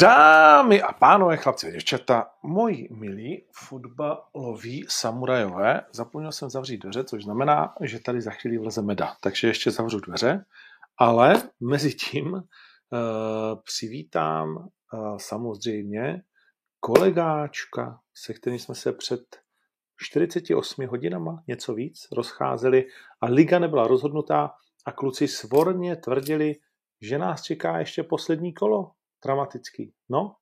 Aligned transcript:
Dámy 0.00 0.82
a 0.82 0.92
pánové, 0.92 1.36
chlapci 1.36 1.66
a 1.66 1.70
děvčata, 1.70 2.30
moji 2.42 2.88
milí 2.90 3.44
fotbaloví 3.52 4.86
samurajové, 4.88 5.82
zapomněl 5.92 6.32
jsem 6.32 6.50
zavřít 6.50 6.78
dveře, 6.78 7.04
což 7.04 7.24
znamená, 7.24 7.74
že 7.80 8.00
tady 8.00 8.20
za 8.20 8.30
chvíli 8.30 8.58
vleze 8.58 8.82
meda, 8.82 9.16
takže 9.20 9.48
ještě 9.48 9.70
zavřu 9.70 10.00
dveře, 10.00 10.44
ale 10.98 11.42
mezi 11.60 11.94
tím 11.94 12.32
uh, 12.32 12.42
přivítám 13.64 14.56
uh, 14.56 15.16
samozřejmě 15.16 16.22
kolegáčka, 16.80 18.00
se 18.14 18.34
kterým 18.34 18.58
jsme 18.58 18.74
se 18.74 18.92
před 18.92 19.22
48 19.96 20.86
hodinama, 20.86 21.42
něco 21.48 21.74
víc, 21.74 22.08
rozcházeli 22.12 22.86
a 23.20 23.26
liga 23.26 23.58
nebyla 23.58 23.86
rozhodnutá 23.86 24.50
a 24.86 24.92
kluci 24.92 25.28
svorně 25.28 25.96
tvrdili, 25.96 26.54
že 27.00 27.18
nás 27.18 27.42
čeká 27.42 27.78
ještě 27.78 28.02
poslední 28.02 28.54
kolo 28.54 28.90
dramatický. 29.24 29.92
No, 30.08 30.34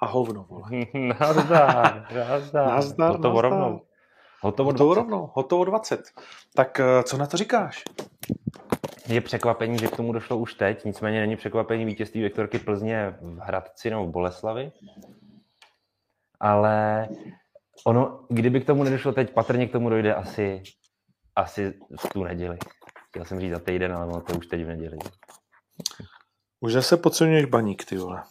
a 0.00 0.06
hovno, 0.06 0.46
vole. 0.50 0.68
nazdar, 1.20 2.06
nazdar. 2.14 2.66
Nazdar, 2.68 3.10
Hotovo 3.12 3.42
nazdar. 3.42 3.50
rovnou. 3.50 3.80
Hotovo 4.40 4.70
Hotovo 4.70 4.94
20. 4.94 5.00
rovnou, 5.00 5.30
hotovo 5.34 5.64
20. 5.64 6.02
Tak 6.54 6.80
eh, 6.80 7.02
co 7.02 7.16
na 7.16 7.26
to 7.26 7.36
říkáš? 7.36 7.84
Je 9.08 9.20
překvapení, 9.20 9.78
že 9.78 9.88
k 9.88 9.96
tomu 9.96 10.12
došlo 10.12 10.38
už 10.38 10.54
teď, 10.54 10.84
nicméně 10.84 11.20
není 11.20 11.36
překvapení 11.36 11.84
vítězství 11.84 12.22
Viktorky 12.22 12.58
Plzně 12.58 13.16
v 13.20 13.38
Hradci 13.38 13.90
nebo 13.90 14.06
v 14.06 14.10
Boleslavi. 14.10 14.72
Ale 16.40 17.08
ono, 17.86 18.26
kdyby 18.28 18.60
k 18.60 18.66
tomu 18.66 18.84
nedošlo 18.84 19.12
teď, 19.12 19.34
patrně 19.34 19.68
k 19.68 19.72
tomu 19.72 19.88
dojde 19.90 20.14
asi, 20.14 20.62
asi 21.36 21.74
v 22.00 22.08
tu 22.12 22.24
neděli. 22.24 22.58
Chtěl 23.08 23.24
jsem 23.24 23.40
říct 23.40 23.50
za 23.52 23.58
týden, 23.60 23.92
ale 23.92 24.06
ono 24.06 24.20
to 24.20 24.38
už 24.38 24.46
teď 24.46 24.64
v 24.64 24.66
neděli. 24.68 24.98
Už 26.60 26.72
se 26.80 26.96
podceňuješ 26.96 27.44
baník, 27.44 27.84
ty 27.84 27.96
vole. 27.96 28.22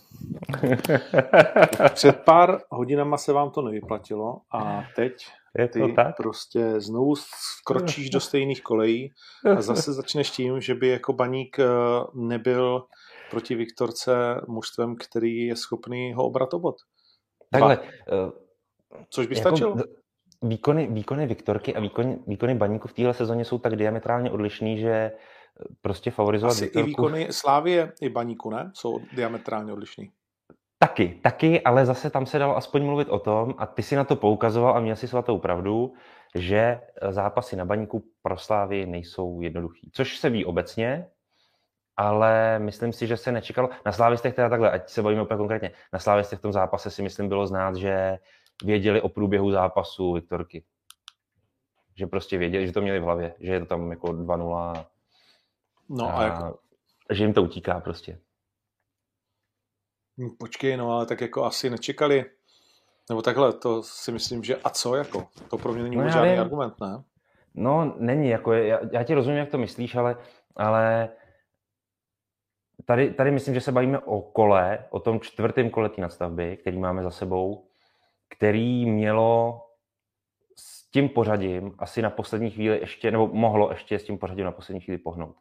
Před 1.93 2.15
pár 2.15 2.59
hodinama 2.69 3.17
se 3.17 3.33
vám 3.33 3.51
to 3.51 3.61
nevyplatilo 3.61 4.41
a 4.53 4.83
teď 4.95 5.13
Je 5.59 5.67
ty 5.67 5.79
to 5.79 5.87
tak? 5.95 6.17
prostě 6.17 6.79
znovu 6.79 7.15
skročíš 7.15 8.09
do 8.09 8.19
stejných 8.19 8.61
kolejí 8.63 9.13
a 9.57 9.61
zase 9.61 9.93
začneš 9.93 10.29
tím, 10.29 10.61
že 10.61 10.75
by 10.75 10.87
jako 10.87 11.13
baník 11.13 11.59
eh, 11.59 11.65
nebyl 12.13 12.83
proti 13.31 13.55
Viktorce 13.55 14.41
mužstvem, 14.47 14.95
který 14.95 15.45
je 15.45 15.55
schopný 15.55 16.13
ho 16.13 16.25
obrat 16.25 16.53
o 16.53 16.59
bod. 16.59 16.75
Takhle, 17.51 17.79
Což 19.09 19.27
by 19.27 19.37
jako 19.37 19.49
stačilo. 19.49 19.75
výkony, 20.41 20.87
výkony 20.91 21.27
Viktorky 21.27 21.75
a 21.75 21.79
výkony, 21.79 22.19
výkony 22.27 22.55
baníku 22.55 22.87
v 22.87 22.93
téhle 22.93 23.13
sezóně 23.13 23.45
jsou 23.45 23.57
tak 23.57 23.75
diametrálně 23.75 24.31
odlišný, 24.31 24.79
že 24.79 24.91
eh, 24.91 25.11
prostě 25.81 26.11
favorizovat 26.11 26.51
Asi 26.51 26.65
i 26.65 26.67
Viktorku... 26.67 26.87
výkony 26.87 27.27
Slávie 27.31 27.93
i 28.01 28.09
baníku, 28.09 28.49
ne? 28.49 28.71
Jsou 28.73 28.99
diametrálně 29.13 29.73
odlišný. 29.73 30.11
Taky, 30.79 31.19
taky, 31.23 31.61
ale 31.61 31.85
zase 31.85 32.09
tam 32.09 32.25
se 32.25 32.39
dalo 32.39 32.57
aspoň 32.57 32.85
mluvit 32.85 33.09
o 33.09 33.19
tom, 33.19 33.55
a 33.57 33.65
ty 33.65 33.83
si 33.83 33.95
na 33.95 34.03
to 34.03 34.15
poukazoval 34.15 34.77
a 34.77 34.79
měl 34.79 34.95
si 34.95 35.07
svatou 35.07 35.39
pravdu, 35.39 35.93
že 36.35 36.57
eh, 36.57 37.13
zápasy 37.13 37.55
na 37.55 37.65
baníku 37.65 38.03
pro 38.21 38.37
Slávy 38.37 38.85
nejsou 38.85 39.41
jednoduchý. 39.41 39.89
Což 39.93 40.17
se 40.17 40.29
ví 40.29 40.45
obecně, 40.45 41.07
ale 41.97 42.59
myslím 42.59 42.93
si, 42.93 43.07
že 43.07 43.17
se 43.17 43.31
nečekalo. 43.31 43.69
Na 43.85 43.91
Slávistech 43.91 44.33
teda 44.33 44.49
takhle, 44.49 44.71
ať 44.71 44.89
se 44.89 45.01
bavíme 45.01 45.21
úplně 45.21 45.37
konkrétně, 45.37 45.71
na 45.93 45.99
Slávistech 45.99 46.39
v 46.39 46.41
tom 46.41 46.53
zápase 46.53 46.91
si 46.91 47.01
myslím 47.01 47.29
bylo 47.29 47.47
znát, 47.47 47.75
že 47.75 48.17
věděli 48.63 49.01
o 49.01 49.09
průběhu 49.09 49.51
zápasu 49.51 50.13
Viktorky. 50.13 50.63
Že 51.97 52.07
prostě 52.07 52.37
věděli, 52.37 52.67
že 52.67 52.73
to 52.73 52.81
měli 52.81 52.99
v 52.99 53.03
hlavě, 53.03 53.35
že 53.39 53.53
je 53.53 53.59
to 53.59 53.65
tam 53.65 53.91
jako 53.91 54.07
2-0 54.07 54.85
No 55.89 56.07
a, 56.09 56.13
a, 56.13 56.23
jako, 56.23 56.59
že 57.11 57.23
jim 57.23 57.33
to 57.33 57.43
utíká 57.43 57.79
prostě. 57.79 58.19
hm, 60.17 60.29
počkej, 60.39 60.77
no 60.77 60.91
ale 60.91 61.05
tak 61.05 61.21
jako 61.21 61.43
asi 61.43 61.69
nečekali. 61.69 62.25
Nebo 63.09 63.21
takhle, 63.21 63.53
to 63.53 63.83
si 63.83 64.11
myslím, 64.11 64.43
že 64.43 64.55
a 64.55 64.69
co 64.69 64.95
jako? 64.95 65.27
To 65.49 65.57
pro 65.57 65.73
mě 65.73 65.83
není 65.83 65.95
No 65.95 66.09
žádný 66.09 66.31
vím. 66.31 66.39
argument, 66.41 66.73
ne? 66.81 67.03
No, 67.53 67.95
není, 67.99 68.29
jako 68.29 68.53
je, 68.53 68.67
já, 68.67 68.79
já 68.91 69.03
ti 69.03 69.13
rozumím, 69.13 69.39
jak 69.39 69.49
to 69.49 69.57
myslíš, 69.57 69.95
ale, 69.95 70.17
ale 70.55 71.09
tady, 72.85 73.13
tady 73.13 73.31
myslím, 73.31 73.53
že 73.53 73.61
se 73.61 73.71
bavíme 73.71 73.99
o 73.99 74.21
kole, 74.21 74.85
o 74.89 74.99
tom 74.99 75.19
čtvrtém 75.19 75.69
kole 75.69 75.89
té 75.89 76.01
nadstavby, 76.01 76.57
který 76.57 76.77
máme 76.79 77.03
za 77.03 77.11
sebou, 77.11 77.67
který 78.29 78.85
mělo 78.85 79.61
s 80.55 80.89
tím 80.91 81.09
pořadím 81.09 81.75
asi 81.77 82.01
na 82.01 82.09
poslední 82.09 82.51
chvíli 82.51 82.79
ještě, 82.79 83.11
nebo 83.11 83.27
mohlo 83.27 83.71
ještě 83.71 83.99
s 83.99 84.03
tím 84.03 84.17
pořadím 84.17 84.45
na 84.45 84.51
poslední 84.51 84.81
chvíli 84.81 84.97
pohnout. 84.97 85.35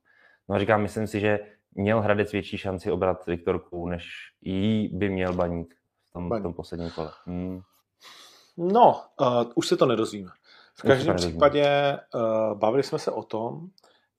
No 0.49 0.55
a 0.55 0.59
říkám, 0.59 0.83
myslím 0.83 1.07
si, 1.07 1.21
že 1.21 1.39
měl 1.75 2.01
Hradec 2.01 2.33
větší 2.33 2.59
šanci 2.59 2.91
obrat 2.91 3.27
Viktorku, 3.27 3.89
než 3.89 4.05
jí 4.41 4.89
by 4.89 5.09
měl 5.09 5.33
Baník 5.33 5.75
v 6.05 6.13
tom, 6.13 6.29
Baník. 6.29 6.43
tom 6.43 6.55
posledním 6.55 6.91
kole. 6.91 7.11
Hmm. 7.25 7.61
No, 8.57 9.03
uh, 9.21 9.45
už 9.55 9.69
se 9.69 9.77
to 9.77 9.87
nedozvíme. 9.87 10.31
V 10.75 10.83
každém 10.83 11.17
případě 11.17 11.99
uh, 12.15 12.59
bavili 12.59 12.83
jsme 12.83 12.99
se 12.99 13.11
o 13.11 13.23
tom, 13.23 13.69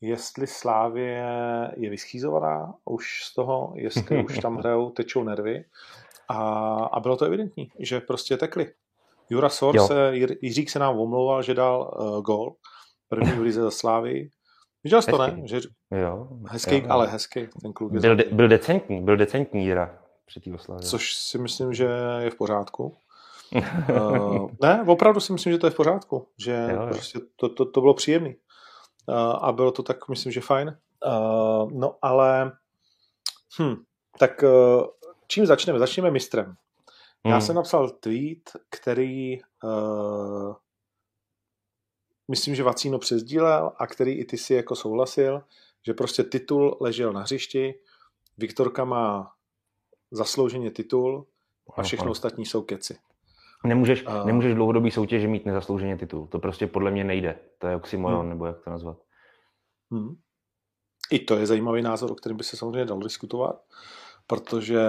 jestli 0.01 0.47
Slávě 0.47 1.23
je 1.77 1.89
vyschýzovaná 1.89 2.73
už 2.85 3.23
z 3.23 3.33
toho, 3.33 3.73
jestli 3.75 4.23
už 4.23 4.39
tam 4.39 4.55
hrajou, 4.57 4.89
tečou 4.89 5.23
nervy. 5.23 5.65
A, 6.27 6.37
a 6.75 6.99
bylo 6.99 7.17
to 7.17 7.25
evidentní, 7.25 7.71
že 7.79 7.99
prostě 7.99 8.37
tekli. 8.37 8.73
Jura 9.29 9.49
Sor 9.49 9.75
Jo. 9.75 9.87
se, 9.87 10.11
Jiřík 10.41 10.69
se 10.69 10.79
nám 10.79 10.99
omlouval, 10.99 11.43
že 11.43 11.53
dal 11.53 11.93
uh, 11.99 12.21
gol. 12.21 12.55
První 13.07 13.31
v 13.31 13.41
lize 13.41 13.61
za 13.61 13.71
Slávy. 13.71 14.29
Viděl 14.85 15.01
jsi 15.01 15.11
to, 15.11 15.17
ne? 15.17 15.25
Hezký. 15.25 15.47
Že, 15.47 15.59
Jo, 15.91 16.27
hezký, 16.47 16.75
jo, 16.75 16.85
ale 16.89 17.07
hezký. 17.07 17.47
Ten 17.61 17.73
kluk 17.73 17.93
je 17.93 17.99
Byl, 17.99 18.15
de, 18.15 18.23
byl 18.31 18.47
decentní, 18.47 19.01
byl 19.03 19.17
decentní 19.17 19.65
Jira 19.65 19.97
při 20.25 20.39
té 20.39 20.53
oslavě. 20.53 20.83
což 20.87 21.15
si 21.15 21.37
myslím, 21.37 21.73
že 21.73 21.87
je 22.19 22.29
v 22.29 22.35
pořádku. 22.35 22.95
Uh, 23.89 24.49
ne, 24.61 24.83
opravdu 24.87 25.19
si 25.19 25.33
myslím, 25.33 25.53
že 25.53 25.59
to 25.59 25.67
je 25.67 25.71
v 25.71 25.75
pořádku, 25.75 26.27
že 26.37 26.67
Jo, 26.71 26.81
jo. 26.81 26.87
prostě 26.87 27.19
to, 27.35 27.49
to, 27.49 27.65
to 27.65 27.81
bylo 27.81 27.93
příjemný. 27.93 28.35
Uh, 29.07 29.15
a 29.41 29.51
bylo 29.51 29.71
to 29.71 29.83
tak, 29.83 30.09
myslím, 30.09 30.31
že 30.31 30.41
fajn. 30.41 30.77
Uh, 31.05 31.71
no 31.71 31.95
ale, 32.01 32.51
hm, 33.61 33.75
tak 34.19 34.43
uh, 34.43 34.85
čím 35.27 35.45
začneme? 35.45 35.79
Začneme 35.79 36.11
mistrem. 36.11 36.55
Já 37.25 37.31
Hmm. 37.31 37.41
jsem 37.41 37.55
napsal 37.55 37.89
tweet, 37.89 38.49
který 38.69 39.37
uh, 39.63 40.53
myslím, 42.27 42.55
že 42.55 42.63
Vacíno 42.63 42.99
přezdílel 42.99 43.71
a 43.77 43.87
který 43.87 44.11
i 44.11 44.25
ty 44.25 44.37
si 44.37 44.53
jako 44.53 44.75
souhlasil, 44.75 45.41
že 45.85 45.93
prostě 45.93 46.23
titul 46.23 46.77
ležel 46.81 47.13
na 47.13 47.21
hřišti, 47.21 47.73
Viktorka 48.37 48.85
má 48.85 49.31
zaslouženě 50.11 50.71
titul 50.71 51.27
a 51.77 51.83
všechno 51.83 52.11
ostatní 52.11 52.45
jsou 52.45 52.61
keci. 52.61 52.97
Nemůžeš, 53.65 54.03
A- 54.07 54.23
nemůžeš 54.23 54.53
dlouhodobý 54.55 54.91
soutěži 54.91 55.27
mít 55.27 55.45
nezaslouženě 55.45 55.97
titul. 55.97 56.27
To 56.27 56.39
prostě 56.39 56.67
podle 56.67 56.91
mě 56.91 57.03
nejde. 57.03 57.39
To 57.57 57.67
je 57.67 57.75
oxymoron, 57.75 58.19
Hmm. 58.19 58.29
nebo 58.29 58.45
jak 58.45 58.63
to 58.63 58.69
nazvat. 58.69 58.97
Hmm. 59.91 60.15
I 61.11 61.19
to 61.19 61.35
je 61.37 61.45
zajímavý 61.45 61.81
názor, 61.81 62.11
o 62.11 62.15
kterém 62.15 62.37
by 62.37 62.43
se 62.43 62.57
samozřejmě 62.57 62.85
dalo 62.85 63.01
diskutovat, 63.01 63.61
protože 64.27 64.81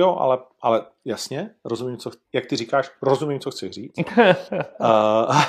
jo, 0.00 0.16
ale, 0.16 0.38
ale 0.60 0.86
jasně, 1.04 1.54
rozumím, 1.64 1.96
co, 1.96 2.10
jak 2.32 2.46
ty 2.46 2.56
říkáš, 2.56 2.90
rozumím, 3.02 3.40
co 3.40 3.50
chci 3.50 3.72
říct. 3.72 3.94
Uh, 3.98 5.42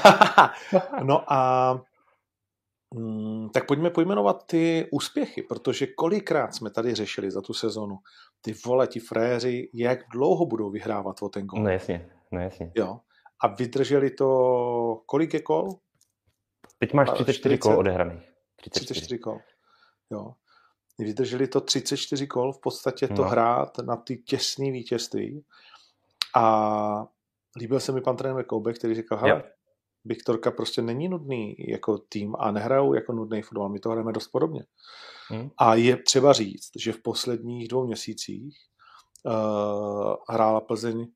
no 1.04 1.34
a 1.34 1.74
mm, 2.96 3.50
tak 3.50 3.68
pojďme 3.68 3.90
pojmenovat 3.90 4.46
ty 4.46 4.88
úspěchy, 4.92 5.42
protože 5.42 5.88
kolikrát 5.88 6.56
jsme 6.56 6.70
tady 6.70 6.96
řešili 6.96 7.32
za 7.32 7.42
tu 7.42 7.54
sezonu 7.54 7.98
ty 8.42 8.54
vole, 8.66 8.88
ti 8.88 9.00
fréři, 9.00 9.70
jak 9.74 10.00
dlouho 10.14 10.46
budou 10.46 10.70
vyhrávat 10.70 11.22
o 11.22 11.30
ten 11.30 11.46
gol. 11.46 11.64
no 11.64 11.70
jasně, 11.70 12.10
no 12.32 12.40
jasně. 12.42 12.72
Jo. 12.76 13.00
A 13.44 13.48
vydrželi 13.48 14.10
to, 14.10 15.02
kolik 15.06 15.34
je 15.34 15.42
kol? 15.42 15.70
Teď 16.80 16.94
máš 16.94 17.10
A 17.10 17.14
34 17.14 17.58
kol 17.58 17.72
40? 17.72 17.80
odehraných. 17.80 18.32
34. 18.56 18.86
34 18.86 19.20
kol. 19.20 19.40
Jo. 20.12 20.34
Vydrželi 21.00 21.48
to 21.48 21.62
34 21.62 22.28
kol 22.28 22.54
v 22.54 22.60
podstatě 22.60 23.08
to 23.08 23.22
No. 23.22 23.30
hrát 23.30 23.78
na 23.78 23.96
ty 23.96 24.18
těsné 24.18 24.72
vítězství. 24.72 25.46
A 26.36 27.08
líbil 27.60 27.80
se 27.80 27.92
mi 27.92 28.02
pan 28.02 28.18
trenér 28.18 28.46
Koube, 28.46 28.74
který 28.74 28.96
říkal, 28.96 29.18
hele, 29.18 29.30
Jo. 29.32 29.42
Viktorka 30.06 30.52
prostě 30.52 30.82
není 30.82 31.10
nudný 31.10 31.56
jako 31.68 31.98
tým 31.98 32.36
a 32.40 32.52
nehrajou 32.52 32.94
jako 32.94 33.14
nudný 33.14 33.42
fotbal, 33.42 33.70
my 33.70 33.80
to 33.80 33.90
hrajeme 33.90 34.12
dost 34.12 34.28
podobně. 34.28 34.66
Hm? 35.34 35.50
A 35.58 35.76
je 35.76 35.98
třeba 35.98 36.34
říct, 36.34 36.72
že 36.80 36.94
v 36.94 37.02
posledních 37.02 37.68
dvou 37.68 37.88
měsících 37.88 38.58
uh, 39.26 40.16
hrála 40.30 40.62
Plzeň 40.62 41.08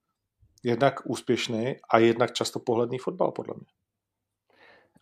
jednak 0.63 0.99
úspěšný 1.05 1.75
a 1.89 1.97
jednak 1.97 2.33
často 2.33 2.59
pohledný 2.59 2.97
fotbal, 2.97 3.31
podle 3.31 3.53
mě. 3.57 3.65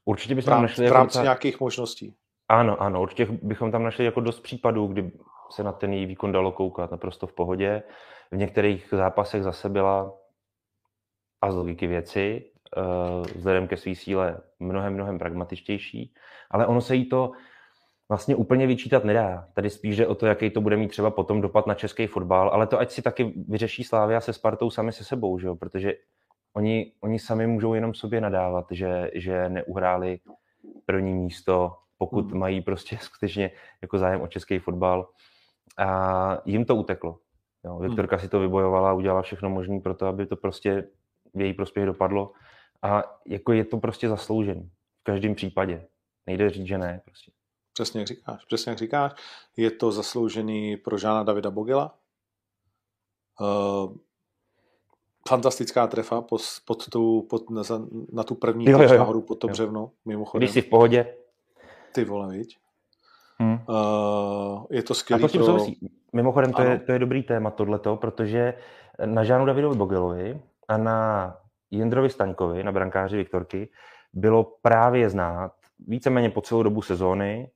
Určitě 0.05 0.33
V 0.33 0.35
bychom 0.35 0.49
tam 0.51 0.61
rámci, 0.61 0.71
našli 0.71 0.83
v 0.83 0.85
jako 0.85 0.93
rámci 0.93 1.19
nějakých 1.19 1.59
možností. 1.59 2.15
Ano, 2.53 2.81
ano, 2.81 3.01
určitě 3.01 3.27
bychom 3.41 3.71
tam 3.71 3.83
našli 3.83 4.05
jako 4.05 4.21
dost 4.21 4.39
případů, 4.39 4.87
kdy 4.87 5.11
se 5.51 5.63
na 5.63 5.71
ten 5.71 5.93
její 5.93 6.05
výkon 6.05 6.31
dalo 6.31 6.51
koukat 6.51 6.91
naprosto 6.91 7.27
v 7.27 7.33
pohodě. 7.33 7.83
V 8.31 8.37
některých 8.37 8.87
zápasech 8.91 9.43
zase 9.43 9.69
byla 9.69 10.13
a 11.41 11.51
z 11.51 11.55
logiky 11.55 11.87
věci, 11.87 12.51
eh, 12.77 12.81
vzhledem 13.35 13.67
ke 13.67 13.77
své 13.77 13.95
síle 13.95 14.41
mnohem, 14.59 14.93
mnohem 14.93 15.19
pragmatičtější, 15.19 16.13
ale 16.51 16.67
ono 16.67 16.81
se 16.81 16.95
jí 16.95 17.09
to, 17.09 17.31
vlastně 18.09 18.35
úplně 18.35 18.67
vyčítat 18.67 19.03
nedá. 19.03 19.47
Tady 19.53 19.69
spíš 19.69 19.97
jde 19.97 20.07
o 20.07 20.15
to, 20.15 20.25
jaký 20.25 20.49
to 20.49 20.61
bude 20.61 20.77
mít 20.77 20.87
třeba 20.87 21.11
potom 21.11 21.41
dopad 21.41 21.67
na 21.67 21.73
český 21.73 22.07
fotbal, 22.07 22.49
ale 22.49 22.67
to 22.67 22.79
ať 22.79 22.91
si 22.91 23.01
taky 23.01 23.33
vyřeší 23.47 23.83
Slávia 23.83 24.21
se 24.21 24.33
Spartou 24.33 24.69
sami 24.69 24.91
se 24.91 25.03
sebou, 25.03 25.39
že 25.39 25.47
jo? 25.47 25.55
protože 25.55 25.93
oni, 26.53 26.93
oni 27.01 27.19
sami 27.19 27.47
můžou 27.47 27.73
jenom 27.73 27.93
sobě 27.93 28.21
nadávat, 28.21 28.65
že, 28.71 29.11
že 29.13 29.49
neuhráli 29.49 30.19
první 30.85 31.13
místo, 31.13 31.71
pokud 32.05 32.31
hmm. 32.31 32.39
mají 32.39 32.61
prostě 32.61 32.97
skutečně 33.01 33.51
jako 33.81 33.97
zájem 33.97 34.21
o 34.21 34.27
český 34.27 34.59
fotbal. 34.59 35.09
A 35.77 36.37
jim 36.45 36.65
to 36.65 36.75
uteklo. 36.75 37.19
Jo, 37.65 37.75
hmm. 37.75 37.87
Viktorka 37.87 38.15
hmm. 38.15 38.23
si 38.23 38.29
to 38.29 38.39
vybojovala, 38.39 38.93
udělala 38.93 39.21
všechno 39.21 39.49
možné 39.49 39.79
pro 39.79 39.93
to, 39.93 40.07
aby 40.07 40.25
to 40.25 40.35
prostě 40.35 40.87
v 41.33 41.41
její 41.41 41.53
prospěch 41.53 41.85
dopadlo. 41.85 42.31
A 42.81 43.03
jako 43.27 43.53
je 43.53 43.65
to 43.65 43.77
prostě 43.77 44.09
zasloužený. 44.09 44.71
V 45.01 45.03
každém 45.03 45.35
případě. 45.35 45.87
Nejde 46.27 46.49
říct, 46.49 46.67
že 46.67 46.77
ne. 46.77 47.01
Prostě. 47.05 47.31
Přesně 47.73 47.99
jak 47.99 48.07
říkáš. 48.07 48.45
Přesně 48.45 48.69
jak 48.69 48.79
říkáš. 48.79 49.11
Je 49.57 49.71
to 49.71 49.91
zasloužený 49.91 50.77
pro 50.77 50.97
Žána 50.97 51.23
Davida 51.23 51.51
Bogela. 51.51 51.95
Uh, 53.41 53.95
fantastická 55.29 55.87
trefa 55.87 56.21
pod, 56.21 56.41
pod 56.65 56.89
tu, 56.89 57.21
pod, 57.29 57.49
na, 57.49 57.61
na 58.11 58.23
tu 58.23 58.35
první 58.35 58.65
jo, 58.65 58.81
jo, 58.81 58.93
jo. 58.93 58.99
nahoru 58.99 59.21
pod 59.21 59.35
to 59.35 59.47
břevno, 59.47 59.91
mimochodem. 60.05 60.45
Když 60.45 60.53
jsi 60.53 60.61
v 60.61 60.69
pohodě. 60.69 61.15
Ty 61.93 62.05
vole, 62.05 62.37
viď? 62.37 62.57
Hmm. 63.39 63.59
Uh, 63.69 64.65
je 64.69 64.83
to 64.83 64.93
skvělé. 64.93 65.29
pro... 65.29 65.45
souvisí. 65.45 65.89
Mimochodem, 66.13 66.53
to 66.53 66.61
je, 66.61 66.79
to 66.79 66.91
je 66.91 66.99
dobrý 66.99 67.23
téma 67.23 67.51
tohleto, 67.51 67.95
protože 67.95 68.53
na 69.05 69.23
Žánu 69.23 69.45
Davidovi 69.45 69.77
Bogelovi 69.77 70.41
a 70.67 70.77
na 70.77 71.37
Jindrovi 71.71 72.09
Staňkovi, 72.09 72.63
na 72.63 72.71
brankáři 72.71 73.17
Viktorky, 73.17 73.69
bylo 74.13 74.43
právě 74.61 75.09
znát 75.09 75.51
víceméně 75.87 76.29
po 76.29 76.41
celou 76.41 76.63
dobu 76.63 76.81
sezóny, 76.81 77.49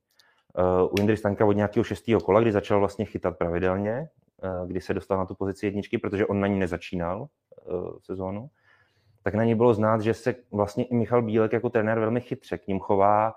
uh, 0.58 0.86
u 0.86 0.94
Jindry 0.98 1.18
Staňka 1.18 1.46
od 1.46 1.52
nějakého 1.52 1.84
šestého 1.84 2.22
kola, 2.22 2.42
kdy 2.42 2.52
začal 2.52 2.80
vlastně 2.80 3.06
chytat 3.06 3.38
pravidelně, 3.38 4.10
uh, 4.44 4.68
kdy 4.68 4.82
se 4.82 4.94
dostal 4.94 5.18
na 5.18 5.26
tu 5.26 5.36
pozici 5.36 5.66
jedničky, 5.66 5.98
protože 5.98 6.26
on 6.26 6.40
na 6.40 6.48
ní 6.48 6.60
nezačínal 6.60 7.22
uh, 7.22 7.98
sezónu, 8.02 8.50
tak 9.24 9.34
na 9.34 9.44
ní 9.44 9.56
bylo 9.56 9.74
znát, 9.74 10.02
že 10.02 10.14
se 10.14 10.36
vlastně 10.52 10.84
i 10.84 10.96
Michal 10.96 11.22
Bílek 11.22 11.54
jako 11.54 11.70
trenér 11.70 12.00
velmi 12.00 12.22
chytře 12.22 12.58
k 12.58 12.68
ním 12.68 12.80
chová 12.80 13.34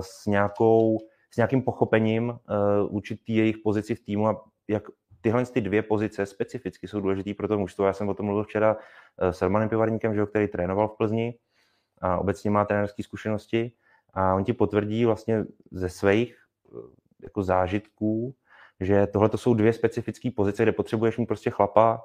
s, 0.00 0.26
nějakou, 0.26 0.98
s 1.30 1.36
nějakým 1.36 1.62
pochopením 1.62 2.38
určitý 2.88 3.36
jejich 3.36 3.58
pozici 3.58 3.94
v 3.94 4.00
týmu 4.00 4.28
a 4.28 4.44
jak 4.68 4.82
tyhle 5.20 5.46
ty 5.46 5.60
dvě 5.60 5.82
pozice 5.82 6.26
specificky 6.26 6.88
jsou 6.88 7.00
důležité 7.00 7.34
pro 7.34 7.48
to 7.48 7.58
mužstvo. 7.58 7.86
Já 7.86 7.92
jsem 7.92 8.08
o 8.08 8.14
tom 8.14 8.26
mluvil 8.26 8.44
včera 8.44 8.76
s 9.18 9.42
Romanem 9.42 9.68
Pivarníkem, 9.68 10.14
že, 10.14 10.26
který 10.26 10.48
trénoval 10.48 10.88
v 10.88 10.96
Plzni 10.96 11.34
a 12.00 12.18
obecně 12.18 12.50
má 12.50 12.64
trenerské 12.64 13.02
zkušenosti 13.02 13.72
a 14.14 14.34
on 14.34 14.44
ti 14.44 14.52
potvrdí 14.52 15.04
vlastně 15.04 15.44
ze 15.70 15.88
svých 15.88 16.36
eh, 16.36 16.78
jako 17.22 17.42
zážitků, 17.42 18.34
že 18.80 19.06
tohle 19.06 19.28
to 19.28 19.38
jsou 19.38 19.54
dvě 19.54 19.72
specifické 19.72 20.30
pozice, 20.30 20.62
kde 20.62 20.72
potřebuješ 20.72 21.18
mít 21.18 21.26
prostě 21.26 21.50
chlapa, 21.50 22.04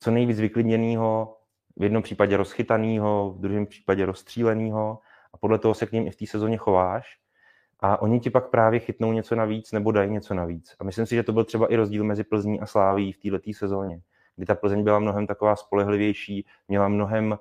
co 0.00 0.10
nejvíc 0.10 0.40
vyklidněného, 0.40 1.36
v 1.76 1.82
jednom 1.82 2.02
případě 2.02 2.36
rozchytaného, 2.36 3.32
v 3.32 3.40
druhém 3.40 3.66
případě 3.66 4.06
rozstříleného 4.06 4.98
a 5.32 5.38
podle 5.38 5.58
toho 5.58 5.74
se 5.74 5.86
k 5.86 5.92
ním 5.92 6.06
i 6.06 6.10
v 6.10 6.16
té 6.16 6.26
sezóně 6.26 6.56
chováš. 6.56 7.18
A 7.80 8.02
oni 8.02 8.20
ti 8.20 8.30
pak 8.30 8.50
právě 8.50 8.80
chytnou 8.80 9.12
něco 9.12 9.34
navíc 9.34 9.72
nebo 9.72 9.92
dají 9.92 10.10
něco 10.10 10.34
navíc. 10.34 10.76
A 10.80 10.84
myslím 10.84 11.06
si, 11.06 11.14
že 11.14 11.22
to 11.22 11.32
byl 11.32 11.44
třeba 11.44 11.72
i 11.72 11.76
rozdíl 11.76 12.04
mezi 12.04 12.24
Plzní 12.24 12.60
a 12.60 12.66
Sláví 12.66 13.12
v 13.12 13.18
této 13.18 13.52
sezóně, 13.52 14.00
kdy 14.36 14.46
ta 14.46 14.54
Plzeň 14.54 14.84
byla 14.84 14.98
mnohem 14.98 15.26
taková 15.26 15.56
spolehlivější, 15.56 16.46
měla 16.68 16.88
mnohem 16.88 17.30
uh, 17.32 17.38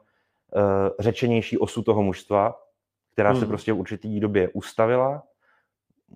řečenější 0.99 1.57
osu 1.57 1.83
toho 1.83 2.03
mužstva, 2.03 2.55
která 3.17 3.31
hmm. 3.31 3.39
se 3.39 3.45
prostě 3.45 3.73
v 3.73 3.79
určitý 3.79 4.19
době 4.19 4.49
ustavila. 4.53 5.23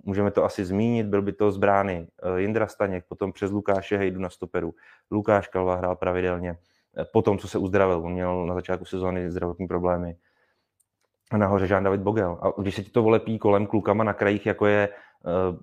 Můžeme 0.04 0.32
to 0.32 0.44
asi 0.44 0.66
zmínit, 0.66 1.08
byl 1.08 1.22
by 1.22 1.34
to 1.34 1.52
z 1.52 1.58
brány 1.58 2.08
eh, 2.24 2.42
Jindra 2.42 2.68
Staněk, 2.68 3.06
potom 3.08 3.34
přes 3.34 3.52
Lukáše 3.52 3.98
Hejdu 3.98 4.20
na 4.20 4.30
stoperu. 4.30 4.74
Lukáš 5.12 5.48
Kalva 5.48 5.76
hrál 5.76 5.96
pravidelně. 5.96 6.58
Eh, 6.98 7.06
potom, 7.06 7.38
co 7.38 7.48
se 7.48 7.58
uzdravil, 7.58 7.98
on 7.98 8.14
měl 8.14 8.46
na 8.46 8.56
začátku 8.56 8.86
sezóny 8.86 9.32
zdravotní 9.32 9.68
problémy. 9.68 10.16
A 11.32 11.38
nahoře 11.38 11.68
Jean 11.70 11.84
David 11.84 12.02
Bogel. 12.02 12.40
A 12.42 12.62
když 12.62 12.76
se 12.76 12.84
ti 12.84 12.90
to 12.90 13.04
volepí 13.04 13.40
kolem 13.40 13.68
klukama 13.68 14.04
na 14.04 14.14
krajích, 14.14 14.46
jako 14.46 14.66
je, 14.66 14.90
uh, 15.50 15.58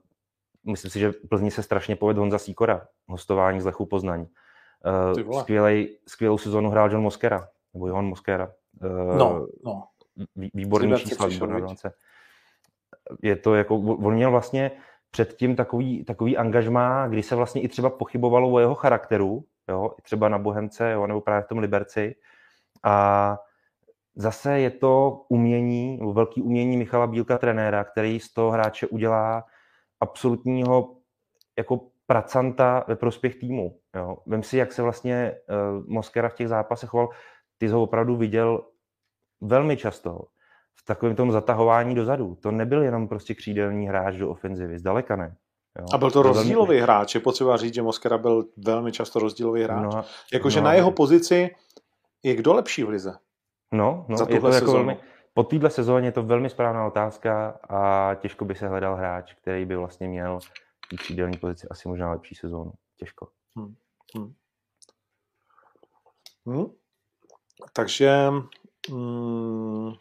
myslím 0.72 0.90
si, 0.90 0.98
že 0.98 1.12
Plzni 1.12 1.50
se 1.50 1.62
strašně 1.62 1.96
povedl 1.96 2.20
Honza 2.20 2.38
Sýkora, 2.38 2.86
hostování 3.08 3.60
z 3.60 3.64
Lechu 3.64 3.86
Poznaň. 3.86 4.26
Uh, 5.20 5.40
skvělej, 5.40 5.98
skvělou 6.08 6.38
sezónu 6.38 6.70
hrál 6.70 6.90
John 6.90 7.02
Moskera, 7.02 7.48
nebo 7.74 7.86
Johan 7.86 8.04
Moskera. 8.04 8.52
Uh, 8.82 9.18
no, 9.18 9.46
no 9.64 9.84
výborný 10.54 10.96
čísla, 10.96 11.26
výborná 11.26 11.56
bilance. 11.56 11.92
Je 13.22 13.36
to 13.36 13.54
jako, 13.54 13.76
on 13.76 14.14
měl 14.14 14.30
vlastně 14.30 14.70
předtím 15.10 15.56
takový, 15.56 16.04
takový 16.04 16.36
angažmá, 16.36 17.08
kdy 17.08 17.22
se 17.22 17.36
vlastně 17.36 17.62
i 17.62 17.68
třeba 17.68 17.90
pochybovalo 17.90 18.50
o 18.50 18.58
jeho 18.58 18.74
charakteru, 18.74 19.44
jo, 19.68 19.94
třeba 20.02 20.28
na 20.28 20.38
Bohemce, 20.38 20.90
jo, 20.90 21.06
nebo 21.06 21.20
právě 21.20 21.42
v 21.42 21.48
tom 21.48 21.58
Liberci. 21.58 22.14
A 22.82 23.38
zase 24.18 24.60
je 24.60 24.70
to 24.70 25.24
umění, 25.28 26.00
velký 26.12 26.42
umění 26.42 26.76
Michala 26.76 27.06
Bílka, 27.06 27.38
trenéra, 27.38 27.84
který 27.84 28.20
z 28.20 28.32
toho 28.32 28.50
hráče 28.50 28.86
udělá 28.86 29.44
absolutního 30.00 30.96
jako 31.58 31.80
pracanta 32.06 32.84
ve 32.88 32.96
prospěch 32.96 33.36
týmu. 33.36 33.78
Jo. 33.96 34.16
Vem 34.26 34.42
si, 34.42 34.56
jak 34.56 34.72
se 34.72 34.82
vlastně 34.82 35.34
uh, 35.48 35.86
Moskera 35.86 36.28
v 36.28 36.34
těch 36.34 36.48
zápasech 36.48 36.90
choval. 36.90 37.08
Ty 37.58 37.68
jsi 37.68 37.72
ho 37.72 37.82
opravdu 37.82 38.16
viděl 38.16 38.64
velmi 39.40 39.76
často 39.76 40.20
v 40.74 40.84
takovém 40.84 41.16
tom 41.16 41.32
zatahování 41.32 41.94
dozadu. 41.94 42.34
To 42.42 42.50
nebyl 42.50 42.82
jenom 42.82 43.08
prostě 43.08 43.34
křídelní 43.34 43.88
hráč 43.88 44.16
do 44.16 44.30
ofenzivy, 44.30 44.78
zdaleka 44.78 45.16
ne. 45.16 45.36
Jo. 45.80 45.86
A 45.92 45.98
byl 45.98 46.10
to 46.10 46.22
rozdílový 46.22 46.68
velmi... 46.68 46.82
hráč. 46.82 47.14
Je 47.14 47.20
potřeba 47.20 47.56
říct, 47.56 47.74
že 47.74 47.82
Moskera 47.82 48.18
byl 48.18 48.44
velmi 48.56 48.92
často 48.92 49.18
rozdílový 49.18 49.62
hráč. 49.62 49.94
No, 49.94 50.04
Jakože 50.32 50.60
no, 50.60 50.64
na 50.64 50.74
jeho 50.74 50.90
pozici 50.90 51.50
je 52.22 52.34
kdo 52.34 52.54
lepší 52.54 52.84
v 52.84 52.88
lize? 52.88 53.14
No, 53.72 54.06
no 54.08 54.16
je 54.28 54.40
to 54.40 54.48
jako 54.48 54.72
velmi, 54.72 54.98
po 55.34 55.42
téhle 55.42 55.70
sezóně 55.70 56.08
je 56.08 56.12
to 56.12 56.22
velmi 56.22 56.50
správná 56.50 56.86
otázka 56.86 57.60
a 57.68 58.14
těžko 58.14 58.44
by 58.44 58.54
se 58.54 58.68
hledal 58.68 58.96
hráč, 58.96 59.34
který 59.34 59.64
by 59.64 59.76
vlastně 59.76 60.08
měl 60.08 60.38
v 60.40 60.96
křídelní 60.96 61.38
pozici 61.38 61.66
asi 61.70 61.88
možná 61.88 62.10
lepší 62.10 62.34
sezónu. 62.34 62.72
Těžko. 62.96 63.28
Hmm. 63.56 63.74
Hmm. 64.14 64.34
Hmm. 66.46 66.66
Takže 67.72 68.30
Mm, 68.90 69.92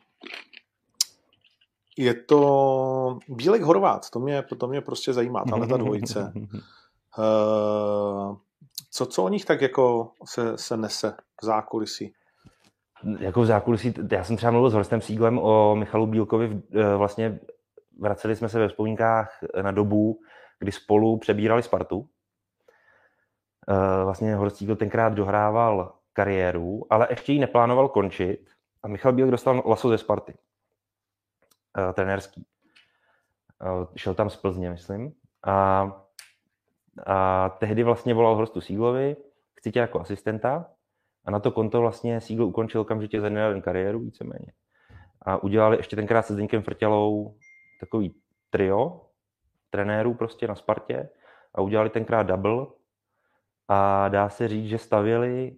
je 1.97 2.13
to 2.13 3.19
Bílek 3.27 3.61
Horvát, 3.61 4.09
to 4.09 4.19
mě, 4.19 4.43
to 4.57 4.67
mě 4.67 4.81
prostě 4.81 5.13
zajímá, 5.13 5.43
tahle 5.49 5.67
ta 5.67 5.77
dvojice. 5.77 6.33
Uh, 7.17 8.37
co, 8.91 9.05
co 9.05 9.23
o 9.23 9.29
nich 9.29 9.45
tak 9.45 9.61
jako 9.61 10.11
se, 10.25 10.57
se 10.57 10.77
nese 10.77 11.17
v 11.41 11.45
zákulisí? 11.45 12.13
Jako 13.19 13.41
v 13.41 13.45
zákulisí, 13.45 13.93
já 14.11 14.23
jsem 14.23 14.37
třeba 14.37 14.51
mluvil 14.51 14.69
s 14.69 14.73
Horstem 14.73 15.01
Síglem 15.01 15.39
o 15.39 15.75
Michalu 15.75 16.07
Bílkovi, 16.07 16.61
eh, 16.75 16.95
vlastně 16.95 17.39
vraceli 17.99 18.35
jsme 18.35 18.49
se 18.49 18.59
ve 18.59 18.67
vzpomínkách 18.67 19.39
na 19.61 19.71
dobu, 19.71 20.19
kdy 20.59 20.71
spolu 20.71 21.17
přebírali 21.17 21.63
Spartu. 21.63 22.09
Eh, 23.69 24.03
vlastně 24.03 24.35
Horst 24.35 24.57
Sígl 24.57 24.75
tenkrát 24.75 25.13
dohrával 25.13 25.93
kariéru, 26.13 26.85
ale 26.89 27.07
ještě 27.09 27.33
ji 27.33 27.39
neplánoval 27.39 27.89
končit, 27.89 28.47
a 28.83 28.87
Michal 28.87 29.13
Bílek 29.13 29.31
dostal 29.31 29.63
laso 29.65 29.89
ze 29.89 29.97
Sparty. 29.97 30.33
Uh, 31.77 31.93
trenérský. 31.93 32.45
Šel 33.95 34.13
tam 34.13 34.29
z 34.29 34.35
Plzně, 34.35 34.69
myslím. 34.69 35.13
A, 35.43 35.81
a 37.05 37.49
tehdy 37.49 37.83
vlastně 37.83 38.13
volal 38.13 38.35
Horstu 38.35 38.61
Síglovi, 38.61 39.15
chci 39.53 39.71
tě 39.71 39.79
jako 39.79 39.99
asistenta. 39.99 40.71
A 41.27 41.31
na 41.31 41.39
to 41.39 41.51
konto 41.51 41.81
vlastně 41.81 42.21
Sígl 42.21 42.43
ukončil 42.43 42.81
okamžitě 42.81 43.21
za 43.21 43.29
kariéru, 43.61 43.99
víceméně. 43.99 44.51
A 45.21 45.43
udělali 45.43 45.77
ještě 45.77 45.95
tenkrát 45.95 46.21
se 46.21 46.33
Zdeňkem 46.33 46.61
Frtělou 46.61 47.37
takový 47.79 48.15
trio 48.49 49.01
trenérů 49.69 50.13
prostě 50.13 50.47
na 50.47 50.55
Spartě 50.55 51.09
a 51.55 51.61
udělali 51.61 51.89
tenkrát 51.89 52.23
double 52.23 52.65
a 53.67 54.07
dá 54.07 54.29
se 54.29 54.47
říct, 54.47 54.69
že 54.69 54.77
stavěli 54.77 55.55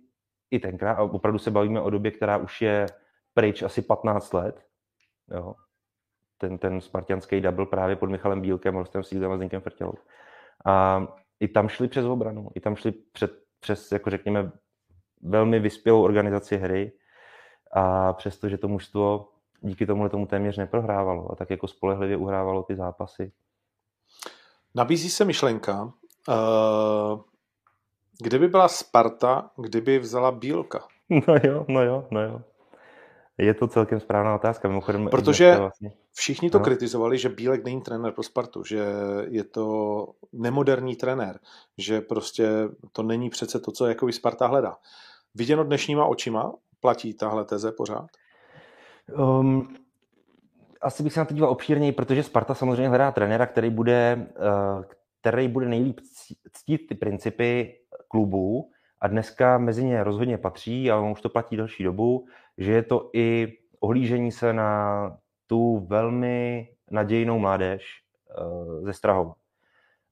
i 0.52 0.60
tenkrát, 0.60 0.94
a 0.94 1.02
opravdu 1.02 1.40
se 1.40 1.52
bavíme 1.52 1.82
o 1.82 1.90
době, 1.90 2.12
která 2.12 2.38
už 2.38 2.62
je 2.62 2.86
pryč 3.34 3.62
asi 3.62 3.82
15 3.82 4.34
let. 4.34 4.66
Jo. 5.32 5.56
Ten, 6.38 6.58
ten 6.58 6.82
spartianský 6.82 7.42
double 7.42 7.66
právě 7.66 7.96
pod 7.96 8.10
Michalem 8.10 8.42
Bílkem, 8.42 8.76
Rostem 8.76 9.04
Sílem 9.04 9.32
a 9.32 9.36
Zdenkem 9.36 9.62
Frtělou. 9.62 9.94
A 10.66 11.08
i 11.40 11.48
tam 11.48 11.70
šli 11.70 11.88
přes 11.88 12.06
obranu, 12.06 12.50
i 12.56 12.60
tam 12.60 12.76
šli 12.76 12.92
před, 12.92 13.32
přes, 13.60 13.92
jako 13.92 14.10
řekněme, 14.10 14.52
velmi 15.22 15.60
vyspělou 15.60 16.04
organizaci 16.04 16.58
hry 16.58 16.92
a 17.72 18.14
přesto, 18.14 18.50
že 18.50 18.58
to 18.58 18.68
mužstvo 18.68 19.30
díky 19.62 19.86
tomu 19.86 20.10
tomu 20.10 20.26
téměř 20.26 20.58
neprohrávalo 20.58 21.32
a 21.32 21.36
tak 21.36 21.50
jako 21.50 21.68
spolehlivě 21.68 22.18
uhrávalo 22.18 22.64
ty 22.64 22.76
zápasy. 22.76 23.32
Nabízí 24.76 25.10
se 25.10 25.26
myšlenka, 25.26 25.84
uh, 25.84 27.22
kdyby 28.22 28.48
byla 28.48 28.68
Sparta, 28.68 29.52
kdyby 29.58 30.00
vzala 30.00 30.32
Bílka? 30.32 30.88
No 31.28 31.36
jo, 31.44 31.66
no 31.68 31.84
jo, 31.84 32.08
no 32.12 32.22
jo. 32.22 32.42
Je 33.38 33.54
to 33.54 33.68
celkem 33.68 34.00
správná 34.00 34.36
otázka, 34.36 34.68
mimochodem. 34.68 35.08
Protože 35.08 35.56
vlastně... 35.56 35.92
Všichni 36.14 36.50
to 36.50 36.58
no. 36.58 36.64
kritizovali, 36.64 37.18
že 37.18 37.30
Bílek 37.30 37.64
není 37.64 37.82
trenér 37.82 38.12
pro 38.12 38.24
Spartu, 38.24 38.64
že 38.64 38.86
je 39.28 39.44
to 39.44 40.06
nemoderní 40.34 40.96
trenér, 40.96 41.40
že 41.78 42.02
prostě 42.02 42.50
to 42.92 43.04
není 43.04 43.30
přece 43.30 43.60
to, 43.60 43.72
co 43.72 43.88
jako 43.88 44.12
Sparta 44.12 44.48
hledá. 44.48 44.78
Viděno 45.36 45.64
dnešníma 45.64 46.06
očima, 46.06 46.54
platí 46.80 47.14
tahle 47.14 47.46
teze 47.46 47.72
pořád? 47.72 48.08
Um, 49.18 49.76
asi 50.82 51.04
bych 51.04 51.14
se 51.14 51.20
na 51.20 51.26
to 51.26 51.34
díval 51.34 51.50
obšírněji, 51.50 51.92
protože 51.92 52.24
Sparta 52.24 52.54
samozřejmě 52.54 52.90
hledá 52.90 53.12
trenéra, 53.12 53.46
který 53.46 53.70
bude, 53.70 54.28
uh, 54.40 54.84
který 55.22 55.48
bude 55.48 55.66
nejlíp 55.66 56.00
ctít 56.52 56.88
ty 56.88 56.96
principy 56.96 57.80
klubu 58.08 58.72
a 59.02 59.08
dneska 59.08 59.58
mezi 59.58 59.84
ně 59.84 60.04
rozhodně 60.04 60.38
patří, 60.38 60.92
a 60.92 61.00
už 61.00 61.22
to 61.22 61.30
platí 61.30 61.58
další 61.58 61.84
dobu, 61.84 62.26
že 62.58 62.72
je 62.72 62.84
to 62.84 63.10
i 63.14 63.58
ohlížení 63.80 64.32
se 64.32 64.54
na 64.54 65.18
tu 65.48 65.86
velmi 65.90 66.68
nadějnou 66.92 67.40
mládež 67.40 68.04
uh, 68.42 68.86
ze 68.86 68.94
Strahova. 68.94 69.34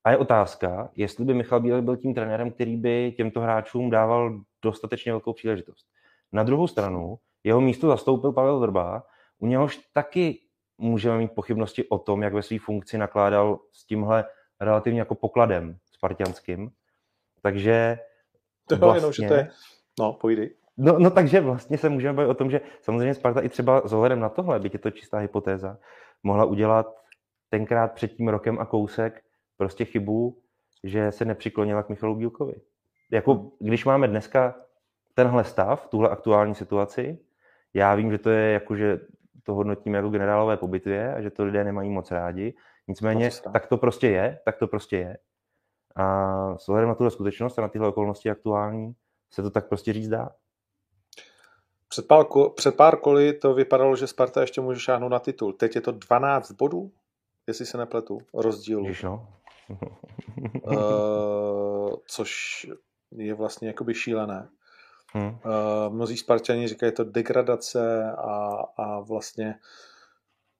A 0.03 0.11
je 0.11 0.17
otázka, 0.17 0.89
jestli 0.95 1.25
by 1.25 1.33
Michal 1.33 1.59
Bílek 1.59 1.83
byl 1.83 1.97
tím 1.97 2.13
trenérem, 2.13 2.51
který 2.51 2.77
by 2.77 3.13
těmto 3.17 3.41
hráčům 3.41 3.89
dával 3.89 4.39
dostatečně 4.67 5.11
velkou 5.11 5.33
příležitost. 5.33 5.87
Na 6.31 6.43
druhou 6.43 6.67
stranu, 6.67 7.19
jeho 7.43 7.61
místo 7.61 7.87
zastoupil 7.87 8.31
Pavel 8.31 8.59
Vrba, 8.59 9.03
u 9.39 9.47
něhož 9.47 9.77
taky 9.93 10.41
můžeme 10.77 11.17
mít 11.17 11.31
pochybnosti 11.31 11.89
o 11.89 11.97
tom, 11.97 12.23
jak 12.23 12.33
ve 12.33 12.41
své 12.41 12.59
funkci 12.59 12.97
nakládal 12.97 13.59
s 13.71 13.85
tímhle 13.85 14.25
relativně 14.61 14.99
jako 14.99 15.15
pokladem 15.15 15.77
spartianským. 15.91 16.71
Takže 17.41 17.99
to 18.67 18.77
vlastně... 18.77 18.97
jenom, 18.97 19.13
že 19.13 19.27
to 19.27 19.33
je... 19.33 19.49
No, 19.99 20.13
pojdi. 20.13 20.55
No, 20.77 20.99
no 20.99 21.11
takže 21.11 21.41
vlastně 21.41 21.77
se 21.77 21.89
můžeme 21.89 22.13
bavit 22.13 22.29
o 22.29 22.33
tom, 22.33 22.51
že 22.51 22.61
samozřejmě 22.81 23.13
Sparta 23.13 23.41
i 23.41 23.49
třeba 23.49 23.87
s 23.87 23.93
ohledem 23.93 24.19
na 24.19 24.29
tohle, 24.29 24.59
byť 24.59 24.73
je 24.73 24.79
to 24.79 24.91
čistá 24.91 25.17
hypotéza, 25.17 25.77
mohla 26.23 26.45
udělat 26.45 26.95
tenkrát 27.49 27.93
před 27.93 28.07
tím 28.07 28.27
rokem 28.27 28.59
a 28.59 28.65
kousek 28.65 29.23
prostě 29.57 29.85
chybu, 29.85 30.41
že 30.83 31.11
se 31.11 31.25
nepřiklonila 31.25 31.83
k 31.83 31.89
Michalu 31.89 32.15
Bílkovi. 32.15 32.61
Jako 33.11 33.51
když 33.59 33.85
máme 33.85 34.07
dneska 34.07 34.55
tenhle 35.13 35.43
stav, 35.43 35.87
tuhle 35.87 36.09
aktuální 36.09 36.55
situaci, 36.55 37.19
já 37.73 37.95
vím, 37.95 38.11
že 38.11 38.17
to 38.17 38.29
je 38.29 38.51
jako, 38.51 38.75
že 38.75 38.99
to 39.43 39.53
hodnotím 39.53 39.93
jako 39.93 40.09
generálové 40.09 40.57
po 40.57 40.67
bitvě 40.67 41.13
a 41.13 41.21
že 41.21 41.29
to 41.29 41.43
lidé 41.43 41.63
nemají 41.63 41.89
moc 41.89 42.11
rádi. 42.11 42.53
Nicméně, 42.87 43.29
to 43.43 43.49
tak 43.49 43.67
to 43.67 43.77
prostě 43.77 44.07
je, 44.07 44.39
tak 44.45 44.57
to 44.57 44.67
prostě 44.67 44.97
je. 44.97 45.17
A 45.95 46.57
s 46.57 46.69
ohledem 46.69 46.89
na 46.89 46.95
tuhle 46.95 47.11
skutečnost 47.11 47.59
a 47.59 47.61
na 47.61 47.67
tyhle 47.67 47.87
okolnosti 47.87 48.29
aktuální 48.29 48.95
se 49.31 49.41
to 49.41 49.49
tak 49.49 49.67
prostě 49.67 49.93
říct 49.93 50.07
dá. 50.07 50.29
Před 51.89 52.07
pár, 52.07 52.25
před 52.55 52.75
pár 52.75 52.99
koly 52.99 53.33
to 53.33 53.53
vypadalo, 53.53 53.95
že 53.95 54.07
Sparta 54.07 54.41
ještě 54.41 54.61
může 54.61 54.79
šáhnout 54.79 55.11
na 55.11 55.19
titul. 55.19 55.53
Teď 55.53 55.75
je 55.75 55.81
to 55.81 55.91
12 55.91 56.51
bodů, 56.51 56.91
jestli 57.47 57.65
se 57.65 57.77
nepletu, 57.77 58.19
rozdíl. 58.33 58.85
Jež 58.85 59.03
no. 59.03 59.27
uh, 60.63 61.95
což 62.07 62.65
je 63.11 63.33
vlastně 63.33 63.67
jakoby 63.67 63.93
šílené. 63.93 64.49
Hmm. 65.13 65.27
Uh, 65.27 65.93
mnozí 65.93 66.17
Spartani 66.17 66.67
říkají, 66.67 66.87
je 66.87 66.91
to 66.91 67.03
degradace 67.03 68.11
a, 68.11 68.63
a 68.77 68.99
vlastně 68.99 69.55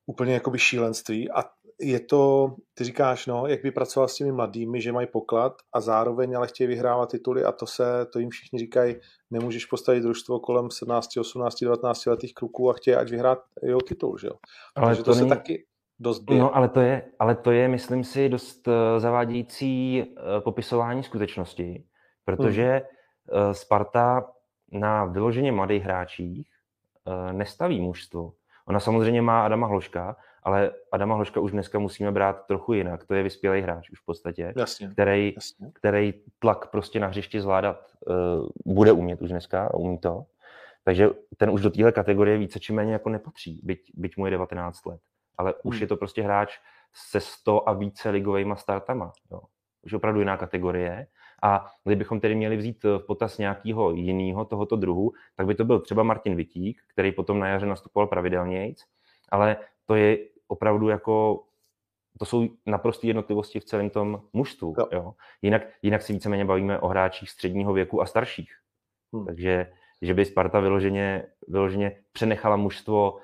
úplně 0.06 0.34
jakoby 0.34 0.60
šílenství 0.60 1.32
a 1.32 1.44
je 1.82 2.00
to, 2.00 2.56
ty 2.74 2.84
říkáš, 2.84 3.28
no, 3.28 3.48
jak 3.48 3.62
by 3.62 3.72
pracoval 3.72 4.08
s 4.08 4.16
těmi 4.16 4.32
mladými, 4.32 4.82
že 4.82 4.92
mají 4.92 5.08
poklad 5.08 5.54
a 5.74 5.82
zároveň 5.82 6.38
ale 6.38 6.48
chtějí 6.48 6.68
vyhrávat 6.68 7.12
tituly 7.12 7.44
a 7.44 7.52
to 7.52 7.66
se, 7.66 8.06
to 8.14 8.20
jim 8.20 8.30
všichni 8.30 8.60
říkají, 8.60 8.96
nemůžeš 9.32 9.66
postavit 9.66 10.02
družstvo 10.02 10.40
kolem 10.40 10.72
17, 10.72 11.18
18, 11.18 11.60
19 11.62 12.06
letých 12.06 12.34
kluků 12.34 12.70
a 12.70 12.74
chtějí 12.74 12.96
ať 12.96 13.10
vyhrát 13.10 13.40
jeho 13.64 13.82
titul, 13.82 14.18
že 14.18 14.28
jo. 14.28 14.34
Ale 14.76 14.88
Takže 14.88 15.04
to, 15.04 15.12
to 15.12 15.18
není... 15.18 15.30
se 15.30 15.36
taky 15.36 15.66
dost 16.00 16.20
bije. 16.20 16.40
No, 16.40 16.56
ale 16.56 16.70
to 16.70 16.80
je, 16.80 17.12
ale 17.20 17.36
to 17.36 17.52
je, 17.52 17.68
myslím 17.68 18.04
si, 18.04 18.30
dost 18.30 18.68
uh, 18.68 18.74
zavádějící 18.98 20.04
uh, 20.04 20.44
popisování 20.44 21.04
skutečnosti, 21.04 21.84
protože 22.28 22.82
hmm. 23.32 23.48
uh, 23.48 23.52
Sparta 23.52 24.28
na 24.72 25.06
vyloženě 25.06 25.52
mladých 25.52 25.84
hráčích 25.84 26.50
uh, 27.06 27.34
nestaví 27.34 27.82
mužstvo. 27.82 28.34
Ona 28.68 28.80
samozřejmě 28.80 29.22
má 29.22 29.46
Adama 29.46 29.68
Hloška, 29.68 30.16
ale 30.44 30.72
Adama 30.92 31.16
Hloška 31.16 31.40
už 31.40 31.52
dneska 31.52 31.80
musíme 31.80 32.12
brát 32.12 32.46
trochu 32.48 32.74
jinak. 32.74 33.06
To 33.06 33.14
je 33.14 33.24
vyspělý 33.24 33.62
hráč 33.62 33.90
už 33.90 34.00
v 34.00 34.06
podstatě, 34.06 34.54
jasně, 34.58 34.88
který, 34.88 35.34
jasně. 35.36 35.72
který 35.74 36.14
tlak 36.40 36.68
prostě 36.68 37.00
na 37.00 37.08
hřišti 37.08 37.42
zvládat 37.42 37.80
uh, 38.08 38.16
bude 38.66 38.92
umět 38.92 39.22
už 39.22 39.30
dneska 39.30 39.68
a 39.68 39.74
umí 39.74 39.98
to. 39.98 40.26
Takže 40.84 41.10
ten 41.38 41.50
už 41.50 41.62
do 41.62 41.70
téhle 41.70 41.92
kategorie 41.92 42.38
více 42.38 42.60
či 42.60 42.74
méně 42.74 42.94
jako 42.94 43.10
nepatří, 43.10 43.62
byť, 43.64 43.92
byť 43.94 44.18
mu 44.18 44.26
je 44.26 44.32
19 44.32 44.86
let. 44.86 45.02
Ale 45.38 45.52
hmm. 45.52 45.60
už 45.64 45.80
je 45.80 45.88
to 45.88 45.98
prostě 45.98 46.24
hráč 46.24 46.60
se 46.94 47.20
100 47.20 47.70
a 47.70 47.74
více 47.74 48.10
ligovými 48.10 48.54
startama. 48.58 49.12
Jo. 49.32 49.42
Už 49.82 49.94
opravdu 49.94 50.20
jiná 50.20 50.38
kategorie. 50.38 51.08
A 51.44 51.66
kdybychom 51.84 52.20
tedy 52.20 52.36
měli 52.36 52.58
vzít 52.58 52.84
v 52.84 53.04
potaz 53.08 53.38
nějakého 53.38 53.92
jiného 53.92 54.46
tohoto 54.46 54.76
druhu, 54.76 55.14
tak 55.36 55.48
by 55.48 55.56
to 55.56 55.66
byl 55.66 55.80
třeba 55.80 56.04
Martin 56.04 56.36
Vitík, 56.36 56.82
který 56.88 57.12
potom 57.12 57.40
na 57.40 57.48
jaře 57.48 57.66
nastupoval 57.66 58.08
pravidelnějc, 58.08 58.84
ale 59.30 59.58
to 59.86 59.96
je 59.96 60.18
opravdu 60.48 60.90
jako 60.90 61.44
to 62.20 62.26
jsou 62.26 62.48
naprosté 62.66 63.08
jednotlivosti 63.08 63.60
v 63.60 63.66
celém 63.66 63.90
tom 63.90 64.22
mužstvu. 64.34 64.76
Jo. 64.80 64.88
Jo. 64.92 65.14
Jinak, 65.42 65.62
jinak 65.82 66.02
si 66.02 66.14
víceméně 66.14 66.46
bavíme 66.46 66.80
o 66.80 66.88
hráčích 66.88 67.30
středního 67.30 67.74
věku 67.74 68.02
a 68.02 68.06
starších. 68.06 68.52
Hmm. 69.14 69.26
Takže 69.26 69.72
že 70.02 70.14
by 70.14 70.26
Sparta 70.26 70.60
vyloženě, 70.60 71.24
vyloženě 71.48 71.96
přenechala 72.12 72.56
mužstvo 72.56 73.18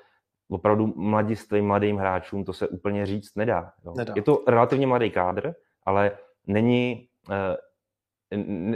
opravdu 0.48 0.92
mladistvým, 0.96 1.66
mladým 1.66 1.96
hráčům, 1.96 2.44
to 2.44 2.52
se 2.52 2.68
úplně 2.68 3.06
říct 3.06 3.36
nedá. 3.36 3.72
Jo. 3.84 3.94
nedá. 3.96 4.12
Je 4.16 4.22
to 4.22 4.44
relativně 4.48 4.86
mladý 4.86 5.10
kádr, 5.10 5.54
ale 5.86 6.18
není, 6.46 7.08
eh, 7.30 7.56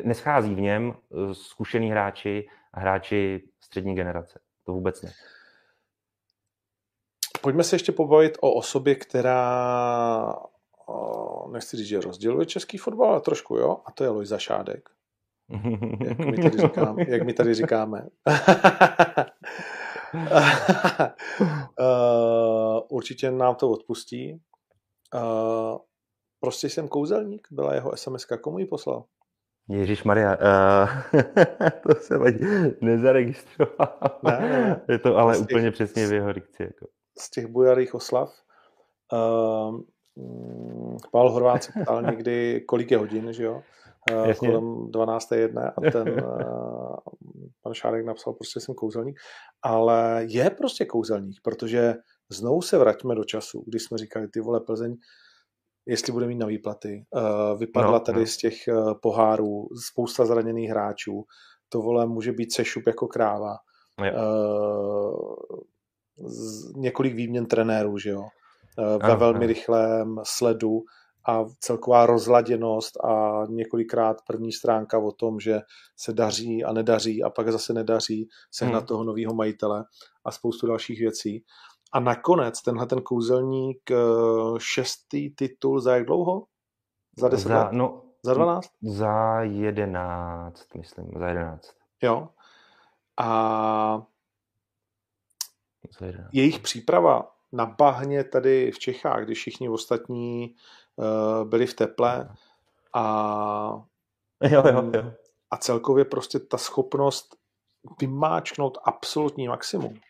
neschází 0.05 0.55
v 0.55 0.61
něm 0.61 0.93
eh, 0.93 1.35
zkušený 1.35 1.91
hráči 1.91 2.49
a 2.73 2.81
hráči 2.81 3.49
střední 3.61 3.95
generace. 3.95 4.41
To 4.65 4.73
vůbec 4.73 5.03
ne. 5.03 5.13
Pojďme 7.41 7.65
se 7.65 7.77
ještě 7.77 7.93
pobavit 7.93 8.39
o 8.41 8.55
osobě, 8.55 8.95
která, 8.95 10.35
nechci 11.53 11.77
říct, 11.77 11.87
že 11.87 12.01
rozděluje 12.01 12.47
český 12.47 12.79
fotbal, 12.79 13.11
ale 13.11 13.21
trošku 13.21 13.57
jo, 13.57 13.81
a 13.87 13.93
to 13.93 14.05
je 14.05 14.11
Lojza 14.11 14.39
Šádek. 14.39 14.89
Jak 16.05 16.19
my 16.19 16.37
tady 16.37 16.59
říkáme. 16.59 17.05
Jak 17.09 17.23
my 17.23 17.33
tady 17.33 17.55
říkáme. 17.55 18.09
určitě 22.89 23.31
nám 23.31 23.55
to 23.55 23.71
odpustí. 23.71 24.41
prostě 26.41 26.71
jsem 26.71 26.89
kouzelník, 26.89 27.49
byla 27.51 27.75
jeho 27.75 27.97
SMS, 27.97 28.27
komu 28.41 28.59
ji 28.59 28.67
poslal? 28.67 29.05
Ježíš 29.71 30.05
Maria, 30.05 30.37
uh, 30.37 31.21
to 31.83 31.95
se 32.01 32.19
nezaregistroval. 32.81 34.21
Ne, 34.23 34.41
ne. 34.41 34.81
Je 34.89 34.99
to 34.99 35.17
ale 35.17 35.35
prostě 35.35 35.55
úplně 35.55 35.71
přesně 35.71 36.07
v 36.07 36.13
jeho 36.13 36.33
dikci. 36.33 36.63
Jako 36.63 36.87
z 37.21 37.31
těch 37.31 37.47
bujarých 37.47 37.95
oslav. 37.95 38.33
Uh, 39.13 39.81
Pavel 41.13 41.31
Horvát 41.31 41.63
se 41.63 41.73
ptal 41.83 42.03
někdy, 42.11 42.65
kolik 42.69 42.91
je 42.91 42.99
hodin, 42.99 43.33
že 43.33 43.45
jo? 43.45 43.63
Uh, 44.13 44.33
kolem 44.33 44.91
12. 44.91 45.33
jedné 45.33 45.71
a 45.71 45.91
ten 45.91 46.09
uh, 46.09 46.97
pan 47.63 47.75
Šárek 47.75 48.07
napsal, 48.07 48.33
prostě 48.33 48.61
jsem 48.61 48.75
kouzelník, 48.75 49.19
ale 49.63 50.25
je 50.29 50.51
prostě 50.51 50.85
kouzelník, 50.85 51.37
protože 51.43 51.95
znovu 52.33 52.63
se 52.63 52.79
vraťme 52.79 53.15
do 53.15 53.25
času, 53.25 53.65
kdy 53.67 53.79
jsme 53.79 53.99
říkali, 53.99 54.29
ty 54.29 54.41
vole 54.41 54.61
Plzeň, 54.61 54.97
jestli 55.89 56.13
bude 56.13 56.27
mít 56.27 56.39
na 56.39 56.47
výplaty. 56.47 57.05
Uh, 57.11 57.59
vypadla 57.59 57.93
no, 57.93 58.01
tady 58.01 58.21
no. 58.21 58.27
z 58.27 58.37
těch 58.37 58.55
uh, 58.69 58.95
pohárů 59.03 59.69
spousta 59.91 60.27
zraněných 60.27 60.71
hráčů. 60.71 61.25
To 61.69 61.83
vole 61.83 62.07
může 62.07 62.33
být 62.33 62.53
sešup 62.53 62.87
jako 62.87 63.07
kráva. 63.07 63.57
Uh, 64.01 65.25
několik 66.77 67.15
výměn 67.15 67.47
trenérů, 67.47 67.99
že 67.99 68.11
jo, 68.11 68.25
eh, 68.79 68.99
ve 68.99 69.09
ano, 69.09 69.17
velmi 69.17 69.39
ano. 69.39 69.47
rychlém 69.47 70.21
sledu 70.23 70.83
a 71.29 71.45
celková 71.61 72.07
rozladěnost 72.07 73.05
a 73.05 73.43
několikrát 73.49 74.17
první 74.27 74.53
stránka 74.53 74.99
o 74.99 75.13
tom, 75.13 75.41
že 75.41 75.61
se 75.97 76.13
daří 76.13 76.65
a 76.65 76.73
nedaří 76.73 77.23
a 77.23 77.31
pak 77.31 77.53
zase 77.53 77.73
nedaří 77.73 78.29
sehnat 78.51 78.81
hmm. 78.81 78.87
toho 78.87 79.05
nového 79.05 79.35
majitele 79.35 79.85
a 80.25 80.31
spoustu 80.31 80.67
dalších 80.67 81.01
věcí. 81.01 81.45
A 81.93 82.01
nakonec 82.01 82.63
tenhle 82.63 82.87
ten 82.87 83.03
kouzelník 83.03 83.91
eh, 83.91 83.97
šestý 84.59 85.31
titul 85.31 85.81
za 85.81 85.97
jak 85.97 86.07
dlouho? 86.07 86.47
Za 87.19 87.29
deset 87.29 87.49
za, 87.49 87.65
let? 87.65 87.73
No, 87.73 88.03
za 88.23 88.35
12? 88.35 88.71
Za 88.83 89.41
jedenáct, 89.41 90.75
myslím, 90.75 91.11
za 91.19 91.29
jedenáct. 91.29 91.75
Jo. 92.03 92.29
A 93.21 94.03
jejich 96.33 96.59
příprava 96.59 97.33
na 97.53 97.67
bahně 97.67 98.25
tady 98.25 98.71
v 98.73 98.79
Čechách, 98.79 99.25
když 99.25 99.39
všichni 99.39 99.69
ostatní 99.69 100.55
uh, 100.97 101.49
byli 101.49 101.67
v 101.67 101.75
teple 101.75 102.29
a, 102.95 103.83
jo, 104.51 104.63
jo, 104.73 104.91
jo. 104.95 105.13
a 105.51 105.57
celkově 105.57 106.05
prostě 106.05 106.39
ta 106.39 106.59
schopnost 106.59 107.37
vymáčknout 108.01 108.79
absolutní 108.85 109.49
maximum. 109.49 110.01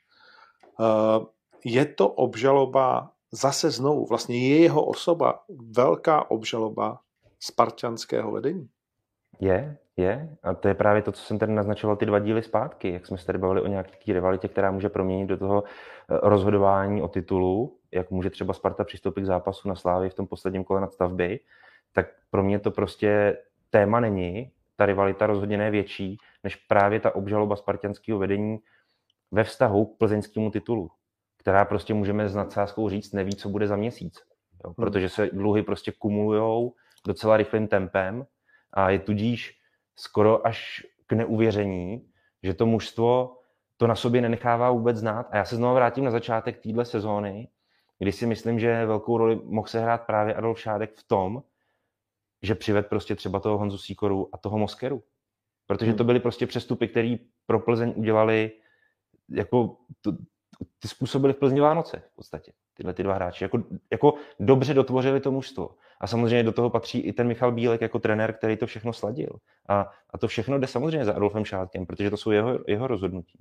Uh, 0.81 1.27
je 1.65 1.85
to 1.85 2.09
obžaloba 2.09 3.11
zase 3.33 3.71
znovu, 3.71 4.07
vlastně 4.07 4.49
je 4.49 4.63
jeho 4.63 4.85
osoba 4.85 5.45
velká 5.77 6.31
obžaloba 6.31 7.01
spartianského 7.41 8.33
vedení. 8.33 8.69
Je, 9.41 9.77
je. 9.97 10.37
A 10.43 10.55
to 10.55 10.69
je 10.69 10.75
právě 10.75 11.03
to, 11.03 11.13
co 11.13 11.23
jsem 11.23 11.39
tady 11.39 11.53
naznačoval 11.53 11.97
ty 11.97 12.07
dva 12.07 12.19
díly 12.19 12.43
zpátky, 12.43 12.93
jak 12.93 13.07
jsme 13.07 13.19
se 13.19 13.27
tady 13.27 13.39
bavili 13.39 13.61
o 13.61 13.67
nějaké 13.67 14.13
rivalitě, 14.13 14.49
která 14.49 14.71
může 14.71 14.89
proměnit 14.89 15.29
do 15.29 15.37
toho 15.37 15.65
eh, 15.65 16.19
rozhodování 16.23 17.03
o 17.03 17.09
titulu, 17.09 17.77
jak 17.93 18.11
může 18.11 18.31
třeba 18.31 18.55
Sparta 18.55 18.85
přistoupit 18.85 19.23
k 19.23 19.27
zápasu 19.27 19.69
na 19.69 19.75
Slávy 19.75 20.11
v 20.11 20.15
tom 20.15 20.27
posledním 20.27 20.65
kole 20.65 20.81
nadstavby, 20.81 21.41
tak 21.93 22.07
pro 22.31 22.43
mě 22.43 22.59
to 22.59 22.71
prostě 22.71 23.39
téma 23.71 24.01
není. 24.01 24.51
Ta 24.77 24.87
rivalita 24.87 25.27
rozhodně 25.27 25.59
ne 25.59 25.71
větší, 25.71 26.19
než 26.45 26.57
právě 26.57 27.01
ta 27.01 27.15
obžaloba 27.15 27.57
spartianského 27.57 28.19
vedení 28.19 28.59
ve 29.31 29.45
vztahu 29.45 29.87
k 29.87 29.99
plzeňskému 29.99 30.51
titulu, 30.51 30.91
která 31.49 31.65
prostě 31.65 31.95
můžeme 31.95 32.29
s 32.29 32.35
nadsázkou 32.35 32.89
říct, 32.89 33.13
neví, 33.13 33.37
co 33.37 33.49
bude 33.49 33.67
za 33.67 33.77
měsíc. 33.77 34.21
Jo, 34.65 34.71
hmm. 34.71 34.75
protože 34.75 35.09
se 35.09 35.27
dluhy 35.27 35.63
prostě 35.63 35.93
kumulujou 35.93 36.75
docela 37.07 37.37
rychlým 37.37 37.69
tempem 37.69 38.27
a 38.73 38.91
je 38.91 38.99
tudíž 38.99 39.59
skoro 39.97 40.47
až 40.47 40.87
k 41.07 41.13
neuvěření, 41.13 42.09
že 42.43 42.55
to 42.55 42.67
mužstvo 42.67 43.37
to 43.77 43.87
na 43.87 43.95
sobě 43.95 44.21
nenechává 44.21 44.71
vůbec 44.71 44.97
znát. 44.97 45.27
A 45.31 45.37
já 45.37 45.45
se 45.45 45.57
znovu 45.57 45.75
vrátím 45.75 46.05
na 46.05 46.11
začátek 46.11 46.63
téhle 46.63 46.85
sezóny, 46.85 47.49
kdy 47.99 48.13
si 48.13 48.27
myslím, 48.27 48.61
že 48.61 48.87
velkou 48.87 49.19
roli 49.19 49.41
mohl 49.45 49.69
se 49.69 49.81
hrát 49.81 50.07
právě 50.07 50.35
Adolf 50.35 50.61
Šádek 50.61 50.95
v 50.95 51.09
tom, 51.09 51.43
že 52.43 52.55
přived 52.55 52.87
prostě 52.87 53.15
třeba 53.15 53.41
toho 53.41 53.59
Honzu 53.59 53.79
Sýkoru 53.79 54.29
a 54.33 54.39
toho 54.39 54.59
Moskeru. 54.59 55.03
Protože 55.67 55.93
to 55.93 56.03
hmm. 56.03 56.07
byly 56.07 56.21
prostě 56.21 56.47
přestupy, 56.47 56.89
které 56.89 57.17
pro 57.47 57.61
Plzeň 57.61 57.93
udělali, 57.97 58.53
jako 59.29 59.77
to, 60.01 60.13
ty 60.79 60.89
způsobili 60.89 61.33
v 61.33 61.37
Plzni 61.37 61.61
Vánoce 61.61 62.03
v 62.13 62.17
podstatě, 62.17 62.53
tyhle 62.75 62.95
ty 62.95 63.03
dva 63.03 63.15
hráči. 63.15 63.45
Jako, 63.45 63.63
jako 63.93 64.15
dobře 64.41 64.75
dotvořili 64.75 65.21
to 65.21 65.31
mužstvo. 65.31 65.71
A 66.01 66.07
samozřejmě 66.07 66.43
do 66.43 66.53
toho 66.53 66.71
patří 66.71 66.99
i 66.99 67.13
ten 67.13 67.27
Michal 67.27 67.53
Bílek 67.53 67.81
jako 67.81 67.99
trenér, 67.99 68.33
který 68.33 68.57
to 68.57 68.67
všechno 68.67 68.93
sladil. 68.93 69.31
A, 69.69 69.91
a 70.11 70.19
to 70.19 70.29
všechno 70.29 70.59
jde 70.59 70.67
samozřejmě 70.67 71.05
za 71.05 71.15
Adolfem 71.15 71.45
Šátkem, 71.45 71.87
protože 71.87 72.11
to 72.11 72.17
jsou 72.17 72.31
jeho, 72.31 72.59
jeho 72.67 72.87
rozhodnutí. 72.87 73.39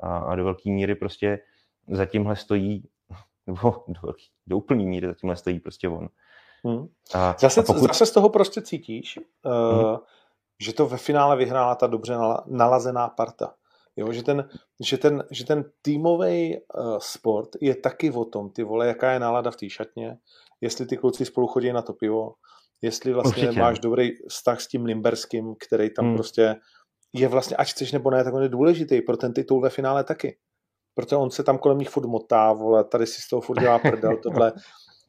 A, 0.00 0.18
a 0.18 0.34
do 0.34 0.44
velké 0.44 0.70
míry 0.70 0.94
prostě 0.94 1.38
za 1.88 2.06
tímhle 2.06 2.36
stojí, 2.36 2.88
nebo 3.46 3.84
do, 3.88 4.00
velký, 4.02 4.26
do 4.46 4.56
úplný 4.56 4.86
míry 4.86 5.06
za 5.06 5.14
tímhle 5.14 5.36
stojí 5.36 5.60
prostě 5.60 5.88
on. 5.88 6.08
Hmm. 6.64 6.88
A, 7.14 7.36
zase, 7.38 7.60
a 7.60 7.62
pokud... 7.62 7.88
zase 7.88 8.06
z 8.06 8.10
toho 8.10 8.28
prostě 8.28 8.62
cítíš, 8.62 9.18
uh, 9.18 9.86
hmm. 9.86 9.96
že 10.60 10.72
to 10.72 10.86
ve 10.86 10.96
finále 10.96 11.36
vyhrála 11.36 11.74
ta 11.74 11.86
dobře 11.86 12.16
nalazená 12.46 13.08
parta. 13.08 13.54
Jo, 13.96 14.12
že 14.12 14.22
ten, 14.22 14.48
že 14.80 14.98
ten, 14.98 15.24
že 15.30 15.44
ten 15.46 15.64
týmový 15.82 16.56
uh, 16.56 16.98
sport 16.98 17.48
je 17.60 17.74
taky 17.74 18.10
o 18.10 18.24
tom, 18.24 18.50
ty 18.50 18.62
vole, 18.62 18.86
jaká 18.86 19.12
je 19.12 19.18
nálada 19.18 19.50
v 19.50 19.56
té 19.56 19.70
šatně, 19.70 20.18
jestli 20.60 20.86
ty 20.86 20.96
kluci 20.96 21.24
spolu 21.24 21.46
chodí 21.46 21.72
na 21.72 21.82
to 21.82 21.92
pivo, 21.92 22.34
jestli 22.82 23.12
vlastně 23.12 23.42
Určitě. 23.42 23.60
máš 23.60 23.78
dobrý 23.78 24.10
vztah 24.28 24.60
s 24.60 24.68
tím 24.68 24.84
Limberským, 24.84 25.54
který 25.66 25.90
tam 25.90 26.04
hmm. 26.04 26.14
prostě 26.14 26.56
je 27.12 27.28
vlastně, 27.28 27.56
ať 27.56 27.70
chceš 27.70 27.92
nebo 27.92 28.10
ne, 28.10 28.24
tak 28.24 28.34
on 28.34 28.42
je 28.42 28.48
důležitý 28.48 29.02
pro 29.02 29.16
ten 29.16 29.32
titul 29.32 29.60
ve 29.60 29.70
finále 29.70 30.04
taky. 30.04 30.38
Protože 30.94 31.16
on 31.16 31.30
se 31.30 31.42
tam 31.42 31.58
kolem 31.58 31.78
nich 31.78 31.88
furt 31.88 32.06
motá, 32.06 32.52
vole, 32.52 32.84
tady 32.84 33.06
si 33.06 33.22
z 33.22 33.28
toho 33.28 33.40
furt 33.40 33.60
dělá 33.60 33.78
prdel, 33.78 34.16
tohle 34.22 34.52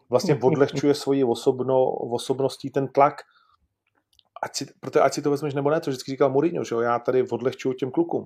vlastně 0.10 0.36
odlehčuje 0.44 0.94
svoji 0.94 1.24
osobno, 1.24 1.86
osobností 1.92 2.70
ten 2.70 2.88
tlak, 2.88 3.14
ať 4.44 4.56
si, 4.56 4.66
protože 4.80 5.02
ať 5.02 5.14
si 5.14 5.22
to 5.22 5.32
vezmeš 5.32 5.54
nebo 5.54 5.70
ne, 5.70 5.80
to 5.80 5.90
vždycky 5.90 6.12
říkal 6.12 6.30
Mourinho, 6.30 6.64
že 6.64 6.76
jo, 6.76 6.82
já 6.82 7.00
tady 7.00 7.30
odlehčuju 7.30 7.74
těm 7.74 7.92
klukům. 7.92 8.26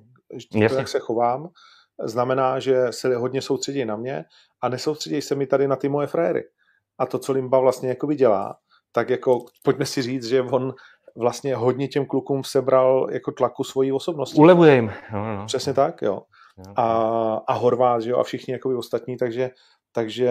To, 0.51 0.75
jak 0.75 0.87
se 0.87 0.99
chovám, 0.99 1.49
znamená, 2.03 2.59
že 2.59 2.85
se 2.89 3.15
hodně 3.15 3.41
soustředí 3.41 3.85
na 3.85 3.95
mě 3.95 4.25
a 4.61 4.69
nesoustředí 4.69 5.21
se 5.21 5.35
mi 5.35 5.47
tady 5.47 5.67
na 5.67 5.75
ty 5.75 5.89
moje 5.89 6.07
frajery. 6.07 6.43
A 6.99 7.05
to, 7.05 7.19
co 7.19 7.31
Limba 7.31 7.59
vlastně 7.59 7.89
jako 7.89 8.13
dělá, 8.13 8.57
tak 8.91 9.09
jako 9.09 9.45
pojďme 9.63 9.85
si 9.85 10.01
říct, 10.01 10.25
že 10.25 10.41
on 10.41 10.73
vlastně 11.15 11.55
hodně 11.55 11.87
těm 11.87 12.05
klukům 12.05 12.43
sebral 12.43 13.07
jako 13.11 13.31
tlaku 13.31 13.63
svojí 13.63 13.91
osobnosti. 13.91 14.37
Ulevuje 14.37 14.75
jim. 14.75 14.91
No, 15.13 15.35
no. 15.35 15.45
Přesně 15.45 15.73
tak, 15.73 16.01
jo. 16.01 16.21
A, 16.75 16.85
a 17.47 17.53
Horvát, 17.53 18.01
že 18.01 18.09
jo, 18.09 18.17
a 18.17 18.23
všichni 18.23 18.53
jako 18.53 18.77
ostatní, 18.77 19.17
takže 19.17 19.49
takže 19.99 20.29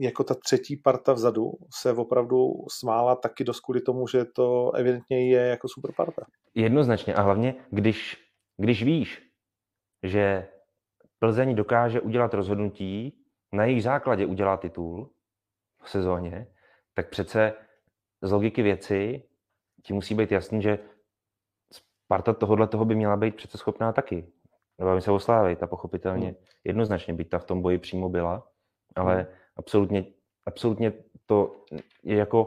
jako 0.00 0.24
ta 0.24 0.34
třetí 0.34 0.76
parta 0.76 1.12
vzadu 1.12 1.52
se 1.80 1.92
opravdu 1.92 2.52
smála 2.78 3.16
taky 3.16 3.44
dost 3.44 3.60
kvůli 3.60 3.80
tomu, 3.80 4.06
že 4.06 4.24
to 4.24 4.72
evidentně 4.74 5.30
je 5.30 5.40
jako 5.40 5.68
super 5.68 5.90
parta. 5.96 6.22
Jednoznačně 6.54 7.14
a 7.14 7.22
hlavně, 7.22 7.54
když, 7.70 8.16
když 8.56 8.82
víš, 8.82 9.22
že 10.02 10.48
Plzeň 11.18 11.54
dokáže 11.54 12.00
udělat 12.00 12.34
rozhodnutí, 12.34 13.24
na 13.52 13.64
jejich 13.64 13.82
základě 13.82 14.26
udělá 14.26 14.56
titul 14.56 15.10
v 15.82 15.90
sezóně, 15.90 16.46
tak 16.94 17.10
přece 17.10 17.52
z 18.22 18.32
logiky 18.32 18.62
věci 18.62 19.22
ti 19.82 19.92
musí 19.92 20.14
být 20.14 20.32
jasný, 20.32 20.62
že 20.62 20.78
Sparta 21.72 22.32
tohohle 22.32 22.66
toho 22.66 22.84
by 22.84 22.94
měla 22.94 23.16
být 23.16 23.36
přece 23.36 23.58
schopná 23.58 23.92
taky. 23.92 24.32
Nebavím 24.78 25.00
se 25.00 25.10
o 25.10 25.18
Slávy, 25.18 25.56
ta 25.56 25.66
pochopitelně 25.66 26.26
hmm. 26.26 26.36
jednoznačně, 26.64 27.14
byť 27.14 27.28
ta 27.28 27.38
v 27.38 27.44
tom 27.44 27.62
boji 27.62 27.78
přímo 27.78 28.08
byla, 28.08 28.50
ale 28.96 29.14
hmm. 29.16 29.26
absolutně, 29.56 30.04
absolutně 30.46 30.92
to 31.26 31.64
je 32.02 32.16
jako, 32.16 32.46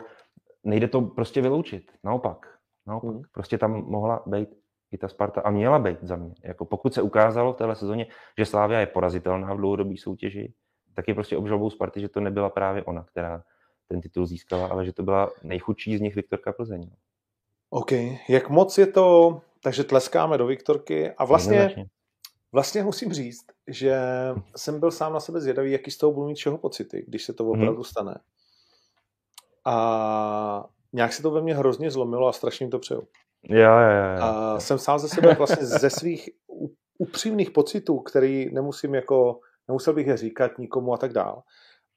nejde 0.64 0.88
to 0.88 1.02
prostě 1.02 1.42
vyloučit, 1.42 1.92
naopak, 2.04 2.58
naopak, 2.86 3.10
hmm. 3.10 3.24
prostě 3.32 3.58
tam 3.58 3.72
mohla 3.72 4.24
být 4.26 4.50
i 4.92 4.98
ta 4.98 5.08
Sparta 5.08 5.42
a 5.42 5.50
měla 5.50 5.80
být 5.80 5.98
za 6.02 6.16
mě. 6.16 6.34
Jako 6.44 6.66
pokud 6.66 6.94
se 6.94 7.02
ukázalo 7.02 7.54
v 7.54 7.58
téhle 7.58 7.76
sezóně, 7.76 8.08
že 8.38 8.46
Slávia 8.46 8.80
je 8.80 8.88
porazitelná 8.88 9.54
v 9.54 9.58
dlouhodobé 9.58 9.98
soutěži, 9.98 10.54
tak 10.94 11.08
je 11.08 11.14
prostě 11.14 11.38
obžalbou 11.38 11.70
Sparty, 11.70 12.02
že 12.02 12.10
to 12.10 12.20
nebyla 12.20 12.50
právě 12.50 12.84
ona, 12.84 13.04
která 13.04 13.44
ten 13.88 14.02
titul 14.02 14.26
získala, 14.26 14.68
ale 14.68 14.86
že 14.86 14.94
to 14.94 15.04
byla 15.04 15.32
nejchudší 15.44 15.98
z 15.98 16.02
nich 16.02 16.16
Viktorka 16.16 16.54
Plzeň. 16.54 16.90
OK. 17.70 17.92
Jak 18.30 18.50
moc 18.50 18.78
je 18.78 18.88
to, 18.88 19.42
takže 19.64 19.84
tleskáme 19.84 20.38
do 20.38 20.46
Viktorky 20.46 21.12
a 21.12 21.26
vlastně 21.26 21.88
Vlastně 22.54 22.84
musím 22.84 23.14
říct, 23.14 23.46
že 23.68 24.00
jsem 24.56 24.80
byl 24.80 24.92
sám 24.92 25.14
na 25.14 25.20
sebe 25.20 25.42
zvědavý, 25.42 25.72
jaký 25.72 25.92
z 25.92 25.98
toho 25.98 26.12
budu 26.12 26.28
mít 26.28 26.36
všeho 26.36 26.58
pocity, 26.58 27.06
když 27.08 27.24
se 27.24 27.34
to 27.34 27.44
mhm. 27.44 27.52
opravdu 27.52 27.82
hmm. 27.82 27.84
stane. 27.84 28.20
A 29.66 30.66
nějak 30.94 31.14
se 31.14 31.22
to 31.22 31.32
ve 31.32 31.42
mně 31.42 31.56
hrozně 31.56 31.92
zlomilo 31.92 32.28
a 32.28 32.34
strašně 32.34 32.68
to 32.68 32.80
přeju. 32.80 33.08
Já, 33.50 33.82
já, 33.82 34.14
já. 34.14 34.26
A 34.26 34.60
jsem 34.60 34.78
sám 34.80 35.00
ze 35.00 35.08
sebe 35.10 35.34
vlastně 35.34 35.66
ze 35.66 35.90
svých 35.90 36.30
upřímných 36.98 37.52
pocitů, 37.52 38.00
který 38.00 38.54
nemusím 38.54 38.96
jako, 38.96 39.40
nemusel 39.68 39.94
bych 39.94 40.08
je 40.08 40.18
říkat 40.18 40.58
nikomu 40.58 40.94
a 40.94 40.98
tak 40.98 41.14
dál, 41.14 41.44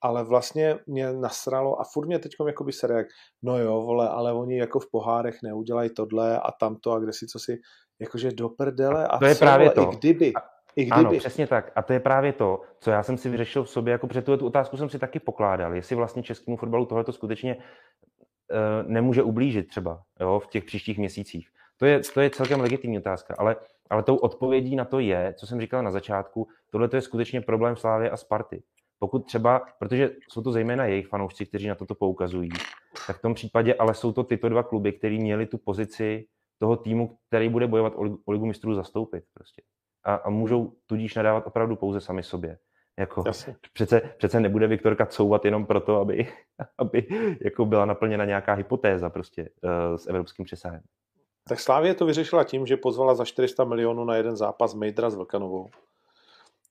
ale 0.01 0.25
vlastně 0.25 0.79
mě 0.87 1.13
nasralo 1.13 1.81
a 1.81 1.85
furt 1.85 2.07
mě 2.07 2.19
teď 2.19 2.33
jako 2.47 2.65
by 2.65 2.73
se 2.73 2.87
reak, 2.87 3.07
no 3.43 3.59
jo, 3.59 3.83
vole, 3.83 4.09
ale 4.09 4.33
oni 4.33 4.59
jako 4.59 4.81
v 4.81 4.91
pohárech 4.91 5.43
neudělají 5.43 5.91
tohle 5.91 6.41
a 6.41 6.53
tamto 6.53 6.93
a 6.93 6.99
kde 6.99 7.13
si 7.13 7.27
co 7.27 7.39
si, 7.39 7.59
jakože 7.99 8.33
do 8.33 8.49
prdele 8.49 9.07
a, 9.07 9.19
to 9.19 9.25
je 9.25 9.35
co, 9.35 9.39
právě 9.39 9.71
to. 9.71 9.83
i 9.83 9.87
kdyby. 9.97 10.33
I 10.77 10.85
kdyby. 10.85 11.01
Ano, 11.01 11.19
přesně 11.19 11.47
tak. 11.47 11.73
A 11.75 11.83
to 11.83 11.93
je 11.93 12.01
právě 12.01 12.33
to, 12.33 12.63
co 12.79 12.91
já 12.91 13.03
jsem 13.03 13.17
si 13.17 13.29
vyřešil 13.29 13.65
v 13.65 13.71
sobě, 13.71 13.93
jako 13.93 14.07
před 14.07 14.25
tu 14.25 14.47
otázku 14.47 14.77
jsem 14.77 14.89
si 14.89 14.99
taky 14.99 15.21
pokládal, 15.21 15.75
jestli 15.75 15.97
vlastně 15.97 16.23
českému 16.23 16.57
fotbalu 16.57 16.87
tohle 16.87 17.05
to 17.05 17.13
skutečně 17.13 17.57
uh, 17.57 18.91
nemůže 18.91 19.23
ublížit 19.23 19.69
třeba 19.69 20.03
jo, 20.21 20.41
v 20.41 20.47
těch 20.47 20.65
příštích 20.65 20.99
měsících. 20.99 21.49
To 21.77 21.87
je, 21.87 22.01
to 22.15 22.21
je 22.21 22.31
celkem 22.31 22.61
legitimní 22.61 22.99
otázka, 22.99 23.35
ale, 23.39 23.57
ale 23.91 24.03
tou 24.03 24.17
odpovědí 24.17 24.77
na 24.77 24.85
to 24.85 24.99
je, 24.99 25.35
co 25.39 25.47
jsem 25.47 25.61
říkal 25.61 25.83
na 25.83 25.91
začátku, 25.91 26.49
tohle 26.71 26.89
je 26.95 27.01
skutečně 27.01 27.41
problém 27.41 27.77
Slávy 27.77 28.11
a 28.11 28.17
Sparty. 28.17 28.63
Pokud 28.99 29.27
třeba, 29.27 29.63
protože 29.79 30.11
jsou 30.29 30.43
to 30.43 30.53
zejména 30.53 30.85
jejich 30.85 31.07
fanoušci, 31.07 31.47
kteří 31.47 31.69
na 31.69 31.75
toto 31.75 31.95
poukazují, 31.95 32.51
tak 33.07 33.19
v 33.19 33.23
tom 33.23 33.35
případě 33.35 33.75
ale 33.75 33.95
jsou 33.95 34.13
to 34.13 34.25
tyto 34.25 34.49
dva 34.49 34.63
kluby, 34.63 34.93
které 34.93 35.15
měli 35.15 35.47
tu 35.47 35.59
pozici 35.59 36.27
toho 36.59 36.77
týmu, 36.77 37.19
který 37.29 37.49
bude 37.49 37.67
bojovat 37.67 37.93
o 37.97 38.33
ligu 38.33 38.47
mistrů 38.47 38.75
zastoupit. 38.75 39.25
Prostě. 39.35 39.63
A, 40.07 40.15
a 40.15 40.31
můžou 40.31 40.73
tudíž 40.87 41.15
nadávat 41.15 41.47
opravdu 41.47 41.77
pouze 41.77 42.01
sami 42.01 42.23
sobě. 42.23 42.59
Jako, 42.99 43.25
přece, 43.73 44.01
přece 44.17 44.41
nebude 44.41 44.67
Viktorka 44.67 45.07
couvat 45.07 45.45
jenom 45.45 45.67
proto, 45.67 45.97
aby, 45.97 46.29
aby 46.79 47.07
jako 47.45 47.65
byla 47.65 47.85
naplněna 47.85 48.25
nějaká 48.25 48.53
hypotéza 48.53 49.11
prostě 49.11 49.49
uh, 49.63 49.97
s 49.97 50.07
evropským 50.07 50.45
přesahem. 50.45 50.81
Tak 51.49 51.61
Slávě 51.61 51.95
to 51.95 52.07
vyřešila 52.07 52.45
tím, 52.45 52.67
že 52.67 52.77
pozvala 52.77 53.15
za 53.15 53.25
400 53.25 53.65
milionů 53.65 54.05
na 54.05 54.17
jeden 54.17 54.37
zápas 54.37 54.75
Mejdra 54.75 55.11
s 55.11 55.15
Vlkanovou. 55.15 55.69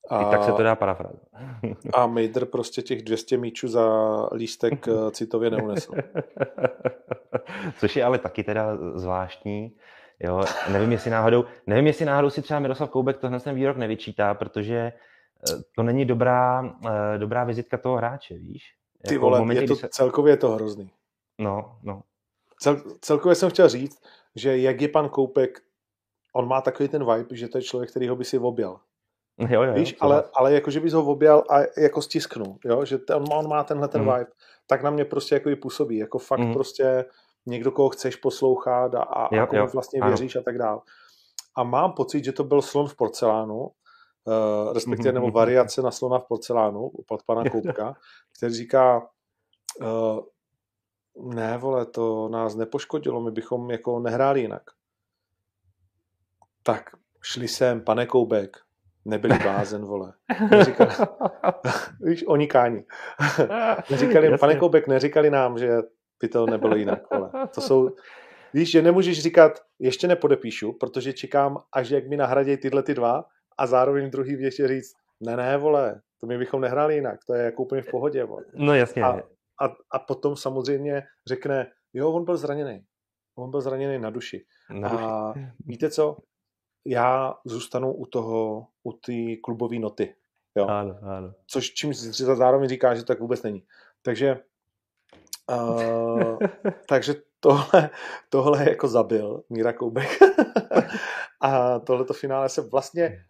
A, 0.10 0.22
I 0.22 0.32
tak 0.32 0.44
se 0.44 0.52
to 0.52 0.64
dá 0.64 0.76
parafrázovat. 0.76 1.28
a 1.94 2.08
Mejdr 2.08 2.46
prostě 2.46 2.82
těch 2.82 3.04
200 3.04 3.38
míčů 3.38 3.68
za 3.68 3.90
lístek 4.34 4.88
eh, 4.88 5.12
citově 5.12 5.50
neunesl. 5.50 5.94
Což 7.80 7.96
je 7.96 8.04
ale 8.04 8.18
taky 8.18 8.44
teda 8.44 8.78
zvláštní. 8.96 9.76
Jo, 10.20 10.44
nevím, 10.72 10.92
jestli 10.92 11.12
náhodou, 11.12 11.46
nevím, 11.68 11.88
jestli 11.88 12.06
náhodou 12.06 12.30
si 12.30 12.42
třeba 12.42 12.60
Miroslav 12.60 12.90
Koubek 12.90 13.18
tohle 13.18 13.40
ten 13.40 13.56
výrok 13.56 13.78
nevyčítá, 13.78 14.34
protože 14.34 14.76
eh, 14.78 15.54
to 15.76 15.84
není 15.84 16.06
dobrá, 16.06 16.76
eh, 16.88 17.18
dobrá 17.18 17.44
vizitka 17.44 17.78
toho 17.78 17.98
hráče, 17.98 18.34
víš? 18.38 18.64
Ty 19.08 19.14
jako 19.14 19.26
vole, 19.26 19.40
momentě, 19.40 19.62
je 19.64 19.68
to, 19.68 19.76
se... 19.76 19.90
celkově 19.90 20.34
je 20.34 20.38
to 20.38 20.50
hrozný. 20.52 20.92
No, 21.40 21.78
no. 21.84 22.02
Cel, 22.60 22.82
celkově 23.02 23.36
jsem 23.36 23.50
chtěl 23.50 23.70
říct, 23.70 24.04
že 24.36 24.58
jak 24.58 24.82
je 24.82 24.88
pan 24.88 25.10
Koupek, 25.10 25.60
on 26.34 26.48
má 26.48 26.62
takový 26.62 26.90
ten 26.90 27.14
vibe, 27.14 27.36
že 27.36 27.48
to 27.48 27.58
je 27.58 27.62
člověk, 27.62 27.90
který 27.90 28.08
ho 28.08 28.16
by 28.16 28.26
si 28.26 28.38
objel. 28.40 28.80
Jo, 29.50 29.64
jo, 29.64 29.74
Víš, 29.74 29.92
jo, 29.92 29.98
ale, 30.02 30.24
ale 30.34 30.54
jako, 30.54 30.72
že 30.72 30.80
bys 30.80 30.94
ho 30.94 31.06
objel 31.06 31.44
a 31.50 31.60
jako 31.82 32.02
stisknu, 32.02 32.58
jo? 32.66 32.86
že 32.86 32.98
ten, 32.98 33.24
on 33.34 33.48
má 33.50 33.64
tenhle 33.64 33.88
ten 33.88 34.02
Mhm. 34.02 34.14
vibe, 34.14 34.32
tak 34.68 34.84
na 34.84 34.90
mě 34.90 35.06
prostě 35.06 35.36
jako 35.36 35.50
i 35.50 35.56
působí, 35.56 35.98
jako 35.98 36.20
fakt 36.20 36.40
Mhm. 36.40 36.54
prostě 36.54 37.06
někdo, 37.46 37.72
koho 37.72 37.90
chceš 37.90 38.16
poslouchat 38.16 38.96
a, 38.96 39.02
a, 39.02 39.36
Jo, 39.36 39.44
a 39.44 39.48
komu 39.48 39.62
jo, 39.62 39.68
vlastně 39.74 40.00
ano. 40.00 40.10
věříš 40.10 40.36
a 40.36 40.42
tak 40.42 40.58
dál. 40.58 40.82
A 41.58 41.64
mám 41.64 41.94
pocit, 41.94 42.24
že 42.26 42.32
to 42.32 42.44
byl 42.44 42.62
slon 42.62 42.88
v 42.88 42.96
porcelánu, 42.96 43.58
uh, 43.58 44.74
respektive 44.74 45.10
Mhm, 45.10 45.16
nebo 45.16 45.28
mhm. 45.28 45.36
variace 45.36 45.82
na 45.82 45.92
slona 45.92 46.20
v 46.20 46.28
porcelánu 46.28 46.92
od 47.10 47.24
pana 47.24 47.44
Koupka, 47.52 47.96
který 48.38 48.54
říká, 48.54 49.10
uh, 49.82 50.20
ne 51.34 51.58
vole, 51.58 51.86
to 51.86 52.30
nás 52.30 52.56
nepoškodilo, 52.56 53.22
my 53.22 53.32
bychom 53.32 53.72
jako 53.72 54.00
nehráli 54.00 54.42
jinak. 54.42 54.64
Tak 56.64 56.90
šli 57.22 57.48
sem, 57.48 57.82
pane 57.82 58.06
Koubek, 58.06 58.58
nebyli 59.06 59.38
blázen, 59.38 59.86
vole. 59.86 60.14
Neříkali, 60.52 60.90
víš, 62.02 62.24
oni 62.28 62.48
káni. 62.48 62.86
Neříkali, 63.92 64.26
Jasně. 64.26 64.38
pane 64.38 64.56
Koubek, 64.56 64.88
neříkali 64.88 65.30
nám, 65.30 65.58
že 65.58 65.70
by 66.26 66.30
to 66.30 66.46
nebylo 66.46 66.76
jinak, 66.76 67.14
vole. 67.14 67.30
To 67.56 67.62
jsou, 67.62 67.90
víš, 68.54 68.72
že 68.72 68.82
nemůžeš 68.82 69.22
říkat, 69.22 69.60
ještě 69.80 70.08
nepodepíšu, 70.08 70.74
protože 70.74 71.14
čekám, 71.14 71.58
až 71.74 71.90
jak 71.90 72.08
mi 72.08 72.18
nahradí 72.18 72.58
tyhle 72.58 72.84
ty 72.84 72.94
dva 72.94 73.26
a 73.58 73.68
zároveň 73.68 74.10
druhý 74.10 74.36
větě 74.36 74.68
říct, 74.68 74.94
ne, 75.22 75.38
ne, 75.38 75.58
vole, 75.58 76.02
to 76.22 76.28
my 76.28 76.38
bychom 76.38 76.62
nehráli 76.62 76.96
jinak, 76.96 77.20
to 77.28 77.34
je 77.34 77.44
jako 77.44 77.64
úplně 77.64 77.82
v 77.82 77.92
pohodě, 77.92 78.24
vole. 78.24 78.44
No 78.54 78.74
jasně. 78.74 79.04
A, 79.04 79.10
a, 79.62 79.66
a 79.92 80.00
potom 80.00 80.36
samozřejmě 80.36 81.04
řekne, 81.28 81.72
jo, 81.94 82.12
on 82.12 82.26
byl 82.26 82.38
zraněný. 82.38 82.82
On 83.38 83.52
byl 83.52 83.62
zraněný 83.62 84.00
na 84.00 84.10
duši. 84.10 84.46
Na 84.70 84.90
duši. 84.90 85.04
A 85.04 85.34
víte 85.66 85.90
co? 85.90 86.18
Já 86.86 87.34
zůstanu 87.46 87.94
u 87.94 88.06
toho, 88.06 88.68
u 88.84 88.94
té 88.94 89.36
klubové 89.44 89.80
noty. 89.80 90.16
Jo? 90.58 90.66
Ano, 90.68 91.00
ano. 91.02 91.34
Což 91.48 91.74
čím 91.74 91.94
zároveň 91.94 92.70
říká, 92.70 92.96
že 92.96 93.02
to 93.02 93.08
tak 93.08 93.20
vůbec 93.20 93.44
není. 93.44 93.64
Takže 94.02 94.40
uh, 95.52 96.38
takže 96.88 97.16
tohle, 97.40 97.90
tohle 98.30 98.70
jako 98.70 98.88
zabil 98.88 99.44
Míra 99.50 99.74
Koubek. 99.74 100.20
a 101.42 101.80
tohleto 101.80 102.14
finále 102.14 102.50
se 102.50 102.62
vlastně, 102.62 103.26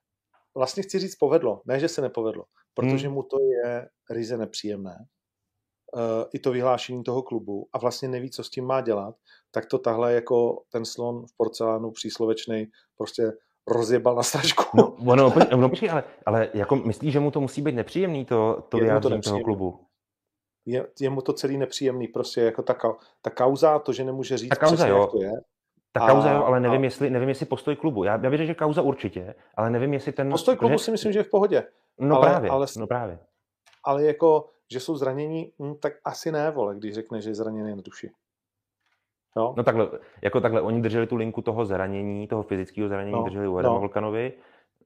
vlastně 0.56 0.84
chci 0.84 0.99
říct 0.99 1.15
povedlo. 1.15 1.62
Ne, 1.65 1.80
že 1.80 1.88
se 1.88 2.01
nepovedlo, 2.01 2.43
protože 2.73 3.10
mu 3.10 3.23
to 3.23 3.38
je 3.41 3.89
ryze 4.10 4.38
nepříjemné. 4.38 5.06
Uh, 5.95 6.01
I 6.34 6.39
to 6.39 6.51
vyhlášení 6.51 7.04
toho 7.04 7.21
klubu 7.21 7.67
a 7.73 7.78
vlastně 7.78 8.08
neví, 8.08 8.32
co 8.32 8.43
s 8.43 8.49
tím 8.49 8.65
má 8.65 8.82
dělat, 8.82 9.15
tak 9.51 9.65
to 9.65 9.78
tahle 9.78 10.13
jako 10.13 10.63
ten 10.71 10.86
slon 10.86 11.25
v 11.28 11.38
porcelánu 11.38 11.91
příslovečný 11.91 12.67
prostě 12.97 13.32
rozjebal 13.67 14.15
na 14.15 14.23
stažku. 14.23 14.78
No, 14.78 14.95
ono, 15.08 15.30
poč- 15.32 15.58
no 15.58 15.69
počkej, 15.69 15.89
ale, 15.89 16.04
ale 16.25 16.49
jako 16.54 16.75
myslíš, 16.75 17.13
že 17.13 17.19
mu 17.19 17.32
to 17.32 17.41
musí 17.41 17.62
být 17.62 17.75
nepříjemný, 17.75 18.25
to, 18.25 18.63
to 18.69 18.78
Je 18.78 18.84
mu 18.84 18.88
to 18.88 19.10
vyjádření 19.10 19.21
toho 19.21 19.43
klubu? 19.43 19.85
Je, 20.65 20.88
je 20.99 21.10
mu 21.10 21.21
to 21.21 21.34
celý 21.34 21.58
nepříjemný, 21.58 22.08
prostě 22.08 22.41
jako 22.41 22.62
ta, 22.63 22.75
ta 23.21 23.30
kauza, 23.30 23.80
to, 23.80 23.93
že 23.93 24.04
nemůže 24.04 24.38
říct 24.38 24.49
Ta 24.49 24.56
kauza, 24.56 24.75
přesně, 24.75 24.89
jo. 24.91 24.99
jak 25.01 25.12
to 25.12 25.21
je. 25.21 25.32
Ta 25.91 26.01
A- 26.01 26.12
kauza, 26.12 26.32
jo, 26.32 26.43
ale 26.43 26.58
a- 26.58 26.60
nevím, 26.60 26.84
jestli, 26.84 27.10
nevím, 27.10 27.30
jestli 27.30 27.45
postoj 27.45 27.75
klubu. 27.75 28.04
Já, 28.04 28.19
já 28.23 28.30
věřím, 28.30 28.47
že 28.47 28.54
kauza 28.54 28.82
určitě, 28.82 29.36
ale 29.56 29.69
nevím, 29.69 29.93
jestli 29.93 30.12
ten... 30.12 30.32
Postoj 30.32 30.56
klubu 30.56 30.73
že, 30.78 30.84
si 30.84 30.91
myslím, 30.91 31.12
že 31.12 31.19
je 31.19 31.23
v 31.23 31.30
pohodě, 31.30 31.63
No 31.99 32.15
ale- 32.17 32.30
právě, 32.30 32.49
ale- 32.49 32.67
no 32.78 32.88
právě. 32.88 33.19
ale 33.84 34.04
jako, 34.04 34.49
že 34.71 34.80
jsou 34.80 34.95
zranění, 34.97 35.51
hm, 35.60 35.75
tak 35.82 35.93
asi 36.06 36.32
ne, 36.32 36.51
vole, 36.51 36.75
když 36.75 36.93
řekne, 36.93 37.21
že 37.21 37.30
je 37.30 37.36
zraněný 37.36 37.75
na 37.75 37.82
duši. 37.86 38.12
Jo? 39.38 39.54
No 39.58 39.63
takhle, 39.63 39.89
jako 40.21 40.41
takhle, 40.41 40.62
oni 40.62 40.82
drželi 40.82 41.08
tu 41.08 41.15
linku 41.15 41.41
toho 41.41 41.65
zranění, 41.65 42.28
toho 42.28 42.43
fyzického 42.43 42.88
zranění, 42.89 43.12
No, 43.15 43.23
drželi 43.23 43.47
u 43.47 43.58
Adama 43.58 43.73
no. 43.73 43.80
Volkanovi, 43.80 44.34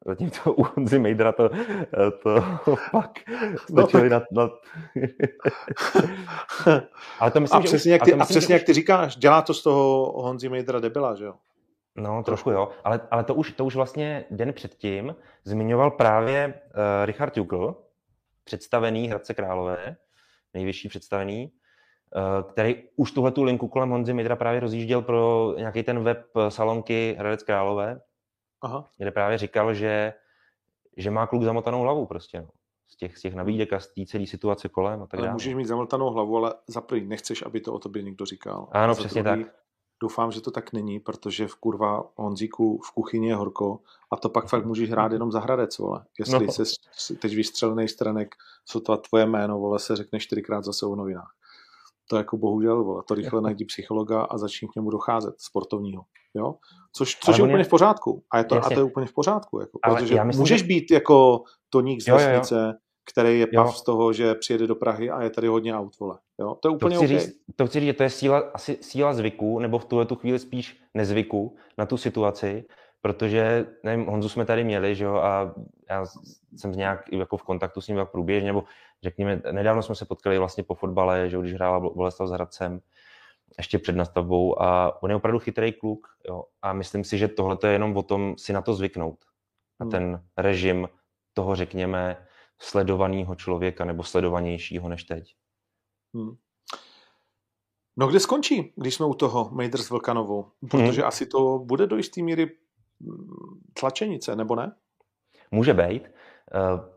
zatímco 0.05 0.53
u 0.53 0.63
Honzy 0.63 0.99
Mejdra 0.99 1.31
to, 1.31 1.49
to 2.23 2.43
pak 2.91 3.19
No, 3.69 3.87
stačili 3.87 4.09
na, 4.09 4.21
na... 4.31 4.39
Ale 7.19 7.31
to 7.31 7.39
myslím, 7.39 7.59
a 7.59 7.61
že 7.61 7.67
přesně, 7.67 7.89
už, 7.89 7.93
jak 7.93 8.01
a 8.01 8.05
ty, 8.05 8.13
a 8.13 8.15
myslím, 8.15 8.33
přesně 8.33 8.47
že 8.47 8.53
jak 8.53 8.61
už, 8.61 8.65
ty 8.65 8.73
říkáš, 8.73 9.15
dělá 9.15 9.41
to 9.41 9.53
z 9.53 9.63
toho 9.63 10.13
Honzi 10.21 10.49
Mejdra 10.49 10.79
debila, 10.79 11.15
že 11.15 11.25
jo? 11.25 11.33
No, 11.95 12.23
trošku. 12.23 12.51
jo, 12.51 12.69
ale, 12.83 13.01
ale 13.11 13.23
to, 13.23 13.35
už, 13.35 13.51
to 13.51 13.65
už 13.65 13.75
vlastně 13.75 14.25
den 14.31 14.53
předtím 14.53 15.15
zmiňoval 15.43 15.91
právě 15.91 16.47
uh, 16.47 16.53
Richard 17.05 17.37
Jukl, 17.37 17.75
představený 18.43 19.07
Hradce 19.07 19.33
Králové, 19.33 19.95
nejvyšší 20.53 20.89
představený, 20.89 21.51
uh, 22.15 22.51
který 22.51 22.75
už 22.95 23.11
tuhle 23.11 23.31
tu 23.31 23.43
linku 23.43 23.67
kolem 23.67 23.89
Honzy 23.89 24.13
Midra 24.13 24.35
právě 24.35 24.59
rozjížděl 24.59 25.01
pro 25.01 25.53
nějaký 25.57 25.83
ten 25.83 26.03
web 26.03 26.25
eh, 26.37 26.51
salonky 26.51 27.15
Hradec 27.19 27.43
Králové, 27.43 28.01
Aha. 28.61 28.89
kde 28.97 29.11
právě 29.11 29.37
říkal, 29.37 29.73
že, 29.73 30.13
že 30.97 31.11
má 31.11 31.27
kluk 31.27 31.43
zamotanou 31.43 31.81
hlavu 31.81 32.05
prostě, 32.05 32.41
no. 32.41 32.47
Z 32.87 32.95
těch, 32.95 33.17
z 33.17 33.21
těch 33.21 33.35
nabídek 33.35 33.73
a 33.73 33.79
z 33.79 33.87
té 33.87 34.05
celé 34.05 34.25
situace 34.27 34.69
kolem 34.69 35.01
a 35.01 35.05
tak 35.07 35.13
Ale 35.19 35.27
dále. 35.27 35.33
můžeš 35.33 35.55
mít 35.55 35.65
zamltanou 35.65 36.09
hlavu, 36.09 36.37
ale 36.37 36.53
za 36.67 36.81
prvý 36.81 37.07
nechceš, 37.07 37.41
aby 37.45 37.61
to 37.61 37.73
o 37.73 37.79
tobě 37.79 38.01
někdo 38.03 38.25
říkal. 38.25 38.67
Ano, 38.71 38.95
přesně 38.95 39.23
druhý, 39.23 39.43
tak. 39.43 39.53
Doufám, 40.01 40.31
že 40.31 40.41
to 40.41 40.51
tak 40.51 40.73
není, 40.73 40.99
protože 40.99 41.47
v 41.47 41.55
kurva 41.55 42.03
Honzíku 42.15 42.77
v 42.81 42.91
kuchyni 42.91 43.27
je 43.27 43.35
horko 43.35 43.79
a 44.11 44.15
to 44.15 44.29
pak 44.29 44.47
fakt 44.47 44.65
můžeš 44.65 44.89
hrát 44.89 45.11
jenom 45.11 45.31
za 45.31 45.39
Hradec, 45.39 45.77
vole. 45.77 46.05
Jestli 46.19 46.45
No. 46.45 46.51
se 46.91 47.15
teď 47.15 47.35
vystřelený 47.35 47.87
stranek, 47.87 48.35
co 48.65 48.81
to 48.81 48.97
tvoje 48.97 49.25
jméno, 49.25 49.59
vole, 49.59 49.79
se 49.79 49.95
řekne 49.95 50.19
čtyřikrát 50.19 50.63
zase 50.63 50.85
v 50.85 50.95
novinách. 50.95 51.31
To 52.09 52.17
jako 52.17 52.37
bohužel, 52.37 52.83
vole, 52.83 53.03
to 53.07 53.13
rychle 53.15 53.41
najdi 53.41 53.65
psychologa 53.65 54.21
a 54.21 54.37
začni 54.37 54.67
k 54.67 54.75
němu 54.75 54.89
docházet, 54.89 55.35
sportovního. 55.37 56.03
Jo? 56.33 56.55
Což, 56.95 57.15
což 57.19 57.37
je 57.37 57.43
on 57.43 57.49
je- 57.49 57.53
úplně 57.53 57.63
v 57.63 57.69
pořádku. 57.69 58.23
A, 58.31 58.37
je 58.37 58.43
to, 58.43 58.55
a 58.55 58.69
to 58.69 58.73
je 58.79 58.83
úplně 58.83 59.05
v 59.07 59.13
pořádku. 59.13 59.59
Jako, 59.59 59.79
Ale 59.83 59.95
protože 59.95 60.23
myslím, 60.23 60.39
můžeš 60.41 60.61
že- 60.61 60.67
být 60.67 60.91
jako 60.91 61.41
toník 61.69 62.01
z 62.01 62.07
Jo, 62.07 62.15
jo, 62.15 62.21
jo. 62.21 62.27
vesnice, 62.29 62.77
který 63.13 63.39
je 63.39 63.47
Jo. 63.51 63.63
pav 63.63 63.77
z 63.77 63.83
toho, 63.83 64.13
že 64.13 64.35
přijede 64.35 64.67
do 64.67 64.75
Prahy 64.75 65.09
a 65.09 65.23
je 65.23 65.29
tady 65.29 65.47
hodně 65.47 65.75
aut, 65.75 65.99
vole. 65.99 66.17
Jo? 66.39 66.55
To 66.61 66.67
je 66.67 66.71
To 66.71 66.75
úplně 66.75 66.95
chci, 66.95 67.05
OK. 67.05 67.09
říct, 67.09 67.29
to 67.55 67.67
chci 67.67 67.79
říct, 67.79 67.87
že 67.87 67.93
to 67.93 68.03
je 68.03 68.09
síla, 68.09 68.39
asi 68.53 68.77
síla 68.81 69.13
zvyku, 69.13 69.59
nebo 69.59 69.79
v 69.79 69.85
tuhle 69.85 70.05
tu 70.05 70.15
chvíli 70.15 70.39
spíš 70.39 70.81
nezvyku 70.93 71.55
na 71.77 71.85
tu 71.85 71.97
situaci, 71.97 72.65
protože, 73.01 73.65
nevím, 73.83 74.05
Honzu 74.07 74.29
jsme 74.29 74.45
tady 74.45 74.63
měli, 74.63 74.95
že 74.95 75.05
jo, 75.05 75.15
a 75.15 75.53
já 75.89 76.05
jsem 76.57 76.71
nějak 76.71 76.99
jako 77.11 77.37
v 77.37 77.43
kontaktu 77.43 77.81
s 77.81 77.87
ním 77.87 77.97
jak 77.97 78.11
průběžně, 78.11 78.47
nebo 78.47 78.63
řekněme, 79.03 79.41
nedávno 79.51 79.81
jsme 79.81 79.95
se 79.95 80.05
potkali 80.05 80.39
vlastně 80.39 80.63
po 80.63 80.75
fotbale, 80.75 81.29
že 81.29 81.37
když 81.37 81.53
hrála 81.53 81.79
Boleslav 81.79 82.29
s 82.29 82.31
Hradcem, 82.31 82.81
ještě 83.57 83.79
před 83.79 83.95
nastavbou 83.95 84.61
a 84.61 84.97
on 85.03 85.09
je 85.09 85.15
opravdu 85.15 85.39
chytrý 85.39 85.73
kluk, 85.73 86.07
jo, 86.27 86.43
a 86.61 86.73
myslím 86.73 87.03
si, 87.03 87.17
že 87.17 87.27
tohle 87.27 87.57
je 87.65 87.71
jenom 87.71 87.97
o 87.97 88.03
tom 88.03 88.37
si 88.37 88.53
na 88.53 88.61
to 88.61 88.73
zvyknout, 88.73 89.25
na 89.79 89.83
Hmm. 89.83 89.91
ten 89.91 90.23
režim 90.37 90.89
toho, 91.33 91.55
řekněme, 91.55 92.27
sledovaného 92.59 93.35
člověka 93.35 93.85
nebo 93.85 94.03
sledovanějšího 94.03 94.89
než 94.89 95.03
teď. 95.03 95.35
Hmm. 96.13 96.35
No 97.97 98.07
kde 98.07 98.19
skončí, 98.19 98.73
když 98.75 98.95
jsme 98.95 99.05
u 99.05 99.13
toho 99.13 99.49
Mejdr 99.53 99.81
s 99.81 99.89
Vlkanovou? 99.89 100.51
Protože 100.69 101.03
asi 101.03 101.25
to 101.25 101.59
bude 101.59 101.87
do 101.87 101.97
jisté 101.97 102.21
míry 102.21 102.51
mm, 102.99 103.27
tlačenice, 103.79 104.35
nebo 104.35 104.55
ne? 104.55 104.75
Může 105.51 105.73
být. 105.73 106.03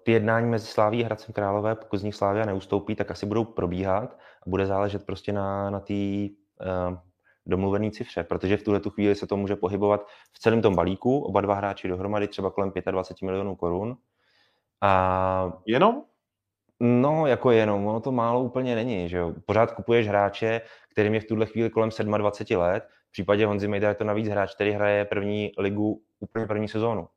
Jednání 0.07 0.51
mezi 0.51 0.67
Sláví 0.67 1.03
a 1.03 1.07
Hradcem 1.07 1.33
Králové, 1.33 1.75
pokud 1.75 1.97
z 1.97 2.03
nich 2.03 2.15
Slávia 2.15 2.45
neustoupí, 2.45 2.95
tak 2.95 3.11
asi 3.11 3.27
budou 3.27 3.45
probíhat 3.45 4.19
a 4.47 4.51
bude 4.51 4.67
záležet 4.67 5.07
prostě 5.07 5.33
na, 5.33 5.71
na 5.71 5.81
té 5.81 5.95
uh, 5.95 6.99
domluvené 7.47 7.91
cifře, 7.91 8.25
protože 8.25 8.57
v 8.57 8.63
tuhle 8.63 8.81
tu 8.81 8.91
chvíli 8.91 9.15
se 9.15 9.27
to 9.27 9.37
může 9.37 9.57
pohybovat 9.57 10.07
v 10.33 10.39
celém 10.39 10.63
tom 10.63 10.75
balíku, 10.75 11.19
oba 11.19 11.41
dva 11.41 11.55
hráči 11.55 11.89
dohromady 11.89 12.29
třeba 12.29 12.51
kolem 12.51 12.73
25 12.91 13.27
milionů 13.27 13.57
korun. 13.57 13.97
A 14.81 15.53
Jenom? 15.67 16.03
No, 16.85 17.27
jako 17.27 17.51
jenom, 17.51 17.87
ono 17.87 18.01
to 18.01 18.13
málo 18.13 18.43
úplně 18.43 18.75
není, 18.75 19.09
že 19.09 19.17
jo. 19.17 19.35
Pořád 19.47 19.73
kupuješ 19.73 20.09
hráče, 20.09 20.61
kterým 20.93 21.15
je 21.15 21.21
v 21.21 21.25
tuhle 21.25 21.47
chvíli 21.47 21.71
kolem 21.71 21.91
27 22.19 22.63
let. 22.63 22.85
V 23.09 23.13
případě 23.13 23.47
Honzy 23.47 23.69
Mejda 23.69 23.89
je 23.89 23.95
to 23.95 24.05
navíc 24.05 24.29
hráč, 24.29 24.55
který 24.55 24.71
hraje 24.71 25.05
první 25.05 25.53
ligu 25.59 26.03
úplně 26.21 26.47
první 26.47 26.69
sezónu. 26.69 27.09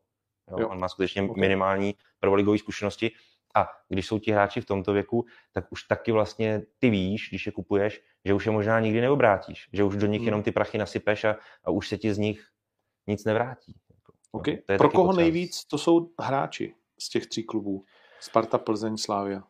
Jo, 0.51 0.59
Jo. 0.59 0.69
On 0.69 0.79
má 0.79 0.87
skutečně 0.89 1.21
Ok. 1.23 1.29
okay. 1.29 1.41
minimální 1.41 1.95
prvoligové 2.19 2.57
zkušenosti. 2.57 3.11
A 3.57 3.67
když 3.89 4.07
jsou 4.07 4.19
ti 4.19 4.31
hráči 4.31 4.61
v 4.61 4.65
tomto 4.65 4.93
věku, 4.93 5.25
tak 5.53 5.65
už 5.71 5.83
taky 5.83 6.11
vlastně 6.11 6.61
ty 6.79 6.89
víš, 6.89 7.27
když 7.29 7.45
je 7.45 7.51
kupuješ, 7.51 8.01
že 8.25 8.33
už 8.33 8.45
je 8.45 8.51
možná 8.51 8.79
nikdy 8.79 9.01
neobrátíš, 9.01 9.69
že 9.73 9.83
už 9.83 9.95
do 9.97 10.07
nich 10.07 10.19
Hmm. 10.19 10.25
jenom 10.25 10.43
ty 10.43 10.51
prachy 10.51 10.77
nasypeš 10.77 11.23
a, 11.23 11.35
a 11.63 11.71
už 11.71 11.87
se 11.89 11.97
ti 11.97 12.13
z 12.13 12.17
nich 12.17 12.45
nic 13.07 13.25
nevrátí. 13.25 13.73
Jako, 13.95 14.11
no, 14.33 14.39
Okay. 14.39 14.57
to 14.57 14.71
je 14.71 14.77
Pro 14.77 14.89
koho 14.89 15.05
potřeba. 15.05 15.21
nejvíc 15.21 15.65
to 15.65 15.77
jsou 15.77 16.09
hráči 16.21 16.75
z 16.99 17.09
těch 17.09 17.27
tří 17.27 17.43
klubů? 17.43 17.83
Sparta, 18.19 18.57
Plzeň, 18.57 18.97
Slávia. 18.97 19.43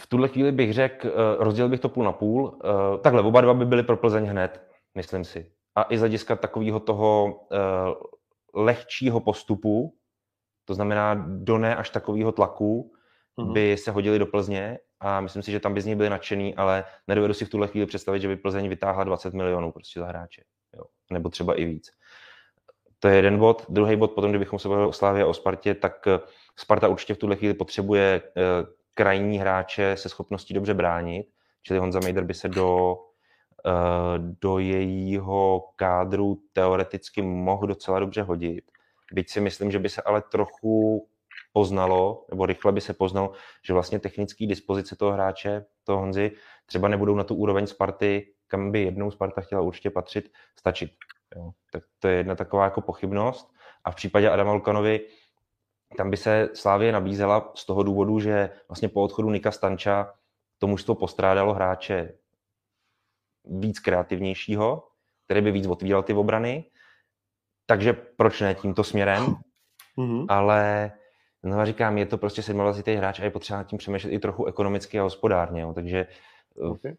V 0.00 0.06
tuhle 0.06 0.28
chvíli 0.28 0.52
bych 0.52 0.72
řekl, 0.72 1.08
eh, 1.08 1.12
rozdělil 1.44 1.68
bych 1.68 1.80
to 1.80 1.88
půl 1.88 2.04
na 2.04 2.12
půl. 2.12 2.58
Eh, 2.64 2.98
Takhle, 2.98 3.22
oba 3.22 3.40
dva 3.40 3.54
by 3.54 3.64
byly 3.66 3.82
pro 3.82 3.96
Plzeň 3.96 4.24
hned, 4.24 4.66
myslím 4.94 5.24
si. 5.24 5.52
A 5.74 5.86
i 5.88 5.96
z 5.96 6.00
hlediska 6.00 6.36
takového 6.36 6.80
toho 6.80 7.40
eh, 7.52 7.56
lehčího 8.54 9.20
postupu, 9.20 9.94
to 10.64 10.74
znamená 10.74 11.14
do 11.28 11.58
ne 11.58 11.76
až 11.76 11.90
takového 11.90 12.32
tlaku, 12.32 12.92
Mhm. 13.36 13.52
by 13.52 13.76
se 13.76 13.90
hodili 13.90 14.18
do 14.18 14.26
Plzně 14.26 14.78
a 15.00 15.20
myslím 15.20 15.42
si, 15.42 15.52
že 15.52 15.60
tam 15.60 15.74
by 15.74 15.80
z 15.80 15.86
nich 15.86 15.96
byli 15.96 16.10
nadšený, 16.10 16.54
ale 16.54 16.84
nedovedu 17.08 17.34
si 17.34 17.44
v 17.44 17.48
tuhle 17.48 17.68
chvíli 17.68 17.86
představit, 17.86 18.20
že 18.20 18.28
by 18.28 18.36
Plzeň 18.36 18.68
vytáhla 18.68 19.04
20 19.04 19.34
milionů 19.34 19.72
prostě 19.72 20.00
za 20.00 20.06
hráče. 20.06 20.42
Jo. 20.76 20.84
Nebo 21.10 21.28
třeba 21.28 21.54
i 21.54 21.64
víc. 21.64 21.90
To 22.98 23.08
je 23.08 23.16
jeden 23.16 23.38
bod. 23.38 23.66
Druhý 23.68 23.96
bod, 23.96 24.12
potom, 24.12 24.30
kdybychom 24.30 24.58
se 24.58 24.68
bavili 24.68 24.88
o 24.88 24.92
Slávě 24.92 25.22
a 25.22 25.26
o 25.26 25.34
Spartě, 25.34 25.74
tak 25.74 26.06
eh, 26.06 26.20
Sparta 26.56 26.88
určitě 26.88 27.14
v 27.14 27.18
tuhle 27.18 27.36
chvíli 27.36 27.54
potřebuje 27.54 28.22
eh, 28.36 28.40
krajní 28.94 29.38
hráče 29.38 29.96
se 29.96 30.08
schopností 30.08 30.54
dobře 30.54 30.74
bránit, 30.74 31.26
čili 31.62 31.78
Honza 31.78 32.00
Mejder 32.00 32.24
by 32.24 32.34
se 32.34 32.48
do, 32.48 32.96
do 34.40 34.58
jejího 34.58 35.64
kádru 35.76 36.42
teoreticky 36.52 37.22
mohl 37.22 37.66
docela 37.66 38.00
dobře 38.00 38.22
hodit. 38.22 38.64
Byť 39.12 39.30
si 39.30 39.40
myslím, 39.40 39.70
že 39.70 39.78
by 39.78 39.88
se 39.88 40.02
ale 40.02 40.22
trochu 40.22 41.08
poznalo, 41.52 42.26
nebo 42.30 42.46
rychle 42.46 42.72
by 42.72 42.80
se 42.80 42.94
poznalo, 42.94 43.32
že 43.66 43.72
vlastně 43.72 43.98
technické 43.98 44.46
dispozice 44.46 44.96
toho 44.96 45.12
hráče, 45.12 45.64
toho 45.84 45.98
Honzy, 45.98 46.30
třeba 46.66 46.88
nebudou 46.88 47.14
na 47.14 47.24
tu 47.24 47.34
úroveň 47.34 47.66
Sparty, 47.66 48.34
kam 48.48 48.72
by 48.72 48.82
jednou 48.82 49.10
Sparta 49.10 49.40
chtěla 49.40 49.62
určitě 49.62 49.90
patřit, 49.90 50.32
stačit. 50.58 50.90
Jo. 51.36 51.50
Tak 51.72 51.82
to 51.98 52.08
je 52.08 52.16
jedna 52.16 52.34
taková 52.34 52.64
jako 52.64 52.80
pochybnost. 52.80 53.52
A 53.84 53.90
v 53.90 53.94
případě 53.94 54.30
Adama 54.30 54.52
Lukanovi, 54.52 55.00
tam 55.96 56.10
by 56.10 56.16
se 56.16 56.48
Slávě 56.54 56.92
nabízela 56.92 57.52
z 57.54 57.66
toho 57.66 57.82
důvodu, 57.82 58.20
že 58.20 58.50
vlastně 58.68 58.88
po 58.88 59.02
odchodu 59.02 59.30
Nika 59.30 59.50
Stanča 59.50 60.14
to 60.58 60.66
mužstvo 60.66 60.94
postrádalo 60.94 61.54
hráče 61.54 62.14
víc 63.44 63.78
kreativnějšího, 63.78 64.88
který 65.24 65.40
by 65.40 65.50
víc 65.50 65.66
otvíral 65.66 66.02
ty 66.02 66.14
obrany. 66.14 66.64
Takže 67.66 67.92
proč 67.92 68.40
ne 68.40 68.54
tímto 68.54 68.84
směrem? 68.84 69.36
Mm-hmm. 69.98 70.26
Ale 70.28 70.92
No 71.42 71.66
říkám, 71.66 71.98
je 71.98 72.06
to 72.06 72.18
prostě 72.18 72.52
27. 72.52 72.98
hráč 72.98 73.20
a 73.20 73.24
je 73.24 73.30
potřeba 73.30 73.58
nad 73.58 73.64
tím 73.64 73.78
přemýšlet 73.78 74.10
i 74.10 74.18
trochu 74.18 74.44
ekonomicky 74.44 75.00
a 75.00 75.02
hospodárně, 75.02 75.62
jo. 75.62 75.72
takže 75.74 76.06
okay. 76.60 76.96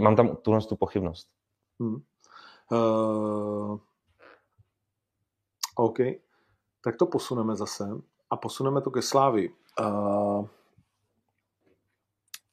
mám 0.00 0.16
tam 0.16 0.36
tuhle 0.36 0.60
tu 0.60 0.76
pochybnost. 0.76 1.28
Hmm. 1.80 1.96
Uh, 2.72 3.78
OK, 5.76 5.98
tak 6.84 6.96
to 6.96 7.06
posuneme 7.06 7.56
zase 7.56 7.88
a 8.30 8.36
posuneme 8.36 8.80
to 8.80 8.90
ke 8.90 9.02
Slávi. 9.02 9.50
Uh, 9.80 10.46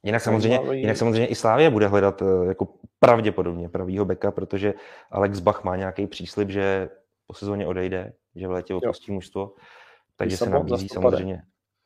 jinak, 0.04 0.22
samozřejmě, 0.22 0.60
jinak 0.72 0.98
samozřejmě 0.98 1.28
i 1.28 1.36
Slávě 1.36 1.70
bude 1.70 1.88
hledat 1.88 2.24
jako 2.48 2.68
pravděpodobně 3.00 3.70
pravýho 3.70 4.06
beka, 4.06 4.32
protože 4.32 4.74
Alex 5.12 5.40
Bach 5.40 5.64
má 5.64 5.76
nějaký 5.76 6.08
příslip, 6.08 6.50
že 6.50 6.90
po 7.30 7.34
sezóně 7.34 7.68
odejde, 7.68 8.13
že 8.36 8.48
v 8.48 8.52
létě 8.52 8.76
opustí 8.76 9.12
mužstvo. 9.12 9.54
Takže 10.15 10.38
se 10.38 10.50
nabízí 10.50 10.89
samozřejmě, 10.89 11.42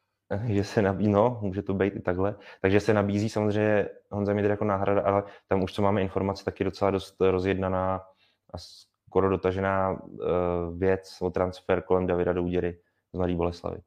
že 0.47 0.63
se 0.63 0.82
nabízí, 0.82 1.12
no, 1.12 1.39
může 1.41 1.62
to 1.62 1.73
být 1.73 1.95
i 1.95 1.99
takhle, 1.99 2.36
takže 2.62 2.79
se 2.79 2.93
nabízí 2.93 3.29
samozřejmě 3.29 3.89
Honza 4.12 4.34
Midr 4.34 4.49
jako 4.49 4.65
náhrada, 4.65 5.01
ale 5.01 5.23
tam 5.47 5.63
už 5.63 5.73
co 5.73 5.82
máme 5.82 6.01
informace, 6.01 6.45
tak 6.45 6.60
je 6.60 6.63
docela 6.63 6.91
dost 6.91 7.15
rozjednaná 7.21 7.95
a 8.53 8.58
skoro 9.08 9.29
dotažená 9.29 9.91
uh, 9.91 10.19
věc 10.77 11.17
o 11.21 11.29
transfer 11.29 11.82
kolem 11.82 12.08
Davida 12.08 12.34
Douděry 12.34 12.79
z 13.13 13.17
Mladý 13.17 13.36
Boleslavy. 13.36 13.77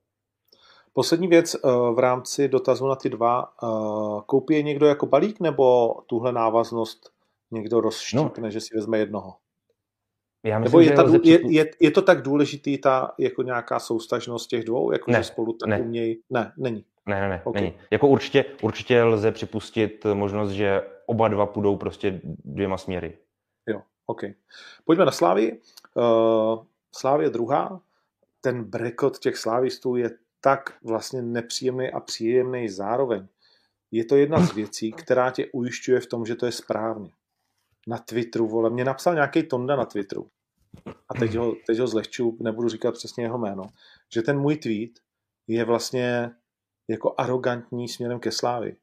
Poslední 0.92 1.28
věc 1.28 1.54
uh, 1.54 1.94
v 1.94 1.98
rámci 1.98 2.48
dotazu 2.48 2.86
na 2.86 2.96
ty 2.96 3.08
dva. 3.08 3.62
Uh, 3.62 4.20
koupí 4.20 4.54
je 4.54 4.62
někdo 4.62 4.86
jako 4.86 5.06
balík 5.06 5.40
nebo 5.40 5.94
tuhle 6.06 6.32
návaznost 6.32 7.10
někdo 7.50 7.80
rozštípne, 7.80 8.42
no. 8.42 8.50
že 8.50 8.60
si 8.60 8.76
vezme 8.76 8.98
jednoho? 8.98 9.34
Já 10.46 10.58
myslím, 10.58 10.80
Nebo 10.80 10.90
je, 10.90 10.96
ta, 10.96 11.18
je, 11.22 11.52
je, 11.52 11.70
je 11.80 11.90
to 11.90 12.02
tak 12.02 12.22
důležitý, 12.22 12.78
ta 12.78 13.14
jako 13.18 13.42
nějaká 13.42 13.80
soustažnost 13.80 14.50
těch 14.50 14.64
dvou, 14.64 14.92
jako 14.92 15.10
ne, 15.10 15.18
že 15.18 15.24
spolu 15.24 15.52
tak 15.52 15.68
ne. 15.68 15.80
umějí? 15.80 16.20
Ne, 16.30 16.52
není. 16.56 16.84
Ne, 17.06 17.20
ne, 17.20 17.28
ne, 17.28 17.42
okay. 17.44 17.62
není. 17.62 17.74
Jako 17.90 18.08
určitě, 18.08 18.44
určitě 18.62 19.02
lze 19.02 19.32
připustit 19.32 20.06
možnost, 20.14 20.50
že 20.50 20.82
oba 21.06 21.28
dva 21.28 21.46
půjdou 21.46 21.76
prostě 21.76 22.20
dvěma 22.44 22.78
směry. 22.78 23.18
Jo, 23.66 23.82
OK. 24.06 24.20
Pojďme 24.84 25.04
na 25.04 25.12
Slávy. 25.12 25.58
Uh, 25.94 26.64
Slávě 26.96 27.30
druhá. 27.30 27.80
Ten 28.40 28.64
brekot 28.64 29.18
těch 29.18 29.36
slávistů 29.36 29.96
je 29.96 30.10
tak 30.40 30.74
vlastně 30.82 31.22
nepříjemný 31.22 31.90
a 31.90 32.00
příjemný 32.00 32.68
zároveň. 32.68 33.26
Je 33.90 34.04
to 34.04 34.16
jedna 34.16 34.40
z 34.40 34.54
věcí, 34.54 34.92
která 34.92 35.30
tě 35.30 35.46
ujišťuje 35.52 36.00
v 36.00 36.06
tom, 36.06 36.26
že 36.26 36.34
to 36.34 36.46
je 36.46 36.52
správně 36.52 37.10
na 37.86 37.98
Twitteru, 37.98 38.46
vole, 38.46 38.70
mě 38.70 38.84
napsal 38.84 39.14
nějaký 39.14 39.42
Tonda 39.42 39.76
na 39.76 39.84
Twitteru 39.84 40.28
a 41.08 41.14
teď 41.18 41.34
ho, 41.34 41.54
teď 41.66 41.78
ho 41.78 41.86
zlehču, 41.86 42.36
nebudu 42.40 42.68
říkat 42.68 42.94
přesně 42.94 43.24
jeho 43.24 43.38
jméno, 43.38 43.62
že 44.14 44.22
ten 44.22 44.38
můj 44.38 44.56
tweet 44.56 44.90
je 45.46 45.64
vlastně 45.64 46.30
jako 46.90 47.14
arrogantní 47.18 47.88
směrem 47.88 48.20
ke 48.20 48.32
Slávy. 48.32 48.76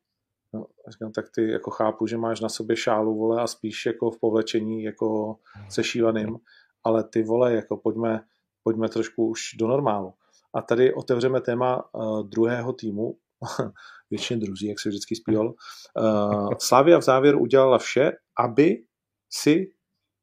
No, 0.54 0.66
říkám, 0.90 1.12
tak 1.12 1.26
ty 1.36 1.52
jako 1.52 1.72
chápu, 1.72 2.08
že 2.08 2.18
máš 2.18 2.40
na 2.40 2.50
sobě 2.50 2.78
šálu, 2.78 3.18
vole, 3.18 3.42
a 3.42 3.48
spíš 3.48 3.86
jako 3.86 4.12
v 4.12 4.20
povlečení 4.20 4.84
jako 4.84 5.38
se 5.70 5.84
šívaným, 5.84 6.38
ale 6.84 7.04
ty 7.04 7.24
vole, 7.24 7.54
jako 7.54 7.78
pojďme, 7.78 8.26
pojďme 8.64 8.90
trošku 8.90 9.28
už 9.28 9.42
do 9.60 9.68
normálu. 9.68 10.14
A 10.54 10.62
tady 10.62 10.94
otevřeme 10.94 11.42
téma 11.42 11.94
uh, 11.94 12.24
druhého 12.28 12.74
týmu, 12.74 13.18
většině 14.10 14.40
druzí, 14.40 14.68
jak 14.68 14.80
se 14.80 14.90
vždycky 14.90 15.16
zpíval. 15.16 15.54
Uh, 16.00 16.50
Slavia 16.60 16.98
v 16.98 17.02
závěru 17.02 17.40
udělala 17.40 17.78
vše, 17.78 18.12
aby 18.40 18.84
si 19.30 19.74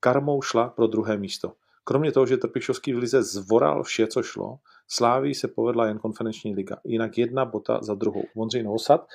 karmou 0.01 0.43
šla 0.43 0.69
pro 0.69 0.87
druhé 0.87 1.17
místo. 1.17 1.53
Kromě 1.85 2.13
toho, 2.13 2.27
že 2.27 2.37
Trpišovský 2.37 2.93
v 2.93 2.99
lize 2.99 3.23
zvoral 3.23 3.83
vše, 3.83 4.07
co 4.07 4.23
šlo, 4.23 4.59
Sláví 4.89 5.35
se 5.35 5.49
povedla 5.49 5.87
jen 5.87 5.99
konferenční 5.99 6.55
liga. 6.55 6.77
Jinak 6.85 7.19
jedna 7.19 7.45
bota 7.45 7.79
za 7.83 7.95
druhou. 7.95 8.23
Vondřej 8.37 8.63
Nosat. 8.63 9.07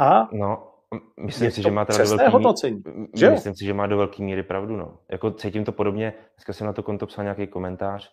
A 0.00 0.28
no, 0.32 0.72
myslím 1.20 1.50
si, 1.50 1.62
že 1.62 1.70
má 1.70 1.84
teda 1.84 2.04
do 2.04 2.16
velký, 2.16 2.32
hodnocení. 2.32 2.82
Že 3.16 3.30
myslím 3.30 3.54
si, 3.54 3.64
že 3.64 3.74
má 3.74 3.86
do 3.86 3.96
velké 3.96 4.22
míry 4.22 4.42
pravdu. 4.42 4.76
No. 4.76 4.98
Jako 5.10 5.30
cítím 5.30 5.64
to 5.64 5.72
podobně. 5.72 6.14
Dneska 6.36 6.52
jsem 6.52 6.66
na 6.66 6.72
to 6.72 6.82
konto 6.82 7.06
psal 7.06 7.24
nějaký 7.24 7.46
komentář. 7.46 8.12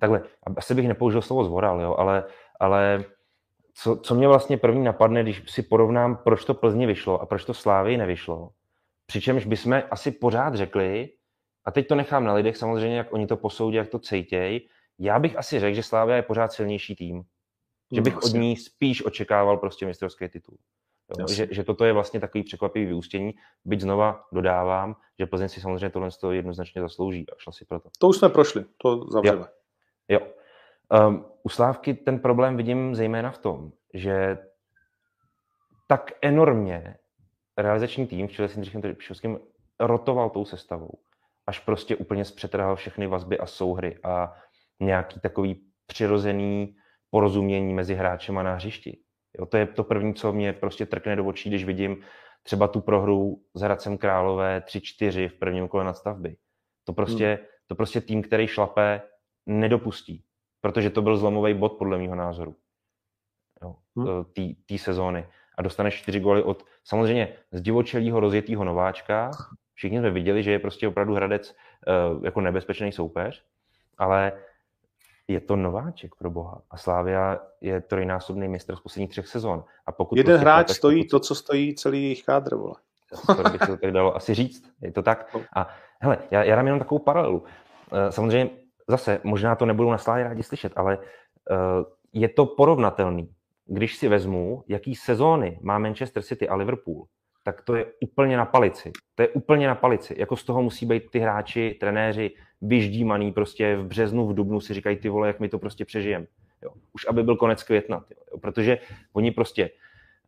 Takhle, 0.00 0.22
asi 0.56 0.74
bych 0.74 0.88
nepoužil 0.88 1.22
slovo 1.22 1.44
zvoral, 1.44 1.80
jo, 1.80 1.94
ale, 1.98 2.24
ale 2.60 3.04
co, 3.74 3.96
co 3.96 4.14
mě 4.14 4.28
vlastně 4.28 4.56
první 4.56 4.84
napadne, 4.84 5.22
když 5.22 5.42
si 5.46 5.62
porovnám, 5.62 6.16
proč 6.16 6.44
to 6.44 6.54
Plzni 6.54 6.86
vyšlo 6.86 7.20
a 7.20 7.26
proč 7.26 7.44
to 7.44 7.54
Slávy 7.54 7.96
nevyšlo, 7.96 8.50
Přičemž 9.06 9.46
bychom 9.46 9.82
asi 9.90 10.10
pořád 10.10 10.54
řekli, 10.54 11.08
a 11.66 11.70
teď 11.70 11.88
to 11.88 11.94
nechám 11.94 12.24
na 12.24 12.34
lidech 12.34 12.56
samozřejmě, 12.56 12.96
jak 12.96 13.12
oni 13.12 13.26
to 13.26 13.36
posoudí, 13.36 13.76
jak 13.76 13.88
to 13.88 13.98
cejtěj, 13.98 14.68
já 14.98 15.18
bych 15.18 15.36
asi 15.36 15.60
řekl, 15.60 15.76
že 15.76 15.82
Slávia 15.82 16.16
je 16.16 16.22
pořád 16.22 16.52
silnější 16.52 16.96
tým. 16.96 17.22
Že 17.92 18.00
bych 18.00 18.14
no, 18.14 18.20
od 18.24 18.32
ní 18.32 18.56
spíš 18.56 19.04
očekával 19.04 19.56
prostě 19.56 19.86
mistrovský 19.86 20.28
titul. 20.28 20.58
Jo, 21.18 21.28
že, 21.28 21.48
že 21.50 21.64
toto 21.64 21.84
je 21.84 21.92
vlastně 21.92 22.20
takový 22.20 22.44
překvapivý 22.44 22.86
vyústění, 22.86 23.34
byť 23.64 23.80
znova 23.80 24.24
dodávám, 24.32 24.96
že 25.18 25.26
Plzeň 25.26 25.48
si 25.48 25.60
samozřejmě 25.60 25.90
tohle 25.90 26.10
z 26.10 26.18
toho 26.18 26.32
jednoznačně 26.32 26.82
zaslouží 26.82 27.30
a 27.30 27.34
šla 27.38 27.52
si 27.52 27.64
proto. 27.64 27.88
To 27.98 28.08
už 28.08 28.16
jsme 28.16 28.28
prošli, 28.28 28.64
to 28.82 29.10
zavřeme. 29.10 29.46
Jo. 30.08 30.20
jo. 30.20 30.26
Um, 31.08 31.24
u 31.42 31.48
Slávky 31.48 31.94
ten 31.94 32.18
problém 32.18 32.56
vidím 32.56 32.94
zejména 32.94 33.30
v 33.30 33.38
tom, 33.38 33.72
že 33.94 34.38
tak 35.86 36.12
enormně 36.22 36.96
realizační 37.56 38.06
tým 38.06 38.28
v 38.28 38.32
čele 38.32 38.48
s 38.48 38.52
Jindřichem 38.52 38.82
Trpišovským 38.82 39.38
rotoval 39.80 40.30
tou 40.30 40.44
sestavou, 40.44 40.90
až 41.46 41.58
prostě 41.58 41.96
úplně 41.96 42.24
zpřetrhal 42.24 42.76
všechny 42.76 43.06
vazby 43.06 43.38
a 43.38 43.46
souhry 43.46 43.98
a 44.04 44.36
nějaký 44.80 45.20
takový 45.20 45.66
přirozený 45.86 46.76
porozumění 47.10 47.74
mezi 47.74 47.94
hráčem 47.94 48.38
a 48.38 48.42
na 48.42 48.54
hřišti. 48.54 48.98
Jo, 49.38 49.46
to 49.46 49.56
je 49.56 49.66
to 49.66 49.84
první, 49.84 50.14
co 50.14 50.32
mě 50.32 50.52
prostě 50.52 50.86
trkne 50.86 51.16
do 51.16 51.24
očí, 51.24 51.48
když 51.48 51.64
vidím 51.64 52.02
třeba 52.42 52.68
tu 52.68 52.80
prohru 52.80 53.42
s 53.54 53.60
Hradcem 53.60 53.98
Králové 53.98 54.62
3-4 54.66 55.28
v 55.28 55.34
prvním 55.34 55.68
kole 55.68 55.84
nadstavby. 55.84 56.36
To 56.84 56.92
prostě, 56.92 57.26
hmm. 57.26 57.46
to 57.66 57.74
prostě 57.74 58.00
tým, 58.00 58.22
který 58.22 58.46
šlape, 58.46 59.02
nedopustí, 59.46 60.24
protože 60.60 60.90
to 60.90 61.02
byl 61.02 61.16
zlomový 61.16 61.54
bod 61.54 61.72
podle 61.78 61.98
mého 61.98 62.14
názoru 62.14 62.56
hmm. 63.96 64.24
té 64.68 64.78
sezóny 64.78 65.26
a 65.58 65.62
dostaneš 65.62 65.94
čtyři 66.02 66.20
góly 66.20 66.42
od 66.42 66.64
samozřejmě 66.84 67.36
z 67.52 67.60
divočelého 67.60 68.20
rozjetého 68.20 68.64
nováčka. 68.64 69.30
Všichni 69.76 69.98
jsme 69.98 70.10
viděli, 70.10 70.42
že 70.42 70.52
je 70.52 70.58
prostě 70.58 70.88
opravdu 70.88 71.14
Hradec 71.14 71.54
uh, 72.14 72.24
jako 72.24 72.40
nebezpečný 72.40 72.92
soupeř, 72.92 73.44
ale 73.98 74.32
je 75.28 75.40
to 75.40 75.56
nováček 75.56 76.14
pro 76.14 76.30
boha. 76.30 76.62
A 76.70 76.76
Slávia 76.76 77.38
je 77.60 77.80
trojnásobný 77.80 78.48
mistr 78.48 78.76
z 78.76 78.80
posledních 78.80 79.10
třech 79.10 79.28
sezon. 79.28 79.64
A 79.86 79.92
pokud 79.92 80.18
Jeden 80.18 80.34
prostě 80.34 80.42
hráč 80.42 80.70
stojí 80.70 81.02
pokud... 81.02 81.10
to, 81.10 81.20
co 81.20 81.34
stojí 81.34 81.74
celý 81.74 82.02
jejich 82.02 82.24
kádr, 82.24 82.54
vole. 82.54 82.74
To 83.26 83.50
by 83.50 83.58
se 83.58 83.66
to 83.66 83.76
tak 83.76 83.90
dalo 83.90 84.16
asi 84.16 84.34
říct. 84.34 84.70
Je 84.82 84.92
to 84.92 85.02
tak. 85.02 85.36
A 85.56 85.68
hele, 86.00 86.18
já, 86.30 86.42
já 86.44 86.56
dám 86.56 86.66
jenom 86.66 86.78
takovou 86.78 86.98
paralelu. 86.98 87.38
Uh, 87.38 87.46
samozřejmě 88.10 88.50
zase, 88.88 89.20
možná 89.24 89.56
to 89.56 89.66
nebudou 89.66 89.90
na 89.90 89.98
Slávě 89.98 90.24
rádi 90.24 90.42
slyšet, 90.42 90.72
ale 90.76 90.98
uh, 90.98 91.04
je 92.12 92.28
to 92.28 92.46
porovnatelný 92.46 93.36
když 93.66 93.96
si 93.96 94.08
vezmu, 94.08 94.64
jaký 94.68 94.94
sezóny 94.94 95.58
má 95.62 95.78
Manchester 95.78 96.22
City 96.22 96.48
a 96.48 96.54
Liverpool, 96.54 97.06
tak 97.46 97.62
to 97.62 97.76
je 97.76 97.86
úplně 98.00 98.36
na 98.36 98.44
palici. 98.44 98.92
To 99.14 99.22
je 99.22 99.28
úplně 99.28 99.66
na 99.66 99.74
palici. 99.74 100.14
Jako 100.18 100.36
z 100.36 100.44
toho 100.44 100.62
musí 100.62 100.86
být 100.86 101.10
ty 101.10 101.18
hráči, 101.18 101.76
trenéři 101.80 102.30
vyždímaný 102.62 103.32
prostě 103.32 103.76
v 103.76 103.86
březnu, 103.86 104.26
v 104.26 104.34
dubnu 104.34 104.60
si 104.60 104.74
říkají 104.74 104.96
ty 104.96 105.08
vole, 105.08 105.26
jak 105.26 105.40
my 105.40 105.48
to 105.48 105.58
prostě 105.58 105.84
přežijem. 105.84 106.26
Jo. 106.62 106.70
Už 106.92 107.06
aby 107.08 107.22
byl 107.22 107.36
konec 107.36 107.62
května. 107.62 108.04
Jo. 108.10 108.38
Protože 108.38 108.78
oni 109.12 109.30
prostě 109.30 109.70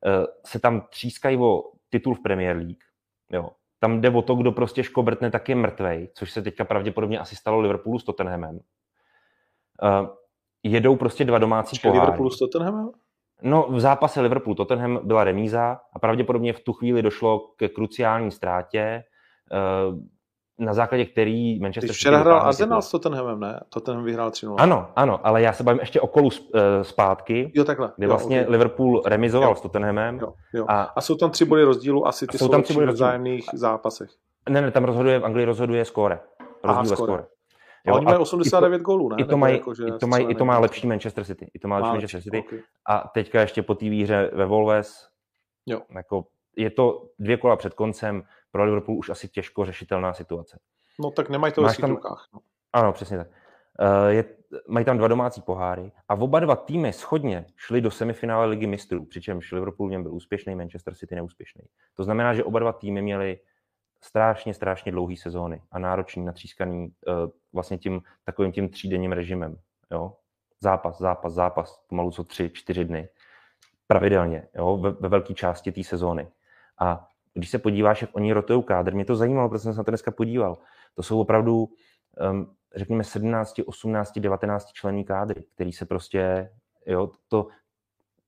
uh, 0.07 0.25
se 0.47 0.59
tam 0.59 0.81
třískají 0.91 1.37
o 1.37 1.73
titul 1.91 2.15
v 2.15 2.23
Premier 2.23 2.57
League. 2.57 2.85
Jo. 3.31 3.51
Tam 3.79 4.01
jde 4.01 4.11
o 4.11 4.23
to, 4.23 4.35
kdo 4.35 4.53
prostě 4.53 4.85
škobrtne, 4.85 5.31
tak 5.31 5.49
je 5.49 5.55
mrtvej, 5.55 6.09
což 6.15 6.31
se 6.31 6.43
teďka 6.43 6.65
pravděpodobně 6.65 7.19
asi 7.19 7.37
stalo 7.37 7.61
Liverpoolu 7.61 7.99
s 7.99 8.05
Tottenhamem. 8.05 8.55
Uh, 8.55 10.09
jedou 10.63 10.97
prostě 10.97 11.25
dva 11.25 11.39
domácí 11.39 11.71
Počkej, 11.71 11.91
poháry. 11.91 12.07
Liverpool 12.07 12.31
s 12.31 12.39
Tottenhamem? 12.39 12.91
No, 13.43 13.67
v 13.71 13.81
zápase 13.81 14.21
Liverpool-Tottenham 14.21 15.01
byla 15.03 15.25
remíza 15.25 15.79
a 15.95 15.99
pravděpodobně 15.99 16.53
v 16.53 16.61
tu 16.61 16.73
chvíli 16.73 17.03
došlo 17.03 17.39
ke 17.57 17.69
kruciální 17.69 18.31
ztrátě, 18.31 19.03
uh, 19.91 19.99
na 20.61 20.75
základě 20.75 21.05
který 21.05 21.61
Manchester 21.61 21.89
Teď 21.89 21.97
včera 21.97 22.19
hrál 22.19 22.41
Arsenal 22.41 22.83
s 22.83 22.91
Tottenhamem, 22.91 23.41
ne? 23.41 23.61
Tottenham 23.69 24.05
vyhrál 24.05 24.31
3-0. 24.31 24.55
Ano, 24.59 24.89
ano, 24.97 25.21
ale 25.27 25.43
já 25.43 25.53
se 25.53 25.63
bavím 25.63 25.81
ještě 25.81 26.01
o 26.01 26.07
kolu 26.07 26.29
sp- 26.29 26.51
eh, 26.55 26.85
zpátky, 26.85 27.53
Jo, 27.55 27.65
takhle. 27.65 27.93
kde 27.97 28.05
jo, 28.07 28.11
vlastně 28.11 28.43
ok. 28.43 28.49
Liverpool 28.51 29.03
remizoval 29.07 29.49
Jo. 29.51 29.55
s 29.55 29.61
Tottenhamem. 29.61 30.19
Jo, 30.19 30.33
jo. 30.55 30.65
A 30.69 30.83
A 30.83 31.01
jsou 31.01 31.15
tam 31.17 31.31
tři 31.31 31.45
body 31.45 31.63
rozdílu, 31.65 32.07
asi 32.07 32.27
ty 32.27 32.39
Jsou 32.39 32.45
jsou, 32.47 32.51
tam 32.53 32.63
tři 32.63 32.73
body 32.75 32.87
v 32.87 32.89
rozdílu. 32.89 33.07
vzájemných 33.07 33.45
zápasech. 33.55 34.11
ne, 34.49 34.61
ne, 34.63 34.71
tam 34.71 34.85
rozhoduje, 34.85 35.19
v 35.19 35.25
Anglii 35.25 35.47
rozhoduje 35.47 35.85
skóre. 35.85 36.21
Rozdíl 36.65 36.91
ve 36.91 36.97
skóre. 36.97 37.13
skóre. 37.13 37.27
A 37.91 37.95
oni 37.95 38.05
mají 38.05 38.17
i 38.17 38.21
89 38.21 38.83
gólů, 38.83 39.09
ne? 39.09 39.17
to, 39.17 39.23
i 39.23 39.25
to, 39.25 39.37
mají, 39.37 39.55
jako, 39.55 39.73
i 39.73 39.99
to, 39.99 40.07
mají, 40.07 40.27
i 40.31 40.35
to 40.35 40.45
má 40.45 40.59
lepší 40.59 40.87
Manchester 40.87 41.25
City. 41.25 41.51
I 41.55 41.59
to 41.59 41.69
má 41.69 41.77
lepší 41.77 41.91
Manchester 41.91 42.23
City. 42.23 42.39
ok. 42.39 42.55
A 42.87 43.09
teďka 43.15 43.41
ještě 43.41 43.63
po 43.63 43.75
té 43.75 43.89
výhře 43.89 44.31
ve 44.35 44.47
Wolves, 44.47 45.09
Jo. 45.67 45.83
jako 45.97 46.27
je 46.57 46.71
to 46.71 47.09
dvě 47.19 47.37
kola 47.37 47.57
před 47.57 47.75
koncem, 47.75 48.23
pro 48.51 48.65
Liverpool 48.65 48.99
už 48.99 49.09
asi 49.11 49.29
těžko 49.29 49.65
řešitelná 49.65 50.13
situace. 50.15 50.59
No 51.01 51.11
tak 51.11 51.29
nemají 51.31 51.53
to 51.53 51.63
ve 51.63 51.75
svých 51.75 51.89
rukách. 51.91 52.29
No. 52.35 52.41
Ano, 52.73 52.93
přesně 52.93 53.17
tak. 53.19 53.27
Eh, 53.81 54.13
Je, 54.13 54.25
mají 54.69 54.85
tam 54.85 54.99
dva 54.99 55.09
domácí 55.09 55.41
poháry 55.43 55.93
a 56.09 56.15
oba 56.15 56.41
dva 56.41 56.57
týmy 56.57 56.93
schodně 56.93 57.47
šli 57.57 57.81
do 57.81 57.91
semifinále 57.91 58.47
ligy 58.47 58.67
mistrů, 58.67 59.05
přičemž 59.05 59.53
Liverpool 59.53 59.89
v 59.89 59.91
něm 59.91 60.03
byl 60.03 60.15
úspěšný, 60.15 60.55
Manchester 60.55 60.95
City 60.95 61.15
neúspěšný. 61.15 61.63
To 61.95 62.05
znamená, 62.05 62.35
že 62.35 62.45
oba 62.45 62.59
dva 62.59 62.73
týmy 62.73 63.03
měli 63.03 63.39
strašně, 64.01 64.55
strašně 64.55 64.93
dlouhý 64.93 65.17
sezóny 65.17 65.63
a 65.71 65.79
náročný, 65.79 66.25
natřískaný 66.25 66.89
eh, 67.09 67.13
vlastně 67.53 67.79
tím 67.79 68.03
takovým 68.25 68.53
tím 68.53 68.69
třídenním 68.69 69.13
režimem. 69.13 69.57
Jo? 69.91 70.17
Zápas, 70.61 70.99
zápas, 70.99 71.33
zápas, 71.33 71.85
pomalu 71.89 72.11
co 72.11 72.25
tři, 72.25 72.51
čtyři 72.55 72.85
dny. 72.85 73.09
Pravidelně, 73.87 74.49
jo? 74.55 74.77
Ve, 74.77 74.91
ve 74.91 75.09
velké 75.09 75.35
části 75.35 75.73
té 75.73 75.85
sezóny. 75.85 76.29
A 76.81 77.09
když 77.35 77.51
se 77.51 77.59
podíváš, 77.59 78.03
jak 78.03 78.11
oni 78.17 78.33
rotují 78.33 78.63
kádr, 78.63 78.95
mě 78.95 79.05
to 79.05 79.17
zajímalo, 79.17 79.49
protože 79.49 79.63
jsem 79.63 79.73
se 79.73 79.79
na 79.79 79.85
to 79.85 79.91
dneska 79.91 80.11
podíval. 80.11 80.59
To 80.95 81.03
jsou 81.03 81.21
opravdu, 81.21 81.69
um, 82.31 82.55
řekněme, 82.77 83.05
17, 83.05 83.61
18, 83.67 84.19
19 84.19 84.73
členní 84.73 85.05
kádry, 85.05 85.45
který 85.55 85.73
se 85.73 85.87
prostě, 85.87 86.51
jo, 86.87 87.11
to, 87.29 87.47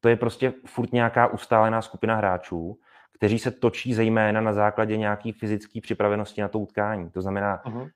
to 0.01 0.09
je 0.09 0.17
prostě 0.17 0.53
furt 0.67 0.93
nějaká 0.93 1.27
ustálená 1.27 1.83
skupina 1.83 2.17
hráčů, 2.17 2.79
kteří 3.21 3.39
se 3.39 3.51
točí 3.51 3.95
zejména 3.95 4.41
na 4.41 4.53
základě 4.53 4.97
nějaký 4.97 5.33
fyzické 5.33 5.81
připravenosti 5.81 6.41
na 6.41 6.49
to 6.49 6.59
utkání. 6.59 7.11
To 7.11 7.23
znamená, 7.23 7.63
Mhm. 7.67 7.81
uh, 7.81 7.89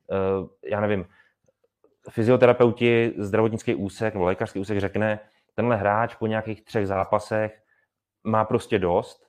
já 0.64 0.80
nevím, 0.80 1.04
fyzioterapeuti, 2.10 3.12
zdravotnický 3.18 3.74
úsek 3.74 4.14
nebo 4.14 4.24
lékařský 4.24 4.58
úsek 4.58 4.78
řekne, 4.80 5.20
tenhle 5.54 5.76
hráč 5.76 6.14
po 6.14 6.26
nějakých 6.26 6.64
třech 6.64 6.86
zápasech 6.86 7.62
má 8.24 8.44
prostě 8.44 8.78
dost, 8.78 9.24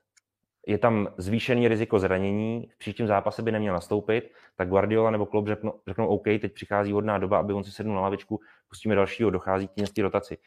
je 0.67 0.77
tam 0.77 1.07
zvýšený 1.17 1.67
riziko 1.67 1.99
zranění, 1.99 2.69
v 2.73 2.77
příštím 2.77 3.07
zápase 3.07 3.41
by 3.41 3.51
neměl 3.51 3.73
nastoupit, 3.73 4.31
tak 4.55 4.69
Guardiola 4.69 5.11
nebo 5.11 5.25
Klopp 5.25 5.47
řeknou, 5.47 5.79
řeknou 5.87 6.07
OK, 6.07 6.23
teď 6.23 6.53
přichází 6.53 6.91
hodná 6.91 7.17
doba, 7.17 7.39
aby 7.39 7.53
on 7.53 7.63
si 7.63 7.71
sednul 7.71 7.95
na 7.95 8.01
lavičku, 8.01 8.39
pustíme 8.69 8.95
dalšího, 8.95 9.29
dochází 9.29 9.67
k 9.67 9.93
té 9.95 10.01
rotaci. 10.01 10.37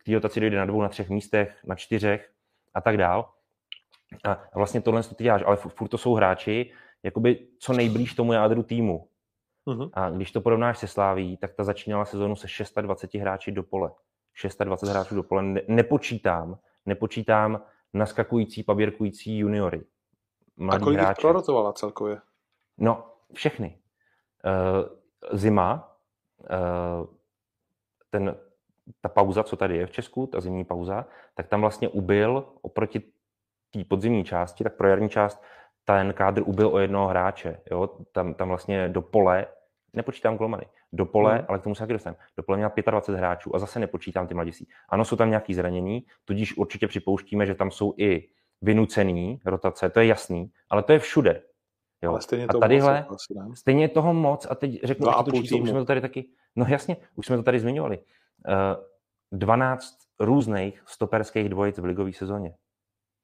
K 0.00 0.04
té 0.04 0.14
rotaci 0.14 0.40
dojde 0.40 0.56
na 0.58 0.64
dvou, 0.66 0.82
na 0.82 0.88
třech 0.88 1.10
místech, 1.10 1.56
na 1.64 1.74
čtyřech 1.74 2.30
a 2.74 2.80
tak 2.80 2.96
dál. 2.96 3.32
A 4.24 4.32
a 4.32 4.58
vlastně 4.58 4.80
tohle 4.80 5.02
to 5.02 5.14
ty 5.14 5.24
děláš, 5.24 5.42
ale 5.46 5.56
furt 5.56 5.88
to 5.88 5.98
jsou 5.98 6.14
hráči, 6.14 6.72
jakoby 7.02 7.46
co 7.58 7.72
nejblíž 7.72 8.14
tomu 8.14 8.32
jádru 8.32 8.62
týmu. 8.62 9.08
Mhm. 9.66 9.90
A 9.92 10.10
když 10.10 10.32
to 10.32 10.40
porovnáš 10.40 10.78
se 10.78 10.88
Sláví, 10.88 11.36
tak 11.36 11.54
ta 11.54 11.64
začínala 11.64 12.04
sezónu 12.04 12.36
se 12.36 12.48
620 12.48 13.14
hráči 13.14 13.52
do 13.52 13.62
pole. 13.62 13.90
620 14.34 14.88
hráčů 14.88 15.14
do 15.14 15.22
pole. 15.22 15.42
Ne- 15.42 15.62
nepočítám, 15.68 16.58
nepočítám 16.86 17.62
naskakující, 17.94 18.62
paběrkující 18.62 19.38
juniory. 19.38 19.80
A 19.80 19.84
Mladý 20.56 20.84
kolik 20.84 20.98
jich 20.98 21.04
hráče. 21.04 21.20
prorotovala 21.20 21.72
celkově? 21.72 22.20
No, 22.78 23.06
všechny. 23.34 23.78
Uh, 24.44 25.38
zima, 25.38 25.96
uh, 26.40 27.06
ten, 28.10 28.36
ta 29.00 29.08
pauza, 29.08 29.42
co 29.42 29.56
tady 29.56 29.76
je 29.76 29.86
v 29.86 29.90
Česku, 29.90 30.26
ta 30.26 30.40
zimní 30.40 30.64
pauza, 30.64 31.06
tak 31.34 31.48
tam 31.48 31.60
vlastně 31.60 31.88
ubyl 31.88 32.44
oproti 32.62 33.02
té 33.72 33.84
podzimní 33.84 34.24
části, 34.24 34.64
tak 34.64 34.76
pro 34.76 34.88
jarní 34.88 35.08
část 35.08 35.42
ten 35.84 36.12
kádr 36.12 36.42
ubyl 36.46 36.68
o 36.68 36.78
jednoho 36.78 37.08
hráče. 37.08 37.60
Jo? 37.70 37.88
Tam, 38.12 38.34
tam 38.34 38.48
vlastně 38.48 38.88
do 38.88 39.02
pole, 39.02 39.46
nepočítám 39.92 40.36
golmany, 40.36 40.66
do 40.92 41.06
pole, 41.06 41.32
Hmm. 41.32 41.44
ale 41.48 41.58
k 41.58 41.62
tomu 41.62 41.74
se 41.74 41.82
taky 41.82 41.92
dostaneme, 41.92 42.18
do 42.36 42.42
pole 42.42 42.58
měl 42.58 42.70
25 42.90 43.18
hráčů 43.18 43.56
a 43.56 43.58
zase 43.58 43.80
nepočítám 43.80 44.26
ty 44.26 44.34
mladiství. 44.34 44.68
Ano, 44.88 45.04
jsou 45.04 45.16
tam 45.16 45.28
nějaký 45.28 45.54
zranění, 45.54 46.06
tudíž 46.24 46.56
určitě 46.56 46.88
připouštíme, 46.88 47.46
že 47.46 47.54
tam 47.54 47.70
jsou 47.70 47.94
i 47.98 48.28
vynucený 48.62 49.40
rotace, 49.44 49.90
to 49.90 50.00
je 50.00 50.06
jasný, 50.06 50.50
ale 50.70 50.82
to 50.82 50.92
je 50.92 50.98
všude. 50.98 51.42
Jo. 52.02 52.10
Ale 52.10 52.20
stejně 52.20 52.46
a 52.46 52.58
tadyhle, 52.60 53.06
moc, 53.10 53.26
asi 53.30 53.34
stejně 53.54 53.84
je 53.84 53.88
toho 53.88 54.14
moc 54.14 54.46
a 54.50 54.54
teď 54.54 54.80
řeknu 54.84 55.08
a 55.08 55.22
to 55.22 55.30
číslo, 55.30 55.58
už 55.58 55.70
jsme 55.70 55.78
to 55.78 55.84
tady 55.84 56.00
taky, 56.00 56.28
no 56.56 56.66
jasně, 56.68 56.96
už 57.14 57.26
jsme 57.26 57.36
to 57.36 57.42
tady 57.42 57.60
zmiňovali. 57.60 57.98
Uh, 57.98 58.84
12 59.32 59.96
různých 60.20 60.82
stoperských 60.86 61.48
dvojic 61.48 61.78
v 61.78 61.84
ligové 61.84 62.12
sezóně. 62.12 62.54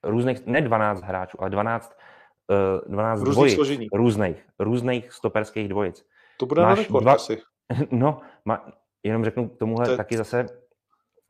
Různých, 0.05 0.47
ne 0.47 0.61
12 0.61 1.03
hráčů, 1.03 1.37
ale 1.41 1.51
12, 1.51 1.97
uh, 2.87 2.93
12 2.93 3.21
V 3.21 3.23
různých 3.25 3.35
dvojic. 3.35 3.55
složení. 3.55 3.87
Různých, 3.93 4.47
různých 4.59 5.13
stoperských 5.13 5.69
dvojic. 5.69 6.07
To 6.39 6.47
bude 6.47 6.63
na 6.63 6.69
Máš 6.69 6.79
rekord 6.79 7.05
dva- 7.05 7.15
asi. 7.15 7.43
No, 7.91 8.21
ma, 8.45 8.73
jenom 9.03 9.25
řeknu 9.25 9.49
k 9.49 9.59
tomuhle 9.59 9.85
To 9.87 9.91
je- 9.91 9.97
taky 9.97 10.17
zase 10.17 10.47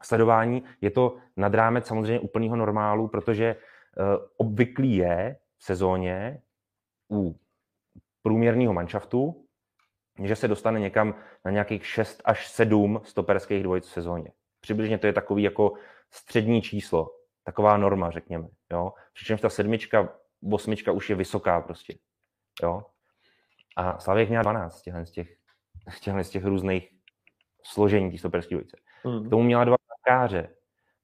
sledování. 0.03 0.65
Je 0.81 0.91
to 0.91 1.17
nad 1.37 1.55
rámec 1.55 1.87
samozřejmě 1.87 2.21
úplného 2.21 2.57
normálu, 2.57 3.09
protože 3.09 3.57
uh, 3.57 4.05
obvyklý 4.37 4.97
je 4.97 5.37
v 5.59 5.65
sezóně 5.65 6.43
u 7.13 7.37
průměrného 8.23 8.73
manšaftu, 8.73 9.45
že 10.25 10.37
se 10.37 10.49
dostane 10.49 10.81
někam 10.81 11.15
na 11.45 11.51
nějakých 11.51 11.87
6 11.87 12.23
až 12.25 12.49
7 12.49 13.01
stoperských 13.05 13.63
dvojic 13.63 13.87
v 13.87 13.91
sezóně. 13.93 14.33
Přibližně 14.61 14.99
to 14.99 15.07
je 15.07 15.13
takový 15.13 15.43
jako 15.43 15.73
střední 16.11 16.63
číslo, 16.63 17.11
taková 17.49 17.77
norma, 17.77 18.11
řekněme. 18.11 18.49
Jo? 18.73 18.93
Přičemž 19.15 19.41
ta 19.41 19.49
sedmička, 19.51 20.09
osmička 20.53 20.93
už 20.93 21.11
je 21.11 21.17
vysoká 21.17 21.61
prostě. 21.61 21.95
Jo? 22.63 22.83
A 23.77 23.99
Slavěk 23.99 24.29
měl 24.29 24.43
12 24.43 24.83
těchhle 24.83 25.07
z 25.07 25.11
těch, 25.11 25.37
těchhle 26.01 26.25
z 26.25 26.31
těch 26.31 26.45
různých 26.45 26.91
složení 27.65 28.11
té 28.11 28.19
stoperské 28.19 28.55
dvojice. 28.55 28.77
K 29.03 29.05
Mhm. 29.05 29.31
tomu 29.31 29.43
měla 29.43 29.65
dva 29.65 29.77
brankáře, 29.89 30.49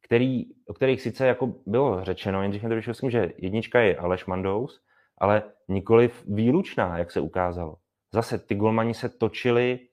který, 0.02 0.44
o 0.66 0.74
kterých 0.74 1.00
sice 1.02 1.26
jako 1.26 1.54
bylo 1.66 2.04
řečeno, 2.04 2.42
Jindřich 2.42 2.62
Nedovišovským, 2.62 3.10
že 3.10 3.32
jednička 3.36 3.80
je 3.80 3.96
Aleš 3.96 4.26
Mandous, 4.26 4.80
ale 5.18 5.42
nikoli 5.68 6.10
výlučná, 6.28 6.98
jak 6.98 7.10
se 7.10 7.20
ukázalo. 7.20 7.76
Zase 8.12 8.38
ty 8.38 8.54
golmani 8.54 8.94
se 8.94 9.08
točili, 9.08 9.88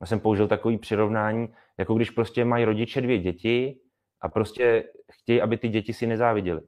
já 0.00 0.06
jsem 0.06 0.20
použil 0.20 0.48
takový 0.48 0.78
přirovnání, 0.78 1.48
jako 1.78 1.94
když 1.94 2.10
prostě 2.10 2.44
mají 2.44 2.64
rodiče 2.64 3.00
dvě 3.00 3.18
děti 3.18 3.80
a 4.20 4.28
prostě 4.28 4.84
chtějí, 5.12 5.42
aby 5.42 5.56
ty 5.56 5.68
děti 5.68 5.92
si 5.92 6.06
nezáviděly. 6.06 6.60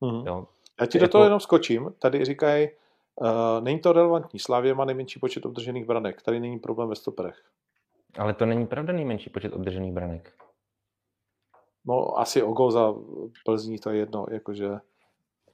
Mhm. 0.00 0.26
Jo? 0.26 0.46
Já 0.80 0.86
ti 0.86 0.98
Jako- 0.98 1.06
do 1.06 1.12
toho 1.12 1.24
jenom 1.24 1.40
skočím. 1.40 1.94
Tady 1.98 2.24
říkají, 2.24 2.68
uh, 3.14 3.28
není 3.60 3.80
to 3.80 3.92
relevantní. 3.92 4.38
Slávě 4.40 4.74
má 4.74 4.84
nejmenší 4.84 5.20
počet 5.20 5.46
obdržených 5.46 5.84
branek. 5.86 6.22
Tady 6.22 6.40
není 6.40 6.58
problém 6.58 6.88
ve 6.88 6.94
stoperech. 6.94 7.42
Ale 8.18 8.34
to 8.34 8.46
není 8.46 8.66
pravda 8.66 8.92
nejmenší 8.92 9.30
počet 9.30 9.52
obdržených 9.52 9.92
branek. 9.92 10.32
No, 11.84 12.18
asi 12.18 12.42
o 12.42 12.52
gol 12.52 12.70
za 12.70 12.94
Plzní 13.44 13.78
to 13.78 13.90
je 13.90 13.98
jedno, 13.98 14.26
jakože... 14.30 14.68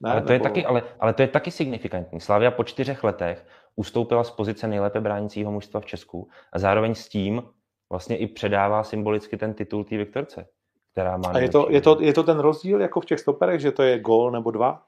Ne, 0.01 0.11
ale, 0.11 0.21
to 0.21 0.31
je 0.31 0.39
nebo- 0.39 0.43
taky, 0.43 0.65
ale, 0.65 0.83
ale 0.99 1.13
to 1.13 1.21
je 1.21 1.27
taky 1.27 1.51
signifikantní. 1.51 2.21
Slavia 2.21 2.51
po 2.51 2.63
čtyřech 2.63 3.03
letech 3.03 3.47
ustoupila 3.75 4.23
z 4.23 4.31
pozice 4.31 4.67
nejlépe 4.67 5.01
bránícího 5.01 5.51
mužstva 5.51 5.79
v 5.79 5.85
Česku 5.85 6.29
a 6.53 6.59
zároveň 6.59 6.95
s 6.95 7.09
tím 7.09 7.43
vlastně 7.89 8.17
i 8.17 8.27
předává 8.27 8.83
symbolicky 8.83 9.37
ten 9.37 9.53
titul 9.53 9.83
té 9.83 9.97
Viktorce, 9.97 10.47
která 10.93 11.17
má 11.17 11.29
A 11.33 11.37
je 11.39 11.49
to, 11.49 11.67
je, 11.69 11.81
to, 11.81 11.97
je 12.01 12.13
to 12.13 12.23
ten 12.23 12.39
rozdíl 12.39 12.81
jako 12.81 13.01
v 13.01 13.05
těch 13.05 13.19
stoperech, 13.19 13.61
že 13.61 13.71
to 13.71 13.83
je 13.83 13.99
gol 13.99 14.31
nebo 14.31 14.51
dva? 14.51 14.81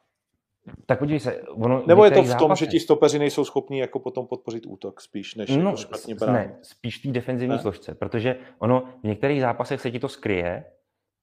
Tak 0.85 0.99
podívej 0.99 1.19
se, 1.19 1.41
ono 1.41 1.83
Nebo 1.87 2.05
je 2.05 2.11
to 2.11 2.23
v 2.23 2.25
tom, 2.25 2.37
zápasech- 2.39 2.57
že 2.59 2.65
ti 2.71 2.79
stopeři 2.79 3.19
nejsou 3.19 3.45
schopní 3.45 3.79
jako 3.79 3.99
potom 3.99 4.27
podpořit 4.27 4.65
útok 4.65 5.01
spíš, 5.01 5.35
než 5.35 5.49
no, 5.49 5.63
jako 5.69 5.77
špatně 5.77 6.15
bránit? 6.15 6.47
ne, 6.47 6.57
spíš 6.61 6.97
té 6.99 7.09
defenzivní 7.11 7.55
Ne? 7.55 7.61
složce, 7.61 7.95
protože 7.95 8.37
ono 8.59 8.83
v 9.03 9.07
některých 9.07 9.41
zápasech 9.41 9.81
se 9.81 9.91
ti 9.91 9.99
to 9.99 10.07
skryje, 10.09 10.63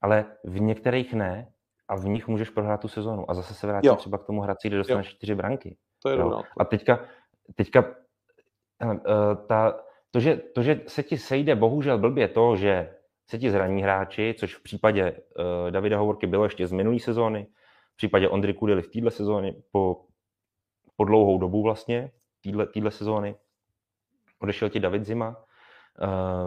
ale 0.02 0.24
v 0.44 0.60
některých 0.60 1.14
ne 1.14 1.52
a 1.88 1.96
v 1.96 2.04
nich 2.08 2.28
můžeš 2.28 2.50
prohrát 2.50 2.80
tu 2.80 2.88
sezonu 2.88 3.30
a 3.30 3.34
zase 3.34 3.54
se 3.54 3.66
vrátím 3.66 3.88
Jo. 3.88 3.96
třeba 3.96 4.18
k 4.18 4.24
tomu 4.24 4.40
Hradci, 4.40 4.68
kde 4.68 4.76
dostaneš 4.78 5.08
čtyři 5.08 5.34
branky. 5.34 5.76
To 6.02 6.08
je 6.08 6.16
Jo. 6.18 6.42
A 6.58 6.64
teďka, 6.64 7.00
teďka 7.54 7.84
hele, 8.80 9.00
eh, 9.06 9.36
ta, 9.46 9.80
to, 10.10 10.20
že, 10.20 10.36
to, 10.36 10.62
že 10.62 10.80
se 10.86 11.02
ti 11.02 11.18
sejde 11.18 11.54
bohužel 11.54 11.98
blbě 11.98 12.28
to, 12.28 12.56
že 12.56 12.94
se 13.32 13.38
ti 13.38 13.50
zraní 13.50 13.82
hráči, 13.82 14.34
což 14.38 14.56
v 14.56 14.62
případě 14.62 15.12
uh, 15.12 15.70
Davida 15.70 15.98
Hovorky 15.98 16.26
bylo 16.26 16.44
ještě 16.44 16.66
z 16.66 16.72
minulé 16.72 16.98
sezóny, 16.98 17.46
v 17.92 17.96
případě 17.96 18.28
Ondry 18.28 18.54
Kudely 18.54 18.82
v 18.82 18.90
téhle 18.90 19.10
sezóně 19.10 19.54
po, 19.70 20.04
po 20.96 21.04
dlouhou 21.04 21.38
dobu 21.38 21.62
vlastně, 21.62 22.10
téhle 22.74 22.90
sezóny, 22.90 23.34
odešel 24.38 24.68
ti 24.68 24.80
David 24.80 25.04
Zima, 25.04 25.44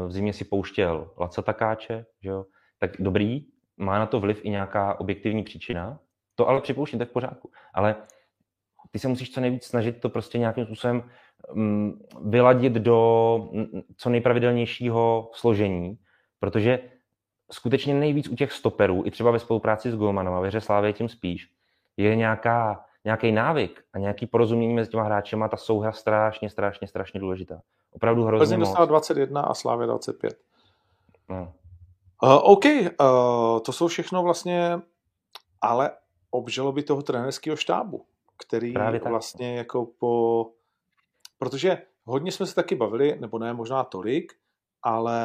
v 0.07 0.11
zimě 0.11 0.33
si 0.33 0.45
pouštěl 0.45 1.11
Laca 1.17 1.41
Takáče, 1.41 2.05
že 2.21 2.29
jo? 2.29 2.45
tak 2.79 2.91
dobrý, 2.99 3.45
má 3.77 3.99
na 3.99 4.05
to 4.05 4.19
vliv 4.19 4.45
i 4.45 4.49
nějaká 4.49 4.99
objektivní 4.99 5.43
příčina, 5.43 5.99
to 6.35 6.49
ale 6.49 6.61
připouštím, 6.61 6.99
tak 6.99 7.09
v 7.09 7.13
pořádku. 7.13 7.51
Ale 7.73 7.95
ty 8.91 8.99
se 8.99 9.07
musíš 9.07 9.31
co 9.31 9.41
nejvíc 9.41 9.63
snažit 9.63 10.01
to 10.01 10.09
prostě 10.09 10.37
nějakým 10.37 10.65
způsobem 10.65 11.09
mm, 11.53 12.01
vyladit 12.25 12.73
do 12.73 13.49
co 13.97 14.09
nejpravidelnějšího 14.09 15.29
složení, 15.33 15.97
protože 16.45 16.79
skutečně 17.51 17.93
nejvíc 17.93 18.29
u 18.29 18.35
těch 18.35 18.51
stoperů, 18.51 19.03
i 19.05 19.11
třeba 19.11 19.31
ve 19.31 19.39
spolupráci 19.39 19.91
s 19.91 19.95
Golmanem, 19.95 20.33
a 20.33 20.39
věře 20.39 20.61
Slávě 20.61 20.93
tím 20.93 21.09
spíš, 21.09 21.51
je 21.97 22.15
nějaká, 22.15 22.85
nějaký 23.05 23.31
návyk 23.31 23.83
a 23.93 23.97
nějaký 23.99 24.27
porozumění 24.27 24.73
mezi 24.73 24.91
těma 24.91 25.03
hráči 25.03 25.35
a 25.35 25.47
ta 25.47 25.57
souhra 25.57 25.91
strašně, 25.91 26.49
strašně, 26.49 26.87
strašně 26.87 27.19
důležitá. 27.19 27.61
Opravdu 27.91 28.23
hrozně 28.23 28.43
Plzeň 28.45 28.59
dostala 28.59 28.85
21 28.85 29.41
a 29.41 29.53
Slávě 29.53 29.87
25. 29.87 30.39
No. 31.29 31.53
Uh, 32.23 32.39
OK, 32.43 32.65
uh, 32.65 33.59
to 33.65 33.71
jsou 33.71 33.87
všechno 33.87 34.23
vlastně 34.23 34.79
ale 35.61 35.91
obžaloby 36.29 36.83
toho 36.83 37.01
trenerského 37.01 37.55
štábu, 37.55 38.05
který 38.37 38.73
vlastně 39.09 39.57
jako 39.57 39.85
po... 39.99 40.45
Protože 41.37 41.81
hodně 42.05 42.31
jsme 42.31 42.45
se 42.45 42.55
taky 42.55 42.75
bavili, 42.75 43.17
nebo 43.19 43.39
ne 43.39 43.53
možná 43.53 43.83
tolik, 43.83 44.33
ale 44.83 45.17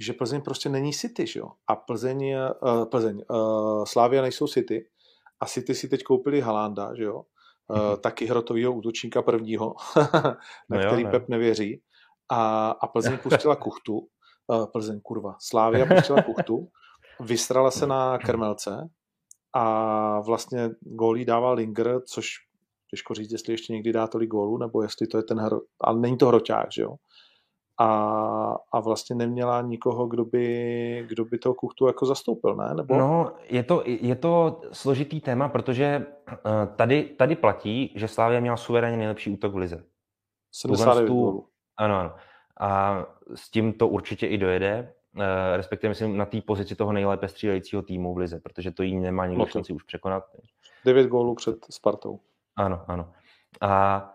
že 0.00 0.12
Plzeň 0.12 0.40
prostě 0.40 0.68
není 0.68 0.92
City, 0.92 1.26
že 1.26 1.40
jo? 1.40 1.46
A 1.66 1.76
Plzeň, 1.76 2.34
uh, 2.62 2.84
Plzeň, 2.84 3.22
uh, 3.30 3.84
Slávia 3.84 4.22
nejsou 4.22 4.46
City 4.46 4.86
a 5.40 5.46
City 5.46 5.74
si 5.74 5.88
teď 5.88 6.02
koupili 6.02 6.40
Halanda, 6.40 6.94
že 6.94 7.04
jo? 7.04 7.22
Uh, 7.68 7.76
mm-hmm. 7.76 7.96
taky 7.96 8.26
hrotovýho 8.26 8.72
útočníka 8.72 9.22
prvního, 9.22 9.74
na 10.12 10.36
no 10.70 10.78
který 10.78 11.02
jo, 11.02 11.06
ne. 11.06 11.10
Pep 11.10 11.28
nevěří. 11.28 11.82
A, 12.30 12.70
a 12.70 12.86
Plzeň 12.86 13.18
pustila 13.22 13.56
kuchtu, 13.56 13.98
uh, 14.46 14.66
Plzeň, 14.66 15.00
kurva, 15.00 15.36
Slávia 15.40 15.86
pustila 15.86 16.22
kuchtu, 16.22 16.68
vystrala 17.20 17.70
se 17.70 17.86
na 17.86 18.18
krmelce 18.18 18.88
a 19.54 20.20
vlastně 20.20 20.70
gólí 20.80 21.24
dával 21.24 21.54
Linger, 21.54 22.00
což 22.06 22.26
těžko 22.90 23.14
říct, 23.14 23.32
jestli 23.32 23.52
ještě 23.52 23.72
někdy 23.72 23.92
dá 23.92 24.06
tolik 24.06 24.30
gólů, 24.30 24.58
nebo 24.58 24.82
jestli 24.82 25.06
to 25.06 25.16
je 25.16 25.22
ten 25.22 25.38
hro, 25.38 25.60
ale 25.80 26.00
není 26.00 26.16
to 26.16 26.26
hroťák, 26.26 26.72
že 26.72 26.82
jo? 26.82 26.96
A, 27.80 28.56
a 28.72 28.80
vlastně 28.80 29.16
neměla 29.16 29.60
nikoho, 29.60 30.06
kdo 30.06 30.24
by, 30.24 31.06
kdo 31.08 31.24
by 31.24 31.38
toho 31.38 31.54
kuchtu 31.54 31.86
jako 31.86 32.06
zastoupil, 32.06 32.56
ne? 32.56 32.74
Nebo... 32.74 32.98
No, 32.98 33.32
je 33.48 33.62
to, 33.62 33.82
je 33.86 34.14
to 34.14 34.60
složitý 34.72 35.20
téma, 35.20 35.48
protože 35.48 36.06
eh, 36.32 36.36
tady, 36.76 37.02
tady 37.02 37.36
platí, 37.36 37.92
že 37.96 38.08
Slávia 38.08 38.40
měla 38.40 38.56
suverénně 38.56 38.96
nejlepší 38.96 39.30
útok 39.30 39.52
v 39.52 39.56
lize. 39.56 39.84
79 40.52 41.08
gólů. 41.10 41.46
Ano, 41.76 41.96
ano. 41.96 42.14
A 42.60 43.06
s 43.34 43.50
tím 43.50 43.72
to 43.72 43.88
určitě 43.88 44.26
i 44.26 44.38
dojede. 44.38 44.92
Eh, 45.18 45.56
respektive 45.56 45.88
myslím 45.88 46.16
na 46.16 46.26
té 46.26 46.40
pozici 46.40 46.74
toho 46.74 46.92
nejlépe 46.92 47.28
střílejícího 47.28 47.82
týmu 47.82 48.14
v 48.14 48.18
lize, 48.18 48.40
protože 48.40 48.70
to 48.70 48.82
jí 48.82 49.00
nemá 49.00 49.26
nikdo 49.26 49.42
okay. 49.42 49.52
šanci 49.52 49.72
už 49.72 49.82
překonat. 49.82 50.24
9 50.84 51.06
gólů 51.06 51.34
před 51.34 51.56
Spartou. 51.70 52.20
Ano, 52.56 52.84
ano. 52.86 53.12
A 53.60 54.14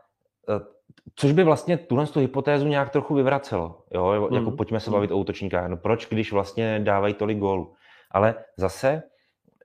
eh, 0.50 0.75
což 1.16 1.32
by 1.32 1.44
vlastně 1.44 1.78
tuhle 1.78 2.08
tu 2.08 2.20
hypotézu 2.20 2.68
nějak 2.68 2.90
trochu 2.90 3.16
vyvracelo. 3.16 3.84
Jo? 3.92 4.30
Jako 4.34 4.52
mm. 4.52 4.58
pojďme 4.58 4.80
se 4.80 4.92
bavit 4.92 5.10
mm. 5.10 5.16
o 5.16 5.20
útočníkách. 5.20 5.70
No 5.70 5.78
proč, 5.78 6.08
když 6.10 6.32
vlastně 6.32 6.80
dávají 6.80 7.14
tolik 7.14 7.38
gólů? 7.38 7.74
Ale 8.12 8.36
zase 8.58 9.04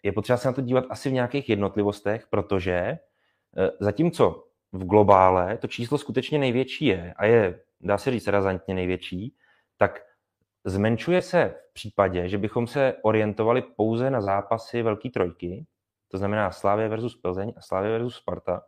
je 0.03 0.13
potřeba 0.13 0.37
se 0.37 0.49
na 0.49 0.53
to 0.53 0.61
dívat 0.61 0.85
asi 0.91 1.11
v 1.11 1.13
nějakých 1.13 1.49
jednotlivostech, 1.49 2.27
protože 2.31 2.75
eh, 2.75 2.99
zatímco 3.81 4.45
v 4.73 4.85
globále 4.85 5.59
to 5.59 5.67
číslo 5.67 5.99
skutečně 5.99 6.39
největší 6.39 6.87
je 6.87 7.15
a 7.17 7.27
je, 7.27 7.61
dá 7.81 7.99
se 7.99 8.11
říct, 8.11 8.27
razantně 8.27 8.75
největší, 8.75 9.35
tak 9.77 10.01
Zmenšuje 10.65 11.23
se 11.23 11.55
v 11.71 11.73
případě, 11.73 12.29
že 12.29 12.39
bychom 12.39 12.67
se 12.67 12.95
orientovali 13.03 13.63
pouze 13.63 14.11
na 14.11 14.21
zápasy 14.21 14.83
velké 14.83 15.11
trojky, 15.11 15.67
to 16.09 16.19
znamená 16.19 16.51
Slávě 16.51 16.89
versus 16.89 17.17
Plzeň 17.17 17.53
a 17.57 17.61
Slávě 17.61 17.91
versus 17.91 18.17
Sparta, 18.17 18.63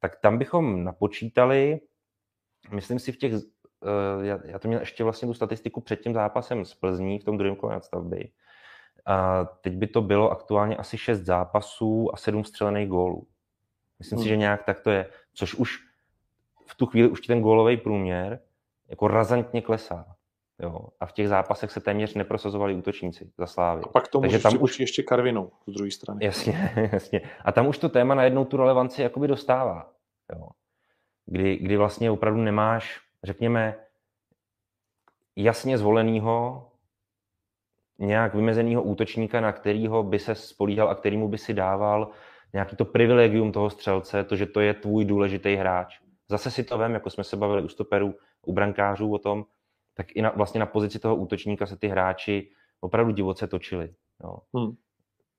tak 0.00 0.20
tam 0.20 0.38
bychom 0.38 0.84
napočítali, 0.84 1.80
myslím 2.70 2.98
si 2.98 3.12
v 3.12 3.16
těch, 3.16 3.32
eh, 3.32 4.26
já, 4.26 4.38
já 4.44 4.58
to 4.58 4.68
měl 4.68 4.80
ještě 4.80 5.04
vlastně 5.04 5.28
tu 5.28 5.34
statistiku 5.34 5.80
před 5.80 6.00
tím 6.00 6.14
zápasem 6.14 6.64
s 6.64 6.74
Plzní 6.74 7.18
v 7.18 7.24
tom 7.24 7.38
druhém 7.38 7.56
kole 7.56 7.72
nadstavby, 7.72 8.30
a 9.06 9.44
teď 9.44 9.72
by 9.72 9.86
to 9.86 10.02
bylo 10.02 10.30
aktuálně 10.30 10.76
asi 10.76 10.98
6 10.98 11.20
zápasů 11.20 12.14
a 12.14 12.16
7 12.16 12.44
střelených 12.44 12.88
gólů. 12.88 13.26
Myslím 13.98 14.16
hmm. 14.16 14.22
si, 14.22 14.28
že 14.28 14.36
nějak 14.36 14.64
tak 14.64 14.80
to 14.80 14.90
je, 14.90 15.10
což 15.34 15.54
už 15.54 15.78
v 16.66 16.74
tu 16.74 16.86
chvíli 16.86 17.08
už 17.08 17.20
ti 17.20 17.26
ten 17.26 17.40
gólový 17.40 17.76
průměr 17.76 18.40
jako 18.88 19.08
razantně 19.08 19.62
klesá. 19.62 20.16
Jo. 20.58 20.88
A 21.00 21.06
v 21.06 21.12
těch 21.12 21.28
zápasech 21.28 21.70
se 21.70 21.80
téměř 21.80 22.14
neprosazovali 22.14 22.74
útočníci 22.74 23.30
za 23.38 23.46
Slávy. 23.46 23.82
A 23.84 23.88
pak 23.88 24.08
to 24.08 24.20
Takže 24.20 24.38
tam 24.38 24.62
už 24.62 24.80
ještě 24.80 25.02
Karvinou 25.02 25.50
z 25.66 25.72
druhé 25.72 25.90
strany. 25.90 26.24
Jasně, 26.24 26.72
jasně. 26.92 27.20
A 27.44 27.52
tam 27.52 27.66
už 27.66 27.78
to 27.78 27.88
téma 27.88 28.14
najednou 28.14 28.44
tu 28.44 28.56
relevanci 28.56 29.02
jakoby 29.02 29.28
dostává. 29.28 29.92
Jo. 30.32 30.48
Kdy, 31.26 31.56
kdy 31.56 31.76
vlastně 31.76 32.10
opravdu 32.10 32.40
nemáš, 32.40 33.00
řekněme, 33.24 33.76
jasně 35.36 35.78
zvoleného, 35.78 36.68
nějak 37.98 38.34
vymezeného 38.34 38.82
útočníka, 38.82 39.40
na 39.40 39.52
kterého 39.52 40.02
by 40.02 40.18
se 40.18 40.34
spolíhal 40.34 40.88
a 40.88 40.94
kterýmu 40.94 41.28
by 41.28 41.38
si 41.38 41.54
dával 41.54 42.10
nějaký 42.52 42.76
to 42.76 42.84
privilegium 42.84 43.52
toho 43.52 43.70
střelce, 43.70 44.24
to, 44.24 44.36
že 44.36 44.46
to 44.46 44.60
je 44.60 44.74
tvůj 44.74 45.04
důležitý 45.04 45.54
hráč. 45.54 46.00
Zase 46.28 46.50
si 46.50 46.64
to 46.64 46.78
vem, 46.78 46.94
jako 46.94 47.10
jsme 47.10 47.24
se 47.24 47.36
bavili 47.36 47.62
u 47.62 47.68
stoperů, 47.68 48.14
u 48.46 48.52
brankářů 48.52 49.12
o 49.12 49.18
tom, 49.18 49.44
tak 49.94 50.06
i 50.16 50.22
na, 50.22 50.32
vlastně 50.36 50.60
na 50.60 50.66
pozici 50.66 50.98
toho 50.98 51.16
útočníka 51.16 51.66
se 51.66 51.76
ty 51.76 51.88
hráči 51.88 52.50
opravdu 52.80 53.12
divoce 53.12 53.46
točili. 53.46 53.94
Jo. 54.24 54.38
Hmm. 54.54 54.76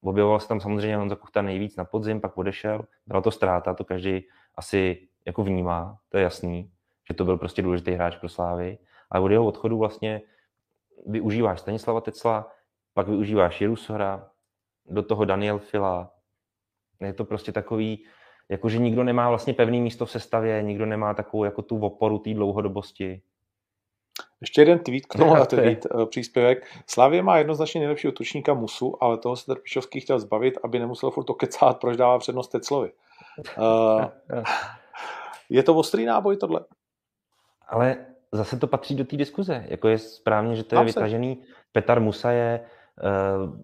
Objevoval 0.01 0.39
se 0.39 0.47
tam 0.47 0.59
samozřejmě 0.59 0.97
Honza 0.97 1.15
Kuchta 1.15 1.41
nejvíc 1.41 1.75
na 1.75 1.86
podzim, 1.86 2.21
pak 2.21 2.38
odešel. 2.38 2.86
Byla 3.05 3.21
to 3.21 3.31
ztráta, 3.31 3.73
to 3.73 3.84
každý 3.84 4.27
asi 4.55 5.07
jako 5.26 5.43
vnímá, 5.43 5.97
to 6.09 6.17
je 6.17 6.24
jasný, 6.24 6.71
že 7.07 7.13
to 7.13 7.26
byl 7.26 7.38
prostě 7.38 7.61
důležitý 7.61 7.91
hráč 7.91 8.15
pro 8.15 8.30
Slávy. 8.30 8.78
Ale 9.11 9.24
od 9.24 9.32
jeho 9.32 9.45
odchodu 9.45 9.78
vlastně 9.78 10.21
využíváš 11.05 11.59
Stanislava 11.59 12.01
Tecla, 12.01 12.51
pak 12.93 13.07
využíváš 13.07 13.61
Jerusora, 13.61 14.30
do 14.86 15.03
toho 15.03 15.26
Daniel 15.26 15.59
Fila. 15.59 16.11
Je 17.01 17.13
to 17.13 17.26
prostě 17.26 17.51
takový, 17.51 18.05
jakože 18.49 18.78
nikdo 18.78 19.03
nemá 19.03 19.30
vlastně 19.30 19.53
pevný 19.53 19.82
místo 19.82 20.05
v 20.05 20.11
sestavě, 20.11 20.63
nikdo 20.63 20.86
nemá 20.86 21.13
takovou 21.13 21.43
jako 21.43 21.61
tu 21.61 21.80
oporu 21.80 22.19
té 22.19 22.34
dlouhodobosti. 22.34 23.21
Ještě 24.41 24.61
jeden 24.61 24.80
tweet 24.80 25.05
k 25.05 25.15
tomu, 25.17 25.45
tweet, 25.45 25.86
uh, 25.93 26.05
příspěvek. 26.05 26.65
Slavě 26.88 27.24
má 27.24 27.38
jednoznačně 27.38 27.80
nejlepší 27.80 28.07
útočníka 28.07 28.53
Musu, 28.53 29.03
ale 29.03 29.17
toho 29.17 29.36
se 29.36 29.45
Trpišovský 29.45 29.99
chtěl 29.99 30.19
zbavit, 30.19 30.57
aby 30.63 30.80
nemusel 30.80 31.11
furt 31.11 31.24
to 31.24 31.34
kecát, 31.34 31.80
proč 31.80 31.97
dává 31.97 32.19
přednost 32.19 32.47
Teclovi. 32.47 32.91
Uh, 33.57 34.05
je 35.49 35.63
to 35.63 35.75
ostrý 35.75 36.05
náboj 36.05 36.37
tohle? 36.37 36.65
Ale 37.67 38.05
zase 38.31 38.59
to 38.59 38.67
patří 38.67 38.95
do 38.95 39.05
té 39.05 39.17
diskuze. 39.17 39.65
Jako 39.67 39.87
je 39.87 39.97
správně, 39.97 40.55
že 40.55 40.63
to 40.63 40.75
je 40.75 40.77
Mám 40.77 40.85
vytažený. 40.85 41.43
Petar 41.71 42.01
Musa 42.01 42.31
je, 42.31 42.59
uh, 43.03 43.59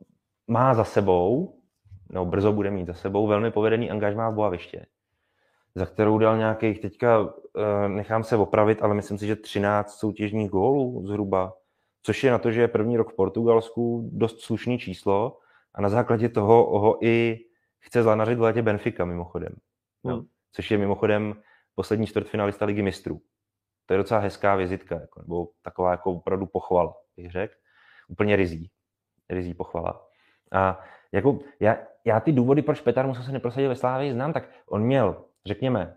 má 0.48 0.74
za 0.74 0.84
sebou, 0.84 1.60
no 2.10 2.26
brzo 2.26 2.54
bude 2.54 2.72
mít 2.72 2.88
za 2.88 2.94
sebou, 2.94 3.28
velmi 3.28 3.52
povedený 3.52 3.92
angažmá 3.92 4.30
v 4.30 4.34
Boaviště 4.34 4.86
za 5.76 5.86
kterou 5.86 6.18
dal 6.18 6.38
nějakých, 6.38 6.80
teďka 6.80 7.34
eh, 7.58 7.90
nechám 7.90 8.24
se 8.24 8.38
opravit, 8.38 8.84
ale 8.84 8.96
myslím 8.96 9.18
si, 9.18 9.28
že 9.28 9.36
13 9.36 10.00
soutěžních 10.00 10.50
gólů 10.50 11.04
zhruba, 11.08 11.54
což 12.04 12.24
je 12.24 12.32
na 12.32 12.38
to, 12.38 12.52
že 12.52 12.62
je 12.62 12.68
první 12.68 12.98
rok 12.98 13.12
v 13.12 13.16
Portugalsku 13.16 14.10
dost 14.14 14.42
slušný 14.42 14.80
číslo 14.80 15.38
a 15.74 15.82
na 15.82 15.90
základě 15.90 16.30
toho 16.30 16.80
ho 16.80 17.06
i 17.06 17.40
chce 17.80 18.04
zlanařit 18.04 18.38
v 18.38 18.42
létě 18.42 18.62
Benfica 18.62 19.06
mimochodem. 19.06 19.56
Hmm. 20.04 20.16
No, 20.16 20.26
což 20.52 20.72
je 20.72 20.78
mimochodem 20.78 21.36
poslední 21.80 22.08
čtvrtfinalista 22.08 22.66
ligy 22.66 22.82
mistrů. 22.82 23.22
To 23.86 23.94
je 23.94 23.98
docela 23.98 24.20
hezká 24.20 24.56
vizitka, 24.56 24.96
jako, 24.96 25.22
nebo 25.22 25.48
taková 25.62 25.92
jako 25.92 26.12
opravdu 26.12 26.46
pochvala, 26.46 26.94
bych 27.18 27.32
řekl. 27.32 27.54
Úplně 28.08 28.36
rizí. 28.36 28.72
Rizí 29.30 29.54
pochvala. 29.54 30.08
A 30.52 30.80
jako 31.12 31.40
já, 31.60 31.78
já 32.06 32.20
ty 32.20 32.32
důvody, 32.32 32.62
proč 32.62 32.82
Petar 32.82 33.08
musel 33.08 33.24
se 33.24 33.32
neprosadit 33.32 33.70
ve 33.70 33.76
Slávii, 33.76 34.14
znám, 34.14 34.34
tak 34.34 34.50
on 34.66 34.84
měl 34.84 35.26
řekněme, 35.46 35.96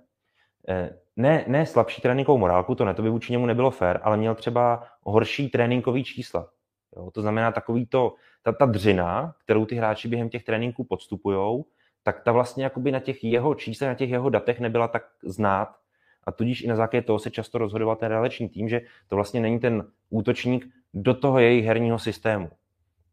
eh, 0.69 0.99
ne, 1.17 1.45
ne 1.47 1.67
slabší 1.67 2.03
tréninkovou 2.03 2.39
morálku, 2.39 2.75
to 2.75 2.85
ne, 2.85 2.95
to 2.95 3.03
by 3.03 3.11
vůči 3.11 3.33
němu 3.33 3.47
nebylo 3.47 3.71
fér, 3.71 4.01
ale 4.03 4.17
měl 4.17 4.35
třeba 4.35 4.87
horší 5.03 5.49
tréninkový 5.49 6.05
čísla. 6.05 6.49
Jo? 6.97 7.11
To 7.11 7.23
znamená 7.23 7.53
takový 7.53 7.87
to, 7.87 8.15
ta, 8.43 8.53
ta 8.53 8.67
dřina, 8.67 9.35
kterou 9.45 9.67
ty 9.67 9.75
hráči 9.75 10.09
během 10.09 10.29
těch 10.29 10.45
tréninků 10.45 10.85
podstupují, 10.85 11.65
tak 12.03 12.21
ta 12.21 12.33
vlastně 12.33 12.65
jakoby 12.65 12.93
na 12.93 13.01
těch 13.01 13.25
jeho 13.25 13.55
číslech, 13.55 13.89
na 13.89 13.95
těch 13.95 14.11
jeho 14.11 14.31
datech 14.31 14.61
nebyla 14.61 14.89
tak 14.89 15.05
znát. 15.23 15.77
A 16.25 16.33
tudíž 16.33 16.63
i 16.63 16.67
na 16.67 16.77
základě 16.77 17.03
toho 17.03 17.19
se 17.19 17.31
často 17.31 17.59
rozhodoval 17.59 17.97
ten 17.97 18.09
realiční 18.09 18.49
tým, 18.49 18.69
že 18.69 18.81
to 19.09 19.17
vlastně 19.17 19.41
není 19.41 19.61
ten 19.61 19.87
útočník 20.11 20.67
do 20.95 21.15
toho 21.15 21.39
jejich 21.39 21.65
herního 21.65 21.99
systému. 21.99 22.51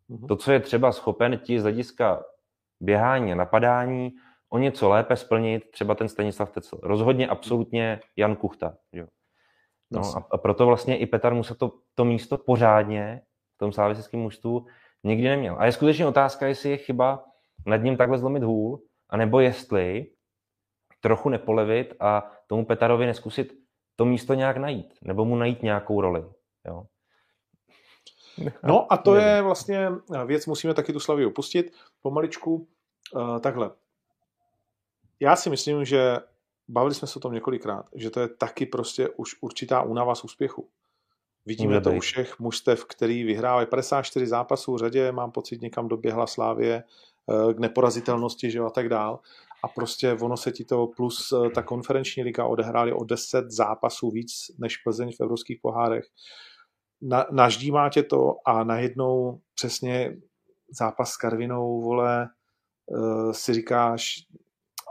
Mm-hmm. 0.10 0.28
To, 0.28 0.36
co 0.36 0.52
je 0.52 0.60
třeba 0.60 0.92
schopen 0.92 1.38
ti 1.38 1.60
z 1.60 1.64
hlediska 1.64 2.24
běhání 2.80 3.32
a 3.32 3.36
napadání, 3.36 4.14
o 4.50 4.58
něco 4.58 4.90
lépe 4.90 5.16
splnit 5.16 5.72
třeba 5.72 5.96
ten 5.96 6.10
Stanislav 6.10 6.52
Tecel. 6.52 6.80
Rozhodně 6.84 7.28
absolutně 7.28 8.00
Jan 8.16 8.36
Kuchta. 8.36 8.76
Jo. 8.94 9.06
No, 9.92 10.02
a, 10.02 10.28
a 10.32 10.38
proto 10.38 10.66
vlastně 10.66 10.98
i 10.98 11.06
Petar 11.06 11.34
Musa 11.34 11.56
to, 11.56 11.74
to 11.96 12.06
místo 12.06 12.38
pořádně 12.38 13.22
v 13.56 13.58
tom 13.58 13.72
slávistickém 13.72 14.20
mužstvu 14.20 14.66
nikdy 15.04 15.28
neměl. 15.28 15.56
A 15.60 15.66
je 15.66 15.72
skutečně 15.72 16.08
otázka, 16.08 16.48
jestli 16.48 16.70
je 16.70 16.78
chyba 16.78 17.26
nad 17.66 17.78
ním 17.78 17.98
takhle 17.98 18.18
zlomit 18.18 18.44
hůl, 18.44 18.82
anebo 19.10 19.40
jestli 19.40 20.08
trochu 21.02 21.30
nepolevit 21.30 21.94
a 22.00 22.32
tomu 22.48 22.66
Petarovi 22.66 23.06
neskusit 23.06 23.54
to 23.96 24.06
místo 24.06 24.34
nějak 24.34 24.58
najít, 24.58 24.94
nebo 25.02 25.26
mu 25.26 25.36
najít 25.36 25.64
nějakou 25.64 26.02
roli. 26.02 26.26
Jo. 26.68 26.84
No 28.64 28.94
a 28.94 28.98
to 28.98 29.16
je 29.16 29.42
vlastně 29.42 29.90
věc, 30.26 30.46
musíme 30.46 30.74
taky 30.74 30.94
tu 30.94 31.00
Slavii 31.00 31.26
opustit 31.26 31.74
pomaličku. 32.02 32.68
Uh, 33.16 33.40
takhle. 33.40 33.72
Já 35.20 35.36
si 35.36 35.50
myslím, 35.50 35.86
že 35.86 36.18
bavili 36.68 36.96
jsme 36.96 37.08
se 37.08 37.20
o 37.20 37.20
tom 37.20 37.34
několikrát, 37.34 37.86
že 37.96 38.10
to 38.10 38.20
je 38.20 38.28
taky 38.28 38.66
prostě 38.66 39.10
už 39.10 39.36
určitá 39.42 39.82
únava 39.82 40.16
z 40.16 40.24
úspěchu. 40.24 40.70
Vidíme 41.46 41.82
to 41.82 41.92
u 41.92 42.00
všech 42.00 42.40
mužstev, 42.40 42.86
který 42.86 43.24
vyhrávají 43.24 43.68
54 43.68 44.28
zápasů 44.28 44.74
v 44.74 44.78
řadě, 44.78 45.12
mám 45.12 45.32
pocit, 45.32 45.62
někam 45.62 45.88
doběhla 45.88 46.28
Slávě 46.28 46.74
eh, 46.76 46.84
k 47.54 47.60
neporazitelnosti 47.60 48.52
že 48.52 48.60
a 48.60 48.70
tak 48.70 48.90
dál. 48.90 49.20
A 49.64 49.68
prostě 49.68 50.14
ono 50.14 50.38
se 50.38 50.52
ti 50.52 50.66
to 50.66 50.88
plus 50.88 51.34
eh, 51.34 51.50
ta 51.50 51.64
konferenční 51.64 52.24
liga 52.24 52.46
odehráli 52.46 52.94
o 52.94 53.04
10 53.04 53.52
zápasů 53.52 54.10
víc 54.12 54.32
než 54.58 54.78
Plzeň 54.78 55.12
v 55.12 55.22
evropských 55.22 55.60
pohárech. 55.62 56.06
Na, 57.02 57.26
naždímá 57.32 57.90
tě 57.90 58.04
to 58.04 58.36
a 58.46 58.64
najednou 58.64 59.40
přesně 59.56 60.18
zápas 60.72 61.12
s 61.12 61.18
Karvinou, 61.18 61.82
vole, 61.82 62.30
uh, 62.86 63.32
si 63.32 63.54
říkáš, 63.54 64.14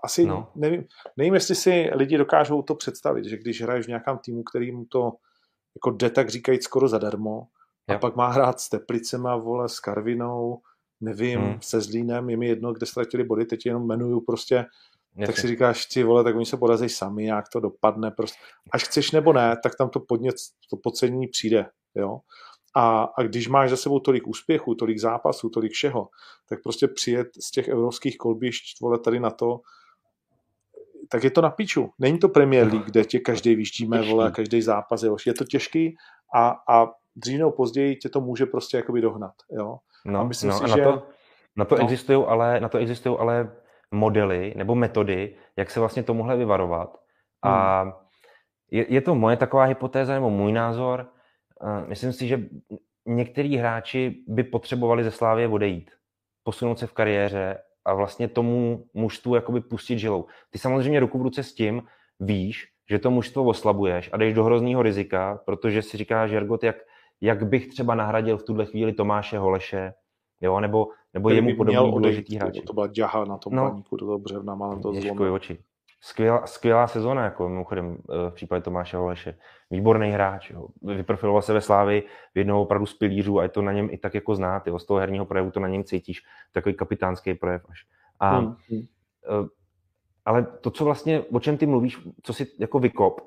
asi 0.04 0.26
no. 0.26 0.52
nevím, 0.54 0.84
nevím, 1.16 1.34
jestli 1.34 1.54
si 1.54 1.90
lidi 1.94 2.18
dokážou 2.18 2.62
to 2.62 2.74
představit, 2.74 3.24
že 3.24 3.36
když 3.36 3.62
hraješ 3.62 3.84
v 3.86 3.88
nějakém 3.88 4.18
týmu, 4.18 4.42
který 4.42 4.72
mu 4.72 4.84
to 4.84 5.12
jako 5.76 5.90
jde 5.90 6.10
tak 6.10 6.30
říkají 6.30 6.62
skoro 6.62 6.88
zadarmo, 6.88 7.42
a 7.88 7.92
jo. 7.92 7.98
pak 7.98 8.16
má 8.16 8.28
hrát 8.28 8.60
s 8.60 8.68
Teplicema, 8.68 9.36
vole, 9.36 9.68
s 9.68 9.80
Karvinou, 9.80 10.60
nevím, 11.00 11.40
hmm. 11.40 11.58
se 11.62 11.80
Zlínem, 11.80 12.30
je 12.30 12.36
mi 12.36 12.48
jedno, 12.48 12.72
kde 12.72 12.86
ztratili 12.86 13.24
body, 13.24 13.44
teď 13.44 13.66
jenom 13.66 13.82
jmenuju 13.82 14.20
prostě, 14.20 14.54
Jasně. 14.54 15.26
tak 15.26 15.38
si 15.38 15.48
říkáš, 15.48 15.86
ty 15.86 16.02
vole, 16.02 16.24
tak 16.24 16.36
oni 16.36 16.46
se 16.46 16.56
porazí 16.56 16.88
sami, 16.88 17.26
jak 17.26 17.44
to 17.48 17.60
dopadne, 17.60 18.10
prostě. 18.10 18.38
Až 18.70 18.84
chceš 18.84 19.10
nebo 19.10 19.32
ne, 19.32 19.56
tak 19.62 19.72
tam 19.76 19.90
to 19.90 20.00
podnět, 20.00 20.34
to 20.70 20.76
podcenění 20.76 21.26
přijde, 21.26 21.66
jo. 21.94 22.18
A, 22.76 23.02
a 23.02 23.22
když 23.22 23.48
máš 23.48 23.70
za 23.70 23.76
sebou 23.76 24.00
tolik 24.00 24.26
úspěchů, 24.26 24.74
tolik 24.74 24.98
zápasů, 24.98 25.48
tolik 25.48 25.72
všeho, 25.72 26.08
tak 26.48 26.62
prostě 26.62 26.88
přijet 26.88 27.28
z 27.42 27.50
těch 27.50 27.68
evropských 27.68 28.18
kolbišť, 28.18 28.80
vole, 28.80 28.98
tady 28.98 29.20
na 29.20 29.30
to, 29.30 29.60
tak 31.08 31.24
je 31.24 31.30
to 31.30 31.40
na 31.40 31.50
piču. 31.50 31.90
Není 31.98 32.18
to 32.18 32.28
Premier 32.28 32.66
League, 32.66 32.86
kde 32.86 33.04
tě 33.04 33.18
každý 33.18 33.54
vyštíme, 33.54 34.02
vole, 34.02 34.30
každý 34.30 34.62
zápas, 34.62 35.02
jo. 35.02 35.16
Je 35.26 35.34
to 35.34 35.44
těžký 35.44 35.96
a, 36.34 36.54
a 36.68 36.86
dřív 37.16 37.38
nebo 37.38 37.52
později 37.52 37.96
tě 37.96 38.08
to 38.08 38.20
může 38.20 38.46
prostě 38.46 38.76
jakoby 38.76 39.00
dohnat, 39.00 39.34
jo. 39.50 39.78
No, 40.04 40.20
a 40.20 40.24
myslím 40.24 40.50
no, 40.50 40.58
si, 40.58 40.64
a 40.64 40.66
na 40.66 40.76
že... 40.76 40.82
To, 40.82 41.06
na 41.56 41.64
to, 41.64 41.76
no. 41.76 41.82
existují 41.82 42.24
ale, 42.26 42.60
na 42.60 42.68
to 42.68 42.78
existují 42.78 43.16
ale 43.18 43.52
modely 43.90 44.54
nebo 44.56 44.74
metody, 44.74 45.36
jak 45.56 45.70
se 45.70 45.80
vlastně 45.80 46.02
tomuhle 46.02 46.36
vyvarovat. 46.36 46.96
Hmm. 47.44 47.54
A 47.54 47.92
je, 48.70 48.92
je 48.92 49.00
to 49.00 49.14
moje 49.14 49.36
taková 49.36 49.64
hypotéza 49.64 50.14
nebo 50.14 50.30
můj 50.30 50.52
názor. 50.52 51.08
Myslím 51.86 52.12
si, 52.12 52.28
že 52.28 52.40
některý 53.06 53.56
hráči 53.56 54.24
by 54.28 54.42
potřebovali 54.42 55.04
ze 55.04 55.10
Slávě 55.10 55.48
odejít, 55.48 55.90
posunout 56.42 56.78
se 56.78 56.86
v 56.86 56.92
kariéře 56.92 57.58
a 57.84 57.94
vlastně 57.94 58.28
tomu 58.28 58.84
mužstvu 58.94 59.34
jakoby 59.34 59.60
pustit 59.60 59.98
žilou. 59.98 60.26
Ty 60.50 60.58
samozřejmě 60.58 61.00
ruku 61.00 61.18
v 61.18 61.22
ruce 61.22 61.42
s 61.42 61.54
tím 61.54 61.82
víš, 62.20 62.66
že 62.90 62.98
to 62.98 63.10
mužstvo 63.10 63.44
oslabuješ 63.44 64.10
a 64.12 64.16
jdeš 64.16 64.34
do 64.34 64.44
hrozného 64.44 64.82
rizika, 64.82 65.40
protože 65.46 65.82
si 65.82 65.96
říkáš, 65.96 66.30
Žergot, 66.30 66.64
jak, 66.64 66.76
jak 67.20 67.46
bych 67.46 67.68
třeba 67.68 67.94
nahradil 67.94 68.38
v 68.38 68.42
tuhle 68.42 68.66
chvíli 68.66 68.92
Tomáše 68.92 69.38
Holeše, 69.38 69.94
jo, 70.40 70.60
nebo, 70.60 70.88
nebo 71.14 71.30
jemu 71.30 71.56
podobný 71.56 71.90
důležitý 71.90 72.36
hráč. 72.36 72.58
To 72.66 72.72
byla 72.72 72.86
děha 72.86 73.24
na 73.24 73.38
tom 73.38 73.54
no, 73.54 73.70
paníku, 73.70 73.96
to 73.96 74.06
toho 74.06 74.18
břevna, 74.18 74.54
málem 74.54 74.82
to 74.82 74.92
zlomil. 74.92 75.34
oči. 75.34 75.58
Skvělá, 76.00 76.46
skvělá 76.46 76.86
sezóna, 76.86 77.24
jako 77.24 77.48
mimochodem 77.48 77.98
eh, 78.10 78.30
v 78.30 78.34
případě 78.34 78.62
Tomáše 78.62 78.96
Holeše. 78.96 79.38
Výborný 79.70 80.10
hráč, 80.10 80.50
jo. 80.50 80.68
vyprofiloval 80.82 81.42
se 81.42 81.52
ve 81.52 81.60
Slávy 81.60 82.02
v 82.34 82.38
jednou 82.38 82.62
opravdu 82.62 82.86
z 82.86 82.94
pilířů 82.94 83.38
a 83.38 83.42
je 83.42 83.48
to 83.48 83.62
na 83.62 83.72
něm 83.72 83.88
i 83.90 83.98
tak 83.98 84.14
jako 84.14 84.34
znát, 84.34 84.66
jo. 84.66 84.78
z 84.78 84.86
toho 84.86 85.00
herního 85.00 85.26
projevu 85.26 85.50
to 85.50 85.60
na 85.60 85.68
něm 85.68 85.84
cítíš, 85.84 86.22
takový 86.52 86.74
kapitánský 86.74 87.34
projev 87.34 87.62
až. 87.70 87.84
A, 88.20 88.36
hmm. 88.36 88.56
hmm. 88.70 88.82
Eh, 89.24 89.48
ale 90.24 90.46
to, 90.60 90.70
co 90.70 90.84
vlastně, 90.84 91.20
o 91.20 91.40
čem 91.40 91.56
ty 91.56 91.66
mluvíš, 91.66 91.98
co 92.22 92.32
si 92.32 92.46
jako 92.58 92.78
vykop, 92.78 93.20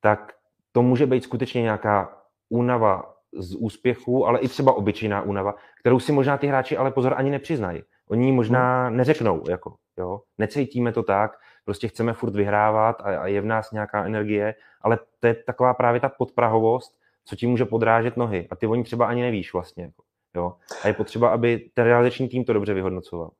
tak 0.00 0.32
to 0.72 0.82
může 0.82 1.06
být 1.06 1.24
skutečně 1.24 1.62
nějaká 1.62 2.22
únava 2.48 3.14
z 3.38 3.54
úspěchu, 3.54 4.26
ale 4.26 4.38
i 4.38 4.48
třeba 4.48 4.72
obyčejná 4.72 5.22
únava, 5.22 5.54
kterou 5.80 6.00
si 6.00 6.12
možná 6.12 6.38
ty 6.38 6.46
hráči 6.46 6.76
ale 6.76 6.90
pozor 6.90 7.14
ani 7.16 7.30
nepřiznají. 7.30 7.82
Oni 8.10 8.32
možná 8.32 8.86
hmm. 8.86 8.96
neřeknou, 8.96 9.42
jako, 9.48 9.74
jo, 9.98 10.20
necítíme 10.38 10.92
to 10.92 11.02
tak, 11.02 11.30
prostě 11.64 11.88
chceme 11.88 12.12
furt 12.12 12.34
vyhrávat 12.34 13.00
a, 13.00 13.02
a 13.02 13.26
je 13.26 13.40
v 13.40 13.44
nás 13.44 13.70
nějaká 13.72 14.04
energie, 14.04 14.54
ale 14.80 14.98
to 15.20 15.26
je 15.26 15.34
taková 15.34 15.74
právě 15.74 16.00
ta 16.00 16.08
podprahovost, 16.08 16.94
co 17.24 17.36
ti 17.36 17.46
může 17.46 17.64
podrážet 17.64 18.16
nohy 18.16 18.48
a 18.50 18.56
ty 18.56 18.66
oni 18.66 18.84
třeba 18.84 19.06
ani 19.06 19.22
nevíš 19.22 19.52
vlastně. 19.52 19.84
Jako, 19.84 20.02
jo. 20.36 20.52
A 20.82 20.88
je 20.88 20.94
potřeba, 20.94 21.28
aby 21.28 21.70
ten 21.74 21.84
realizační 21.84 22.28
tým 22.28 22.44
to 22.44 22.52
dobře 22.52 22.74
vyhodnocoval. 22.74 23.30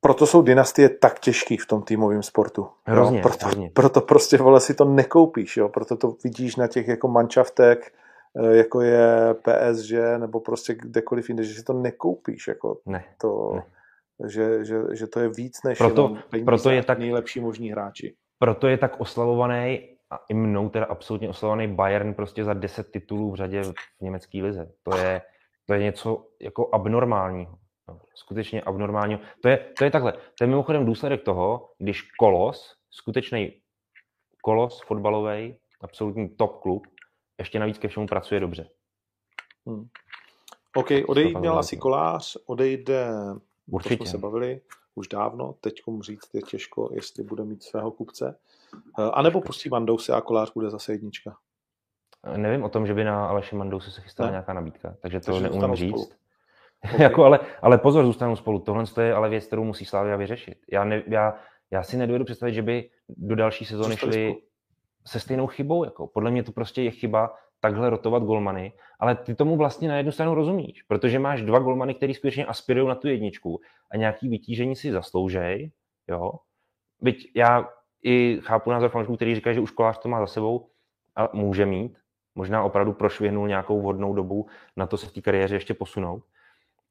Proto 0.00 0.26
jsou 0.26 0.42
dynastie 0.42 0.88
tak 0.88 1.18
těžký 1.18 1.56
v 1.56 1.66
tom 1.66 1.82
týmovém 1.82 2.22
sportu. 2.22 2.68
Hrozně, 2.84 3.18
jo? 3.18 3.22
Proto, 3.22 3.46
hrozně. 3.46 3.70
proto 3.74 4.00
prostě 4.00 4.36
vole 4.36 4.60
si 4.60 4.74
to 4.74 4.84
nekoupíš, 4.84 5.56
jo? 5.56 5.68
proto 5.68 5.96
to 5.96 6.16
vidíš 6.24 6.56
na 6.56 6.66
těch 6.66 6.88
jako 6.88 7.08
manšaftek, 7.08 7.92
jako 8.50 8.80
je 8.80 9.34
PSG 9.34 9.92
nebo 10.18 10.40
prostě 10.40 10.74
kdekoliv 10.74 11.28
jinde, 11.28 11.44
že 11.44 11.54
si 11.54 11.64
to 11.64 11.72
nekoupíš. 11.72 12.48
Jako 12.48 12.80
ne, 12.86 13.04
to, 13.20 13.52
ne 13.54 13.62
že, 14.24 14.64
že, 14.64 14.76
že 14.92 15.06
to 15.06 15.20
je 15.20 15.28
víc 15.28 15.62
než 15.62 15.78
proto, 15.78 16.16
proto 16.44 16.70
je 16.70 16.82
tak, 16.82 16.98
nejlepší 16.98 17.40
možní 17.40 17.70
hráči. 17.70 18.16
Proto 18.38 18.68
je 18.68 18.78
tak 18.78 19.00
oslavovaný 19.00 19.88
a 20.10 20.16
i 20.28 20.34
mnou 20.34 20.68
teda 20.68 20.86
absolutně 20.86 21.28
oslavovaný 21.28 21.68
Bayern 21.68 22.14
prostě 22.14 22.44
za 22.44 22.54
10 22.54 22.90
titulů 22.90 23.32
v 23.32 23.34
řadě 23.34 23.62
v 23.62 24.00
německé 24.00 24.42
lize. 24.42 24.72
To 24.82 24.96
je, 24.96 25.22
to 25.66 25.74
je 25.74 25.82
něco 25.82 26.26
jako 26.40 26.68
abnormálního. 26.72 27.58
No, 27.88 28.00
skutečně 28.14 28.62
abnormálního. 28.62 29.20
To 29.42 29.48
je, 29.48 29.58
to 29.78 29.84
je 29.84 29.90
takhle. 29.90 30.12
To 30.12 30.44
je 30.44 30.46
mimochodem 30.46 30.84
důsledek 30.84 31.22
toho, 31.22 31.70
když 31.78 32.02
Kolos, 32.02 32.74
skutečný 32.90 33.52
Kolos 34.42 34.80
fotbalový, 34.80 35.56
absolutní 35.80 36.28
top 36.28 36.60
klub, 36.60 36.86
ještě 37.38 37.58
navíc 37.58 37.78
ke 37.78 37.88
všemu 37.88 38.06
pracuje 38.06 38.40
dobře. 38.40 38.68
Hmm. 39.66 39.88
OK, 40.74 40.88
odejít 41.06 41.38
měl 41.38 41.58
asi 41.58 41.76
kolář, 41.76 42.36
odejde 42.46 43.08
Určitě. 43.70 43.96
To 43.96 44.04
jsme 44.04 44.10
se 44.10 44.18
bavili 44.18 44.60
už 44.94 45.08
dávno, 45.08 45.54
teď 45.60 45.82
říct 46.00 46.34
je 46.34 46.42
těžko, 46.42 46.90
jestli 46.92 47.24
bude 47.24 47.44
mít 47.44 47.62
svého 47.62 47.90
kupce. 47.90 48.38
Eh, 48.98 49.10
a 49.12 49.22
nebo 49.22 49.40
pustí 49.40 49.68
Mandouse 49.68 50.12
a 50.12 50.20
Kolář 50.20 50.52
bude 50.52 50.70
zase 50.70 50.92
jednička. 50.92 51.36
Nevím 52.36 52.62
o 52.64 52.68
tom, 52.68 52.86
že 52.86 52.94
by 52.94 53.04
na 53.04 53.28
Aleši 53.28 53.56
Mandouse 53.56 53.90
se 53.90 54.00
chystala 54.00 54.26
ne. 54.26 54.32
nějaká 54.32 54.52
nabídka, 54.52 54.96
takže 55.00 55.20
to 55.20 55.32
takže 55.32 55.48
neumím 55.48 55.76
říct. 55.76 56.16
Okay. 56.84 57.02
jako, 57.02 57.24
ale, 57.24 57.40
ale 57.62 57.78
pozor, 57.78 58.04
zůstanou 58.04 58.36
spolu. 58.36 58.58
Tohle 58.58 58.84
je 59.00 59.14
ale 59.14 59.28
věc, 59.28 59.46
kterou 59.46 59.64
musí 59.64 59.84
Slávia 59.84 60.16
vyřešit. 60.16 60.58
Já, 60.72 60.84
ne, 60.84 61.02
já, 61.06 61.38
já 61.70 61.82
si 61.82 61.96
nedovedu 61.96 62.24
představit, 62.24 62.54
že 62.54 62.62
by 62.62 62.90
do 63.08 63.36
další 63.36 63.64
sezóny 63.64 63.96
šli 63.96 64.30
spolu. 64.30 64.42
Se 65.06 65.20
stejnou 65.20 65.46
chybou. 65.46 65.84
Jako. 65.84 66.06
Podle 66.06 66.30
mě 66.30 66.42
to 66.42 66.52
prostě 66.52 66.82
je 66.82 66.90
chyba 66.90 67.34
takhle 67.60 67.90
rotovat 67.90 68.22
golmany, 68.22 68.72
ale 69.00 69.14
ty 69.14 69.34
tomu 69.34 69.56
vlastně 69.56 69.88
na 69.88 69.96
jednu 69.96 70.12
stranu 70.12 70.34
rozumíš, 70.34 70.82
protože 70.82 71.18
máš 71.18 71.42
dva 71.42 71.58
golmany, 71.58 71.94
který 71.94 72.14
skutečně 72.14 72.46
aspirují 72.46 72.88
na 72.88 72.94
tu 72.94 73.08
jedničku 73.08 73.60
a 73.90 73.96
nějaký 73.96 74.28
vytížení 74.28 74.76
si 74.76 74.92
zasloužej, 74.92 75.72
jo. 76.08 76.32
Byť 77.00 77.32
já 77.34 77.68
i 78.02 78.40
chápu 78.42 78.70
názor 78.70 78.90
fanoušků, 78.90 79.16
který 79.16 79.34
říká, 79.34 79.52
že 79.52 79.60
už 79.60 79.70
kolář 79.70 79.98
to 79.98 80.08
má 80.08 80.20
za 80.20 80.26
sebou 80.26 80.70
a 81.16 81.28
může 81.32 81.66
mít, 81.66 81.98
možná 82.34 82.62
opravdu 82.62 82.92
prošvihnul 82.92 83.48
nějakou 83.48 83.80
vhodnou 83.80 84.14
dobu 84.14 84.46
na 84.76 84.86
to 84.86 84.96
se 84.96 85.06
v 85.06 85.12
té 85.12 85.20
kariéře 85.20 85.56
ještě 85.56 85.74
posunout, 85.74 86.24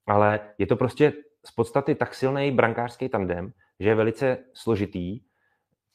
ale 0.08 0.40
je 0.58 0.68
to 0.68 0.76
prostě 0.76 1.14
z 1.46 1.52
podstaty 1.52 1.96
tak 1.96 2.14
silný 2.14 2.52
brankářský 2.52 3.10
tandem, 3.10 3.54
že 3.80 3.90
je 3.90 3.96
velice 3.96 4.38
složitý, 4.54 5.20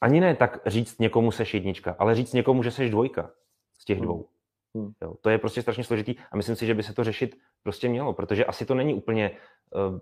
ani 0.00 0.20
ne 0.20 0.36
tak 0.36 0.58
říct 0.66 0.98
někomu 0.98 1.30
seš 1.32 1.54
jednička, 1.54 1.96
ale 1.98 2.14
říct 2.14 2.32
někomu, 2.32 2.62
že 2.62 2.70
seš 2.70 2.90
dvojka 2.90 3.30
z 3.78 3.84
těch 3.84 3.98
hmm. 3.98 4.06
dvou. 4.06 4.28
Hmm. 4.74 4.92
Jo, 5.02 5.14
to 5.20 5.30
je 5.30 5.38
prostě 5.38 5.62
strašně 5.62 5.84
složitý 5.84 6.14
a 6.30 6.36
myslím 6.36 6.56
si, 6.56 6.66
že 6.66 6.74
by 6.74 6.82
se 6.82 6.94
to 6.94 7.04
řešit 7.04 7.38
prostě 7.62 7.88
mělo, 7.88 8.12
protože 8.12 8.44
asi 8.44 8.66
to 8.66 8.74
není 8.74 8.94
úplně 8.94 9.30
uh, 9.30 10.00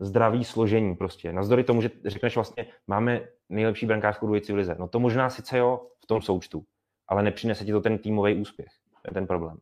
zdravý 0.00 0.44
složení 0.44 0.96
prostě. 0.96 1.32
Navzdory 1.32 1.64
tomu, 1.64 1.82
že 1.82 1.90
řekneš 2.04 2.34
vlastně, 2.34 2.66
máme 2.86 3.28
nejlepší 3.48 3.86
brankářskou 3.86 4.26
dvojici 4.26 4.52
v 4.52 4.56
lize. 4.56 4.76
No 4.78 4.88
to 4.88 5.00
možná 5.00 5.30
sice 5.30 5.58
jo 5.58 5.86
v 6.02 6.06
tom 6.06 6.22
součtu, 6.22 6.64
ale 7.08 7.22
nepřinese 7.22 7.64
ti 7.64 7.72
to 7.72 7.80
ten 7.80 7.98
týmový 7.98 8.34
úspěch. 8.34 8.68
To 9.02 9.08
je 9.10 9.14
ten 9.14 9.26
problém. 9.26 9.58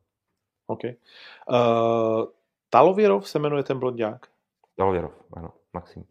OK. 0.67 0.81
Uh, 0.85 0.91
Talověrov 2.71 3.29
se 3.29 3.39
jmenuje 3.39 3.63
ten 3.63 3.79
blondák? 3.79 4.27
Talověrov, 4.77 5.13
ano, 5.33 5.53
Maxim. 5.73 6.05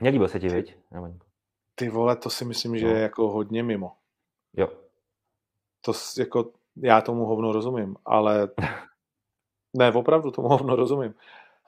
Nelíbil 0.00 0.28
se 0.28 0.40
ti, 0.40 0.48
viď? 0.48 0.76
Ty 1.78 1.88
vole, 1.88 2.16
to 2.16 2.30
si 2.30 2.44
myslím, 2.44 2.78
že 2.78 2.86
no. 2.86 2.92
je 2.92 3.00
jako 3.00 3.30
hodně 3.30 3.62
mimo. 3.62 3.92
Jo, 4.56 4.68
to 5.86 5.92
jako, 6.18 6.50
já 6.76 7.00
tomu 7.00 7.24
hovno 7.24 7.52
rozumím, 7.52 7.96
ale 8.04 8.48
ne, 9.76 9.92
opravdu 9.92 10.30
tomu 10.30 10.48
hovno 10.48 10.76
rozumím. 10.76 11.14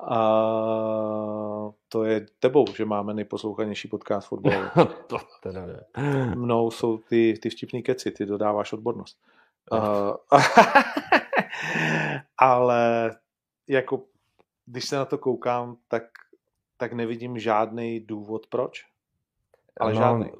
A 0.00 0.18
to 1.88 2.04
je 2.04 2.26
tebou, 2.38 2.64
že 2.76 2.84
máme 2.84 3.14
nejposlouchanější 3.14 3.88
podcast 3.88 4.28
fotbalu. 4.28 4.64
to 5.06 5.18
teda 5.42 5.66
ne. 5.66 5.84
Mnou 6.34 6.70
jsou 6.70 6.98
ty, 6.98 7.38
ty 7.42 7.50
vtipný 7.50 7.82
keci, 7.82 8.10
ty 8.10 8.26
dodáváš 8.26 8.72
odbornost. 8.72 9.18
Uh, 9.72 10.40
ale 12.38 13.16
jako, 13.68 14.02
když 14.66 14.84
se 14.84 14.96
na 14.96 15.04
to 15.04 15.18
koukám, 15.18 15.76
tak, 15.88 16.04
tak 16.76 16.92
nevidím 16.92 17.38
žádný 17.38 18.00
důvod, 18.00 18.46
proč. 18.46 18.86
Ale 19.80 19.92
no, 19.92 19.98
žádný. 19.98 20.30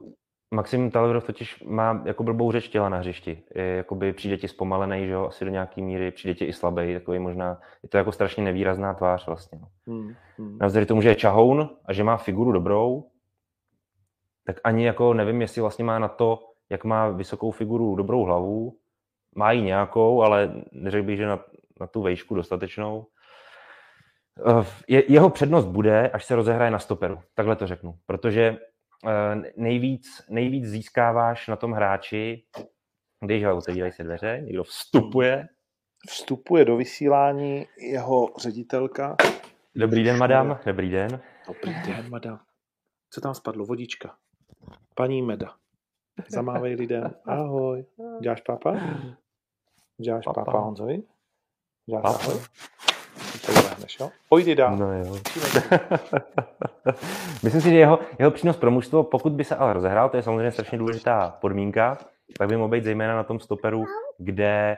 Maxim 0.51 0.91
Talverov 0.91 1.24
totiž 1.24 1.62
má 1.62 2.03
jako 2.05 2.22
blbou 2.22 2.53
řeč 2.53 2.68
těla 2.68 2.89
na 2.89 2.99
hřišti. 2.99 3.43
Je, 3.55 3.64
jakoby 3.64 4.12
přijde 4.12 4.36
ti 4.36 4.49
zpomalený, 4.49 5.07
že 5.07 5.12
jo, 5.12 5.26
asi 5.26 5.45
do 5.45 5.51
nějaký 5.51 5.82
míry, 5.82 6.11
přijde 6.11 6.34
ti 6.34 6.45
i 6.45 6.53
slabý, 6.53 6.95
takový 6.95 7.18
možná, 7.18 7.61
je 7.82 7.89
to 7.89 7.97
jako 7.97 8.12
strašně 8.12 8.45
nevýrazná 8.45 8.95
tvář 8.95 9.26
vlastně. 9.26 9.59
No. 9.62 9.68
Hmm, 9.86 10.14
hmm. 10.39 10.59
Navzdory 10.61 10.86
tomu, 10.86 11.03
že 11.03 11.09
je 11.09 11.14
čahoun 11.14 11.70
a 11.84 11.93
že 11.93 12.05
má 12.05 12.16
figuru 12.16 12.53
dobrou, 12.53 13.11
tak 14.45 14.57
ani 14.64 14.86
jako 14.86 15.14
nevím, 15.14 15.41
jestli 15.41 15.61
vlastně 15.61 15.84
má 15.84 15.99
na 15.99 16.09
to, 16.09 16.39
jak 16.70 16.84
má 16.84 17.09
vysokou 17.09 17.51
figuru 17.51 17.97
dobrou 17.97 18.24
hlavu, 18.24 18.76
má 19.34 19.53
ji 19.53 19.62
nějakou, 19.62 20.22
ale 20.22 20.53
neřekl 20.72 21.07
bych, 21.07 21.16
že 21.16 21.26
na, 21.26 21.45
na 21.80 21.86
tu 21.86 22.03
vejšku 22.03 22.34
dostatečnou. 22.34 23.07
Eh, 24.47 24.66
je, 24.89 25.12
jeho 25.12 25.30
přednost 25.30 25.66
bude, 25.66 26.09
až 26.09 26.24
se 26.24 26.36
rozehraje 26.36 26.70
na 26.70 26.78
stoperu, 26.78 27.20
takhle 27.34 27.57
to 27.57 27.66
řeknu, 27.66 27.95
protože 28.07 28.59
nejvíc, 29.57 30.23
nejvíc 30.29 30.67
získáváš 30.67 31.49
na 31.49 31.57
tom 31.57 31.73
hráči, 31.73 32.45
když 33.25 33.45
ho 33.45 33.57
otevírají 33.57 33.93
se 33.93 34.05
dveře, 34.05 34.41
někdo 34.45 34.65
vstupuje. 34.65 35.49
Vstupuje 36.09 36.65
do 36.65 36.77
vysílání 36.77 37.67
jeho 37.79 38.29
ředitelka. 38.39 39.17
Dobrý 39.75 40.05
den, 40.05 40.19
madam. 40.19 40.59
Dobrý 40.67 40.91
den. 40.91 41.21
Dobrý 41.47 41.75
den, 41.87 42.11
madam. 42.11 42.41
Co 43.11 43.21
tam 43.21 43.35
spadlo? 43.35 43.65
Vodička. 43.67 44.17
Paní 44.95 45.23
Meda. 45.23 45.57
Zamávej 46.29 46.75
lidem. 46.75 47.15
Ahoj. 47.25 47.85
Děláš 48.21 48.41
pápa? 48.41 48.75
Děláš 50.01 50.25
pápa, 50.25 50.45
pápa 50.45 50.59
Honzovi? 50.59 51.03
Děláš 51.87 52.03
pápa. 52.03 52.33
Ahoj? 53.49 53.79
to 53.97 54.05
jo? 54.05 54.11
Pojdi 54.29 54.55
dál. 54.55 54.77
No 54.77 54.93
jo. 54.93 55.17
Myslím 57.43 57.61
si, 57.63 57.71
že 57.71 57.77
jeho, 57.77 57.99
jeho 58.19 58.31
přínos 58.31 58.57
pro 58.57 58.71
mužstvo, 58.71 59.05
pokud 59.05 59.33
by 59.33 59.45
se 59.45 59.57
ale 59.57 59.73
rozehrál, 59.73 60.09
to 60.09 60.17
je 60.17 60.23
samozřejmě 60.23 60.51
strašně 60.51 60.79
důležitá 60.79 61.37
podmínka, 61.41 61.99
tak 62.39 62.49
by 62.49 62.57
mohl 62.57 62.71
být 62.71 62.85
zejména 62.85 63.17
na 63.17 63.23
tom 63.23 63.41
stoperu, 63.41 63.85
kde 64.19 64.77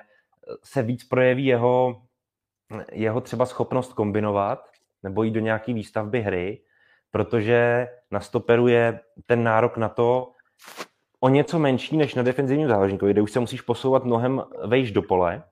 se 0.65 0.83
víc 0.83 1.05
projeví 1.05 1.47
jeho, 1.47 2.03
jeho 2.93 3.21
třeba 3.21 3.47
schopnost 3.47 3.93
kombinovat 3.93 4.65
nebo 5.03 5.23
jít 5.23 5.31
do 5.31 5.41
nějaké 5.41 5.73
výstavby 5.73 6.21
hry, 6.21 6.61
protože 7.11 7.89
na 8.11 8.21
stoperu 8.21 8.69
je 8.69 9.01
ten 9.27 9.45
nárok 9.45 9.77
na 9.77 9.89
to 9.89 10.33
o 11.21 11.29
něco 11.29 11.59
menší 11.59 11.97
než 11.97 12.15
na 12.15 12.23
defenzivním 12.23 12.69
záložníkovi, 12.69 13.13
kde 13.13 13.23
už 13.23 13.33
se 13.33 13.41
musíš 13.41 13.61
posouvat 13.61 14.05
mnohem 14.05 14.43
vejš 14.67 14.93
do 14.93 15.03
pole, 15.03 15.43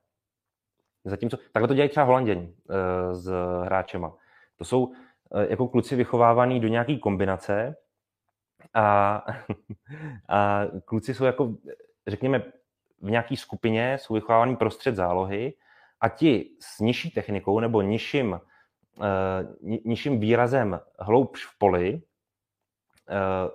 Zatímco 1.08 1.36
takhle 1.52 1.68
to 1.68 1.74
dělají 1.74 1.88
třeba 1.90 2.06
Holanděni 2.06 2.42
uh, 2.46 3.14
s 3.14 3.32
hráčema. 3.64 4.16
To 4.56 4.64
jsou 4.64 4.84
uh, 4.84 4.94
jako 5.48 5.68
kluci 5.68 5.96
vychovávaný 5.96 6.60
do 6.60 6.68
nějaký 6.68 6.98
kombinace 6.98 7.76
a, 8.74 9.24
a 10.28 10.60
kluci 10.84 11.14
jsou 11.14 11.24
jako, 11.24 11.54
řekněme, 12.06 12.42
v 13.02 13.10
nějaké 13.10 13.36
skupině, 13.36 13.98
jsou 13.98 14.14
vychovávaný 14.14 14.56
prostřed 14.56 14.94
zálohy 14.96 15.54
a 16.00 16.08
ti 16.08 16.50
s 16.60 16.80
nižší 16.80 17.10
technikou 17.10 17.60
nebo 17.60 17.82
nižším, 17.82 18.40
uh, 18.96 19.76
nižším 19.84 20.20
výrazem 20.20 20.80
hloubš 20.98 21.46
v 21.46 21.58
poli 21.58 22.02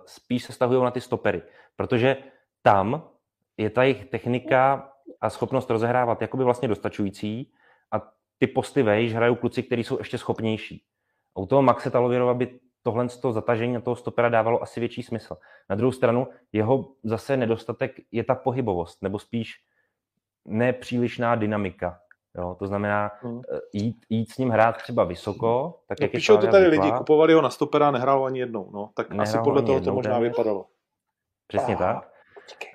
spíš 0.05 0.43
se 0.43 0.53
stahují 0.53 0.83
na 0.83 0.91
ty 0.91 1.01
stopery, 1.01 1.41
protože 1.75 2.17
tam 2.61 3.09
je 3.57 3.69
ta 3.69 3.83
jejich 3.83 4.05
technika 4.05 4.92
a 5.21 5.29
schopnost 5.29 5.69
rozehrávat 5.69 6.21
jakoby 6.21 6.43
vlastně 6.43 6.67
dostačující 6.67 7.51
a 7.91 8.11
ty 8.37 8.47
posty 8.47 8.83
vejš 8.83 9.13
hrajou 9.13 9.35
kluci, 9.35 9.63
kteří 9.63 9.83
jsou 9.83 9.97
ještě 9.97 10.17
schopnější. 10.17 10.83
A 11.35 11.39
u 11.39 11.45
toho 11.45 11.61
Maxe 11.61 11.89
Talovirova 11.89 12.33
by 12.33 12.59
tohle 12.83 13.09
z 13.09 13.17
toho 13.17 13.31
zatažení 13.31 13.73
na 13.73 13.81
toho 13.81 13.95
stopera 13.95 14.29
dávalo 14.29 14.63
asi 14.63 14.79
větší 14.79 15.03
smysl. 15.03 15.37
Na 15.69 15.75
druhou 15.75 15.91
stranu 15.91 16.27
jeho 16.51 16.89
zase 17.03 17.37
nedostatek 17.37 17.95
je 18.11 18.23
ta 18.23 18.35
pohybovost, 18.35 19.01
nebo 19.01 19.19
spíš 19.19 19.55
nepřílišná 20.45 21.35
dynamika. 21.35 21.99
Jo, 22.37 22.55
to 22.59 22.67
znamená 22.67 23.11
hmm. 23.21 23.41
Eh, 23.53 23.59
jít, 23.73 24.05
jít 24.09 24.31
s 24.31 24.37
ním 24.37 24.49
hrát 24.49 24.77
třeba 24.77 25.03
vysoko. 25.03 25.79
Tak 25.87 25.99
no, 25.99 26.03
jak 26.03 26.11
píšou 26.11 26.37
to 26.37 26.47
tady 26.47 26.67
lidi, 26.67 26.91
kupovali 26.91 27.33
ho 27.33 27.41
na 27.41 27.49
stopera 27.49 27.91
nehrál 27.91 28.25
ani 28.25 28.39
jednou. 28.39 28.71
No. 28.73 28.89
Tak 28.93 29.09
nehrál 29.09 29.23
asi 29.23 29.37
podle 29.43 29.61
toho 29.61 29.81
to 29.81 29.93
možná 29.93 30.19
vypadalo. 30.19 30.65
Přesně 31.47 31.75
ah. 31.75 31.77
tak. 31.77 32.09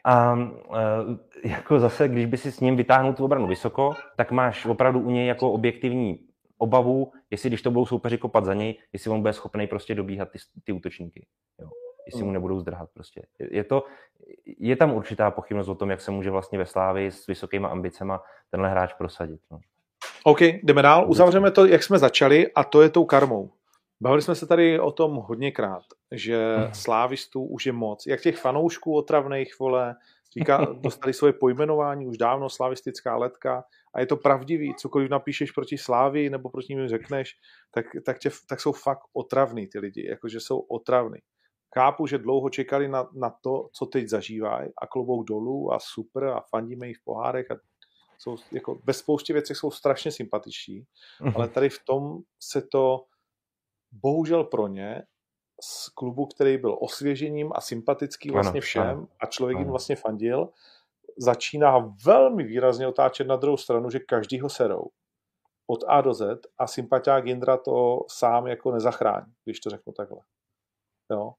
A 0.04 0.36
e, 0.36 1.18
jako 1.44 1.80
zase, 1.80 2.08
když 2.08 2.26
by 2.26 2.36
si 2.36 2.52
s 2.52 2.60
ním 2.60 2.76
vytáhnul 2.76 3.14
tu 3.14 3.24
obranu 3.24 3.46
vysoko, 3.46 3.94
tak 4.16 4.30
máš 4.30 4.66
opravdu 4.66 5.00
u 5.00 5.10
něj 5.10 5.26
jako 5.26 5.52
objektivní 5.52 6.20
obavu, 6.58 7.12
jestli 7.30 7.50
když 7.50 7.62
to 7.62 7.70
budou 7.70 7.86
soupeři 7.86 8.18
kopat 8.18 8.44
za 8.44 8.54
něj, 8.54 8.78
jestli 8.92 9.10
on 9.10 9.20
bude 9.20 9.32
schopný 9.32 9.66
prostě 9.66 9.94
dobíhat 9.94 10.30
ty, 10.30 10.38
ty 10.64 10.72
útočníky. 10.72 11.26
Jo. 11.60 11.68
Jestli 12.06 12.20
mu 12.20 12.26
hmm. 12.26 12.32
nebudou 12.32 12.60
zdrhat 12.60 12.90
prostě. 12.94 13.22
Je, 13.38 13.64
to, 13.64 13.84
je 14.58 14.76
tam 14.76 14.94
určitá 14.94 15.30
pochybnost 15.30 15.68
o 15.68 15.74
tom, 15.74 15.90
jak 15.90 16.00
se 16.00 16.10
může 16.10 16.30
vlastně 16.30 16.58
ve 16.58 16.66
Slávi 16.66 17.10
s 17.10 17.26
vysokýma 17.26 17.68
ambicema 17.68 18.22
tenhle 18.50 18.70
hráč 18.70 18.92
prosadit. 18.92 19.40
No. 19.50 19.58
OK, 20.24 20.40
jdeme 20.40 20.82
dál. 20.82 21.10
Uzavřeme 21.10 21.50
to, 21.50 21.66
jak 21.66 21.82
jsme 21.82 21.98
začali, 21.98 22.52
a 22.52 22.64
to 22.64 22.82
je 22.82 22.88
tou 22.88 23.04
karmou. 23.04 23.50
Bavili 24.00 24.22
jsme 24.22 24.34
se 24.34 24.46
tady 24.46 24.80
o 24.80 24.92
tom 24.92 25.14
hodněkrát, 25.14 25.82
že 26.12 26.56
mhm. 26.56 26.74
slávistů 26.74 27.44
už 27.44 27.66
je 27.66 27.72
moc. 27.72 28.06
Jak 28.06 28.20
těch 28.20 28.36
fanoušků 28.36 28.94
otravných, 28.94 29.58
vole, 29.60 29.96
říká, 30.38 30.64
dostali 30.72 31.12
svoje 31.12 31.32
pojmenování 31.32 32.06
už 32.06 32.18
dávno, 32.18 32.50
slavistická 32.50 33.16
letka, 33.16 33.64
a 33.94 34.00
je 34.00 34.06
to 34.06 34.16
pravdivý, 34.16 34.74
cokoliv 34.74 35.10
napíšeš 35.10 35.50
proti 35.50 35.78
Slávi 35.78 36.30
nebo 36.30 36.50
proti 36.50 36.74
ním 36.74 36.88
řekneš, 36.88 37.34
tak, 37.74 37.86
tak, 38.06 38.18
tě, 38.18 38.30
tak 38.48 38.60
jsou 38.60 38.72
fakt 38.72 39.02
otravný 39.12 39.66
ty 39.66 39.78
lidi, 39.78 40.06
jakože 40.06 40.40
jsou 40.40 40.58
otravný. 40.58 41.18
Chápu, 41.74 42.06
že 42.06 42.18
dlouho 42.18 42.50
čekali 42.50 42.88
na, 42.88 43.08
na 43.14 43.30
to, 43.30 43.68
co 43.72 43.86
teď 43.86 44.08
zažívají 44.08 44.70
a 44.82 44.86
klobouk 44.86 45.26
dolů 45.26 45.72
a 45.72 45.78
super 45.80 46.24
a 46.24 46.40
fandíme 46.50 46.88
jich 46.88 46.96
v 46.96 47.04
pohárech 47.04 47.50
a 47.50 47.56
jsou, 48.18 48.36
jako, 48.52 48.80
ve 48.84 48.92
spoustě 48.92 49.32
věcech 49.32 49.56
jsou 49.56 49.70
strašně 49.70 50.12
sympatiční, 50.12 50.82
mhm. 51.20 51.32
ale 51.36 51.48
tady 51.48 51.68
v 51.68 51.78
tom 51.84 52.18
se 52.40 52.62
to 52.62 53.04
bohužel 53.92 54.44
pro 54.44 54.68
ně 54.68 55.02
z 55.60 55.88
klubu, 55.88 56.26
který 56.26 56.58
byl 56.58 56.78
osvěžením 56.80 57.52
a 57.54 57.60
sympatický 57.60 58.30
vlastně 58.30 58.60
všem 58.60 58.82
ano, 58.82 59.08
a 59.20 59.26
člověk 59.26 59.58
jim 59.58 59.68
vlastně 59.68 59.96
fandil, 59.96 60.48
začíná 61.18 61.94
velmi 62.04 62.44
výrazně 62.44 62.86
otáčet 62.86 63.26
na 63.26 63.36
druhou 63.36 63.56
stranu, 63.56 63.90
že 63.90 63.98
každý 63.98 64.40
ho 64.40 64.48
serou 64.48 64.84
od 65.66 65.84
A 65.88 66.00
do 66.00 66.14
Z 66.14 66.46
a 66.58 66.66
sympatiák 66.66 67.26
Jindra 67.26 67.56
to 67.56 68.00
sám 68.08 68.46
jako 68.46 68.72
nezachrání, 68.72 69.32
když 69.44 69.60
to 69.60 69.70
řeknu 69.70 69.92
takhle. 69.92 70.20
Jo? 71.10 71.32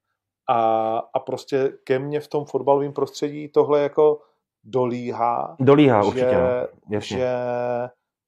A, 0.49 0.97
a 0.97 1.19
prostě 1.19 1.77
ke 1.83 1.99
mně 1.99 2.19
v 2.19 2.27
tom 2.27 2.45
fotbalovém 2.45 2.93
prostředí 2.93 3.49
tohle 3.49 3.81
jako 3.81 4.21
dolíhá. 4.63 5.55
Dolíhá 5.59 6.01
že, 6.01 6.07
určitě, 6.07 6.37
no. 6.89 6.99
že 6.99 7.33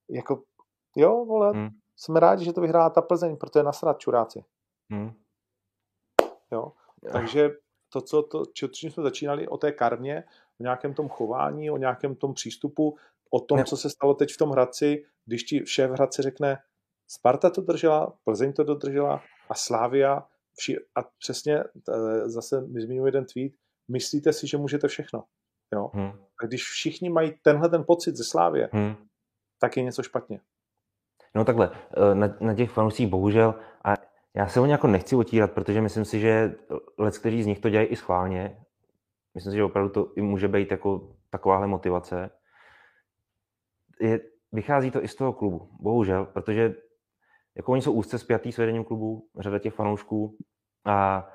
jako 0.10 0.44
jo, 0.96 1.26
vole, 1.26 1.52
hmm 1.52 1.70
jsme 2.04 2.20
rádi, 2.20 2.46
že 2.46 2.54
to 2.54 2.62
vyhrála 2.62 2.90
ta 2.90 3.02
Plzeň, 3.02 3.38
protože 3.38 3.64
nasrat 3.64 4.00
čuráci. 4.00 4.44
Hmm. 4.92 5.12
Jo? 6.52 6.72
Takže 7.12 7.50
to, 7.94 8.02
co, 8.02 8.24
to, 8.24 8.44
čím 8.72 8.92
jsme 8.92 9.04
začínali 9.04 9.48
o 9.48 9.58
té 9.58 9.72
karmě, 9.72 10.24
o 10.60 10.64
nějakém 10.64 10.94
tom 10.94 11.10
chování, 11.10 11.72
o 11.72 11.78
nějakém 11.78 12.16
tom 12.16 12.34
přístupu, 12.34 12.98
o 13.30 13.40
tom, 13.40 13.58
ne. 13.58 13.64
co 13.64 13.78
se 13.78 13.90
stalo 13.90 14.14
teď 14.14 14.34
v 14.34 14.38
tom 14.38 14.50
Hradci, 14.50 15.06
když 15.26 15.44
ti 15.44 15.66
šéf 15.66 15.92
Hradci 15.92 16.22
řekne, 16.22 16.58
Sparta 17.08 17.50
to 17.50 17.62
držela, 17.62 18.14
Plzeň 18.24 18.54
to 18.54 18.64
dodržela 18.64 19.24
a 19.50 19.56
Slávia, 19.56 20.28
vši, 20.56 20.78
a 20.96 21.02
přesně 21.20 21.64
zase 22.26 22.62
mi 22.62 22.82
zmiňuji 22.82 23.08
jeden 23.08 23.26
tweet, 23.26 23.52
myslíte 23.88 24.34
si, 24.34 24.48
že 24.48 24.58
můžete 24.58 24.88
všechno. 24.88 25.24
Jo? 25.74 25.92
Hmm. 25.94 26.12
A 26.44 26.46
když 26.46 26.64
všichni 26.64 27.10
mají 27.10 27.34
tenhle 27.42 27.70
ten 27.70 27.84
pocit 27.88 28.16
ze 28.16 28.24
Slávě, 28.24 28.70
hmm. 28.74 28.96
tak 29.60 29.78
je 29.78 29.84
něco 29.84 30.04
špatně. 30.04 30.42
No 31.36 31.46
takhle, 31.46 31.72
eh, 31.98 32.16
na, 32.16 32.38
na 32.40 32.56
těch 32.56 32.72
fanoušcích 32.72 33.08
bohužel, 33.08 33.56
a 33.84 33.94
já 34.36 34.48
se 34.48 34.60
o 34.60 34.66
ně 34.66 34.72
jako 34.72 34.88
nechci 34.88 35.16
otírat, 35.16 35.52
protože 35.52 35.82
myslím 35.82 36.06
si, 36.06 36.20
že 36.20 36.56
let, 36.98 37.18
kteří 37.18 37.44
z 37.44 37.46
nich 37.46 37.60
to 37.60 37.70
dělají 37.70 37.88
i 37.88 37.96
schválně, 37.96 38.58
myslím 39.34 39.52
si, 39.52 39.56
že 39.56 39.64
opravdu 39.64 39.90
to 39.90 40.14
i 40.16 40.22
může 40.22 40.48
být 40.48 40.72
jako 40.72 41.16
takováhle 41.30 41.68
motivace. 41.68 42.30
Je, 44.00 44.20
vychází 44.52 44.92
to 44.92 45.04
i 45.04 45.08
z 45.08 45.16
toho 45.16 45.34
klubu, 45.34 45.70
bohužel, 45.80 46.26
protože 46.26 46.76
jako 47.56 47.72
oni 47.72 47.82
jsou 47.82 47.94
úzce 47.94 48.20
spjatý 48.20 48.52
s 48.52 48.58
vedením 48.58 48.84
klubu, 48.84 49.28
řada 49.40 49.60
těch 49.60 49.74
fanoušků 49.74 50.38
a 50.86 51.30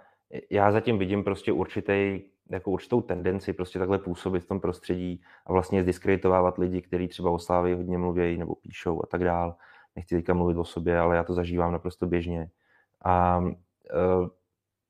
já 0.50 0.72
zatím 0.72 0.98
vidím 0.98 1.24
prostě 1.24 1.52
určitý 1.52 2.22
jako 2.50 2.70
určitou 2.70 3.00
tendenci 3.00 3.52
prostě 3.52 3.78
takhle 3.78 3.98
působit 3.98 4.40
v 4.40 4.46
tom 4.46 4.60
prostředí 4.60 5.22
a 5.46 5.52
vlastně 5.52 5.82
zdiskreditovávat 5.82 6.58
lidi, 6.58 6.82
kteří 6.82 7.08
třeba 7.08 7.30
o 7.30 7.38
Slávě 7.38 7.74
hodně 7.74 7.98
mluví 7.98 8.38
nebo 8.38 8.54
píšou 8.54 9.02
a 9.02 9.06
tak 9.06 9.24
dál. 9.24 9.56
Nechci 9.96 10.16
teďka 10.16 10.34
mluvit 10.34 10.56
o 10.56 10.64
sobě, 10.64 10.98
ale 10.98 11.16
já 11.16 11.24
to 11.24 11.34
zažívám 11.34 11.72
naprosto 11.72 12.06
běžně. 12.06 12.50
A 13.06 13.38
uh, 13.38 14.28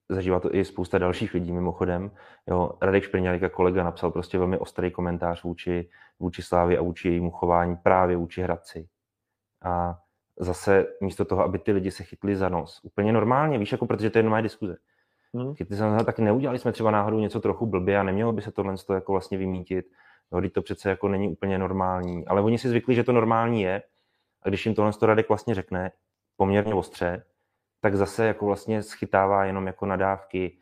zažívá 0.09 0.41
to 0.41 0.55
i 0.55 0.65
spousta 0.65 0.99
dalších 0.99 1.35
lidí 1.35 1.53
mimochodem. 1.53 2.11
Jo, 2.47 2.71
Radek 2.83 3.05
Šprňálek 3.05 3.43
a 3.43 3.49
kolega 3.49 3.85
napsal 3.85 4.11
prostě 4.11 4.39
velmi 4.39 4.59
ostrý 4.59 4.91
komentář 4.91 5.45
vůči, 5.45 5.89
vůči 6.19 6.43
Slávě 6.43 6.79
a 6.79 6.83
vůči 6.83 7.09
jejímu 7.09 7.31
chování 7.31 7.77
právě 7.77 8.17
vůči 8.17 8.43
Hradci. 8.43 8.89
A 9.65 9.99
zase 10.39 10.87
místo 11.01 11.25
toho, 11.25 11.43
aby 11.43 11.59
ty 11.59 11.73
lidi 11.73 11.91
se 11.91 12.03
chytli 12.03 12.37
za 12.37 12.49
nos. 12.49 12.81
Úplně 12.85 13.13
normálně, 13.13 13.59
víš, 13.59 13.73
jako 13.73 13.87
protože 13.87 14.11
to 14.11 14.19
je 14.19 14.23
normální 14.23 14.43
diskuze. 14.43 14.77
Hmm. 15.35 15.55
Chytli 15.55 15.77
se 15.77 16.05
tak 16.05 16.19
neudělali 16.19 16.59
jsme 16.59 16.73
třeba 16.73 16.91
náhodou 16.91 17.19
něco 17.19 17.41
trochu 17.41 17.67
blbě 17.67 17.99
a 17.99 18.03
nemělo 18.03 18.33
by 18.33 18.43
se 18.43 18.53
tohle 18.53 18.75
jako 18.95 19.13
vlastně 19.13 19.39
vymítit. 19.39 19.87
No, 20.33 20.51
to 20.51 20.63
přece 20.63 20.91
jako 20.91 21.09
není 21.09 21.29
úplně 21.29 21.59
normální. 21.59 22.27
Ale 22.27 22.41
oni 22.41 22.59
si 22.59 22.69
zvykli, 22.69 22.95
že 22.95 23.05
to 23.05 23.13
normální 23.13 23.63
je. 23.63 23.83
A 24.43 24.49
když 24.49 24.67
jim 24.67 24.75
tohle 24.75 24.93
Radek 25.03 25.29
vlastně 25.29 25.55
řekne 25.55 25.93
poměrně 26.37 26.75
ostře, 26.75 27.25
tak 27.87 27.97
zase 27.97 28.27
jako 28.27 28.47
vlastně 28.47 28.83
schytává 28.83 29.45
jenom 29.45 29.67
jako 29.67 29.87
nadávky, 29.87 30.59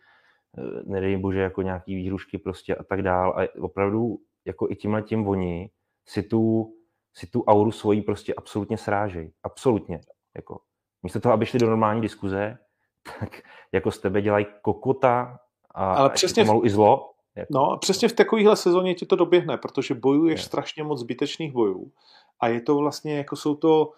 eh, 0.58 0.82
nedej 0.84 1.16
bože 1.16 1.40
jako 1.40 1.62
nějaký 1.62 1.94
výhrušky 1.94 2.38
prostě 2.38 2.76
a 2.76 2.84
tak 2.84 3.02
dál. 3.02 3.34
A 3.38 3.60
opravdu 3.60 4.18
jako 4.44 4.70
i 4.70 4.76
tímhle 4.76 5.02
tím 5.02 5.28
oni 5.28 5.70
si 6.08 6.22
tu, 6.22 6.74
si 7.14 7.26
tu 7.26 7.42
auru 7.42 7.72
svojí 7.72 8.02
prostě 8.02 8.34
absolutně 8.34 8.76
srážejí. 8.76 9.32
Absolutně. 9.42 10.00
Jako. 10.34 10.60
Místo 11.02 11.20
toho, 11.20 11.32
aby 11.32 11.46
šli 11.46 11.58
do 11.58 11.66
normální 11.66 12.00
diskuze, 12.00 12.58
tak 13.20 13.42
jako 13.72 13.90
z 13.90 13.98
tebe 13.98 14.22
dělají 14.22 14.46
kokota 14.62 15.38
a 15.70 15.94
Ale 15.94 16.10
přesně 16.10 16.44
pomalu 16.44 16.60
v... 16.60 16.66
i 16.66 16.70
zlo. 16.70 17.10
Jako. 17.36 17.52
No, 17.54 17.76
přesně 17.80 18.08
v 18.08 18.12
takovéhle 18.12 18.56
sezóně 18.56 18.94
ti 18.94 19.06
to 19.06 19.16
doběhne, 19.16 19.56
protože 19.56 19.94
bojuješ 19.94 20.40
je. 20.40 20.46
strašně 20.46 20.84
moc 20.84 21.00
zbytečných 21.00 21.52
bojů 21.52 21.92
a 22.40 22.48
je 22.48 22.60
to 22.60 22.76
vlastně, 22.76 23.16
jako 23.16 23.36
jsou 23.36 23.54
to 23.54 23.92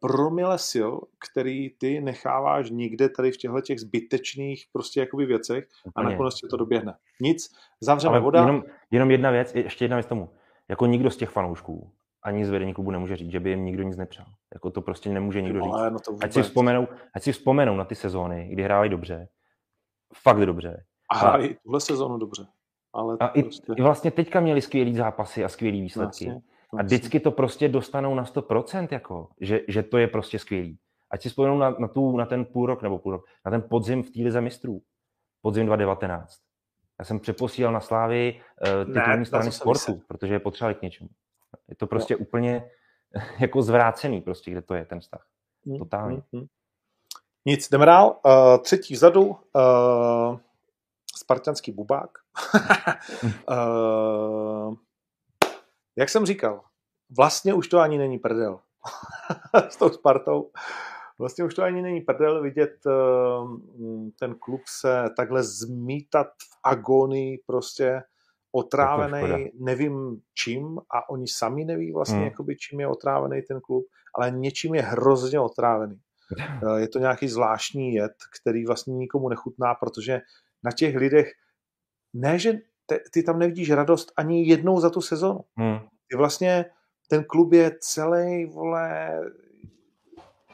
promile 0.00 0.58
sil, 0.70 0.90
který 1.30 1.70
ty 1.70 2.00
necháváš 2.00 2.70
někde 2.70 3.08
tady 3.08 3.32
v 3.32 3.36
těchto 3.36 3.60
těch 3.60 3.80
zbytečných 3.80 4.64
prostě 4.72 5.00
jakoby 5.00 5.26
věcech 5.26 5.68
a 5.96 6.02
nakonec 6.02 6.34
tě 6.34 6.46
to 6.46 6.56
doběhne. 6.56 6.94
Nic, 7.20 7.48
zavřeme 7.80 8.12
Ale 8.12 8.20
voda. 8.20 8.40
Jenom, 8.40 8.62
jenom 8.90 9.10
jedna 9.10 9.30
věc, 9.30 9.54
ještě 9.54 9.84
jedna 9.84 9.96
věc 9.96 10.06
tomu. 10.06 10.30
Jako 10.68 10.86
nikdo 10.86 11.10
z 11.10 11.16
těch 11.16 11.30
fanoušků 11.30 11.92
ani 12.22 12.44
z 12.44 12.50
vedení 12.50 12.74
klubu 12.74 12.90
nemůže 12.90 13.16
říct, 13.16 13.32
že 13.32 13.40
by 13.40 13.50
jim 13.50 13.64
nikdo 13.64 13.82
nic 13.82 13.96
nepřál. 13.96 14.26
Jako 14.54 14.70
to 14.70 14.82
prostě 14.82 15.10
nemůže 15.10 15.42
nikdo 15.42 15.60
říct. 15.60 15.72
No, 15.90 15.98
to 16.00 16.16
ať, 16.22 16.32
si 16.32 16.42
vzpomenou, 16.42 16.88
ať 17.14 17.22
si 17.22 17.32
vzpomenou 17.32 17.76
na 17.76 17.84
ty 17.84 17.94
sezóny, 17.94 18.48
kdy 18.52 18.62
hráli 18.62 18.88
dobře. 18.88 19.28
Fakt 20.14 20.40
dobře. 20.40 20.84
A 21.10 21.18
hráli 21.18 21.56
tuhle 21.62 21.80
sezónu 21.80 22.18
dobře. 22.18 22.46
Ale 22.92 23.16
a 23.20 23.28
prostě... 23.28 23.72
i, 23.72 23.80
i 23.80 23.82
vlastně 23.82 24.10
teďka 24.10 24.40
měli 24.40 24.60
skvělý 24.60 24.94
zápasy 24.94 25.44
a 25.44 25.48
skvělý 25.48 25.80
výsledky. 25.80 26.24
Vlastně. 26.24 26.42
A 26.76 26.82
vždycky 26.82 27.20
to 27.20 27.30
prostě 27.30 27.68
dostanou 27.68 28.14
na 28.14 28.24
100%, 28.24 28.88
jako, 28.90 29.28
že, 29.40 29.60
že 29.68 29.82
to 29.82 29.98
je 29.98 30.08
prostě 30.08 30.38
skvělý. 30.38 30.78
Ať 31.10 31.22
si 31.22 31.28
vzpomenou 31.28 31.58
na, 31.58 31.70
na, 31.70 31.88
tu, 31.88 32.16
na 32.16 32.26
ten 32.26 32.44
půl 32.44 32.66
rok 32.66 32.82
nebo 32.82 32.98
půl 32.98 33.12
rok, 33.12 33.24
na 33.44 33.50
ten 33.50 33.62
podzim 33.62 34.02
v 34.02 34.10
té 34.10 34.22
lize 34.22 34.40
mistrů. 34.40 34.82
Podzim 35.42 35.66
2019. 35.66 36.38
Já 36.98 37.04
jsem 37.04 37.20
přeposílal 37.20 37.72
na 37.72 37.80
Slávy 37.80 38.40
uh, 38.86 38.94
titulní 38.94 39.26
strany 39.26 39.52
sportu, 39.52 39.80
se... 39.80 40.00
protože 40.08 40.34
je 40.34 40.40
potřebovali 40.40 40.74
k 40.74 40.82
něčemu. 40.82 41.10
Je 41.68 41.76
to 41.76 41.86
prostě 41.86 42.14
no. 42.14 42.18
úplně 42.18 42.70
jako 43.38 43.62
zvrácený, 43.62 44.20
prostě, 44.20 44.50
kde 44.50 44.62
to 44.62 44.74
je 44.74 44.84
ten 44.84 45.00
vztah. 45.00 45.26
Hmm, 45.66 45.78
Totálně. 45.78 46.16
Hmm, 46.16 46.40
hmm. 46.40 46.46
Nic, 47.46 47.68
jdeme 47.68 47.86
dál. 47.86 48.20
Uh, 48.24 48.62
třetí 48.62 48.94
vzadu, 48.94 49.26
uh, 49.26 50.38
spartanský 51.16 51.72
bubák. 51.72 52.10
uh, 53.50 54.74
jak 55.98 56.08
jsem 56.08 56.26
říkal, 56.26 56.64
vlastně 57.16 57.54
už 57.54 57.68
to 57.68 57.78
ani 57.78 57.98
není 57.98 58.18
prdel 58.18 58.60
s 59.68 59.76
tou 59.76 59.88
Spartou. 59.88 60.50
Vlastně 61.18 61.44
už 61.44 61.54
to 61.54 61.62
ani 61.62 61.82
není 61.82 62.00
prdel 62.00 62.42
vidět 62.42 62.74
uh, 62.86 63.58
ten 64.18 64.34
klub 64.38 64.60
se 64.80 65.04
takhle 65.16 65.42
zmítat 65.42 66.26
v 66.26 66.58
agonii 66.64 67.42
prostě 67.46 68.02
otrávený, 68.52 69.50
nevím 69.60 70.20
čím 70.34 70.78
a 70.78 71.10
oni 71.10 71.26
sami 71.28 71.64
neví 71.64 71.92
vlastně, 71.92 72.18
hmm. 72.18 72.26
jakoby, 72.26 72.56
čím 72.56 72.80
je 72.80 72.88
otrávený 72.88 73.42
ten 73.42 73.60
klub, 73.60 73.86
ale 74.14 74.30
něčím 74.30 74.74
je 74.74 74.82
hrozně 74.82 75.40
otrávený. 75.40 76.00
Uh, 76.62 76.76
je 76.76 76.88
to 76.88 76.98
nějaký 76.98 77.28
zvláštní 77.28 77.94
jed, 77.94 78.12
který 78.40 78.66
vlastně 78.66 78.94
nikomu 78.94 79.28
nechutná, 79.28 79.74
protože 79.74 80.20
na 80.64 80.70
těch 80.72 80.96
lidech, 80.96 81.32
ne, 82.14 82.38
že 82.38 82.52
te, 82.88 82.98
ty 83.12 83.22
tam 83.22 83.38
nevidíš 83.38 83.70
radost 83.70 84.12
ani 84.16 84.48
jednou 84.48 84.80
za 84.80 84.90
tu 84.90 85.00
sezonu. 85.00 85.40
Hmm. 85.56 85.78
Ty 86.10 86.16
vlastně, 86.16 86.64
ten 87.08 87.24
klub 87.24 87.52
je 87.52 87.76
celý, 87.80 88.46
vole, 88.46 89.20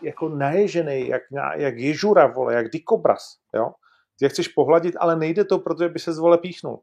jako 0.02 0.28
naježený, 0.28 1.08
jak, 1.08 1.22
jak 1.54 1.78
ježura, 1.78 2.26
vole, 2.26 2.54
jak 2.54 2.70
dikobraz, 2.70 3.36
jo. 3.54 3.72
Ty 4.18 4.28
chceš 4.28 4.48
pohladit, 4.48 4.94
ale 4.98 5.16
nejde 5.16 5.44
to, 5.44 5.58
protože 5.58 5.88
by 5.88 5.98
se 5.98 6.12
zvole 6.12 6.38
píchnul. 6.38 6.80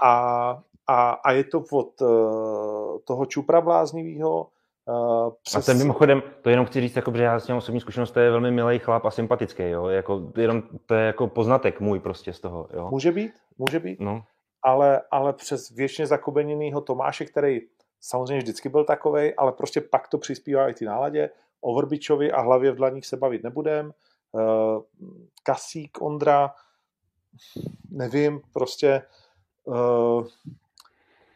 A, 0.00 0.62
a, 0.86 1.10
a 1.10 1.32
je 1.32 1.44
to 1.44 1.64
od 1.72 2.00
uh, 2.00 2.98
toho 3.04 3.26
čupra 3.26 3.60
bláznivého, 3.60 4.46
Uh, 4.88 5.32
přes... 5.42 5.68
A 5.68 5.72
ten 5.72 5.78
mimochodem, 5.78 6.22
to 6.42 6.50
jenom 6.50 6.66
chci 6.66 6.80
říct, 6.80 6.96
jako, 6.96 7.12
že 7.16 7.22
já 7.22 7.40
s 7.40 7.48
ním 7.48 7.56
osobní 7.56 7.80
zkušenost, 7.80 8.10
to 8.10 8.20
je 8.20 8.30
velmi 8.30 8.50
milý 8.50 8.78
chlap 8.78 9.04
a 9.04 9.10
sympatický, 9.10 9.62
jo? 9.62 9.86
Jako, 9.86 10.32
jenom, 10.36 10.62
to 10.86 10.94
je 10.94 11.06
jako 11.06 11.26
poznatek 11.26 11.80
můj 11.80 12.00
prostě 12.00 12.32
z 12.32 12.40
toho. 12.40 12.68
Jo? 12.72 12.88
Může 12.90 13.12
být, 13.12 13.32
může 13.58 13.80
být. 13.80 14.00
No 14.00 14.24
ale, 14.64 15.02
ale 15.10 15.32
přes 15.32 15.70
věčně 15.70 16.06
zakobeněnýho 16.06 16.80
Tomáše, 16.80 17.24
který 17.24 17.60
samozřejmě 18.00 18.38
vždycky 18.38 18.68
byl 18.68 18.84
takový, 18.84 19.34
ale 19.34 19.52
prostě 19.52 19.80
pak 19.80 20.08
to 20.08 20.18
přispívá 20.18 20.68
i 20.68 20.74
ty 20.74 20.84
náladě. 20.84 21.30
O 21.60 21.74
Vrbičovi 21.74 22.32
a 22.32 22.40
hlavě 22.40 22.72
v 22.72 22.76
dlaních 22.76 23.06
se 23.06 23.16
bavit 23.16 23.42
nebudem. 23.42 23.92
Uh, 24.32 24.82
Kasík, 25.42 26.02
Ondra, 26.02 26.54
nevím, 27.90 28.40
prostě 28.52 29.02
uh, 29.64 30.26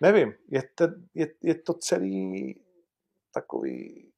nevím, 0.01 0.35
je, 0.49 0.62
ten, 0.74 1.09
je, 1.14 1.26
je 1.43 1.55
to 1.55 1.74
celý 1.74 2.61
takový 3.35 4.09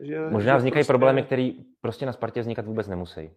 že, 0.00 0.20
Možná 0.30 0.56
vznikají 0.56 0.80
prostě... 0.80 0.90
problémy, 0.90 1.22
které 1.22 1.50
prostě 1.80 2.06
na 2.06 2.12
Spartě 2.12 2.40
vznikat 2.40 2.66
vůbec 2.66 2.88
nemusí. 2.88 3.30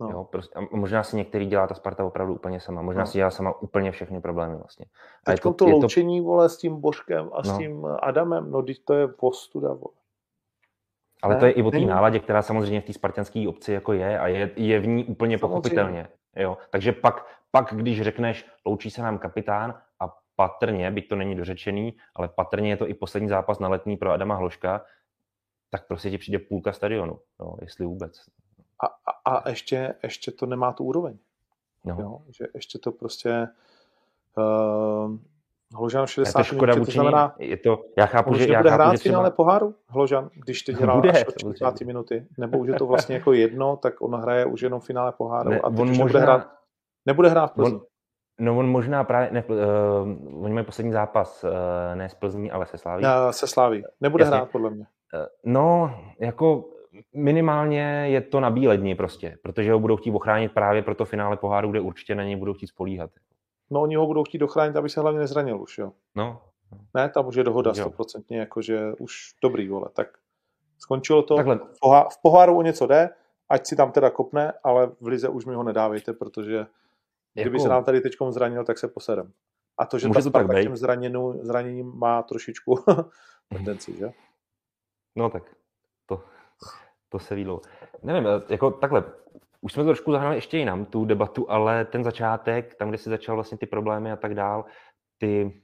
No. 0.00 0.10
Jo, 0.10 0.24
prostě, 0.24 0.58
a 0.58 0.76
možná 0.76 1.02
si 1.02 1.16
některý 1.16 1.46
dělá 1.46 1.66
ta 1.66 1.74
Sparta 1.74 2.04
opravdu 2.04 2.34
úplně 2.34 2.60
sama. 2.60 2.82
Možná 2.82 3.02
no. 3.02 3.06
si 3.06 3.18
dělá 3.18 3.30
sama 3.30 3.62
úplně 3.62 3.92
všechny 3.92 4.20
problémy 4.20 4.56
vlastně. 4.56 4.86
A 5.26 5.30
Teď 5.30 5.40
to, 5.40 5.52
to 5.52 5.64
loučení, 5.66 6.20
to... 6.20 6.24
vole, 6.24 6.48
s 6.48 6.56
tím 6.56 6.80
Božkem 6.80 7.30
a 7.32 7.42
no. 7.44 7.54
s 7.54 7.58
tím 7.58 7.86
Adamem, 8.02 8.50
no 8.50 8.62
teď 8.62 8.84
to 8.84 8.94
je 8.94 9.08
postuda, 9.08 9.68
vole. 9.68 9.94
Ale 11.22 11.34
ne, 11.34 11.40
to 11.40 11.46
je 11.46 11.52
i 11.52 11.62
o 11.62 11.70
té 11.70 11.80
náladě, 11.80 12.18
která 12.18 12.42
samozřejmě 12.42 12.80
v 12.80 12.84
té 12.84 12.92
spartanské 12.92 13.48
obci 13.48 13.72
jako 13.72 13.92
je 13.92 14.18
a 14.18 14.26
je, 14.26 14.50
je 14.56 14.80
v 14.80 14.86
ní 14.86 15.04
úplně 15.04 15.38
samozřejmě. 15.38 15.38
pochopitelně. 15.38 16.08
Jo? 16.36 16.58
Takže 16.70 16.92
pak, 16.92 17.26
pak, 17.50 17.74
když 17.74 18.02
řekneš, 18.02 18.46
loučí 18.66 18.90
se 18.90 19.02
nám 19.02 19.18
kapitán 19.18 19.74
a 20.00 20.16
patrně, 20.36 20.90
byť 20.90 21.08
to 21.08 21.16
není 21.16 21.34
dořečený, 21.34 21.96
ale 22.16 22.28
patrně 22.28 22.70
je 22.70 22.76
to 22.76 22.88
i 22.88 22.94
poslední 22.94 23.28
zápas 23.28 23.58
na 23.58 23.68
letní 23.68 23.96
pro 23.96 24.10
Adama 24.10 24.34
Hloška, 24.34 24.84
tak 25.70 25.86
prostě 25.86 26.10
ti 26.10 26.18
přijde 26.18 26.38
půlka 26.38 26.72
stadionu, 26.72 27.18
jo, 27.40 27.54
jestli 27.60 27.86
vůbec 27.86 28.20
a, 28.82 28.86
a, 29.24 29.36
a 29.36 29.48
ještě, 29.48 29.94
ještě 30.02 30.30
to 30.30 30.46
nemá 30.46 30.72
tu 30.72 30.84
úroveň. 30.84 31.18
No. 31.84 31.96
Jo, 32.00 32.18
že 32.30 32.46
ještě 32.54 32.78
to 32.78 32.92
prostě 32.92 33.48
uh, 34.36 35.16
Hložan 35.74 36.06
60 36.06 36.38
je 36.38 36.44
to 36.44 36.54
škoda 36.54 36.74
minut, 36.74 36.86
to 36.86 36.92
znamená, 36.92 37.34
je 37.38 37.56
to, 37.56 37.84
já 37.98 38.06
chápu, 38.06 38.34
že, 38.34 38.52
já 38.52 38.58
bude 38.58 38.70
chápu, 38.70 38.82
hrát 38.82 38.92
že 38.92 38.98
finále 38.98 39.30
poháru 39.30 39.74
Hložan, 39.88 40.30
když 40.34 40.62
teď 40.62 40.76
hrál 40.80 40.96
bude, 40.96 41.10
až 41.10 41.24
40 41.38 41.80
minuty, 41.80 42.26
nebo 42.38 42.58
už 42.58 42.68
je 42.68 42.74
to 42.74 42.86
vlastně 42.86 43.14
jako 43.14 43.32
jedno, 43.32 43.76
tak 43.76 44.00
on 44.00 44.14
hraje 44.14 44.46
už 44.46 44.62
jenom 44.62 44.80
finále 44.80 45.12
poháru 45.12 45.50
ne, 45.50 45.60
a 45.60 45.70
teď 45.70 45.78
on 45.78 45.88
možná, 45.88 46.04
nebude 46.04 46.20
hrát, 46.20 46.48
nebude 47.06 47.28
hrát 47.28 47.46
v 47.46 47.52
Plzni. 47.52 47.74
On, 47.74 47.80
no 48.40 48.58
on 48.58 48.68
možná 48.68 49.04
právě, 49.04 49.28
ne, 49.32 49.44
uh, 49.44 50.44
oni 50.44 50.54
mají 50.54 50.66
poslední 50.66 50.92
zápas, 50.92 51.44
uh, 51.44 51.50
ne 51.94 52.08
s 52.08 52.14
Plzní, 52.14 52.50
ale 52.50 52.66
se 52.66 52.78
Sláví. 52.78 53.04
Já, 53.04 53.32
se 53.32 53.46
Sláví, 53.46 53.84
nebude 54.00 54.24
Jasně. 54.24 54.36
hrát 54.36 54.50
podle 54.50 54.70
mě. 54.70 54.86
Uh, 55.14 55.26
no, 55.44 55.94
jako 56.18 56.64
minimálně 57.14 58.04
je 58.06 58.20
to 58.20 58.40
na 58.40 58.50
bílé 58.50 58.76
dní 58.76 58.94
prostě, 58.94 59.38
protože 59.42 59.72
ho 59.72 59.78
budou 59.78 59.96
chtít 59.96 60.12
ochránit 60.12 60.52
právě 60.52 60.82
pro 60.82 60.94
to 60.94 61.04
finále 61.04 61.36
poháru, 61.36 61.70
kde 61.70 61.80
určitě 61.80 62.14
na 62.14 62.24
něj 62.24 62.36
budou 62.36 62.54
chtít 62.54 62.66
spolíhat. 62.66 63.10
No 63.70 63.82
oni 63.82 63.96
ho 63.96 64.06
budou 64.06 64.24
chtít 64.24 64.42
ochránit, 64.42 64.76
aby 64.76 64.88
se 64.88 65.00
hlavně 65.00 65.20
nezranil 65.20 65.62
už, 65.62 65.78
jo. 65.78 65.92
No. 66.14 66.42
Ne, 66.94 67.08
tam 67.08 67.26
už 67.26 67.34
je 67.34 67.44
dohoda 67.44 67.74
stoprocentně, 67.74 68.38
jakože 68.38 68.92
už 68.98 69.34
dobrý, 69.42 69.68
vole, 69.68 69.88
tak 69.92 70.08
skončilo 70.78 71.22
to. 71.22 71.36
Takhle. 71.36 71.60
V 71.84 72.22
poháru 72.22 72.58
o 72.58 72.62
něco 72.62 72.86
jde, 72.86 73.10
ať 73.48 73.66
si 73.66 73.76
tam 73.76 73.92
teda 73.92 74.10
kopne, 74.10 74.52
ale 74.64 74.90
v 75.00 75.06
lize 75.06 75.28
už 75.28 75.44
mi 75.44 75.54
ho 75.54 75.62
nedávejte, 75.62 76.12
protože 76.12 76.66
kdyby 77.34 77.56
jako... 77.56 77.62
se 77.62 77.68
nám 77.68 77.84
tady 77.84 78.00
teď 78.00 78.12
zranil, 78.28 78.64
tak 78.64 78.78
se 78.78 78.88
posedem. 78.88 79.32
A 79.78 79.86
to, 79.86 79.98
že 79.98 80.08
Může 80.08 80.22
ta 80.22 80.24
to 80.24 80.48
tak 80.48 80.62
tím 80.62 80.76
zraněnou, 80.76 81.44
zraněním 81.44 81.92
má 81.94 82.22
trošičku 82.22 82.78
tendenci, 83.48 83.96
že? 83.96 84.12
No 85.16 85.30
tak 85.30 85.56
to 86.06 86.24
To 87.12 87.18
se 87.18 87.34
vílo. 87.34 87.60
Nevím, 88.02 88.28
jako 88.48 88.70
takhle, 88.70 89.04
už 89.60 89.72
jsme 89.72 89.82
to 89.82 89.88
trošku 89.88 90.12
zahrali 90.12 90.36
ještě 90.36 90.58
jinam, 90.58 90.84
tu 90.84 91.04
debatu, 91.04 91.50
ale 91.50 91.84
ten 91.84 92.04
začátek, 92.04 92.74
tam, 92.74 92.88
kde 92.88 92.98
si 92.98 93.10
začal 93.10 93.34
vlastně 93.34 93.58
ty 93.58 93.66
problémy 93.66 94.12
a 94.12 94.16
tak 94.16 94.34
dál, 94.34 94.64
ty, 95.18 95.62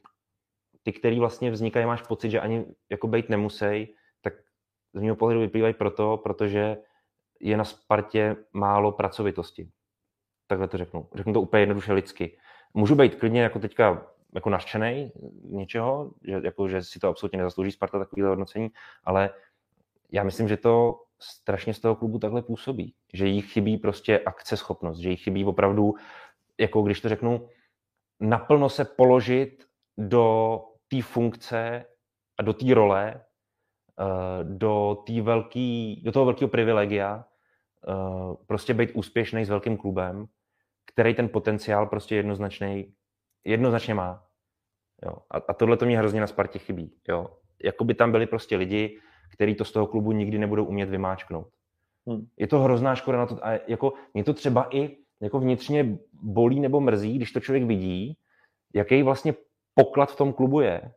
ty 0.82 0.92
který 0.92 1.20
vlastně 1.20 1.51
vznikají, 1.51 1.86
máš 1.86 2.03
pocit, 2.03 2.30
že 2.30 2.40
ani 2.40 2.66
jako 2.90 3.07
být 3.07 3.28
nemusí, 3.28 3.94
tak 4.20 4.34
z 4.94 5.01
mého 5.01 5.16
pohledu 5.16 5.40
vyplývají 5.40 5.74
proto, 5.74 6.16
protože 6.16 6.76
je 7.40 7.57
na 7.57 7.64
Spartě 7.64 8.36
málo 8.53 8.92
pracovitosti. 8.92 9.68
Takhle 10.46 10.68
to 10.68 10.78
řeknu. 10.78 11.09
Řeknu 11.14 11.32
to 11.32 11.40
úplně 11.40 11.62
jednoduše 11.62 11.92
lidsky. 11.92 12.38
Můžu 12.74 12.94
být 12.94 13.14
klidně 13.14 13.42
jako 13.42 13.59
teďka 13.59 14.07
jako 14.34 14.51
naštěnej 14.51 15.12
něčeho, 15.44 16.11
že, 16.24 16.40
jako, 16.44 16.68
že 16.68 16.82
si 16.82 16.99
to 16.99 17.09
absolutně 17.09 17.38
nezaslouží 17.38 17.72
Sparta 17.72 17.99
takovýhle 17.99 18.28
hodnocení, 18.28 18.70
ale 19.05 19.30
já 20.12 20.22
myslím, 20.22 20.49
že 20.49 20.57
to 20.57 21.05
strašně 21.23 21.75
z 21.75 21.81
toho 21.81 21.97
klubu 21.97 22.19
takhle 22.19 22.43
působí. 22.43 22.95
Že 23.14 23.27
jí 23.27 23.43
chybí 23.43 23.77
prostě 23.77 24.19
akceschopnost, 24.19 25.01
že 25.01 25.11
jí 25.11 25.16
chybí 25.16 25.45
opravdu, 25.45 25.95
jako 26.61 26.83
když 26.83 27.01
to 27.01 27.09
řeknu, 27.09 27.49
naplno 28.21 28.69
se 28.69 28.85
položit 28.85 29.64
do 29.99 30.59
té 30.89 31.03
funkce 31.03 31.85
a 32.39 32.43
do 32.43 32.53
té 32.53 32.75
role, 32.75 33.14
eh, 34.01 34.45
do, 34.45 35.03
tý 35.07 35.21
velký, 35.21 36.03
do 36.05 36.12
toho 36.12 36.25
velkého 36.25 36.49
privilegia, 36.49 37.25
eh, 37.89 38.35
prostě 38.47 38.75
být 38.75 38.91
úspěšný 38.95 39.45
s 39.45 39.49
velkým 39.49 39.77
klubem, 39.77 40.27
který 40.87 41.14
ten 41.14 41.29
potenciál 41.29 41.87
prostě 41.87 42.16
jednoznačný, 42.16 42.95
jednoznačně 43.45 43.95
má. 43.95 44.25
Jo. 45.03 45.16
A, 45.31 45.37
a 45.49 45.55
tohle 45.55 45.77
to 45.77 45.87
mě 45.87 45.99
hrozně 45.99 46.21
na 46.21 46.27
Spartě 46.27 46.59
chybí. 46.59 46.95
Jo. 47.09 47.27
Jakoby 47.64 47.95
tam 47.95 48.12
byli 48.12 48.27
prostě 48.27 48.57
lidi, 48.57 48.99
který 49.29 49.55
to 49.55 49.64
z 49.64 49.72
toho 49.72 49.87
klubu 49.87 50.12
nikdy 50.12 50.39
nebudou 50.39 50.64
umět 50.64 50.89
vymáčknout. 50.89 51.49
Hmm. 52.09 52.26
Je 52.37 52.47
to 52.47 52.59
hrozná 52.59 52.95
škoda 52.95 53.18
na 53.18 53.26
to. 53.26 53.47
A 53.47 53.53
jako, 53.66 53.93
mě 54.14 54.24
to 54.24 54.35
třeba 54.35 54.76
i 54.76 54.97
jako 55.20 55.41
vnitřně 55.41 55.99
bolí 56.12 56.61
nebo 56.61 56.81
mrzí, 56.81 57.16
když 57.16 57.33
to 57.33 57.41
člověk 57.41 57.64
vidí, 57.64 58.18
jaký 58.74 59.03
vlastně 59.03 59.35
poklad 59.74 60.12
v 60.12 60.16
tom 60.16 60.33
klubu 60.33 60.61
je 60.61 60.93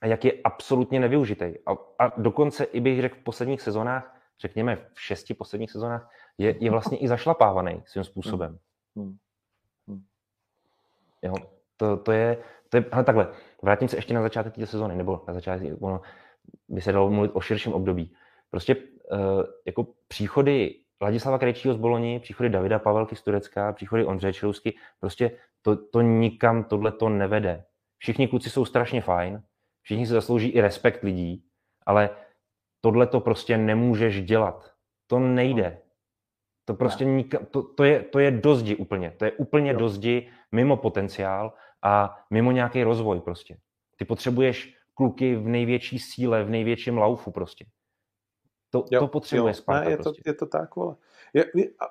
a 0.00 0.06
jak 0.06 0.24
je 0.24 0.32
absolutně 0.44 1.00
nevyužitý. 1.00 1.44
A, 1.44 1.72
a 1.98 2.20
dokonce 2.20 2.64
i 2.64 2.80
bych 2.80 3.00
řekl 3.00 3.16
v 3.16 3.22
posledních 3.22 3.60
sezónách, 3.60 4.16
řekněme 4.40 4.76
v 4.94 5.00
šesti 5.00 5.34
posledních 5.34 5.70
sezónách, 5.70 6.10
je, 6.38 6.64
je 6.64 6.70
vlastně 6.70 6.98
i 6.98 7.08
zašlapávaný 7.08 7.82
svým 7.86 8.04
způsobem. 8.04 8.58
Hmm. 8.96 9.16
Hmm. 9.88 10.02
Jo, 11.22 11.34
to, 11.76 11.96
to 11.96 12.12
je, 12.12 12.42
to 12.68 12.76
je, 12.76 12.84
ale 12.92 13.04
takhle, 13.04 13.32
vrátím 13.62 13.88
se 13.88 13.96
ještě 13.96 14.14
na 14.14 14.22
začátek 14.22 14.54
té 14.54 14.66
sezóny, 14.66 14.96
nebo 14.96 15.24
na 15.28 15.34
začátek, 15.34 15.82
ono, 15.82 16.00
by 16.68 16.80
se 16.80 16.92
dalo 16.92 17.10
mluvit 17.10 17.30
o 17.34 17.40
širším 17.40 17.72
období. 17.72 18.12
Prostě 18.50 18.76
uh, 18.76 18.82
jako 19.66 19.86
příchody 20.08 20.74
Ladislava 21.02 21.38
Krejčího 21.38 21.74
z 21.74 21.76
Boloni, 21.76 22.20
příchody 22.20 22.50
Davida 22.50 22.78
Pavelky 22.78 23.16
z 23.16 23.22
Turecka, 23.22 23.72
příchody 23.72 24.04
Ondřeje 24.04 24.32
Čelousky, 24.32 24.76
prostě 25.00 25.30
to, 25.62 25.76
to 25.76 26.00
nikam 26.00 26.64
tohle 26.64 26.92
to 26.92 27.08
nevede. 27.08 27.64
Všichni 27.98 28.28
kluci 28.28 28.50
jsou 28.50 28.64
strašně 28.64 29.00
fajn, 29.00 29.42
všichni 29.82 30.06
si 30.06 30.12
zaslouží 30.12 30.48
i 30.48 30.60
respekt 30.60 31.02
lidí, 31.02 31.44
ale 31.86 32.10
tohle 32.80 33.06
to 33.06 33.20
prostě 33.20 33.58
nemůžeš 33.58 34.22
dělat. 34.22 34.72
To 35.06 35.18
nejde. 35.18 35.78
To 36.64 36.74
prostě 36.74 37.04
nikam, 37.04 37.46
to, 37.46 37.62
to, 37.62 37.84
je, 37.84 38.02
to 38.02 38.18
je 38.18 38.30
dozdi 38.30 38.76
úplně. 38.76 39.10
To 39.10 39.24
je 39.24 39.32
úplně 39.32 39.72
jo. 39.72 39.78
dozdi 39.78 40.28
mimo 40.52 40.76
potenciál 40.76 41.52
a 41.82 42.18
mimo 42.30 42.52
nějaký 42.52 42.82
rozvoj 42.82 43.20
prostě. 43.20 43.56
Ty 43.96 44.04
potřebuješ 44.04 44.76
kluky 45.00 45.36
v 45.36 45.48
největší 45.48 45.98
síle, 45.98 46.44
v 46.44 46.50
největším 46.50 46.98
laufu 46.98 47.30
prostě. 47.30 47.64
To, 48.70 48.84
jo, 48.90 49.00
to 49.00 49.08
potřebuje 49.08 49.50
jo. 49.50 49.54
Sparta 49.54 49.84
ne, 49.84 49.90
je, 49.90 49.96
prostě. 49.96 50.22
to, 50.22 50.30
je 50.30 50.34
to 50.34 50.46
tak, 50.46 50.76
vole. 50.76 50.96
Je, 51.34 51.44
je, 51.54 51.64
a... 51.64 51.84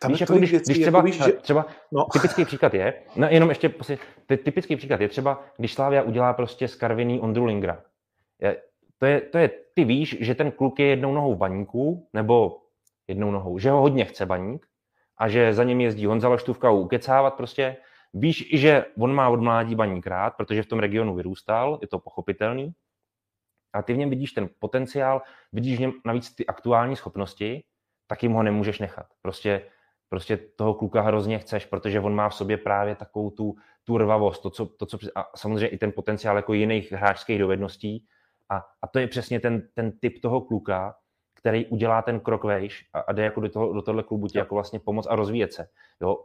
Tam 0.00 0.10
víš, 0.10 0.20
jako 0.20 0.34
když, 0.34 0.50
věcí, 0.50 0.72
když 0.72 0.84
třeba, 0.84 0.98
jako 0.98 1.06
víš, 1.06 1.24
že... 1.24 1.32
třeba 1.32 1.66
no. 1.92 2.04
typický 2.12 2.44
příklad 2.44 2.74
je, 2.74 3.02
no 3.16 3.26
jenom 3.30 3.48
ještě, 3.48 3.68
prostě, 3.68 3.98
typický 4.26 4.76
příklad 4.76 5.00
je 5.00 5.08
třeba, 5.08 5.44
když 5.56 5.74
Slávia 5.74 6.02
udělá 6.02 6.32
prostě 6.32 6.68
z 6.68 6.74
Karviný 6.74 7.20
Ondru 7.20 7.44
Lingra. 7.44 7.82
Je, 8.40 8.62
to, 8.98 9.06
je, 9.06 9.20
to 9.20 9.38
je, 9.38 9.50
ty 9.74 9.84
víš, 9.84 10.16
že 10.20 10.34
ten 10.34 10.52
kluk 10.52 10.78
je 10.78 10.86
jednou 10.86 11.14
nohou 11.14 11.34
v 11.34 11.38
baníku, 11.38 12.08
nebo 12.12 12.58
jednou 13.08 13.30
nohou, 13.30 13.58
že 13.58 13.70
ho 13.70 13.80
hodně 13.80 14.04
chce 14.04 14.26
baník 14.26 14.66
a 15.18 15.28
že 15.28 15.54
za 15.54 15.64
ním 15.64 15.80
jezdí 15.80 16.06
Honza 16.06 16.28
Laštůvka 16.28 16.70
ukecávat 16.70 17.34
prostě 17.34 17.76
Víš 18.18 18.52
i, 18.52 18.58
že 18.58 18.84
on 18.98 19.14
má 19.14 19.28
od 19.28 19.40
mládí 19.40 19.74
baník 19.74 20.06
rád, 20.06 20.30
protože 20.30 20.62
v 20.62 20.66
tom 20.66 20.78
regionu 20.78 21.14
vyrůstal, 21.14 21.78
je 21.82 21.88
to 21.88 21.98
pochopitelný. 21.98 22.72
A 23.72 23.82
ty 23.82 23.94
v 23.94 23.96
něm 23.96 24.10
vidíš 24.10 24.32
ten 24.32 24.48
potenciál, 24.58 25.22
vidíš 25.52 25.76
v 25.76 25.80
něm 25.80 25.92
navíc 26.04 26.34
ty 26.34 26.46
aktuální 26.46 26.96
schopnosti, 26.96 27.64
tak 28.06 28.22
jim 28.22 28.32
ho 28.32 28.42
nemůžeš 28.42 28.78
nechat. 28.78 29.06
Prostě, 29.22 29.66
prostě 30.08 30.36
toho 30.36 30.74
kluka 30.74 31.00
hrozně 31.00 31.38
chceš, 31.38 31.66
protože 31.66 32.00
on 32.00 32.14
má 32.14 32.28
v 32.28 32.34
sobě 32.34 32.56
právě 32.56 32.96
takovou 32.96 33.30
tu, 33.30 33.56
tu 33.84 33.98
rvavost, 33.98 34.42
to, 34.42 34.50
co, 34.50 34.66
to, 34.66 34.86
co, 34.86 34.98
a 35.14 35.30
samozřejmě 35.36 35.68
i 35.68 35.78
ten 35.78 35.92
potenciál 35.92 36.36
jako 36.36 36.52
jiných 36.52 36.92
hráčských 36.92 37.38
dovedností. 37.38 38.06
A, 38.48 38.56
a 38.82 38.86
to 38.86 38.98
je 38.98 39.06
přesně 39.06 39.40
ten, 39.40 39.68
ten 39.74 39.98
typ 39.98 40.22
toho 40.22 40.40
kluka, 40.40 40.94
který 41.34 41.66
udělá 41.66 42.02
ten 42.02 42.20
krok 42.20 42.44
vejš 42.44 42.88
a, 42.92 43.00
a 43.00 43.12
jde 43.12 43.24
jako 43.24 43.40
do, 43.40 43.48
toho, 43.48 43.72
do 43.72 43.82
tohle 43.82 44.02
klubu 44.02 44.28
ti 44.28 44.38
jako 44.38 44.54
vlastně 44.54 44.80
pomoct 44.80 45.06
a 45.06 45.16
rozvíjet 45.16 45.52
se. 45.52 45.68
Jo? 46.00 46.24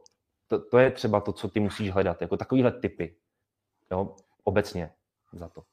To, 0.52 0.60
to 0.60 0.78
je 0.78 0.92
třeba 0.92 1.22
to, 1.22 1.34
co 1.34 1.50
ty 1.50 1.60
musíš 1.60 1.92
hledat, 1.92 2.22
jako 2.22 2.38
takovýhle 2.38 2.72
typy, 2.72 3.16
jo, 3.92 4.16
obecně 4.44 4.92
za 5.34 5.50
to. 5.50 5.64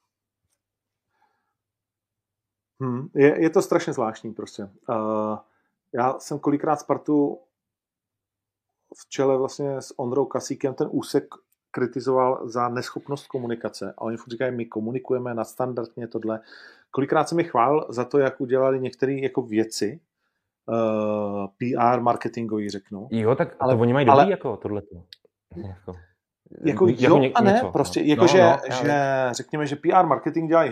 Hmm, 2.81 3.07
je, 3.15 3.41
je 3.41 3.49
to 3.49 3.61
strašně 3.61 3.93
zvláštní 3.93 4.33
prostě. 4.33 4.63
Uh, 4.63 5.37
já 5.93 6.19
jsem 6.19 6.39
kolikrát 6.39 6.75
Spartu 6.75 7.39
v 8.95 9.09
čele 9.09 9.37
vlastně 9.37 9.81
s 9.81 9.99
Ondrou 9.99 10.25
Kasíkem 10.25 10.73
ten 10.73 10.87
úsek 10.91 11.35
kritizoval 11.71 12.49
za 12.49 12.69
neschopnost 12.69 13.27
komunikace. 13.27 13.93
A 13.97 14.01
oni 14.01 14.17
furt 14.17 14.31
říkají, 14.31 14.55
my 14.55 14.65
komunikujeme 14.65 15.33
nadstandardně 15.33 16.07
tohle. 16.07 16.39
Kolikrát 16.91 17.29
jsem 17.29 17.39
je 17.39 17.45
chválil 17.45 17.85
za 17.89 18.05
to, 18.05 18.19
jak 18.19 18.41
udělali 18.41 18.79
některé 18.79 19.13
jako 19.13 19.41
věci, 19.41 19.99
uh, 20.69 21.45
eh, 21.45 21.75
PR 21.75 22.01
marketingový, 22.01 22.69
řeknu. 22.69 23.07
Jo, 23.11 23.35
tak 23.35 23.55
ale, 23.59 23.75
to 23.75 23.81
oni 23.81 23.93
mají 23.93 24.05
dobrý 24.05 24.21
ale, 24.21 24.31
jako 24.31 24.57
tohleto. 24.57 24.95
Jako, 25.55 25.93
jako, 26.65 26.87
jako 26.87 27.05
jo 27.07 27.17
ně, 27.17 27.31
a 27.35 27.41
ne, 27.41 27.51
něco, 27.51 27.71
prostě, 27.71 27.99
no. 27.99 28.05
jako 28.05 28.21
no, 28.21 28.27
že, 28.27 28.43
no, 28.43 28.75
že 28.75 28.93
řekněme, 29.31 29.67
že 29.67 29.75
PR 29.75 30.05
marketing 30.05 30.49
dělají 30.49 30.71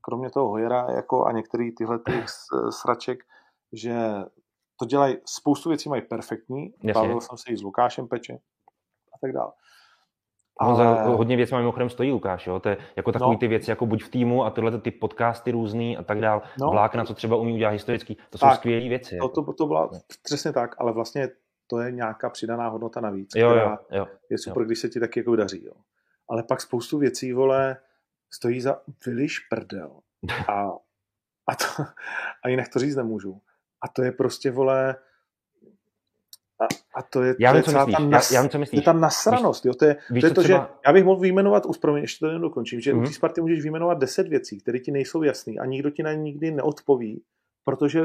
kromě 0.00 0.30
toho 0.30 0.48
Hojera 0.48 0.86
jako 0.90 1.24
a 1.24 1.32
některý 1.32 1.74
tyhle 1.74 1.98
těch 1.98 2.24
sraček, 2.70 3.18
že 3.72 3.94
to 4.78 4.86
dělají, 4.86 5.16
spoustu 5.26 5.68
věcí 5.68 5.88
mají 5.88 6.02
perfektní, 6.02 6.74
bavil 6.94 7.20
jsem 7.20 7.38
se 7.38 7.52
i 7.52 7.56
s 7.56 7.62
Lukášem 7.62 8.08
Peče 8.08 8.32
a 9.14 9.18
tak 9.20 9.32
dále. 9.32 9.52
Ale... 10.58 10.76
za 10.76 11.02
hodně 11.02 11.36
věcí 11.36 11.54
mimochodem 11.54 11.90
stojí 11.90 12.12
Lukáš, 12.12 12.46
jo? 12.46 12.60
To 12.60 12.68
je 12.68 12.76
jako 12.96 13.12
takový 13.12 13.32
no. 13.32 13.38
ty 13.38 13.48
věci, 13.48 13.70
jako 13.70 13.86
buď 13.86 14.04
v 14.04 14.08
týmu 14.08 14.44
a 14.44 14.50
tyhle 14.50 14.80
ty 14.80 14.90
podcasty 14.90 15.50
různý 15.50 15.96
a 15.96 16.02
tak 16.02 16.20
dál. 16.20 16.42
No. 16.60 16.70
Vlákna, 16.70 17.04
co 17.04 17.14
třeba 17.14 17.36
umí 17.36 17.54
udělat 17.54 17.70
historický, 17.70 18.14
to 18.30 18.38
tak, 18.38 18.50
jsou 18.50 18.56
skvělé 18.56 18.88
věci. 18.88 19.10
To, 19.10 19.24
jako. 19.24 19.28
to, 19.28 19.52
to 19.52 19.66
byla 19.66 19.90
přesně 20.22 20.52
tak, 20.52 20.74
ale 20.78 20.92
vlastně 20.92 21.28
to 21.66 21.80
je 21.80 21.92
nějaká 21.92 22.30
přidaná 22.30 22.68
hodnota 22.68 23.00
navíc, 23.00 23.30
jo, 23.36 23.50
která 23.50 23.70
jo, 23.70 23.98
jo, 23.98 24.06
je 24.30 24.38
super, 24.38 24.62
jo. 24.62 24.66
když 24.66 24.78
se 24.78 24.88
ti 24.88 25.00
taky 25.00 25.20
jako 25.20 25.36
daří. 25.36 25.64
Jo. 25.64 25.72
Ale 26.28 26.42
pak 26.42 26.60
spoustu 26.60 26.98
věcí, 26.98 27.32
vole, 27.32 27.76
stojí 28.30 28.60
za 28.60 28.80
vyliš 29.06 29.38
prdel. 29.38 30.00
A, 30.48 30.70
a, 31.48 31.54
to, 31.54 31.84
a 32.44 32.48
jinak 32.48 32.68
to 32.68 32.78
říct 32.78 32.96
nemůžu. 32.96 33.40
A 33.84 33.88
to 33.88 34.02
je 34.02 34.12
prostě, 34.12 34.50
vole, 34.50 34.96
a, 36.60 36.64
a 36.94 37.02
to 37.02 37.22
je, 37.22 37.34
já 37.40 37.50
to 37.50 37.56
vím, 37.56 37.64
je 37.66 37.72
celá 37.72 37.86
ta 37.86 37.98
nas, 37.98 38.30
já, 38.30 38.36
já 38.36 38.42
vím, 38.42 38.50
co 38.50 38.58
myslíš. 38.58 38.76
To 38.84 38.90
je 38.90 38.94
ta 38.94 38.98
nasranost. 38.98 39.66
Jo? 39.66 39.74
To 39.74 39.84
je, 39.84 39.96
víš, 40.10 40.20
to, 40.20 40.26
je 40.26 40.34
to 40.34 40.42
třeba... 40.42 40.58
že 40.58 40.68
já 40.86 40.92
bych 40.92 41.04
mohl 41.04 41.20
vyjmenovat, 41.20 41.66
už 41.66 41.78
promiň, 41.78 42.02
ještě 42.02 42.26
to 42.26 42.32
jen 42.32 42.40
dokončím, 42.40 42.80
že 42.80 42.92
mm-hmm. 42.92 42.96
u 42.96 43.00
mhm. 43.00 43.06
té 43.06 43.14
Sparty 43.14 43.40
můžeš 43.40 43.62
vyjmenovat 43.62 43.98
deset 43.98 44.28
věcí, 44.28 44.60
které 44.60 44.78
ti 44.78 44.90
nejsou 44.90 45.22
jasné 45.22 45.52
a 45.60 45.66
nikdo 45.66 45.90
ti 45.90 46.02
na 46.02 46.12
ně 46.12 46.22
nikdy 46.22 46.50
neodpoví, 46.50 47.22
protože 47.64 48.04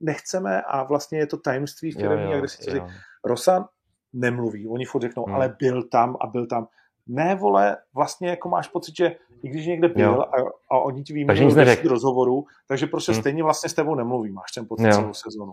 nechceme 0.00 0.62
a 0.62 0.84
vlastně 0.84 1.18
je 1.18 1.26
to 1.26 1.36
tajemství 1.36 1.92
firmní, 1.92 2.30
jak 2.30 2.50
si 2.50 2.70
říct, 2.70 2.82
Rosa 3.24 3.68
nemluví, 4.12 4.68
oni 4.68 4.84
furt 4.84 5.02
řeknou, 5.02 5.26
mm. 5.26 5.34
ale 5.34 5.56
byl 5.58 5.82
tam 5.82 6.16
a 6.20 6.26
byl 6.26 6.46
tam. 6.46 6.66
Ne, 7.06 7.34
vole, 7.34 7.76
vlastně 7.94 8.28
jako 8.28 8.48
máš 8.48 8.68
pocit, 8.68 8.96
že 8.96 9.16
i 9.42 9.48
když 9.48 9.66
někde 9.66 9.88
byl 9.88 10.22
a, 10.22 10.36
a 10.70 10.78
oni 10.78 11.02
ti 11.02 11.12
vyjmenují 11.12 11.54
rozhovoru, 11.84 12.44
takže 12.68 12.86
prostě 12.86 13.12
mm. 13.12 13.18
stejně 13.18 13.42
vlastně 13.42 13.70
s 13.70 13.74
tebou 13.74 13.94
nemluví, 13.94 14.32
máš 14.32 14.52
ten 14.52 14.66
pocit 14.66 14.86
jo. 14.86 14.92
celou 14.92 15.14
sezonu. 15.14 15.52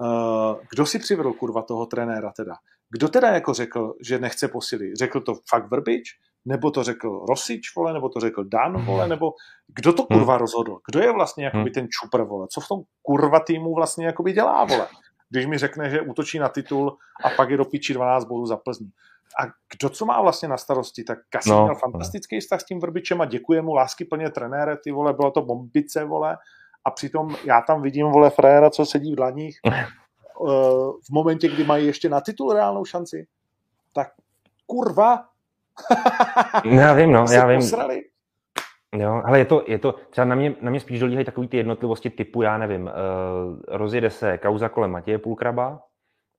Uh, 0.00 0.56
kdo 0.70 0.86
si 0.86 0.98
přivedl 0.98 1.32
kurva 1.32 1.62
toho 1.62 1.86
trenéra 1.86 2.32
teda? 2.36 2.54
Kdo 2.90 3.08
teda 3.08 3.28
jako 3.28 3.54
řekl, 3.54 3.94
že 4.00 4.18
nechce 4.18 4.48
posily? 4.48 4.96
Řekl 4.96 5.20
to 5.20 5.34
fakt 5.48 5.70
Vrbič? 5.70 6.08
Nebo 6.44 6.70
to 6.70 6.82
řekl 6.82 7.24
Rosič, 7.28 7.74
vole? 7.76 7.92
Nebo 7.92 8.08
to 8.08 8.20
řekl 8.20 8.44
Dan, 8.44 8.84
vole? 8.84 9.08
Nebo 9.08 9.32
kdo 9.68 9.92
to 9.92 10.02
kurva 10.02 10.32
hmm. 10.32 10.40
rozhodl? 10.40 10.78
Kdo 10.90 11.00
je 11.00 11.12
vlastně 11.12 11.44
jakoby 11.44 11.62
hmm. 11.62 11.72
ten 11.72 11.86
čupr, 11.90 12.22
vole? 12.22 12.46
Co 12.50 12.60
v 12.60 12.68
tom 12.68 12.80
kurva 13.02 13.40
týmu 13.40 13.74
vlastně 13.74 14.06
jakoby 14.06 14.32
dělá, 14.32 14.64
vole? 14.64 14.86
Když 15.30 15.46
mi 15.46 15.58
řekne, 15.58 15.90
že 15.90 16.00
útočí 16.00 16.38
na 16.38 16.48
titul 16.48 16.96
a 17.24 17.30
pak 17.30 17.50
je 17.50 17.56
do 17.56 17.64
piči 17.64 17.94
12 17.94 18.24
bodů 18.24 18.46
za 18.46 18.56
Plzní. 18.56 18.90
A 19.40 19.46
kdo 19.46 19.88
co 19.88 20.06
má 20.06 20.22
vlastně 20.22 20.48
na 20.48 20.56
starosti? 20.56 21.04
Tak 21.04 21.18
Kasí 21.30 21.50
no, 21.50 21.62
měl 21.62 21.74
fantastický 21.74 22.40
vztah 22.40 22.60
s 22.60 22.64
tím 22.64 22.80
Vrbičem 22.80 23.20
a 23.20 23.24
děkuje 23.24 23.62
mu 23.62 23.74
lásky 23.74 24.04
plně 24.04 24.30
trenére, 24.30 24.76
ty 24.76 24.92
vole, 24.92 25.12
bylo 25.12 25.30
to 25.30 25.42
bombice, 25.42 26.04
vole 26.04 26.36
a 26.84 26.90
přitom 26.90 27.36
já 27.44 27.60
tam 27.60 27.82
vidím, 27.82 28.06
vole, 28.06 28.30
frajera, 28.30 28.70
co 28.70 28.86
sedí 28.86 29.12
v 29.12 29.16
dlaních 29.16 29.60
v 31.02 31.10
momentě, 31.10 31.48
kdy 31.48 31.64
mají 31.64 31.86
ještě 31.86 32.08
na 32.08 32.20
titul 32.20 32.52
reálnou 32.52 32.84
šanci. 32.84 33.26
Tak 33.92 34.08
kurva. 34.66 35.24
já 36.64 36.92
vím, 36.92 37.12
no, 37.12 37.24
já 37.32 37.46
vím. 37.46 37.60
Posrali. 37.60 38.02
Jo, 38.96 39.22
ale 39.24 39.38
je 39.38 39.44
to, 39.44 39.64
je 39.66 39.78
to, 39.78 39.92
třeba 40.10 40.24
na 40.24 40.34
mě, 40.34 40.54
na 40.60 40.70
mě 40.70 40.80
spíš 40.80 41.00
dolíhají 41.00 41.24
takový 41.24 41.48
ty 41.48 41.56
jednotlivosti 41.56 42.10
typu, 42.10 42.42
já 42.42 42.58
nevím, 42.58 42.82
uh, 42.82 42.90
rozjede 43.68 44.10
se 44.10 44.38
kauza 44.38 44.68
kolem 44.68 44.90
Matěje 44.90 45.18
Půlkraba 45.18 45.82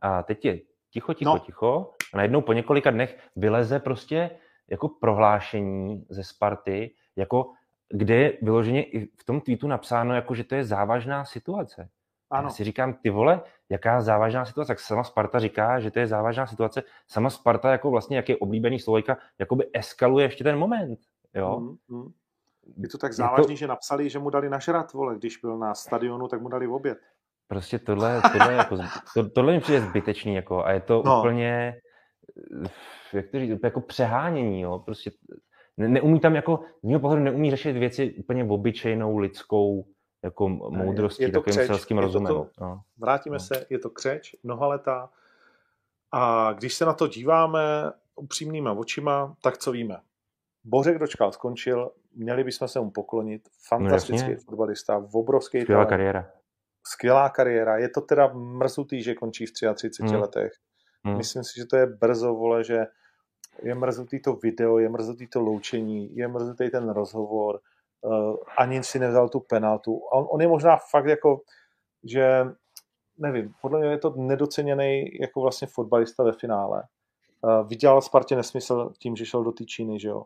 a 0.01 0.23
teď 0.23 0.45
je 0.45 0.59
ticho, 0.91 1.13
ticho, 1.13 1.33
no. 1.33 1.39
ticho 1.39 1.91
a 2.13 2.17
najednou 2.17 2.41
po 2.41 2.53
několika 2.53 2.91
dnech 2.91 3.17
vyleze 3.35 3.79
prostě 3.79 4.29
jako 4.69 4.89
prohlášení 4.89 6.05
ze 6.09 6.23
Sparty, 6.23 6.93
jako 7.15 7.51
kde 7.93 8.15
je 8.15 8.37
vyloženě 8.41 8.83
i 8.83 9.05
v 9.05 9.23
tom 9.23 9.41
tweetu 9.41 9.67
napsáno, 9.67 10.15
jako 10.15 10.35
že 10.35 10.43
to 10.43 10.55
je 10.55 10.63
závažná 10.63 11.25
situace. 11.25 11.89
Ano. 12.29 12.47
Já 12.47 12.49
si 12.49 12.63
říkám, 12.63 12.93
ty 12.93 13.09
vole, 13.09 13.41
jaká 13.69 14.01
závažná 14.01 14.45
situace. 14.45 14.67
Tak 14.67 14.79
sama 14.79 15.03
Sparta 15.03 15.39
říká, 15.39 15.79
že 15.79 15.91
to 15.91 15.99
je 15.99 16.07
závažná 16.07 16.47
situace. 16.47 16.83
Sama 17.07 17.29
Sparta 17.29 17.71
jako 17.71 17.91
vlastně, 17.91 18.17
jak 18.17 18.29
je 18.29 18.37
oblíbený 18.37 18.79
slovojka, 18.79 19.17
jakoby 19.39 19.69
eskaluje 19.73 20.25
ještě 20.25 20.43
ten 20.43 20.57
moment. 20.57 20.99
Jo? 21.33 21.59
Mm, 21.59 21.97
mm. 21.97 22.11
Je 22.77 22.89
to 22.89 22.97
tak 22.97 23.13
závažný, 23.13 23.55
to... 23.55 23.59
že 23.59 23.67
napsali, 23.67 24.09
že 24.09 24.19
mu 24.19 24.29
dali 24.29 24.49
našrat, 24.49 24.93
vole, 24.93 25.15
když 25.15 25.37
byl 25.37 25.57
na 25.57 25.75
stadionu, 25.75 26.27
tak 26.27 26.41
mu 26.41 26.49
dali 26.49 26.67
v 26.67 26.73
oběd. 26.73 26.97
Prostě 27.47 27.79
tohle, 27.79 28.21
tohle, 28.31 28.53
jako, 28.53 28.77
to, 29.13 29.29
tohle 29.29 29.53
mi 29.53 29.59
přijde 29.59 29.81
zbytečný, 29.81 30.35
jako, 30.35 30.65
a 30.65 30.71
je 30.71 30.79
to 30.79 31.03
no. 31.05 31.19
úplně, 31.19 31.75
jak 33.13 33.25
to 33.31 33.39
říct, 33.39 33.59
jako 33.63 33.81
přehánění, 33.81 34.61
jo, 34.61 34.79
prostě 34.79 35.11
neumí 35.77 36.19
tam 36.19 36.35
jako, 36.35 36.59
z 36.83 36.87
mého 36.87 36.99
pohledu 36.99 37.23
neumí 37.23 37.51
řešit 37.51 37.73
věci 37.73 38.13
úplně 38.13 38.43
obyčejnou 38.43 39.17
lidskou 39.17 39.85
jako 40.23 40.49
moudrostí, 40.49 41.23
je 41.23 41.29
to 41.29 41.39
takovým 41.39 41.55
křeč, 41.55 41.67
selským 41.67 41.97
rozumem. 41.97 42.33
To, 42.33 42.49
no. 42.61 42.81
Vrátíme 42.97 43.35
no. 43.35 43.39
se, 43.39 43.65
je 43.69 43.79
to 43.79 43.89
křeč, 43.89 44.35
mnoha 44.43 44.67
leta. 44.67 45.09
A 46.11 46.53
když 46.53 46.73
se 46.73 46.85
na 46.85 46.93
to 46.93 47.07
díváme 47.07 47.91
upřímnýma 48.15 48.71
očima, 48.71 49.35
tak 49.43 49.57
co 49.57 49.71
víme? 49.71 49.97
Bořek 50.63 50.97
Dočkal 50.97 51.31
skončil, 51.31 51.91
měli 52.15 52.43
bychom 52.43 52.67
se 52.67 52.79
mu 52.79 52.91
poklonit. 52.91 53.49
Fantastický 53.67 54.31
no, 54.31 54.37
fotbalista, 54.37 55.05
obrovský 55.13 55.61
Skvělá 55.61 55.85
talent. 55.85 55.89
kariéra. 55.89 56.31
Skvělá 56.87 57.29
kariéra. 57.29 57.77
Je 57.77 57.89
to 57.89 58.01
teda 58.01 58.27
mrzutý, 58.33 59.03
že 59.03 59.15
končí 59.15 59.45
v 59.45 59.51
33 59.51 60.03
hmm. 60.03 60.21
letech. 60.21 60.51
Hmm. 61.05 61.17
Myslím 61.17 61.43
si, 61.43 61.59
že 61.59 61.65
to 61.65 61.77
je 61.77 61.85
brzo, 61.85 62.33
vole, 62.33 62.63
že 62.63 62.85
je 63.61 63.75
mrzutý 63.75 64.19
to 64.19 64.33
video, 64.33 64.77
je 64.77 64.89
mrzutý 64.89 65.27
to 65.27 65.41
loučení, 65.41 66.15
je 66.15 66.27
mrzutý 66.27 66.69
ten 66.69 66.89
rozhovor, 66.89 67.59
uh, 68.01 68.35
ani 68.57 68.83
si 68.83 68.99
nevzal 68.99 69.29
tu 69.29 69.39
penaltu. 69.39 69.95
On, 69.95 70.27
on 70.29 70.41
je 70.41 70.47
možná 70.47 70.77
fakt 70.91 71.05
jako, 71.05 71.41
že 72.03 72.45
nevím, 73.17 73.53
podle 73.61 73.79
mě 73.79 73.89
je 73.89 73.97
to 73.97 74.13
nedoceněný 74.17 75.19
jako 75.21 75.41
vlastně 75.41 75.67
fotbalista 75.67 76.23
ve 76.23 76.31
finále. 76.31 76.83
Uh, 77.41 77.67
vydělal 77.67 78.01
Spartě 78.01 78.35
nesmysl 78.35 78.93
tím, 78.99 79.15
že 79.15 79.25
šel 79.25 79.43
do 79.43 79.51
té 79.51 79.65
Číny, 79.65 79.99
že 79.99 80.07
jo. 80.07 80.23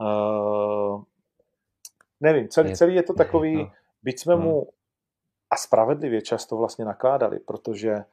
Uh, 0.00 1.02
nevím, 2.20 2.48
celý, 2.48 2.76
celý 2.76 2.94
je 2.94 3.02
to 3.02 3.14
takový, 3.14 3.70
byť 4.02 4.20
jsme 4.20 4.36
mu 4.36 4.54
hmm. 4.54 4.70
a 5.50 5.56
spravedlivě 5.56 6.22
často 6.22 6.56
vlastně 6.56 6.84
nakládali, 6.84 7.38
protože 7.38 8.04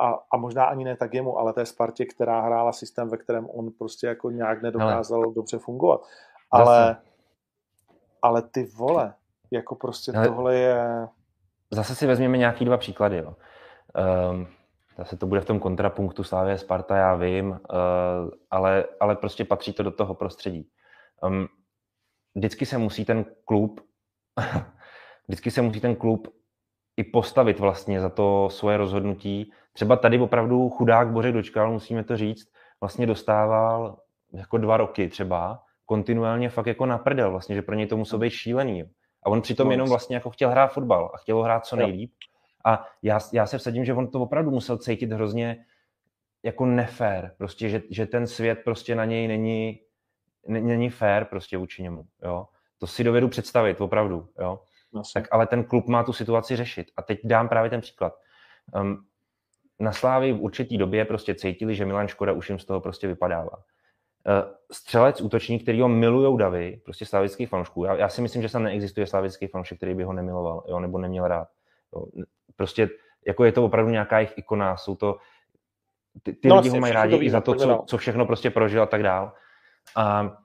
a, 0.00 0.18
a 0.32 0.36
možná 0.36 0.64
ani 0.64 0.84
ne 0.84 0.96
tak 0.96 1.14
jemu, 1.14 1.38
ale 1.38 1.52
té 1.52 1.66
Spartě, 1.66 2.04
která 2.04 2.40
hrála 2.40 2.72
systém, 2.72 3.08
ve 3.08 3.16
kterém 3.16 3.46
on 3.50 3.70
prostě 3.78 4.06
jako 4.06 4.30
nějak 4.30 4.62
nedokázal 4.62 5.22
ale. 5.22 5.34
dobře 5.34 5.58
fungovat. 5.58 6.00
Ale, 6.50 6.96
ale 8.22 8.42
ty 8.42 8.64
vole, 8.64 9.14
jako 9.50 9.74
prostě 9.74 10.12
ale. 10.12 10.28
tohle 10.28 10.54
je... 10.56 11.08
Zase 11.70 11.94
si 11.94 12.06
vezměme 12.06 12.38
nějaký 12.38 12.64
dva 12.64 12.76
příklady, 12.76 13.16
jo. 13.16 13.36
Um, 14.30 14.46
zase 14.98 15.16
to 15.16 15.26
bude 15.26 15.40
v 15.40 15.44
tom 15.44 15.60
kontrapunktu 15.60 16.24
Slávě 16.24 16.58
Sparta, 16.58 16.96
já 16.96 17.14
vím, 17.14 17.50
uh, 17.50 17.58
ale, 18.50 18.84
ale 19.00 19.16
prostě 19.16 19.44
patří 19.44 19.72
to 19.72 19.82
do 19.82 19.90
toho 19.90 20.14
prostředí. 20.14 20.70
Um, 21.22 21.46
vždycky 22.34 22.66
se 22.66 22.78
musí 22.78 23.04
ten 23.04 23.24
klub 23.44 23.80
vždycky 25.28 25.50
se 25.50 25.62
musí 25.62 25.80
ten 25.80 25.96
klub 25.96 26.28
i 26.96 27.04
postavit 27.04 27.58
vlastně 27.58 28.00
za 28.00 28.08
to 28.08 28.48
svoje 28.50 28.76
rozhodnutí. 28.76 29.52
Třeba 29.72 29.96
tady 29.96 30.18
opravdu 30.18 30.70
chudák 30.70 31.12
Bořek 31.12 31.34
dočkal, 31.34 31.72
musíme 31.72 32.04
to 32.04 32.16
říct, 32.16 32.48
vlastně 32.80 33.06
dostával 33.06 33.98
jako 34.32 34.58
dva 34.58 34.76
roky 34.76 35.08
třeba, 35.08 35.62
kontinuálně 35.86 36.48
fakt 36.48 36.66
jako 36.66 36.86
na 36.86 36.98
prdel 36.98 37.30
vlastně, 37.30 37.54
že 37.54 37.62
pro 37.62 37.74
něj 37.74 37.86
to 37.86 37.96
muselo 37.96 38.20
být 38.20 38.30
šílený. 38.30 38.84
A 39.22 39.30
on 39.30 39.42
přitom 39.42 39.66
no, 39.66 39.72
jenom 39.72 39.88
vlastně 39.88 40.16
jako 40.16 40.30
chtěl 40.30 40.50
hrát 40.50 40.66
fotbal 40.66 41.10
a 41.14 41.18
chtěl 41.18 41.42
hrát 41.42 41.66
co 41.66 41.76
nejlíp. 41.76 42.12
A 42.64 42.86
já, 43.02 43.20
já 43.32 43.46
se 43.46 43.58
vsadím, 43.58 43.84
že 43.84 43.94
on 43.94 44.10
to 44.10 44.20
opravdu 44.20 44.50
musel 44.50 44.78
cítit 44.78 45.12
hrozně 45.12 45.64
jako 46.42 46.66
nefér, 46.66 47.34
prostě, 47.38 47.68
že, 47.68 47.82
že 47.90 48.06
ten 48.06 48.26
svět 48.26 48.58
prostě 48.64 48.94
na 48.94 49.04
něj 49.04 49.28
není, 49.28 49.80
není 50.48 50.90
fér 50.90 51.24
prostě 51.24 51.56
vůči 51.56 51.82
němu, 51.82 52.04
jo. 52.22 52.46
To 52.78 52.86
si 52.86 53.04
dovedu 53.04 53.28
představit, 53.28 53.80
opravdu, 53.80 54.28
jo. 54.38 54.60
Asi. 55.00 55.12
Tak 55.12 55.28
ale 55.30 55.46
ten 55.46 55.64
klub 55.64 55.86
má 55.86 56.04
tu 56.04 56.12
situaci 56.12 56.56
řešit. 56.56 56.90
A 56.96 57.02
teď 57.02 57.20
dám 57.24 57.48
právě 57.48 57.70
ten 57.70 57.80
příklad. 57.80 58.14
Um, 58.80 59.06
na 59.80 59.92
Slávii 59.92 60.32
v 60.32 60.40
určitý 60.40 60.78
době 60.78 61.04
prostě 61.04 61.34
cítili, 61.34 61.74
že 61.74 61.86
Milan 61.86 62.08
Škoda 62.08 62.32
už 62.32 62.48
jim 62.48 62.58
z 62.58 62.64
toho 62.64 62.80
prostě 62.80 63.08
vypadává. 63.08 63.56
Uh, 63.56 64.52
střelec, 64.72 65.20
útočník, 65.20 65.62
který 65.62 65.80
ho 65.80 65.88
milujou 65.88 66.36
davy, 66.36 66.80
prostě 66.84 67.06
slavický 67.06 67.46
fanoušků. 67.46 67.84
Já, 67.84 67.94
já, 67.94 68.08
si 68.08 68.22
myslím, 68.22 68.42
že 68.42 68.52
tam 68.52 68.62
neexistuje 68.62 69.06
slavický 69.06 69.46
fanoušek, 69.46 69.78
který 69.78 69.94
by 69.94 70.02
ho 70.02 70.12
nemiloval, 70.12 70.64
jo, 70.68 70.80
nebo 70.80 70.98
neměl 70.98 71.28
rád. 71.28 71.48
Jo. 71.94 72.06
Prostě 72.56 72.90
jako 73.26 73.44
je 73.44 73.52
to 73.52 73.64
opravdu 73.64 73.90
nějaká 73.90 74.18
jejich 74.18 74.38
ikona, 74.38 74.76
jsou 74.76 74.96
to 74.96 75.18
ty, 76.22 76.32
ty 76.32 76.48
no, 76.48 76.56
lidi 76.56 76.68
ho 76.68 76.80
mají 76.80 76.92
rádi 76.92 77.16
i 77.16 77.30
za 77.30 77.40
to, 77.40 77.54
co, 77.54 77.84
co 77.86 77.98
všechno 77.98 78.26
prostě 78.26 78.50
prožil 78.50 78.82
a 78.82 78.86
tak 78.86 79.02
dál. 79.02 79.32
A 79.96 80.36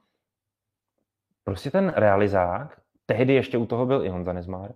prostě 1.44 1.72
ten 1.72 1.94
realizák, 1.96 2.79
tehdy 3.10 3.34
ještě 3.34 3.58
u 3.58 3.66
toho 3.66 3.86
byl 3.86 4.06
i 4.06 4.10
Honza 4.10 4.34
Nezmar, 4.34 4.72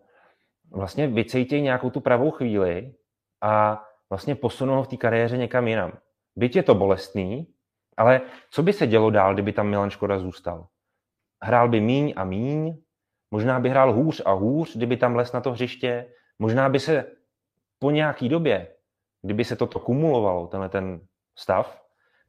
vlastně 0.72 1.08
vycejtěj 1.08 1.62
nějakou 1.62 1.90
tu 1.90 2.00
pravou 2.00 2.32
chvíli 2.32 2.94
a 3.42 3.84
vlastně 4.10 4.36
posunul 4.36 4.76
ho 4.76 4.84
v 4.84 4.88
té 4.88 4.98
kariéře 4.98 5.38
někam 5.38 5.68
jinam. 5.68 5.92
Byť 6.36 6.56
je 6.56 6.64
to 6.64 6.76
bolestný, 6.76 7.48
ale 7.98 8.22
co 8.50 8.64
by 8.64 8.74
se 8.74 8.88
dělo 8.88 9.10
dál, 9.10 9.34
kdyby 9.34 9.54
tam 9.54 9.70
Milan 9.70 9.90
Škoda 9.90 10.20
zůstal? 10.20 10.68
Hrál 11.44 11.70
by 11.70 11.82
míň 11.82 12.14
a 12.16 12.24
míň, 12.24 12.78
možná 13.32 13.60
by 13.60 13.70
hrál 13.70 13.94
hůř 13.94 14.22
a 14.26 14.32
hůř, 14.32 14.78
kdyby 14.78 14.98
tam 14.98 15.16
les 15.16 15.32
na 15.32 15.42
to 15.42 15.52
hřiště, 15.52 16.06
možná 16.40 16.70
by 16.70 16.80
se 16.80 17.06
po 17.80 17.92
nějaký 17.92 18.30
době, 18.30 18.68
kdyby 19.22 19.44
se 19.44 19.56
toto 19.56 19.80
kumulovalo, 19.80 20.48
tenhle 20.48 20.70
ten 20.70 21.02
stav, 21.38 21.84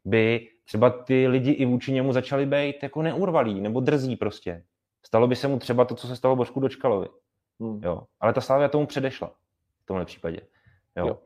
by 0.05 0.49
třeba 0.65 0.91
ty 0.91 1.29
lidi 1.29 1.51
i 1.51 1.65
vůči 1.65 1.93
němu 1.93 2.13
začali 2.13 2.47
být 2.47 2.83
jako 2.83 3.03
neurvalí 3.03 3.61
nebo 3.61 3.81
drzí 3.81 4.17
prostě. 4.17 4.65
Stalo 5.07 5.27
by 5.27 5.37
se 5.37 5.49
mu 5.49 5.59
třeba 5.59 5.85
to, 5.85 5.95
co 5.95 6.07
se 6.07 6.17
stalo 6.17 6.37
Božku 6.37 6.61
Dočkalovi. 6.61 7.09
Hmm. 7.61 7.81
Jo. 7.85 8.03
Ale 8.21 8.33
ta 8.33 8.41
Slávia 8.41 8.69
tomu 8.69 8.87
předešla 8.87 9.29
v 9.83 9.87
tomhle 9.87 10.05
případě. 10.05 10.41
Jo. 10.97 11.07
jo. 11.07 11.19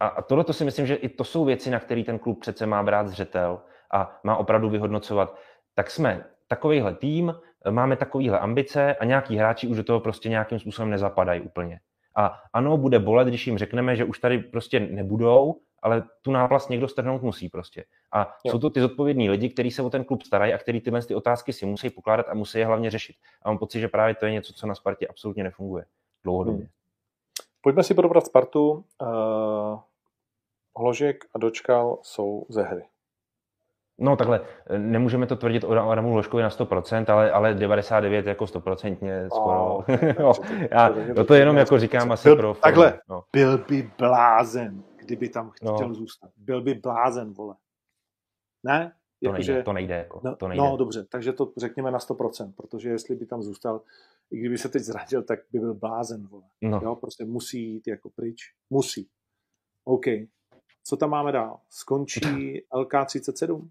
A, 0.00 0.08
a 0.08 0.22
tohle 0.22 0.44
to 0.44 0.52
si 0.52 0.64
myslím, 0.64 0.86
že 0.86 0.94
i 0.94 1.08
to 1.08 1.24
jsou 1.24 1.44
věci, 1.44 1.70
na 1.70 1.80
které 1.80 2.04
ten 2.04 2.18
klub 2.18 2.40
přece 2.40 2.66
má 2.66 2.82
brát 2.82 3.08
zřetel 3.08 3.60
a 3.92 4.20
má 4.24 4.36
opravdu 4.36 4.70
vyhodnocovat. 4.70 5.38
Tak 5.74 5.90
jsme 5.90 6.24
takovýhle 6.48 6.94
tým, 6.94 7.34
máme 7.70 7.96
takovýhle 7.96 8.38
ambice 8.38 8.94
a 8.94 9.04
nějaký 9.04 9.36
hráči 9.36 9.66
už 9.66 9.76
do 9.76 9.84
toho 9.84 10.00
prostě 10.00 10.28
nějakým 10.28 10.58
způsobem 10.58 10.90
nezapadají 10.90 11.40
úplně. 11.40 11.80
A 12.16 12.42
ano, 12.52 12.76
bude 12.76 12.98
bolet, 12.98 13.28
když 13.28 13.46
jim 13.46 13.58
řekneme, 13.58 13.96
že 13.96 14.04
už 14.04 14.18
tady 14.18 14.38
prostě 14.38 14.80
nebudou, 14.80 15.60
ale 15.82 16.02
tu 16.22 16.32
náplast 16.32 16.70
někdo 16.70 16.88
strhnout 16.88 17.22
musí 17.22 17.48
prostě. 17.48 17.84
A 18.12 18.36
jo. 18.44 18.52
jsou 18.52 18.58
to 18.58 18.70
ty 18.70 18.80
zodpovědní 18.80 19.30
lidi, 19.30 19.48
kteří 19.48 19.70
se 19.70 19.82
o 19.82 19.90
ten 19.90 20.04
klub 20.04 20.22
starají 20.22 20.52
a 20.52 20.58
kteří 20.58 20.80
tyhle 20.80 21.02
ty 21.02 21.14
otázky 21.14 21.52
si 21.52 21.66
musí 21.66 21.90
pokládat 21.90 22.26
a 22.28 22.34
musí 22.34 22.58
je 22.58 22.66
hlavně 22.66 22.90
řešit. 22.90 23.16
A 23.42 23.50
mám 23.50 23.58
pocit, 23.58 23.80
že 23.80 23.88
právě 23.88 24.14
to 24.14 24.26
je 24.26 24.32
něco, 24.32 24.52
co 24.52 24.66
na 24.66 24.74
Spartě 24.74 25.06
absolutně 25.06 25.44
nefunguje 25.44 25.84
dlouhodobě. 26.24 26.60
Hmm. 26.60 26.72
Pojďme 27.60 27.82
si 27.82 27.94
probrat 27.94 28.26
Spartu. 28.26 28.84
Uh, 29.02 29.80
Hložek 30.78 31.24
a 31.34 31.38
Dočkal 31.38 31.98
jsou 32.02 32.46
ze 32.48 32.62
hry. 32.62 32.82
No 34.00 34.16
takhle, 34.16 34.40
nemůžeme 34.78 35.26
to 35.26 35.36
tvrdit 35.36 35.64
o 35.64 35.90
Adamu 35.90 36.12
Hloškovi 36.12 36.42
na 36.42 36.48
100%, 36.48 37.12
ale, 37.12 37.30
ale 37.30 37.54
99 37.54 38.26
jako 38.26 38.44
100% 38.44 39.26
skoro. 39.26 39.76
Oh, 39.76 39.84
no, 40.20 40.32
já, 40.70 40.94
no 41.16 41.24
to 41.24 41.34
jenom 41.34 41.56
jako 41.56 41.78
říkám 41.78 42.12
asi 42.12 42.28
byl, 42.28 42.36
pro... 42.36 42.54
Takhle, 42.54 43.00
no. 43.08 43.22
byl 43.32 43.58
by 43.58 43.90
blázen, 43.98 44.82
kdyby 45.08 45.28
tam 45.28 45.50
chtěl 45.50 45.88
no. 45.88 45.94
zůstat. 45.94 46.30
Byl 46.36 46.62
by 46.62 46.74
blázen, 46.74 47.32
vole. 47.32 47.56
Ne? 48.64 48.92
To 49.22 49.26
jako, 49.26 49.32
nejde, 49.32 49.44
že, 49.44 49.62
to 49.62 49.72
nejde. 49.72 49.94
Jako, 49.94 50.20
no, 50.24 50.36
to 50.36 50.48
nejde. 50.48 50.64
no 50.64 50.76
dobře, 50.76 51.04
takže 51.04 51.32
to 51.32 51.52
řekněme 51.56 51.90
na 51.90 51.98
100%, 51.98 52.52
protože 52.56 52.88
jestli 52.88 53.16
by 53.16 53.26
tam 53.26 53.42
zůstal, 53.42 53.80
i 54.30 54.38
kdyby 54.38 54.58
se 54.58 54.68
teď 54.68 54.82
zradil, 54.82 55.22
tak 55.22 55.38
by 55.52 55.58
byl 55.58 55.74
blázen, 55.74 56.26
vole. 56.26 56.44
No. 56.62 56.80
Jo, 56.82 56.96
prostě 56.96 57.24
musí 57.24 57.72
jít 57.72 57.86
jako 57.86 58.10
pryč. 58.10 58.54
Musí. 58.70 59.08
OK. 59.84 60.04
Co 60.84 60.96
tam 60.96 61.10
máme 61.10 61.32
dál? 61.32 61.60
Skončí 61.68 62.20
LK37? 62.72 63.68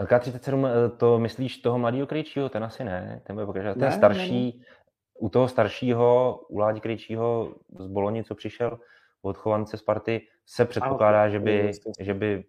LK37, 0.00 0.66
eh, 0.66 0.96
to 0.96 1.18
myslíš 1.18 1.58
toho 1.58 1.78
mladého 1.78 2.06
Krejčího? 2.06 2.48
Ten 2.48 2.64
asi 2.64 2.84
ne. 2.84 3.22
Ten 3.26 3.36
bude 3.36 3.46
pokračovat. 3.46 3.74
Ten 3.74 3.82
ne, 3.82 3.92
starší, 3.92 4.62
u 5.20 5.28
toho 5.28 5.48
staršího, 5.48 6.40
u 6.48 6.58
Ládi 6.58 6.80
Krejčího 6.80 7.54
z 7.78 7.86
Boloni, 7.86 8.24
co 8.24 8.34
přišel 8.34 8.78
od 9.22 9.36
chovance 9.36 9.76
Sparty, 9.76 10.26
se 10.46 10.64
předpokládá, 10.64 11.22
ano, 11.22 11.30
že, 11.30 11.38
by, 11.38 11.70
že 12.00 12.14
by 12.14 12.44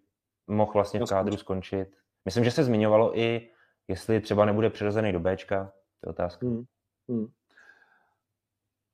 mohl 0.46 0.72
vlastně 0.72 1.00
v 1.00 1.08
kádru 1.08 1.36
skončit. 1.36 1.88
Myslím, 2.24 2.44
že 2.44 2.50
se 2.50 2.64
zmiňovalo 2.64 3.18
i, 3.18 3.50
jestli 3.88 4.20
třeba 4.20 4.44
nebude 4.44 4.70
přirozený 4.70 5.12
do 5.12 5.20
Bčka, 5.20 5.72
to 6.00 6.08
je 6.08 6.10
otázka. 6.10 6.46
Hmm. 6.46 6.64
Hmm. 7.08 7.26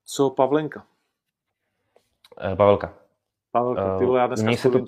Co 0.05 0.31
Pavlenka? 0.31 0.87
Uh, 2.51 2.57
Pavelka. 2.57 2.95
Pavelka, 3.53 3.99
ty 3.99 4.05
vole, 4.05 4.20
já 4.20 4.27
dneska 4.27 4.57
se 4.57 4.70
to... 4.70 4.79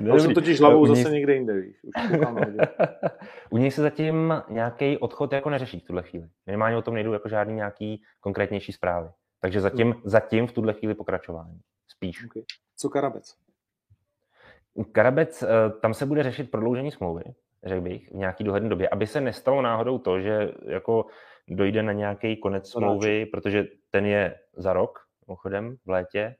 Já 0.00 0.18
jsem 0.18 0.34
totiž 0.34 0.60
hlavou 0.60 0.86
zase 0.86 1.10
někde 1.10 1.34
jinde, 1.34 1.60
víš. 1.60 1.76
Už 1.84 1.94
U 3.50 3.58
něj 3.58 3.70
se 3.70 3.82
zatím 3.82 4.34
nějaký 4.48 4.98
odchod 4.98 5.32
jako 5.32 5.50
neřeší 5.50 5.80
v 5.80 5.84
tuhle 5.84 6.02
chvíli. 6.02 6.28
Minimálně 6.46 6.76
o 6.76 6.82
tom 6.82 6.94
nejdu 6.94 7.12
jako 7.12 7.28
žádný 7.28 7.54
nějaký 7.54 8.02
konkrétnější 8.20 8.72
zprávy. 8.72 9.08
Takže 9.44 9.60
zatím, 9.60 9.94
zatím 10.04 10.46
v 10.46 10.52
tuhle 10.52 10.72
chvíli 10.72 10.94
pokračování. 10.94 11.60
Spíš. 11.88 12.24
Okay. 12.24 12.42
Co 12.76 12.88
Karabec? 12.88 13.34
Karabec, 14.92 15.42
eh, 15.42 15.46
tam 15.80 15.94
se 15.94 16.06
bude 16.06 16.22
řešit 16.22 16.50
prodloužení 16.50 16.90
smlouvy, 16.90 17.22
řekl 17.64 17.80
bych, 17.80 18.10
v 18.10 18.14
nějaký 18.14 18.44
dohledné 18.44 18.68
době, 18.68 18.88
aby 18.88 19.06
se 19.06 19.20
nestalo 19.20 19.62
náhodou 19.62 19.98
to, 19.98 20.20
že 20.20 20.52
jako 20.66 21.06
dojde 21.48 21.82
na 21.82 21.92
nějaký 21.92 22.36
konec 22.36 22.70
smlouvy, 22.70 23.26
protože 23.26 23.64
ten 23.90 24.06
je 24.06 24.38
za 24.56 24.72
rok, 24.72 24.98
mimochodem, 25.26 25.76
v 25.84 25.90
létě, 25.90 26.36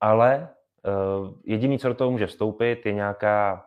ale 0.00 0.48
uh, 0.84 1.34
jediný, 1.44 1.78
co 1.78 1.88
do 1.88 1.94
toho 1.94 2.10
může 2.10 2.26
vstoupit, 2.26 2.86
je 2.86 2.92
nějaká 2.92 3.66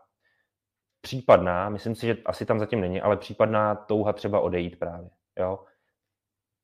případná, 1.02 1.70
myslím 1.70 1.96
si, 1.96 2.06
že 2.06 2.18
asi 2.26 2.46
tam 2.46 2.60
zatím 2.60 2.82
není, 2.82 3.02
ale 3.02 3.18
případná 3.18 3.76
touha 3.76 4.14
třeba 4.14 4.40
odejít 4.40 4.80
právě. 4.80 5.10
Jo? 5.40 5.60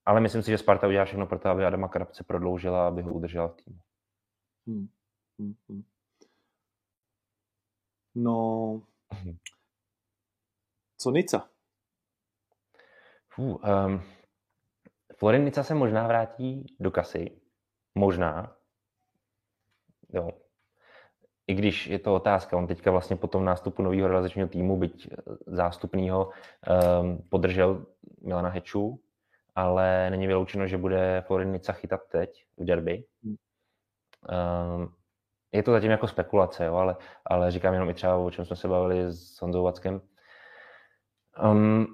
Ale 0.05 0.21
myslím 0.21 0.43
si, 0.43 0.51
že 0.51 0.57
Sparta 0.57 0.87
udělá 0.87 1.05
všechno 1.05 1.27
pro 1.27 1.39
to, 1.39 1.49
aby 1.49 1.65
Adama 1.65 1.87
Krabce 1.87 2.23
prodloužila, 2.23 2.87
aby 2.87 3.01
ho 3.01 3.13
udržela 3.13 3.47
v 3.47 3.55
týmu. 3.55 3.79
Hmm. 4.67 4.87
Hmm. 5.39 5.53
Hmm. 5.69 5.83
No, 8.15 8.81
co 10.97 11.11
Nica? 11.11 11.49
Uh, 13.37 13.57
um, 13.85 14.01
Florin 15.15 15.43
Nica 15.43 15.63
se 15.63 15.75
možná 15.75 16.07
vrátí 16.07 16.75
do 16.79 16.91
kasy. 16.91 17.41
Možná. 17.95 18.55
Jo. 20.13 20.29
I 21.47 21.53
když 21.53 21.87
je 21.87 21.99
to 21.99 22.15
otázka, 22.15 22.57
on 22.57 22.67
teďka 22.67 22.91
vlastně 22.91 23.15
po 23.15 23.27
tom 23.27 23.45
nástupu 23.45 23.81
nového 23.81 24.07
realizačního 24.07 24.47
týmu, 24.47 24.77
byť 24.77 25.09
zástupního, 25.47 26.29
um, 27.01 27.17
podržel 27.29 27.85
Milana 28.21 28.49
Heču, 28.49 29.03
ale 29.55 30.09
není 30.09 30.27
vyloučeno, 30.27 30.67
že 30.67 30.77
bude 30.77 31.23
Florin 31.27 31.51
Nica 31.51 31.73
chytat 31.73 32.01
teď 32.11 32.45
v 32.57 32.65
derby. 32.65 33.03
Um, 33.23 34.93
je 35.51 35.63
to 35.63 35.71
zatím 35.71 35.91
jako 35.91 36.07
spekulace, 36.07 36.65
jo, 36.65 36.75
ale, 36.75 36.95
ale 37.25 37.51
říkám 37.51 37.73
jenom 37.73 37.89
i 37.89 37.93
třeba, 37.93 38.15
o 38.15 38.31
čem 38.31 38.45
jsme 38.45 38.55
se 38.55 38.67
bavili 38.67 39.03
s 39.11 39.41
Honzou 39.41 39.63
Vackem. 39.63 40.01
Um, 41.43 41.87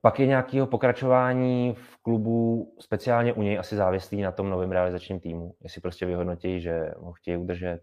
pak 0.00 0.20
je 0.20 0.26
nějakého 0.26 0.66
pokračování 0.66 1.74
v 1.74 1.96
klubu, 2.02 2.74
speciálně 2.80 3.32
u 3.32 3.42
něj 3.42 3.58
asi 3.58 3.76
závislý 3.76 4.22
na 4.22 4.32
tom 4.32 4.50
novém 4.50 4.72
realizačním 4.72 5.20
týmu. 5.20 5.54
Jestli 5.60 5.80
prostě 5.80 6.06
vyhodnotí, 6.06 6.60
že 6.60 6.92
ho 6.96 7.12
chtějí 7.12 7.36
udržet. 7.36 7.80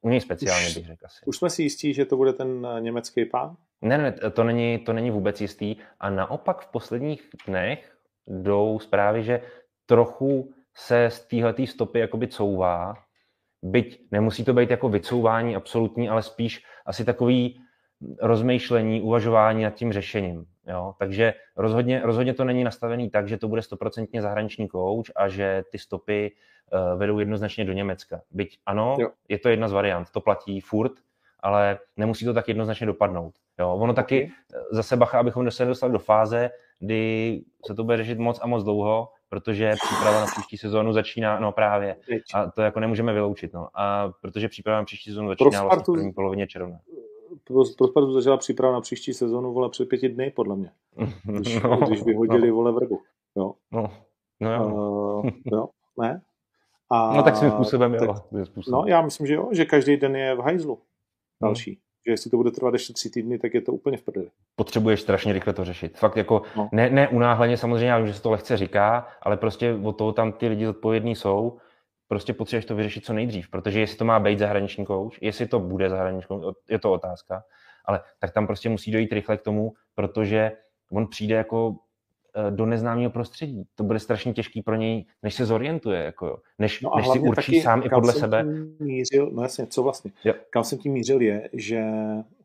U 0.00 0.08
něj 0.08 0.20
speciálně 0.20 0.66
už, 0.66 0.74
bych 0.74 0.86
řekl 0.86 1.06
asi. 1.06 1.26
Už 1.26 1.36
jsme 1.36 1.50
si 1.50 1.62
jistí, 1.62 1.94
že 1.94 2.04
to 2.04 2.16
bude 2.16 2.32
ten 2.32 2.66
eh, 2.66 2.80
německý 2.80 3.24
pán? 3.24 3.56
Ne, 3.80 3.98
ne, 3.98 4.12
to 4.12 4.44
není, 4.44 4.78
to 4.78 4.92
není 4.92 5.10
vůbec 5.10 5.40
jistý. 5.40 5.76
A 6.00 6.10
naopak 6.10 6.60
v 6.60 6.66
posledních 6.66 7.28
dnech 7.46 7.91
jdou 8.26 8.78
zprávy, 8.78 9.22
že 9.22 9.40
trochu 9.86 10.52
se 10.74 11.10
z 11.10 11.20
téhleté 11.20 11.66
stopy 11.66 11.98
jakoby 11.98 12.28
couvá 12.28 12.94
byť 13.62 14.00
nemusí 14.10 14.44
to 14.44 14.52
být 14.52 14.70
jako 14.70 14.88
vycouvání 14.88 15.56
absolutní, 15.56 16.08
ale 16.08 16.22
spíš 16.22 16.64
asi 16.86 17.04
takový 17.04 17.60
rozmýšlení, 18.20 19.00
uvažování 19.00 19.64
nad 19.64 19.74
tím 19.74 19.92
řešením. 19.92 20.44
Jo? 20.66 20.94
Takže 20.98 21.34
rozhodně, 21.56 22.00
rozhodně 22.04 22.34
to 22.34 22.44
není 22.44 22.64
nastavený 22.64 23.10
tak, 23.10 23.28
že 23.28 23.38
to 23.38 23.48
bude 23.48 23.62
stoprocentně 23.62 24.22
zahraniční 24.22 24.68
kouč 24.68 25.10
a 25.16 25.28
že 25.28 25.64
ty 25.72 25.78
stopy 25.78 26.32
uh, 26.72 26.98
vedou 26.98 27.18
jednoznačně 27.18 27.64
do 27.64 27.72
Německa. 27.72 28.20
Byť 28.30 28.58
ano, 28.66 28.96
jo. 29.00 29.10
je 29.28 29.38
to 29.38 29.48
jedna 29.48 29.68
z 29.68 29.72
variant, 29.72 30.10
to 30.10 30.20
platí 30.20 30.60
furt, 30.60 30.92
ale 31.40 31.78
nemusí 31.96 32.24
to 32.24 32.34
tak 32.34 32.48
jednoznačně 32.48 32.86
dopadnout. 32.86 33.34
Jo? 33.58 33.74
Ono 33.74 33.94
taky 33.94 34.32
zase 34.70 34.96
bacha, 34.96 35.20
abychom 35.20 35.50
se 35.50 35.64
dostali 35.64 35.92
do 35.92 35.98
fáze, 35.98 36.50
kdy 36.78 37.42
se 37.66 37.74
to 37.74 37.84
bude 37.84 37.96
řešit 37.96 38.18
moc 38.18 38.40
a 38.42 38.46
moc 38.46 38.64
dlouho, 38.64 39.08
protože 39.28 39.74
příprava 39.84 40.20
na 40.20 40.26
příští 40.26 40.58
sezónu 40.58 40.92
začíná, 40.92 41.40
no 41.40 41.52
právě, 41.52 41.96
a 42.34 42.50
to 42.50 42.62
jako 42.62 42.80
nemůžeme 42.80 43.12
vyloučit, 43.12 43.52
no, 43.52 43.68
a 43.74 44.12
protože 44.20 44.48
příprava 44.48 44.78
na 44.78 44.84
příští 44.84 45.10
sezónu 45.10 45.28
začíná 45.28 45.50
Spartu, 45.50 45.68
vlastně 45.68 45.92
v 45.92 45.96
první 45.96 46.12
polovině 46.12 46.46
června. 46.46 46.78
Pro, 47.44 47.62
pro 47.78 47.88
Spartu 47.88 48.12
začala 48.12 48.36
příprava 48.36 48.74
na 48.74 48.80
příští 48.80 49.14
sezónu, 49.14 49.52
vole, 49.52 49.68
před 49.68 49.88
pěti 49.88 50.08
dny, 50.08 50.30
podle 50.30 50.56
mě, 50.56 50.70
když, 51.24 51.62
no, 51.62 51.76
když 51.76 52.02
vyhodili, 52.02 52.48
no. 52.48 52.54
vole, 52.54 52.72
vrbu, 52.72 53.00
jo. 53.36 53.54
No, 53.70 53.90
no 54.40 54.52
jo. 54.52 54.68
Uh, 54.68 55.30
jo, 55.44 55.68
ne? 56.00 56.22
A, 56.90 57.16
no 57.16 57.22
tak 57.22 57.36
svým 57.36 57.50
způsobem, 57.50 57.96
tak, 57.98 58.08
jo. 58.32 58.46
Způsobem. 58.46 58.80
No, 58.80 58.86
já 58.86 59.02
myslím, 59.02 59.26
že 59.26 59.34
jo, 59.34 59.48
že 59.52 59.64
každý 59.64 59.96
den 59.96 60.16
je 60.16 60.34
v 60.34 60.38
hajzlu 60.38 60.82
další. 61.42 61.70
Hmm 61.70 61.91
že 62.06 62.12
jestli 62.12 62.30
to 62.30 62.36
bude 62.36 62.50
trvat 62.50 62.74
ještě 62.74 62.92
tři 62.92 63.10
týdny, 63.10 63.38
tak 63.38 63.54
je 63.54 63.60
to 63.60 63.72
úplně 63.72 63.96
v 63.96 64.02
prdeli. 64.02 64.30
Potřebuješ 64.56 65.00
strašně 65.00 65.32
rychle 65.32 65.52
to 65.52 65.64
řešit. 65.64 65.98
Fakt 65.98 66.16
jako 66.16 66.42
no. 66.56 66.68
ne, 66.72 66.90
ne 66.90 67.08
unáhleně, 67.08 67.56
samozřejmě, 67.56 67.90
já 67.90 67.98
vím, 67.98 68.06
že 68.06 68.14
se 68.14 68.22
to 68.22 68.30
lehce 68.30 68.56
říká, 68.56 69.08
ale 69.22 69.36
prostě 69.36 69.74
od 69.84 69.92
toho 69.92 70.12
tam 70.12 70.32
ty 70.32 70.48
lidi 70.48 70.66
zodpovědní 70.66 71.16
jsou, 71.16 71.58
prostě 72.08 72.32
potřebuješ 72.32 72.64
to 72.64 72.76
vyřešit 72.76 73.04
co 73.04 73.12
nejdřív, 73.12 73.50
protože 73.50 73.80
jestli 73.80 73.96
to 73.96 74.04
má 74.04 74.20
být 74.20 74.38
zahraniční 74.38 74.84
kouč, 74.84 75.18
jestli 75.20 75.46
to 75.46 75.60
bude 75.60 75.90
zahraniční 75.90 76.28
kouč, 76.28 76.56
je 76.70 76.78
to 76.78 76.92
otázka, 76.92 77.44
ale 77.84 78.00
tak 78.18 78.32
tam 78.32 78.46
prostě 78.46 78.68
musí 78.68 78.90
dojít 78.90 79.12
rychle 79.12 79.36
k 79.36 79.42
tomu, 79.42 79.72
protože 79.94 80.52
on 80.92 81.06
přijde 81.06 81.34
jako 81.34 81.76
do 82.50 82.66
neznámého 82.66 83.10
prostředí. 83.10 83.64
To 83.74 83.84
bude 83.84 83.98
strašně 83.98 84.32
těžký 84.32 84.62
pro 84.62 84.74
něj, 84.74 85.04
než 85.22 85.34
se 85.34 85.46
zorientuje, 85.46 86.02
jako 86.02 86.26
jo. 86.26 86.36
než, 86.58 86.80
no 86.80 86.90
než 86.96 87.08
si 87.08 87.18
určí 87.18 87.52
taky, 87.52 87.62
sám 87.62 87.82
i 87.84 87.88
podle 87.88 88.12
sebe. 88.12 88.44
Mířil, 88.80 89.30
no 89.32 89.42
jasně, 89.42 89.66
co 89.66 89.82
vlastně? 89.82 90.12
Jo. 90.24 90.34
Kam 90.50 90.64
jsem 90.64 90.78
tím 90.78 90.92
mířil 90.92 91.20
je, 91.20 91.50
že 91.52 91.84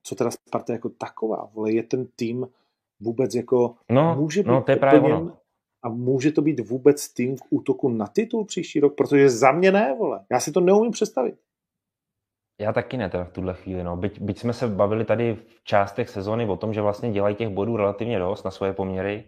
co 0.04 0.16
teda 0.16 0.32
Sparta 0.32 0.74
jako 0.74 0.90
taková, 0.90 1.50
vole, 1.54 1.72
je 1.72 1.84
ten 1.84 2.08
tým 2.16 2.48
vůbec 3.00 3.36
jako, 3.36 3.76
no, 3.90 4.16
může 4.20 4.44
být 4.44 4.50
no, 4.50 4.62
to 4.62 4.72
je 4.72 4.78
právě 4.78 5.00
ono. 5.00 5.38
a 5.84 5.90
může 5.90 6.32
to 6.32 6.42
být 6.42 6.60
vůbec 6.60 7.14
tým 7.14 7.38
k 7.38 7.42
útoku 7.50 7.90
na 7.90 8.08
titul 8.08 8.46
příští 8.46 8.80
rok, 8.80 8.96
protože 8.96 9.30
za 9.30 9.52
mě 9.52 9.72
ne, 9.72 9.96
vole. 10.00 10.26
Já 10.32 10.40
si 10.40 10.52
to 10.52 10.60
neumím 10.60 10.92
představit. 10.92 11.36
Já 12.62 12.74
taky 12.74 12.98
ne 12.98 13.10
teda 13.10 13.24
v 13.24 13.32
tuhle 13.32 13.54
chvíli. 13.54 13.84
No. 13.84 13.98
Byť, 13.98 14.22
byť 14.22 14.40
jsme 14.40 14.54
se 14.54 14.68
bavili 14.68 15.06
tady 15.06 15.36
v 15.36 15.64
částech 15.64 16.10
sezóny 16.10 16.46
o 16.46 16.58
tom, 16.58 16.74
že 16.74 16.82
vlastně 16.82 17.12
dělají 17.12 17.36
těch 17.36 17.50
bodů 17.50 17.78
relativně 17.78 18.20
dost 18.20 18.44
na 18.44 18.52
svoje 18.52 18.74
poměry, 18.74 19.24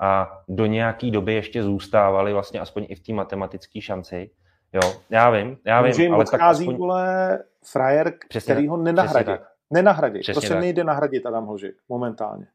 a 0.00 0.40
do 0.48 0.66
nějaké 0.66 1.10
doby 1.10 1.34
ještě 1.34 1.62
zůstávali 1.62 2.32
vlastně 2.32 2.60
aspoň 2.60 2.86
i 2.88 2.94
v 2.94 3.00
té 3.00 3.12
matematické 3.12 3.80
šanci. 3.80 4.30
Jo, 4.72 4.92
já 5.10 5.30
vím, 5.30 5.58
já 5.64 5.82
vím. 5.82 5.92
Že 5.92 6.08
ale 6.08 6.24
tak 6.24 6.40
aspoň... 6.40 6.76
vole, 6.76 7.38
frajer, 7.64 8.14
Přesně 8.28 8.54
který 8.54 8.68
ho 8.68 8.76
nenahradí. 8.76 9.32
Nenahradí. 9.70 10.20
Přesně 10.20 10.34
prostě 10.34 10.54
tak. 10.54 10.60
nejde 10.60 10.84
nahradit 10.84 11.26
Adam 11.26 11.46
Hožek 11.46 11.76
momentálně. 11.88 12.46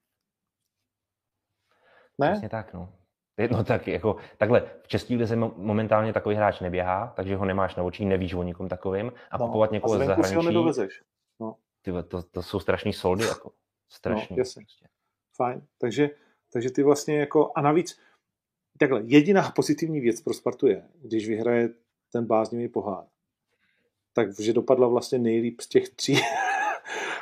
Ne? 2.17 2.31
Přesně 2.31 2.49
tak, 2.49 2.73
no. 2.73 2.89
No 3.51 3.63
tak 3.63 3.87
jako, 3.87 4.15
takhle, 4.37 4.63
v 4.83 4.87
České 4.87 5.15
lize 5.15 5.35
momentálně 5.35 6.13
takový 6.13 6.35
hráč 6.35 6.59
neběhá, 6.59 7.13
takže 7.15 7.35
ho 7.35 7.45
nemáš 7.45 7.75
na 7.75 7.83
očích, 7.83 8.07
nevíš 8.07 8.33
o 8.33 8.43
nikom 8.43 8.69
takovým 8.69 9.11
a 9.31 9.37
no, 9.37 9.45
kupovat 9.45 9.71
někoho 9.71 9.95
z 9.95 9.97
zahraničí. 9.97 10.29
Si 10.29 10.35
ho 10.35 10.41
nedovezeš. 10.41 11.03
No. 11.39 11.55
Ty, 11.81 11.91
to, 12.07 12.23
to, 12.23 12.41
jsou 12.41 12.59
strašný 12.59 12.93
soldy, 12.93 13.25
jako. 13.25 13.51
Strašný. 13.89 14.35
No, 14.35 14.41
jasně. 14.41 14.61
Prostě. 14.65 14.87
Fajn. 15.35 15.61
Takže 15.77 16.09
takže 16.53 16.71
ty 16.71 16.83
vlastně 16.83 17.19
jako, 17.19 17.51
a 17.55 17.61
navíc, 17.61 17.99
takhle, 18.77 19.01
jediná 19.05 19.51
pozitivní 19.51 19.99
věc 19.99 20.21
pro 20.21 20.33
Spartu 20.33 20.67
je, 20.67 20.89
když 21.01 21.27
vyhraje 21.27 21.69
ten 22.11 22.25
bláznivý 22.25 22.67
pohár, 22.67 23.05
takže 24.13 24.53
dopadla 24.53 24.87
vlastně 24.87 25.19
nejlíp 25.19 25.61
z 25.61 25.67
těch 25.67 25.89
tří 25.89 26.13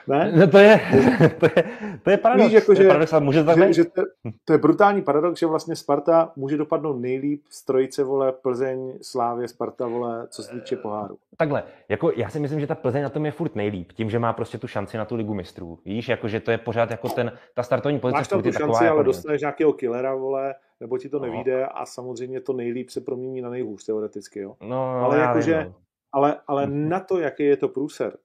ne? 0.07 0.32
No 0.36 0.48
to 0.48 0.57
je, 0.57 0.80
to 1.40 1.45
je, 1.45 1.64
to 2.03 2.10
je 2.10 2.18
paradox. 2.18 2.45
Víš, 2.45 2.53
jako, 2.53 2.65
to 2.65 2.72
je 2.72 2.84
že, 2.84 2.88
paradox, 2.88 3.14
může 3.19 3.44
to 3.44 3.53
že, 3.56 3.73
že 3.73 3.86
to, 3.86 4.02
to, 4.45 4.53
je 4.53 4.60
brutální 4.60 5.02
paradox, 5.02 5.40
že 5.40 5.45
vlastně 5.45 5.76
Sparta 5.76 6.32
může 6.36 6.57
dopadnout 6.57 6.99
nejlíp 6.99 7.44
z 7.49 7.65
trojice, 7.65 8.03
vole, 8.03 8.32
Plzeň, 8.32 8.94
Slávě, 9.02 9.48
Sparta, 9.48 9.88
vole, 9.88 10.28
co 10.30 10.44
se 10.44 10.52
týče 10.52 10.76
poháru. 10.76 11.18
Takhle, 11.38 11.64
jako 11.90 12.11
já 12.15 12.30
si 12.30 12.40
myslím, 12.40 12.60
že 12.60 12.68
ta 12.68 12.76
Plzeň 12.76 13.03
na 13.03 13.10
tom 13.10 13.26
je 13.26 13.32
furt 13.32 13.56
nejlíp, 13.56 13.91
tím, 13.91 14.10
že 14.10 14.19
má 14.19 14.34
prostě 14.34 14.57
tu 14.57 14.68
šanci 14.68 14.98
na 14.98 15.06
tu 15.06 15.15
ligu 15.15 15.34
mistrů. 15.34 15.80
Víš, 15.86 16.10
jako, 16.10 16.28
že 16.28 16.40
to 16.40 16.52
je 16.52 16.57
pořád 16.57 16.91
jako 16.91 17.10
ten, 17.10 17.32
ta 17.56 17.64
startovní 17.64 17.99
pozice. 17.99 18.18
Máš 18.18 18.28
tam 18.28 18.41
tu 18.44 18.52
šanci, 18.52 18.78
ale 18.80 18.86
jako 18.86 19.03
dostaneš 19.03 19.41
nějakého 19.41 19.73
killera, 19.73 20.15
vole, 20.15 20.56
nebo 20.80 20.98
ti 20.98 21.10
to 21.10 21.19
no. 21.19 21.26
nevíde 21.26 21.65
a 21.65 21.86
samozřejmě 21.86 22.41
to 22.41 22.53
nejlíp 22.53 22.90
se 22.90 23.02
promění 23.02 23.41
na 23.41 23.49
nejhůř 23.49 23.86
teoreticky, 23.86 24.40
jo. 24.40 24.56
No, 24.61 24.95
ale 24.95 25.18
jakože, 25.19 25.65
no. 25.65 25.73
ale, 26.11 26.40
ale 26.48 26.68
na 26.68 26.99
to, 26.99 27.19
jaký 27.19 27.44
je 27.44 27.57
to 27.57 27.69
průser, 27.69 28.18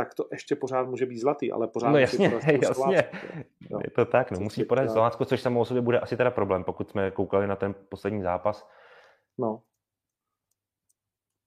tak 0.00 0.14
to 0.14 0.28
ještě 0.32 0.56
pořád 0.56 0.88
může 0.88 1.06
být 1.06 1.18
zlatý, 1.18 1.52
ale 1.52 1.68
pořád 1.68 1.90
No 1.90 1.98
jasně, 1.98 2.32
jasně. 2.62 3.10
Jo. 3.70 3.80
Je 3.84 3.90
to 3.90 4.04
tak, 4.04 4.30
no, 4.30 4.40
musí 4.40 4.64
podat 4.64 4.90
Slovácko, 4.90 5.24
což 5.24 5.40
samo 5.40 5.60
o 5.60 5.64
sobě 5.64 5.80
bude 5.82 6.00
asi 6.00 6.16
teda 6.16 6.30
problém, 6.30 6.64
pokud 6.64 6.90
jsme 6.90 7.10
koukali 7.10 7.46
na 7.46 7.56
ten 7.56 7.74
poslední 7.88 8.22
zápas. 8.22 8.68
No. 9.38 9.62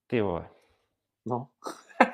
Ty 0.07 0.21
vole. 0.21 0.49
No. 1.25 1.47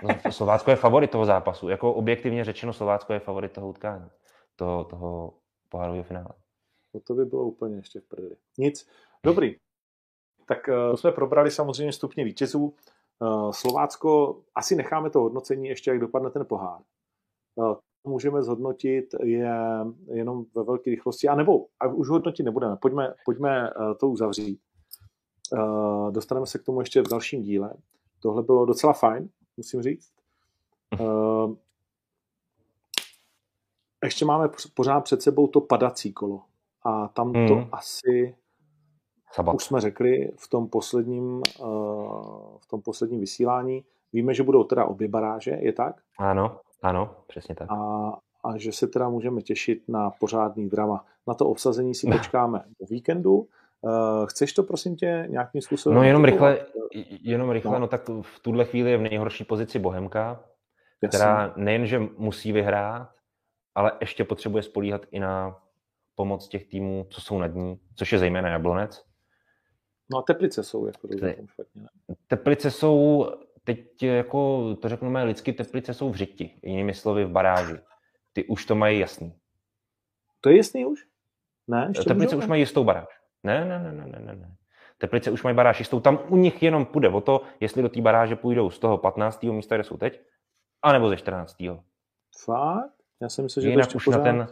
no 0.04 0.32
Slovácko 0.32 0.72
je 0.72 0.76
favorit 0.76 1.12
toho 1.12 1.26
zápasu. 1.26 1.70
Jako 1.70 1.94
objektivně 1.94 2.44
řečeno, 2.44 2.74
Slovácko 2.74 3.14
je 3.14 3.20
favorit 3.20 3.52
toho 3.52 3.70
utkání, 3.70 4.10
toho, 4.56 4.84
toho 4.84 5.34
pohárového 5.70 6.04
finále. 6.04 6.34
No 6.94 7.00
to 7.00 7.14
by 7.14 7.26
bylo 7.26 7.44
úplně 7.44 7.76
ještě 7.76 8.00
v 8.00 8.08
prdeli. 8.08 8.36
Nic. 8.58 8.90
Dobrý. 9.24 9.56
Tak 10.46 10.68
uh, 10.68 10.96
jsme 10.96 11.12
probrali 11.12 11.52
samozřejmě 11.52 11.94
stupně 11.94 12.24
vítězů. 12.24 12.76
Uh, 13.22 13.52
Slovácko, 13.52 14.42
asi 14.56 14.76
necháme 14.76 15.10
to 15.10 15.20
hodnocení 15.20 15.68
ještě, 15.68 15.92
jak 15.92 16.00
dopadne 16.00 16.30
ten 16.30 16.46
pohár. 16.46 16.82
Uh, 17.56 17.76
můžeme 18.04 18.44
zhodnotit 18.44 19.06
je 19.24 19.56
jenom 20.14 20.46
ve 20.56 20.64
velké 20.64 20.90
rychlosti, 20.90 21.28
a 21.28 21.36
nebo 21.36 21.66
a 21.80 21.88
už 21.88 22.10
hodnotit 22.10 22.44
nebudeme. 22.44 22.78
Pojďme, 22.82 23.14
pojďme 23.26 23.74
uh, 23.74 23.94
to 23.94 24.10
uzavřít. 24.10 24.60
Dostaneme 26.10 26.48
se 26.48 26.60
k 26.60 26.64
tomu 26.64 26.80
ještě 26.80 27.02
v 27.02 27.08
dalším 27.08 27.42
díle. 27.42 27.74
Tohle 28.20 28.44
bylo 28.44 28.66
docela 28.66 28.94
fajn, 28.94 29.30
musím 29.58 29.82
říct. 29.82 30.12
Ještě 34.04 34.26
máme 34.26 34.50
pořád 34.74 35.02
před 35.02 35.22
sebou 35.22 35.48
to 35.48 35.62
padací 35.62 36.14
kolo. 36.14 36.44
A 36.86 37.08
tam 37.08 37.34
to 37.34 37.56
hmm. 37.56 37.70
asi 37.72 38.36
Sabat. 39.32 39.56
už 39.56 39.64
jsme 39.64 39.82
řekli 39.82 40.32
v 40.38 40.48
tom 40.48 40.68
posledním 40.68 41.42
uh, 41.60 42.58
v 42.60 42.68
tom 42.70 42.82
posledním 42.82 43.20
vysílání. 43.20 43.84
Víme, 44.14 44.34
že 44.34 44.44
budou 44.44 44.64
teda 44.64 44.86
obě 44.86 45.08
baráže, 45.08 45.52
je 45.52 45.74
tak? 45.74 45.96
Ano, 46.20 46.60
ano, 46.82 47.16
přesně 47.28 47.56
tak. 47.56 47.72
A, 47.72 48.12
a 48.44 48.58
že 48.58 48.72
se 48.72 48.88
teda 48.88 49.10
můžeme 49.10 49.42
těšit 49.42 49.84
na 49.88 50.10
pořádný 50.10 50.70
drama. 50.70 51.06
Na 51.28 51.34
to 51.34 51.46
obsazení 51.50 51.96
si 51.96 52.08
počkáme 52.12 52.64
do 52.80 52.86
víkendu. 52.90 53.48
Uh, 53.82 54.26
chceš 54.26 54.54
to 54.54 54.64
prosím 54.64 54.96
tě 54.96 55.26
nějakým 55.30 55.62
způsobem? 55.62 55.98
No 55.98 56.04
jenom 56.04 56.26
rychle, 56.26 56.66
jenom 57.22 57.50
rychle, 57.50 57.72
no. 57.72 57.80
no 57.80 57.88
tak 57.88 58.10
v 58.22 58.40
tuhle 58.42 58.66
chvíli 58.66 58.92
je 58.92 58.98
v 58.98 59.02
nejhorší 59.02 59.44
pozici 59.44 59.80
Bohemka, 59.80 60.44
Jasně. 61.02 61.18
která 61.18 61.54
nejenže 61.56 62.00
musí 62.18 62.52
vyhrát, 62.52 63.10
ale 63.76 63.92
ještě 64.00 64.24
potřebuje 64.24 64.64
spolíhat 64.64 65.02
i 65.12 65.20
na 65.20 65.58
pomoc 66.16 66.48
těch 66.48 66.66
týmů, 66.66 67.06
co 67.10 67.22
jsou 67.22 67.40
nad 67.40 67.48
ní, 67.48 67.80
což 67.96 68.12
je 68.12 68.20
zejména 68.20 68.50
Jablonec. 68.50 69.09
No 70.12 70.18
a 70.18 70.22
Teplice 70.22 70.64
jsou 70.64 70.86
jako 70.86 71.08
špatně. 71.46 71.88
Teplice 72.28 72.72
jsou, 72.72 73.28
teď 73.64 74.04
jako 74.04 74.76
to 74.76 74.90
řekneme 74.90 75.24
lidsky, 75.24 75.54
Teplice 75.54 75.94
jsou 75.94 76.10
v 76.10 76.16
řiti, 76.16 76.60
jinými 76.64 76.94
slovy 76.94 77.26
v 77.26 77.30
baráži. 77.30 77.80
Ty 78.34 78.46
už 78.46 78.66
to 78.66 78.76
mají 78.76 79.00
jasný. 79.00 79.34
To 80.42 80.50
je 80.50 80.58
jasný 80.58 80.86
už? 80.86 81.06
Ne? 81.68 81.86
Ještě 81.90 82.04
Teplice 82.04 82.36
už 82.36 82.48
mají 82.48 82.62
jistou 82.62 82.84
baráž. 82.84 83.20
Ne, 83.44 83.66
ne, 83.66 83.80
ne, 83.80 83.92
ne, 83.92 84.20
ne, 84.20 84.36
ne. 84.36 84.56
Teplice 84.98 85.32
už 85.32 85.44
mají 85.44 85.56
baráž 85.56 85.80
jistou. 85.80 86.00
Tam 86.00 86.20
u 86.30 86.38
nich 86.38 86.64
jenom 86.64 86.86
půjde 86.86 87.10
o 87.10 87.22
to, 87.22 87.42
jestli 87.60 87.82
do 87.82 87.90
té 87.90 88.02
baráže 88.02 88.36
půjdou 88.36 88.70
z 88.70 88.80
toho 88.80 88.98
15. 88.98 89.44
místa, 89.44 89.76
kde 89.76 89.84
jsou 89.84 89.98
teď, 89.98 90.22
anebo 90.82 91.10
ze 91.10 91.18
14. 91.18 91.56
Fakt? 92.46 92.94
Já 93.22 93.30
jsem 93.30 93.44
myslel, 93.44 93.64
že 93.64 93.70
Jinak 93.70 93.96
už 93.96 94.06
pořád... 94.06 94.18
na 94.18 94.24
ten, 94.24 94.48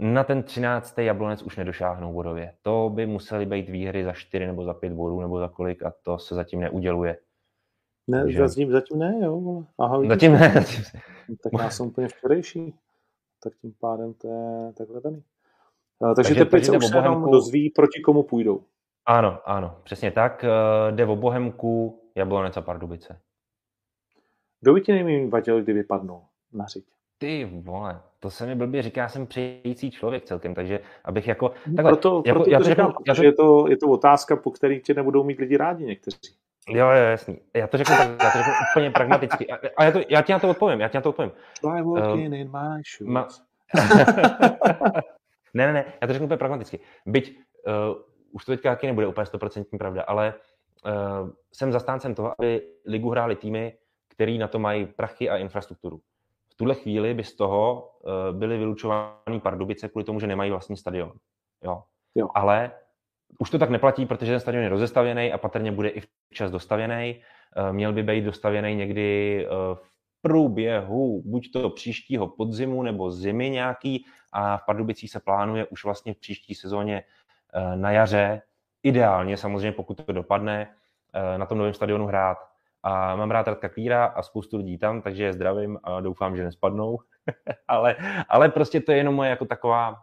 na 0.00 0.24
ten 0.24 0.42
13. 0.42 0.98
jablonec 0.98 1.42
už 1.42 1.56
nedošáhnou 1.56 2.12
bodově. 2.12 2.54
To 2.62 2.90
by 2.94 3.06
musely 3.06 3.46
být 3.46 3.68
výhry 3.68 4.04
za 4.04 4.12
4 4.12 4.46
nebo 4.46 4.64
za 4.64 4.74
5 4.74 4.92
bodů 4.92 5.20
nebo 5.20 5.38
za 5.38 5.48
kolik 5.48 5.82
a 5.82 5.92
to 6.02 6.18
se 6.18 6.34
zatím 6.34 6.60
neuděluje. 6.60 7.16
Ne, 8.06 8.22
Takže... 8.22 8.48
zatím, 8.48 8.72
zatím 8.72 8.98
ne, 8.98 9.18
jo. 9.22 9.64
Aha, 9.78 10.02
zatím 10.08 10.32
ne. 10.32 10.52
Zatím... 10.54 10.84
Tak 11.42 11.52
já 11.62 11.70
jsem 11.70 11.86
úplně 11.86 12.08
včerejší. 12.08 12.74
Tak 13.42 13.52
tím 13.60 13.74
pádem 13.80 14.14
to 14.14 14.28
je 14.28 14.72
takhle 14.72 15.00
daný. 15.00 15.22
Takže, 16.00 16.14
takže 16.14 16.34
Teplice 16.34 16.76
už 16.76 16.86
se 16.86 16.96
jenom 16.96 17.30
dozví, 17.30 17.70
proti 17.70 18.00
komu 18.00 18.22
půjdou. 18.22 18.64
Ano, 19.06 19.40
ano, 19.44 19.76
přesně 19.82 20.10
tak. 20.10 20.44
Eh, 20.44 20.92
jde 20.92 21.06
o 21.06 21.16
Bohemku, 21.16 22.02
Jablonec 22.14 22.56
a 22.56 22.60
Pardubice. 22.60 23.20
Kdo 24.60 24.74
by 24.74 24.80
ti 24.80 24.92
nejméně 24.92 25.28
vadil, 25.28 25.62
kdyby 25.62 25.84
padnul 25.84 26.22
na 26.52 26.66
řiď? 26.66 26.84
Ty 27.18 27.44
vole, 27.44 28.02
to 28.20 28.30
se 28.30 28.46
mi 28.46 28.54
blbě 28.54 28.82
říká, 28.82 29.00
já 29.00 29.08
jsem 29.08 29.26
přející 29.26 29.90
člověk 29.90 30.24
celkem, 30.24 30.54
takže 30.54 30.80
abych 31.04 31.28
jako... 31.28 31.52
No, 31.66 31.76
takhle, 31.76 31.92
proto, 31.92 32.22
jako, 32.26 32.38
proto 32.38 32.50
já 32.50 32.58
to 32.58 32.64
říkám, 32.64 32.86
řeknu, 32.86 33.04
já 33.06 33.14
to... 33.14 33.22
je, 33.22 33.32
to, 33.32 33.68
je 33.68 33.76
to 33.76 33.88
otázka, 33.88 34.36
po 34.36 34.50
který 34.50 34.80
tě 34.80 34.94
nebudou 34.94 35.24
mít 35.24 35.38
lidi 35.38 35.56
rádi 35.56 35.84
někteří. 35.84 36.18
Jo, 36.68 36.86
jo, 36.86 37.02
jasný. 37.10 37.38
Já 37.54 37.66
to 37.66 37.78
řeknu, 37.78 37.96
tak, 37.96 38.08
já 38.08 38.30
to 38.30 38.38
řeknu 38.38 38.52
úplně 38.72 38.90
pragmaticky. 38.90 39.50
A, 39.50 39.58
a 39.76 39.84
já, 39.84 39.92
to, 39.92 40.00
já 40.08 40.22
ti 40.22 40.32
na 40.32 40.38
to 40.38 40.50
odpovím, 40.50 40.80
já 40.80 40.88
ti 40.88 40.96
na 40.96 41.00
to 41.00 41.08
odpovím. 41.08 41.32
Walking 41.62 42.28
um, 42.28 42.34
in 42.34 42.50
my 42.50 42.82
shoes. 42.96 43.10
Ma... 43.10 43.28
ne, 45.54 45.66
ne, 45.66 45.72
ne, 45.72 45.84
já 46.00 46.06
to 46.06 46.12
řeknu 46.12 46.26
úplně 46.26 46.38
pragmaticky. 46.38 46.80
Byť 47.06 47.38
uh, 47.66 47.96
už 48.32 48.44
to 48.44 48.52
teďka 48.52 48.70
taky 48.70 48.86
nebude 48.86 49.06
úplně 49.06 49.26
stoprocentní 49.26 49.78
pravda, 49.78 50.02
ale 50.02 50.34
uh, 50.84 51.30
jsem 51.52 51.72
zastáncem 51.72 52.14
toho, 52.14 52.34
aby 52.38 52.62
ligu 52.86 53.10
hráli 53.10 53.36
týmy, 53.36 53.74
který 54.08 54.38
na 54.38 54.48
to 54.48 54.58
mají 54.58 54.86
prachy 54.86 55.30
a 55.30 55.36
infrastrukturu 55.36 56.00
tuhle 56.60 56.74
chvíli 56.74 57.14
by 57.14 57.24
z 57.24 57.36
toho 57.36 57.90
uh, 58.04 58.38
byly 58.38 58.58
vylučovány 58.58 59.40
Pardubice 59.42 59.88
kvůli 59.88 60.04
tomu, 60.04 60.20
že 60.20 60.26
nemají 60.26 60.50
vlastní 60.50 60.76
stadion. 60.76 61.12
Jo. 61.64 61.82
Jo. 62.14 62.28
Ale 62.34 62.72
už 63.38 63.50
to 63.50 63.58
tak 63.58 63.70
neplatí, 63.70 64.06
protože 64.06 64.32
ten 64.32 64.40
stadion 64.40 64.64
je 64.64 64.68
rozestavěný 64.68 65.32
a 65.32 65.38
patrně 65.38 65.72
bude 65.72 65.88
i 65.88 66.02
včas 66.30 66.50
dostavěný. 66.50 67.20
Uh, 67.56 67.72
měl 67.72 67.92
by 67.92 68.02
být 68.02 68.24
dostavěný 68.24 68.74
někdy 68.74 69.46
uh, 69.46 69.74
v 69.74 70.22
průběhu 70.22 71.22
buď 71.24 71.52
to 71.52 71.70
příštího 71.70 72.28
podzimu 72.28 72.82
nebo 72.82 73.10
zimy 73.10 73.50
nějaký 73.50 74.04
a 74.32 74.56
v 74.56 74.66
Pardubicích 74.66 75.10
se 75.10 75.20
plánuje 75.20 75.66
už 75.66 75.84
vlastně 75.84 76.14
v 76.14 76.20
příští 76.20 76.54
sezóně 76.54 77.04
na 77.74 77.90
jaře, 77.90 78.42
ideálně 78.82 79.36
samozřejmě, 79.36 79.72
pokud 79.72 80.04
to 80.06 80.12
dopadne, 80.12 80.74
na 81.36 81.46
tom 81.46 81.58
novém 81.58 81.74
stadionu 81.74 82.06
hrát. 82.06 82.49
A 82.82 83.16
mám 83.16 83.30
rád 83.30 83.48
Radka 83.48 83.68
Kvíra 83.68 84.04
a 84.04 84.22
spoustu 84.22 84.56
lidí 84.56 84.78
tam, 84.78 85.02
takže 85.02 85.24
je 85.24 85.32
zdravím 85.32 85.78
a 85.82 86.00
doufám, 86.00 86.36
že 86.36 86.44
nespadnou. 86.44 86.98
ale, 87.68 87.96
ale 88.28 88.48
prostě 88.48 88.80
to 88.80 88.92
je 88.92 88.98
jenom 88.98 89.14
moje 89.14 89.30
jako 89.30 89.44
taková, 89.44 89.90
uh, 89.90 89.96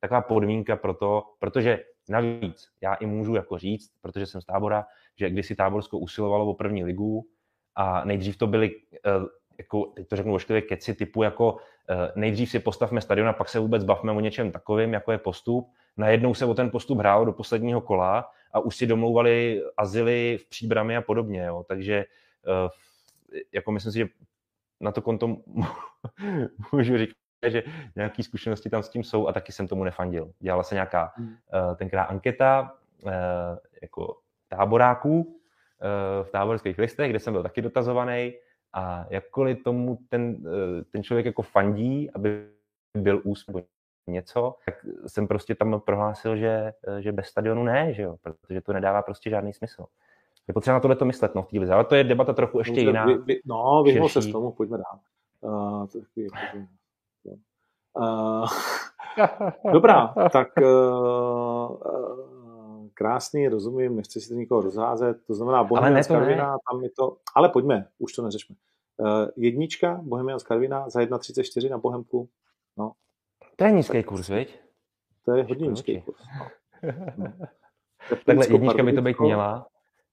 taková 0.00 0.20
podmínka 0.20 0.76
pro 0.76 0.94
to, 0.94 1.22
protože 1.38 1.84
navíc 2.08 2.68
já 2.80 2.94
i 2.94 3.06
můžu 3.06 3.34
jako 3.34 3.58
říct, 3.58 3.92
protože 4.00 4.26
jsem 4.26 4.40
z 4.40 4.44
tábora, 4.44 4.86
že 5.16 5.30
když 5.30 5.46
si 5.46 5.54
táborsko 5.54 5.98
usilovalo 5.98 6.46
o 6.46 6.54
první 6.54 6.84
ligu 6.84 7.26
a 7.74 8.04
nejdřív 8.04 8.36
to 8.36 8.46
byly 8.46 8.70
uh, 8.74 9.26
jako, 9.58 9.84
teď 9.84 10.08
to 10.08 10.16
řeknu 10.16 10.34
ošklivě, 10.34 10.62
keci 10.62 10.94
typu 10.94 11.22
jako 11.22 11.52
uh, 11.52 11.58
nejdřív 12.16 12.50
si 12.50 12.58
postavme 12.58 13.00
stadion 13.00 13.28
a 13.28 13.32
pak 13.32 13.48
se 13.48 13.58
vůbec 13.58 13.84
bavme 13.84 14.12
o 14.12 14.20
něčem 14.20 14.52
takovým, 14.52 14.92
jako 14.92 15.12
je 15.12 15.18
postup. 15.18 15.68
Najednou 15.96 16.34
se 16.34 16.44
o 16.44 16.54
ten 16.54 16.70
postup 16.70 16.98
hrálo 16.98 17.24
do 17.24 17.32
posledního 17.32 17.80
kola 17.80 18.30
a 18.52 18.60
už 18.60 18.76
si 18.76 18.86
domlouvali 18.86 19.62
azyly 19.76 20.38
v 20.40 20.48
příbrami 20.48 20.96
a 20.96 21.02
podobně. 21.02 21.44
Jo. 21.44 21.64
Takže 21.68 22.04
uh, 22.64 22.70
jako 23.52 23.72
myslím 23.72 23.92
si, 23.92 23.98
že 23.98 24.06
na 24.80 24.92
to 24.92 25.02
konto 25.02 25.36
můžu 26.72 26.98
říct, 26.98 27.14
že 27.46 27.62
nějaké 27.96 28.22
zkušenosti 28.22 28.70
tam 28.70 28.82
s 28.82 28.88
tím 28.88 29.04
jsou 29.04 29.28
a 29.28 29.32
taky 29.32 29.52
jsem 29.52 29.68
tomu 29.68 29.84
nefandil. 29.84 30.32
Dělala 30.38 30.62
se 30.62 30.74
nějaká 30.74 31.12
uh, 31.18 31.76
tenkrát 31.76 32.04
anketa 32.04 32.74
uh, 33.02 33.12
jako 33.82 34.18
táboráků 34.48 35.40
v 36.22 36.30
táborských 36.30 36.78
listech, 36.78 37.10
kde 37.10 37.20
jsem 37.20 37.32
byl 37.32 37.42
taky 37.42 37.62
dotazovaný 37.62 38.32
a 38.72 39.06
jakkoliv 39.10 39.62
tomu 39.62 39.98
ten, 40.08 40.42
ten 40.90 41.02
člověk 41.02 41.26
jako 41.26 41.42
fandí, 41.42 42.10
aby 42.10 42.48
byl 42.94 43.20
úspěch 43.24 43.64
něco, 44.06 44.54
tak 44.66 44.74
jsem 45.06 45.28
prostě 45.28 45.54
tam 45.54 45.80
prohlásil, 45.80 46.36
že, 46.36 46.72
že 47.00 47.12
bez 47.12 47.26
stadionu 47.26 47.64
ne, 47.64 47.92
že 47.92 48.02
jo, 48.02 48.16
protože 48.22 48.60
to 48.60 48.72
nedává 48.72 49.02
prostě 49.02 49.30
žádný 49.30 49.52
smysl. 49.52 49.86
Je 50.48 50.54
potřeba 50.54 50.74
na 50.74 50.80
tohle 50.80 50.96
to 50.96 51.04
myslet, 51.04 51.34
no, 51.34 51.42
v 51.42 51.48
té 51.66 51.72
ale 51.72 51.84
to 51.84 51.94
je 51.94 52.04
debata 52.04 52.32
trochu 52.32 52.58
ještě 52.58 52.80
jiná. 52.80 53.06
Vy, 53.06 53.18
vy, 53.18 53.40
no, 53.44 53.82
vyhnul 53.84 54.08
se 54.08 54.22
z 54.22 54.32
tomu, 54.32 54.52
pojďme 54.52 54.78
dál. 54.78 54.98
Uh, 55.40 55.86
to 55.86 55.98
je, 56.16 56.28
uh, 57.94 58.48
dobrá, 59.72 60.14
tak 60.32 60.48
uh, 60.62 61.76
krásný, 62.94 63.48
rozumím, 63.48 63.96
nechci 63.96 64.20
si 64.20 64.28
to 64.28 64.34
nikoho 64.34 64.60
rozházet, 64.60 65.16
to 65.26 65.34
znamená 65.34 65.64
Bohemian 65.64 66.04
z 66.04 66.06
Karvina, 66.06 66.56
tam 66.70 66.82
je 66.82 66.90
to, 66.90 67.16
ale 67.34 67.48
pojďme, 67.48 67.88
už 67.98 68.12
to 68.12 68.22
neřešme. 68.22 68.56
Uh, 68.96 69.28
jednička 69.36 70.00
Bohemian 70.02 70.38
z 70.38 70.42
Karvina 70.42 70.88
za 70.88 71.00
1,34 71.00 71.70
na 71.70 71.78
Bohemku, 71.78 72.28
no, 72.76 72.92
to 73.56 73.64
je 73.64 73.72
nízký 73.72 74.02
kurz, 74.02 74.28
viď? 74.28 74.58
To 75.24 75.32
je 75.32 75.44
hodně 75.44 75.68
nízký 75.68 76.02
kurz. 76.02 76.20
No. 76.38 77.32
Takhle 78.26 78.46
jednička 78.52 78.82
by 78.82 78.92
to 78.92 79.02
být 79.02 79.20
měla, 79.20 79.66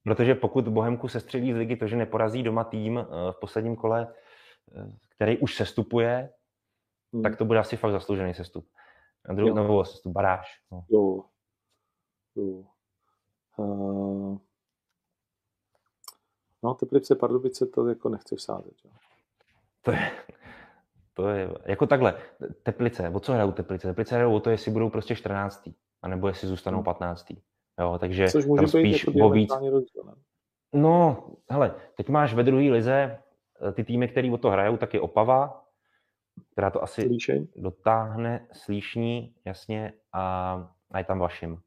protože 0.04 0.36
pokud 0.36 0.68
Bohemku 0.68 1.08
se 1.08 1.20
střelí 1.20 1.54
z 1.54 1.56
ligy 1.56 1.76
to, 1.76 1.88
že 1.88 1.96
neporazí 1.96 2.44
doma 2.44 2.64
tým 2.64 2.98
eh, 2.98 3.32
v 3.32 3.40
posledním 3.42 3.76
kole, 3.76 4.14
eh, 4.78 4.92
který 5.16 5.38
už 5.38 5.56
sestupuje, 5.56 6.30
hmm. 7.14 7.24
tak 7.24 7.36
to 7.38 7.46
bude 7.46 7.60
asi 7.60 7.78
fakt 7.78 7.92
zasloužený 7.92 8.34
sestup. 8.34 8.68
Na 9.30 9.36
druhou 9.36 9.54
nebo 9.54 9.86
sestup, 9.86 10.14
baráž. 10.14 10.48
No. 10.72 10.86
Jo. 10.90 11.24
jo. 12.36 12.64
Uh... 13.58 14.38
No, 16.64 16.74
Teplice, 16.74 17.16
Pardubice, 17.16 17.66
to 17.66 17.88
jako 17.88 18.10
nechceš 18.10 18.42
sázet. 18.42 18.74
Jo? 18.86 18.92
To 19.82 19.92
je, 19.92 20.12
to 21.14 21.30
je, 21.30 21.50
jako 21.66 21.86
takhle, 21.86 22.16
Teplice, 22.64 23.10
o 23.10 23.20
co 23.20 23.34
hrajou 23.34 23.52
Teplice? 23.52 23.88
Teplice 23.88 24.16
hrajou 24.16 24.36
o 24.36 24.40
to, 24.40 24.50
jestli 24.50 24.72
budou 24.72 24.90
prostě 24.90 25.16
14. 25.16 25.70
anebo 26.02 26.28
jestli 26.28 26.48
zůstanou 26.48 26.84
15. 26.84 27.30
Hmm. 27.30 27.40
Jo, 27.80 27.98
takže 28.00 28.28
Což 28.28 28.46
může 28.46 28.62
tam 28.62 28.68
spíš 28.68 29.08
o 29.22 29.30
víc. 29.30 29.54
No, 30.74 31.28
hele, 31.50 31.76
teď 31.96 32.10
máš 32.10 32.34
ve 32.34 32.44
druhé 32.44 32.64
lize 32.64 33.20
eh, 33.68 33.72
ty 33.72 33.84
týmy, 33.84 34.08
které 34.08 34.32
o 34.32 34.38
to 34.38 34.50
hrajou, 34.50 34.78
tak 34.78 34.94
je 34.94 35.02
Opava, 35.02 35.64
která 36.52 36.70
to 36.70 36.84
asi 36.84 37.02
Líšeň. 37.02 37.48
dotáhne, 37.56 38.48
slíšní, 38.52 39.36
jasně, 39.46 39.94
a, 40.14 40.54
a 40.92 40.98
je 40.98 41.06
tam 41.06 41.20
Vašim. 41.20 41.58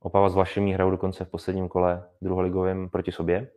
Opava 0.00 0.28
s 0.28 0.34
Vašimi 0.34 0.72
hrajou 0.72 0.90
dokonce 0.90 1.24
v 1.24 1.30
posledním 1.30 1.68
kole 1.68 2.08
druholigovém 2.22 2.88
proti 2.88 3.12
sobě. 3.12 3.50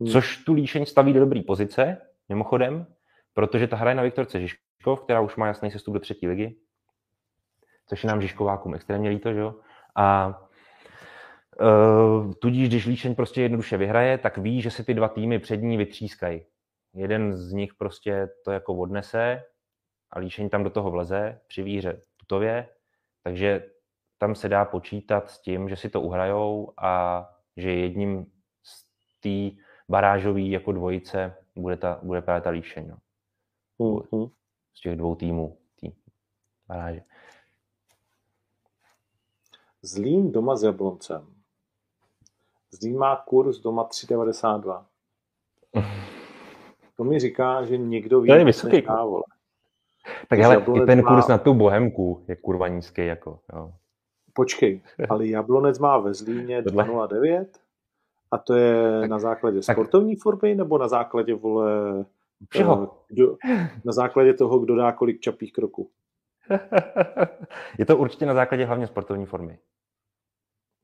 Hmm. 0.00 0.10
Což 0.10 0.44
tu 0.44 0.52
líšeň 0.52 0.86
staví 0.86 1.12
do 1.12 1.20
dobré 1.20 1.42
pozice, 1.42 1.96
mimochodem, 2.28 2.86
protože 3.38 3.66
ta 3.66 3.76
hraje 3.76 3.94
na 3.94 4.02
Viktorce 4.02 4.40
Žižkov, 4.40 5.00
která 5.00 5.20
už 5.20 5.36
má 5.36 5.46
jasný 5.46 5.70
sestup 5.70 5.94
do 5.94 6.00
třetí 6.00 6.28
ligy, 6.28 6.56
což 7.86 8.04
je 8.04 8.08
nám 8.08 8.20
Žižkovákům 8.20 8.74
extrémně 8.74 9.10
líto, 9.10 9.32
že 9.32 9.40
jo? 9.40 9.54
A 9.96 10.38
uh, 11.60 12.32
tudíž, 12.32 12.68
když 12.68 12.86
líšeň 12.86 13.14
prostě 13.14 13.42
jednoduše 13.42 13.76
vyhraje, 13.76 14.18
tak 14.18 14.38
ví, 14.38 14.62
že 14.62 14.70
se 14.70 14.84
ty 14.84 14.94
dva 14.94 15.08
týmy 15.08 15.38
před 15.38 15.56
ní 15.56 15.76
vytřískají. 15.76 16.44
Jeden 16.94 17.36
z 17.36 17.52
nich 17.52 17.74
prostě 17.74 18.28
to 18.44 18.50
jako 18.50 18.74
odnese 18.74 19.42
a 20.10 20.18
líšeň 20.18 20.48
tam 20.48 20.64
do 20.64 20.70
toho 20.70 20.90
vleze 20.90 21.40
při 21.48 21.62
výhře 21.62 22.02
tutově, 22.16 22.68
takže 23.22 23.64
tam 24.18 24.34
se 24.34 24.48
dá 24.48 24.64
počítat 24.64 25.30
s 25.30 25.42
tím, 25.42 25.68
že 25.68 25.76
si 25.76 25.90
to 25.90 26.00
uhrajou 26.00 26.72
a 26.82 27.24
že 27.56 27.70
jedním 27.70 28.26
z 28.62 28.84
té 29.20 29.62
barážový 29.88 30.50
jako 30.50 30.72
dvojice 30.72 31.34
bude, 31.56 31.76
ta, 31.76 32.00
bude 32.02 32.22
právě 32.22 32.40
ta 32.40 32.50
líšeň. 32.50 32.88
No. 32.88 32.96
Mm-hmm. 33.78 34.30
Z 34.74 34.80
těch 34.80 34.96
dvou 34.96 35.14
týmů. 35.14 35.56
Tým 35.80 35.92
baráže. 36.68 37.02
Zlín 39.82 40.32
doma 40.32 40.56
s 40.56 40.62
Jabloncem. 40.62 41.26
Zlín 42.70 42.98
má 42.98 43.16
kurz 43.16 43.58
doma 43.58 43.84
3,92. 43.88 44.84
To 46.96 47.04
mi 47.04 47.18
říká, 47.18 47.64
že 47.64 47.78
někdo 47.78 48.20
ví, 48.20 48.28
To 48.28 48.34
je 48.34 48.44
vysoký 48.44 48.80
vole. 48.80 49.22
Tak 50.28 50.38
hele, 50.38 50.64
i 50.82 50.86
ten 50.86 51.02
má- 51.04 51.08
kurz 51.14 51.26
na 51.28 51.38
tu 51.38 51.54
bohemku 51.54 52.24
je 52.28 52.36
kurva 52.36 52.68
nízký. 52.68 53.06
Jako, 53.06 53.40
jo. 53.52 53.72
Počkej, 54.32 54.80
ale 55.08 55.26
Jablonec 55.26 55.78
má 55.78 55.98
ve 55.98 56.14
Zlíně 56.14 56.62
Tohle. 56.62 56.84
2,09 56.84 57.46
a 58.30 58.38
to 58.38 58.54
je 58.54 59.00
Tak- 59.00 59.10
na 59.10 59.18
základě 59.18 59.60
tak- 59.60 59.76
sportovní 59.76 60.16
formy 60.16 60.54
nebo 60.54 60.78
na 60.78 60.88
základě, 60.88 61.34
vole, 61.34 62.04
Všeho. 62.50 62.92
eh, 62.92 63.14
kdo, 63.14 63.36
na 63.84 63.92
základě 63.92 64.34
toho, 64.34 64.58
kdo 64.58 64.76
dá 64.76 64.92
kolik 64.92 65.20
čapých 65.20 65.52
kroků. 65.52 65.90
je 67.78 67.86
to 67.86 67.96
určitě 67.96 68.26
na 68.26 68.34
základě 68.34 68.64
hlavně 68.64 68.86
sportovní 68.86 69.26
formy. 69.26 69.58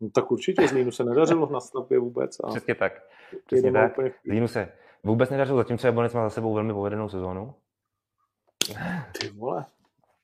No, 0.01 0.11
tak 0.11 0.33
určitě 0.33 0.69
Zlínu 0.69 0.91
se 0.91 1.05
nedařilo 1.05 1.51
na 1.53 1.61
stavbě 1.61 1.99
vůbec 1.99 2.41
a 2.45 2.49
Přesně 2.49 2.75
tak. 2.75 2.93
Přesně 3.47 3.73
tak. 3.73 3.93
úplně 3.93 4.13
Zlínu 4.27 4.49
se 4.49 4.73
vůbec 5.05 5.31
nedařilo, 5.31 5.59
zatímco 5.59 5.87
Jablonec 5.87 6.15
má 6.15 6.23
za 6.23 6.31
sebou 6.31 6.55
velmi 6.55 6.73
povedenou 6.73 7.09
sezónu. 7.09 7.55
Ty 9.21 9.29
vole, 9.29 9.65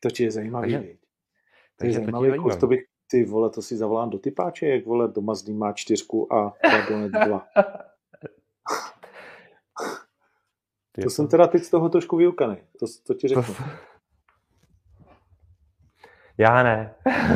to 0.01 0.11
ti 0.11 0.23
je 0.25 0.31
zajímavý, 0.31 0.73
Takže-? 0.73 0.81
To 0.81 0.87
je 0.87 0.97
Takže 1.77 1.99
to 1.99 2.01
je 2.01 2.05
zajímavý 2.05 2.29
kurz, 2.29 2.39
zajímavý. 2.39 2.61
to 2.61 2.67
bych, 2.67 2.81
ty 3.11 3.25
vole, 3.25 3.51
to 3.51 3.63
si 3.63 3.77
zavolám 3.77 4.11
do 4.11 4.19
typáče, 4.19 4.67
jak 4.67 4.87
vole, 4.87 5.09
doma 5.09 5.35
Zlín 5.35 5.59
má 5.59 5.73
čtyřku 5.73 6.33
a 6.33 6.55
Jablonec 6.73 7.13
dva. 7.13 7.47
Ty 10.93 11.03
To 11.03 11.11
jsem 11.11 11.29
teda 11.29 11.47
teď 11.47 11.63
z 11.63 11.71
toho 11.71 11.89
trošku 11.89 12.17
vyukaný, 12.17 12.57
to, 12.79 12.87
to 13.07 13.15
ti 13.15 13.29
to... 13.29 13.43
řeknu. 13.43 13.55
Já 16.39 16.63
ne. 16.63 16.95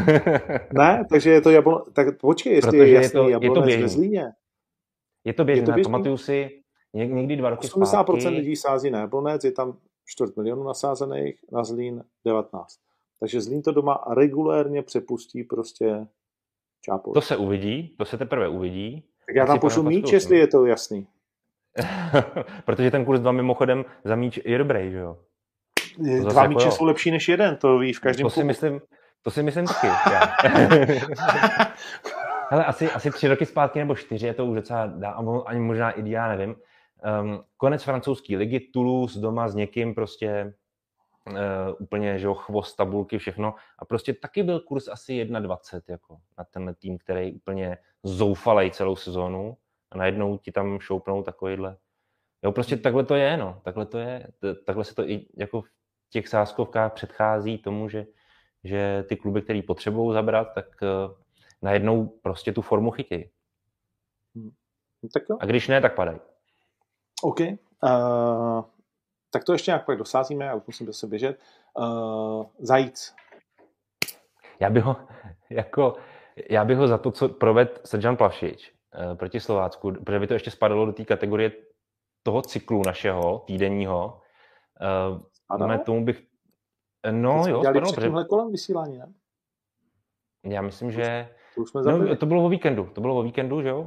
Ne, 0.72 1.04
takže 1.10 1.30
je 1.30 1.40
to 1.40 1.50
Jablonec, 1.50 1.84
tak 1.92 2.18
počkej, 2.20 2.54
jestli 2.54 2.70
Protože 2.70 2.82
je 2.82 2.88
je 2.88 2.94
jasný 2.94 3.10
to- 3.12 3.28
je 3.28 3.38
to 3.38 3.44
Jablonec 3.44 3.64
běžný. 3.66 3.82
ve 3.82 3.88
Zlíně. 3.88 4.32
je 5.24 5.32
to 5.32 5.44
běžné, 5.44 5.62
Je 5.62 5.66
to 5.66 5.72
běžný? 5.72 5.92
pamatuju 5.92 6.16
si 6.16 6.50
něk- 6.94 7.12
někdy 7.14 7.36
dva 7.36 7.50
roky 7.50 7.66
80% 7.66 7.86
zpátky. 8.20 8.28
lidí 8.28 8.56
sází 8.56 8.90
na 8.90 9.00
Jablonec, 9.00 9.44
je 9.44 9.52
tam 9.52 9.78
čtvrt 10.06 10.36
milionu 10.36 10.64
nasázených, 10.64 11.40
na 11.52 11.64
Zlín 11.64 12.04
19. 12.24 12.78
Takže 13.20 13.40
Zlín 13.40 13.62
to 13.62 13.72
doma 13.72 14.04
regulérně 14.16 14.82
přepustí 14.82 15.44
prostě 15.44 16.06
čápou. 16.80 17.12
To 17.12 17.20
se 17.20 17.36
uvidí, 17.36 17.94
to 17.98 18.04
se 18.04 18.18
teprve 18.18 18.48
uvidí. 18.48 19.04
tak 19.26 19.36
já 19.36 19.46
tam 19.46 19.58
pošlu 19.60 19.82
míč, 19.82 20.12
jestli 20.12 20.38
je 20.38 20.46
to 20.46 20.66
jasný. 20.66 21.06
Protože 22.64 22.90
ten 22.90 23.04
kurz 23.04 23.20
2 23.20 23.32
mimochodem 23.32 23.84
za 24.04 24.16
míč 24.16 24.40
je 24.44 24.58
dobrý, 24.58 24.90
že 24.90 24.98
jo? 24.98 25.18
zase 25.98 26.28
Dva 26.34 26.42
jako 26.42 26.54
míče 26.54 26.66
jo. 26.66 26.70
jsou 26.70 26.84
lepší 26.84 27.10
než 27.10 27.28
jeden, 27.28 27.56
to 27.56 27.78
ví 27.78 27.92
v 27.92 28.00
každém 28.00 28.24
To 28.24 28.30
si 28.30 28.34
klubu. 28.34 28.46
myslím, 28.46 28.80
to 29.22 29.30
si 29.30 29.42
myslím 29.42 29.66
taky. 29.66 29.86
Hele, 32.50 32.64
asi, 32.64 32.90
asi 32.90 33.10
tři 33.10 33.28
roky 33.28 33.46
zpátky 33.46 33.78
nebo 33.78 33.96
čtyři, 33.96 34.26
je 34.26 34.34
to 34.34 34.46
už 34.46 34.56
docela 34.56 34.86
dá, 34.86 35.10
ani 35.46 35.60
možná 35.60 35.90
i 35.90 36.10
já 36.10 36.28
nevím. 36.28 36.56
Um, 37.22 37.44
konec 37.56 37.82
francouzské 37.82 38.36
ligy, 38.36 38.60
Toulouse 38.60 39.20
doma 39.20 39.48
s 39.48 39.54
někým 39.54 39.94
prostě 39.94 40.54
uh, 41.30 41.36
úplně, 41.78 42.18
že 42.18 42.26
jo, 42.26 42.34
chvost 42.34 42.76
tabulky, 42.76 43.18
všechno. 43.18 43.54
A 43.78 43.84
prostě 43.84 44.14
taky 44.14 44.42
byl 44.42 44.60
kurz 44.60 44.88
asi 44.88 45.12
1,20 45.12 45.80
jako 45.88 46.16
na 46.38 46.44
tenhle 46.44 46.74
tým, 46.74 46.98
který 46.98 47.32
úplně 47.32 47.78
zoufalej 48.02 48.70
celou 48.70 48.96
sezónu 48.96 49.56
a 49.94 49.98
najednou 49.98 50.38
ti 50.38 50.52
tam 50.52 50.80
šoupnou 50.80 51.22
takovýhle. 51.22 51.76
Jo, 52.44 52.52
prostě 52.52 52.76
takhle 52.76 53.04
to 53.04 53.14
je, 53.14 53.36
no. 53.36 53.60
Takhle 53.64 53.86
to 53.86 53.98
je. 53.98 54.26
Takhle 54.66 54.84
se 54.84 54.94
to 54.94 55.08
i 55.08 55.26
jako 55.36 55.62
v 55.62 55.68
těch 56.10 56.28
sázkovkách 56.28 56.92
předchází 56.92 57.58
tomu, 57.58 57.88
že, 57.88 58.06
že 58.64 59.04
ty 59.08 59.16
kluby, 59.16 59.42
který 59.42 59.62
potřebují 59.62 60.14
zabrat, 60.14 60.54
tak 60.54 60.66
uh, 60.82 61.14
najednou 61.62 62.06
prostě 62.06 62.52
tu 62.52 62.62
formu 62.62 62.90
chytí. 62.90 63.30
No, 64.34 65.08
tak 65.14 65.22
jo. 65.30 65.36
A 65.40 65.46
když 65.46 65.68
ne, 65.68 65.80
tak 65.80 65.94
padají. 65.94 66.18
OK. 67.22 67.40
Uh, 67.40 68.64
tak 69.30 69.44
to 69.44 69.52
ještě 69.52 69.70
nějak 69.70 69.86
pak 69.86 69.98
dosázíme, 69.98 70.44
já 70.44 70.54
už 70.54 70.62
musím 70.66 70.86
zase 70.86 71.06
běžet. 71.06 71.40
Uh, 71.78 72.44
zajíc. 72.58 73.14
Já 74.60 74.70
bych 74.70 74.84
ho, 74.84 74.96
jako, 75.50 75.96
já 76.50 76.64
bych 76.64 76.78
ho 76.78 76.88
za 76.88 76.98
to, 76.98 77.10
co 77.10 77.28
proved 77.28 77.80
Srdžan 77.84 78.16
Plavšič 78.16 78.74
proti 79.14 79.40
Slovácku, 79.40 79.92
protože 79.92 80.18
by 80.20 80.26
to 80.26 80.34
ještě 80.34 80.50
spadalo 80.50 80.86
do 80.86 80.92
té 80.92 81.04
kategorie 81.04 81.52
toho 82.22 82.42
cyklu 82.42 82.82
našeho, 82.86 83.38
týdenního, 83.46 84.20
Spadalo? 85.32 85.70
ne, 85.72 85.78
tomu 85.78 86.04
bych... 86.04 86.22
No 87.10 87.32
Teď 87.34 87.42
jsme 87.42 87.50
jo, 87.52 87.60
spadalo, 87.60 87.92
před 87.92 87.94
protože 88.10 88.24
kolem 88.28 88.50
vysílání, 88.50 88.98
ne? 88.98 89.12
já 90.44 90.62
myslím, 90.62 90.90
že... 90.90 91.28
To 91.54 91.60
už 91.60 91.70
jsme. 91.70 91.82
No, 91.82 92.16
to 92.16 92.26
bylo 92.26 92.44
o 92.44 92.48
víkendu, 92.48 92.90
to 92.94 93.00
bylo 93.00 93.16
o 93.18 93.22
víkendu, 93.22 93.62
že 93.62 93.68
jo? 93.68 93.80
Uh, 93.80 93.86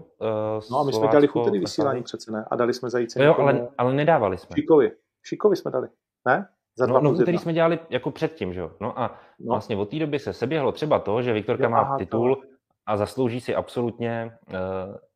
No 0.72 0.80
a 0.80 0.84
my 0.84 0.94
jsme 0.94 1.00
Slovácko, 1.00 1.20
v 1.20 1.42
úterý 1.42 1.44
Slávy. 1.44 1.60
vysílání 1.60 2.04
přece, 2.04 2.32
ne? 2.32 2.46
A 2.52 2.56
dali 2.56 2.74
jsme 2.74 2.90
zajíce 2.90 3.24
Jo, 3.24 3.36
ale, 3.40 3.68
ale 3.78 3.94
nedávali 3.94 4.38
jsme. 4.38 4.56
Šikovi. 4.56 4.92
Šikovi 5.24 5.56
jsme 5.56 5.72
dali, 5.72 5.88
ne? 6.28 6.48
Za 6.78 6.86
dva 6.86 7.00
No, 7.00 7.12
no 7.12 7.20
jedna. 7.20 7.40
jsme 7.40 7.54
dělali 7.54 7.80
jako 7.90 8.12
předtím, 8.12 8.54
že 8.54 8.60
jo? 8.60 8.72
No 8.82 9.00
a 9.00 9.20
No. 9.40 9.50
vlastně 9.54 9.78
od 9.78 9.90
té 9.90 10.00
doby 10.00 10.20
se 10.20 10.34
seběhlo 10.34 10.72
třeba 10.72 11.00
to, 11.00 11.22
že 11.22 11.34
Viktorka 11.34 11.64
Jo, 11.64 11.70
má 11.70 11.80
aha, 11.80 11.98
titul 11.98 12.44
a 12.88 12.98
zaslouží 12.98 13.42
si 13.42 13.56
absolutně 13.56 14.38
uh, 14.50 14.56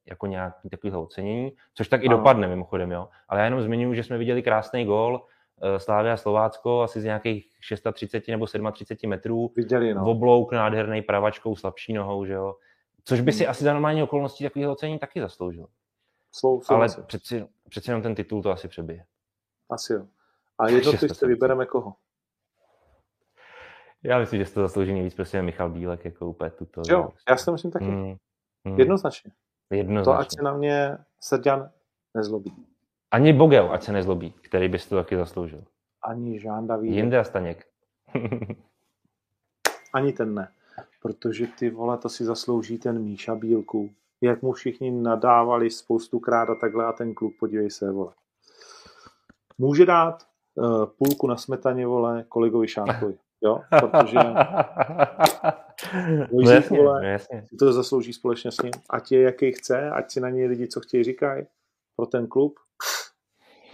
jako 0.06 0.28
nějaký 0.28 0.70
takovýhle 0.70 1.00
ocenění, 1.00 1.52
což 1.74 1.88
tak 1.88 2.04
i 2.04 2.08
Ano. 2.08 2.18
dopadne 2.18 2.48
mimochodem, 2.48 2.92
jo. 2.92 3.08
Ale 3.28 3.40
já 3.40 3.46
jenom 3.46 3.62
zmiňuji, 3.62 3.96
že 3.96 4.04
jsme 4.04 4.18
viděli 4.18 4.44
krásný 4.44 4.86
gól 4.86 5.14
uh, 5.16 5.78
Slávia 5.78 6.18
Slovácko 6.18 6.82
asi 6.82 7.02
z 7.02 7.04
nějakých 7.04 7.50
630 7.60 8.28
nebo 8.28 8.46
37 8.72 9.10
metrů, 9.10 9.52
Viděli, 9.56 9.94
no. 9.94 10.06
v 10.06 10.08
oblouk 10.08 10.52
nádherný 10.54 11.02
pravačkou, 11.02 11.56
slabší 11.56 11.94
nohou, 11.94 12.26
že 12.26 12.34
jo. 12.34 12.56
Což 13.04 13.22
by 13.22 13.32
si 13.32 13.44
Hmm. 13.44 13.52
asi 13.52 13.64
za 13.64 13.74
normální 13.74 14.04
okolností 14.04 14.44
takového 14.44 14.72
ocenění 14.74 15.00
taky 15.00 15.22
zasloužil. 15.22 15.68
Svou 16.32 16.62
Ale 16.70 16.88
přeci, 17.06 17.46
přeci 17.70 17.90
jenom 17.92 18.02
ten 18.02 18.16
titul 18.16 18.44
to 18.44 18.52
asi 18.52 18.68
přebije. 18.68 19.06
asi 19.70 19.94
jo. 19.94 20.06
A 20.60 20.68
jednotlivce 20.70 21.08
600. 21.08 21.30
vybereme 21.30 21.66
koho? 21.66 21.94
Já 24.04 24.20
myslím, 24.20 24.46
že 24.46 24.52
to 24.52 24.62
zaslouží 24.62 24.94
nejvíc 24.94 25.16
prostě 25.16 25.42
Michal 25.42 25.70
Bílek, 25.70 26.06
jako 26.06 26.28
úplně 26.28 26.50
tuto. 26.50 26.82
Jo, 26.88 27.10
já 27.30 27.38
si 27.38 27.46
to 27.46 27.52
myslím 27.52 27.72
taky. 27.72 27.86
Hmm. 27.86 28.16
Hmm. 28.66 28.80
Jednoznačně. 28.80 29.32
To 29.70 29.76
Jednoznačně. 29.76 30.22
ať 30.22 30.36
se 30.36 30.42
na 30.44 30.54
mě 30.54 30.98
Srďan 31.20 31.70
nezlobí. 32.14 32.54
Ani 33.12 33.34
Bogel, 33.34 33.72
ať 33.72 33.84
se 33.84 33.92
nezlobí, 33.92 34.32
který 34.32 34.68
by 34.68 34.80
si 34.80 34.90
to 34.90 34.96
taky 34.96 35.18
zasloužil. 35.18 35.64
Ani 36.04 36.40
Žán 36.40 36.68
Davíd, 36.68 36.92
Jinde 36.92 37.20
a 37.20 37.24
Staněk. 37.24 37.68
ani 39.94 40.14
ten 40.14 40.36
ne. 40.36 40.52
Protože 41.02 41.48
ty 41.48 41.70
vole, 41.70 41.98
to 41.98 42.10
si 42.10 42.26
zaslouží 42.26 42.78
ten 42.78 43.00
Míša 43.04 43.36
Bílku. 43.36 43.90
Jak 44.22 44.42
mu 44.42 44.52
všichni 44.52 44.92
nadávali 44.92 45.70
spoustu 45.70 46.20
krát 46.20 46.50
a 46.50 46.56
takhle 46.56 46.86
a 46.86 46.92
ten 46.92 47.14
kluk, 47.14 47.34
podívej 47.40 47.70
se, 47.70 47.92
vole. 47.92 48.14
Může 49.58 49.86
dát 49.86 50.28
uh, 50.56 50.86
půlku 50.86 51.28
na 51.28 51.38
smetaně, 51.38 51.88
vole, 51.88 52.26
kolegovi 52.30 52.68
Šánkovi. 52.68 53.18
Jo, 53.44 53.62
protože 53.80 54.18
no 54.24 54.34
Vojtěch, 56.32 56.56
jasně, 56.56 56.78
vole. 56.78 57.02
no 57.02 57.08
jasně. 57.08 57.46
si 57.48 57.56
to 57.56 57.74
zaslouží 57.74 58.14
společně 58.14 58.52
s 58.52 58.62
ním. 58.62 58.72
Ať 58.90 59.12
je 59.12 59.22
jaký 59.22 59.52
chce, 59.52 59.90
ať 59.90 60.12
si 60.12 60.20
na 60.20 60.30
něj 60.30 60.46
lidi, 60.46 60.68
co 60.68 60.80
chtějí, 60.82 61.04
říkají. 61.04 61.46
Pro 61.96 62.06
ten 62.06 62.28
klub 62.28 62.60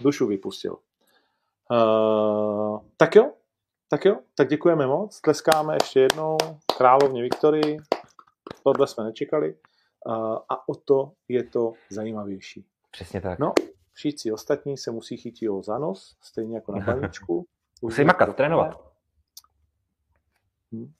dušu 0.00 0.26
vypustil. 0.26 0.76
Uh, 1.70 2.80
tak 2.96 3.14
jo, 3.14 3.32
tak 3.88 4.04
jo, 4.04 4.16
tak 4.34 4.48
děkujeme 4.48 4.86
moc, 4.86 5.20
tleskáme 5.20 5.74
ještě 5.74 6.00
jednou 6.00 6.36
královně 6.78 7.22
Viktorii, 7.22 7.78
tohle 8.62 8.86
jsme 8.86 9.04
nečekali 9.04 9.54
uh, 10.06 10.14
a 10.48 10.68
o 10.68 10.74
to 10.74 11.12
je 11.28 11.44
to 11.44 11.72
zajímavější. 11.90 12.64
Přesně 12.90 13.20
tak. 13.20 13.38
No, 13.38 13.52
všichni 13.92 14.32
ostatní 14.32 14.76
se 14.76 14.90
musí 14.90 15.16
chytit 15.16 15.50
o 15.50 15.62
za 15.62 15.78
nos, 15.78 16.16
stejně 16.20 16.54
jako 16.54 16.72
na 16.72 16.84
paničku. 16.94 17.46
Musí 17.82 18.04
makat, 18.04 18.36
trénovat. 18.36 18.87
Hmm. 20.72 20.92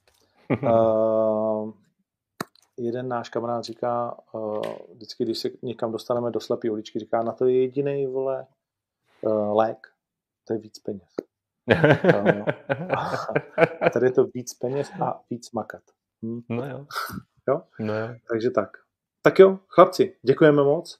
uh, 0.63 1.73
jeden 2.77 3.07
náš 3.07 3.29
kamarád 3.29 3.63
říká, 3.63 4.17
uh, 4.33 4.61
vždycky, 4.93 5.23
když 5.23 5.39
se 5.39 5.49
někam 5.61 5.91
dostaneme 5.91 6.31
do 6.31 6.39
slepé 6.39 6.71
uličky, 6.71 6.99
říká, 6.99 7.23
na 7.23 7.31
to 7.31 7.45
je 7.45 7.61
jediný 7.61 8.07
vole 8.07 8.47
uh, 9.21 9.57
lék, 9.57 9.87
to 10.47 10.53
je 10.53 10.59
víc 10.59 10.79
peněz. 10.79 11.09
uh, 12.05 12.45
a 13.81 13.89
tady 13.89 14.05
je 14.05 14.11
to 14.11 14.25
víc 14.33 14.53
peněz 14.53 14.91
a 15.01 15.21
víc 15.29 15.51
makat. 15.51 15.83
Hm? 16.25 16.41
No 16.49 16.69
jo. 16.69 16.85
jo? 17.49 17.61
No 17.79 17.97
jo. 17.97 18.07
Takže 18.29 18.49
tak. 18.49 18.69
Tak 19.21 19.39
jo, 19.39 19.59
chlapci, 19.67 20.15
děkujeme 20.21 20.63
moc. 20.63 20.99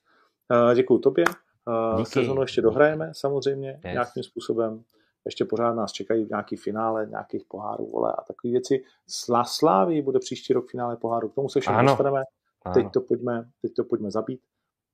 Uh, 0.52 0.76
děkuju 0.76 1.00
tobě. 1.00 1.26
Uh, 1.68 2.04
sezonu 2.04 2.42
ještě 2.42 2.62
dohrajeme 2.62 3.12
samozřejmě 3.14 3.70
yes. 3.70 3.94
nějakým 3.94 4.24
způsobem. 4.24 4.84
Ještě 5.26 5.46
pořád 5.46 5.74
nás 5.74 5.92
čekají 5.92 6.28
nějaký 6.30 6.56
finále, 6.56 7.06
nějakých 7.06 7.46
pohárů, 7.48 7.90
vole, 7.92 8.14
a 8.18 8.22
takové 8.22 8.52
věci. 8.52 8.84
Slá 9.08 9.44
Slávy 9.44 10.02
bude 10.02 10.20
příští 10.20 10.54
rok 10.54 10.70
finále 10.70 10.98
poháru, 10.98 11.30
k 11.30 11.36
tomu 11.36 11.50
se 11.50 11.60
všechno 11.60 11.84
dostaneme. 11.84 12.24
Teď 12.74 12.86
to, 12.94 13.02
pojďme, 13.02 13.50
teď 13.62 13.74
to 13.76 13.84
pojďme 13.84 14.12
zabít. 14.12 14.42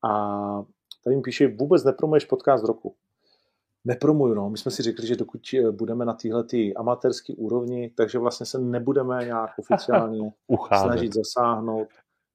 A 0.04 0.64
tady 1.04 1.16
mi 1.16 1.22
píše, 1.22 1.48
vůbec 1.48 1.84
nepromuješ 1.84 2.26
podcast 2.26 2.66
roku. 2.66 2.96
Nepromuju, 3.86 4.34
no. 4.34 4.50
My 4.50 4.58
jsme 4.58 4.72
si 4.72 4.84
řekli, 4.84 5.08
že 5.08 5.16
dokud 5.16 5.42
eh, 5.54 5.72
budeme 5.72 6.06
na 6.06 6.14
téhle 6.14 6.44
amatérské 6.76 7.34
úrovni, 7.34 7.92
takže 7.98 8.20
vlastně 8.20 8.46
se 8.46 8.60
nebudeme 8.60 9.26
nějak 9.26 9.50
oficiálně 9.60 10.32
snažit 10.82 11.14
zasáhnout 11.14 11.88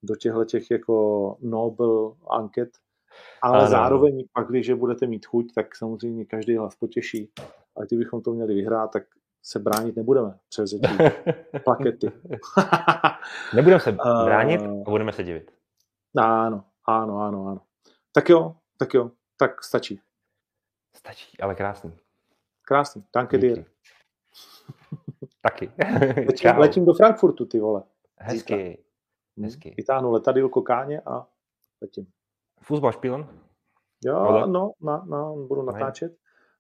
do 0.03 0.17
těchto 0.17 0.45
těch 0.45 0.71
jako 0.71 1.37
Nobel 1.41 2.17
anket, 2.31 2.71
ale 3.43 3.59
ano. 3.59 3.69
zároveň 3.71 4.25
pak, 4.33 4.49
když 4.49 4.71
budete 4.71 5.07
mít 5.07 5.27
chuť, 5.27 5.55
tak 5.55 5.77
samozřejmě 5.77 6.25
každý 6.25 6.57
hlas 6.57 6.77
potěší. 6.77 7.31
A 7.81 7.85
kdybychom 7.85 8.23
to 8.23 8.33
měli 8.33 8.55
vyhrát, 8.55 8.91
tak 8.91 9.03
se 9.43 9.59
bránit 9.59 9.97
nebudeme 9.97 10.39
přes 10.49 10.71
ty 10.71 10.79
plakety. 11.65 12.13
nebudeme 13.55 13.81
se 13.81 13.93
bránit 14.25 14.63
a 14.63 14.91
budeme 14.91 15.13
se 15.13 15.23
divit. 15.23 15.51
Ano, 16.17 16.65
ano, 16.89 17.19
ano, 17.19 17.47
ano. 17.49 17.63
Tak 18.13 18.29
jo, 18.29 18.57
tak 18.77 18.95
jo, 18.95 19.11
tak 19.37 19.65
stačí. 19.65 20.01
Stačí, 20.97 21.41
ale 21.41 21.55
krásný. 21.55 21.93
Krásný, 22.63 23.05
danke 23.15 23.39
dir. 23.39 23.65
Taky. 25.43 25.73
letím, 26.27 26.51
letím 26.59 26.85
do 26.85 26.95
Frankfurtu, 26.95 27.47
ty 27.47 27.61
vole. 27.61 27.83
Hezky. 28.19 28.55
Zítra. 28.55 28.85
Hezky. 29.45 29.75
Vytáhnu 29.77 30.11
letadílko 30.11 30.63
káně 30.63 31.01
a 31.01 31.27
letím. 31.83 32.07
Fuzbal 32.63 32.93
špílen? 32.93 33.29
Jo, 34.05 34.29
Oder? 34.29 34.49
no, 34.49 34.73
na, 34.81 35.05
na, 35.05 35.33
budu 35.33 35.63
natáčet. 35.63 36.17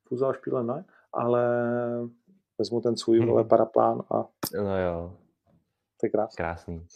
Fuzbal 0.08 0.34
špílen 0.34 0.66
ne, 0.66 0.84
ale 1.12 1.44
vezmu 2.58 2.80
ten 2.80 2.96
svůj 2.96 3.18
hmm. 3.18 3.48
paraplán 3.48 4.02
a... 4.14 4.28
No 4.62 4.80
jo. 4.80 5.16
To 6.00 6.06
je 6.06 6.10
krásný. 6.10 6.36
Krásný. 6.36 6.86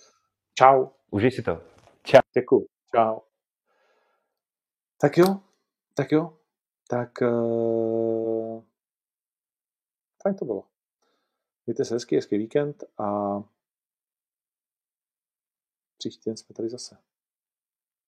Čau. 0.59 0.87
Užij 1.11 1.31
si 1.31 1.43
to. 1.43 1.61
Čau. 2.03 2.21
Děkuji. 2.35 2.67
Čau. 2.95 3.19
Tak 5.01 5.19
jo, 5.19 5.41
tak 5.95 6.13
jo, 6.13 6.39
tak 6.89 7.11
uh, 7.23 8.63
fajn 10.23 10.37
to 10.37 10.45
bylo. 10.45 10.65
Mějte 11.67 11.85
se 11.85 11.95
hezký, 11.95 12.17
hezký 12.17 12.39
víkend 12.39 12.85
a 12.99 13.39
příští 15.99 16.31
den 16.31 16.37
jsme 16.37 16.55
tady 16.55 16.69
zase. 16.69 16.97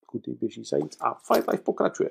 Kudy 0.06 0.32
běží 0.32 0.64
zajíc 0.64 0.96
a 1.00 1.14
Fight 1.14 1.48
Life 1.48 1.62
pokračuje. 1.62 2.10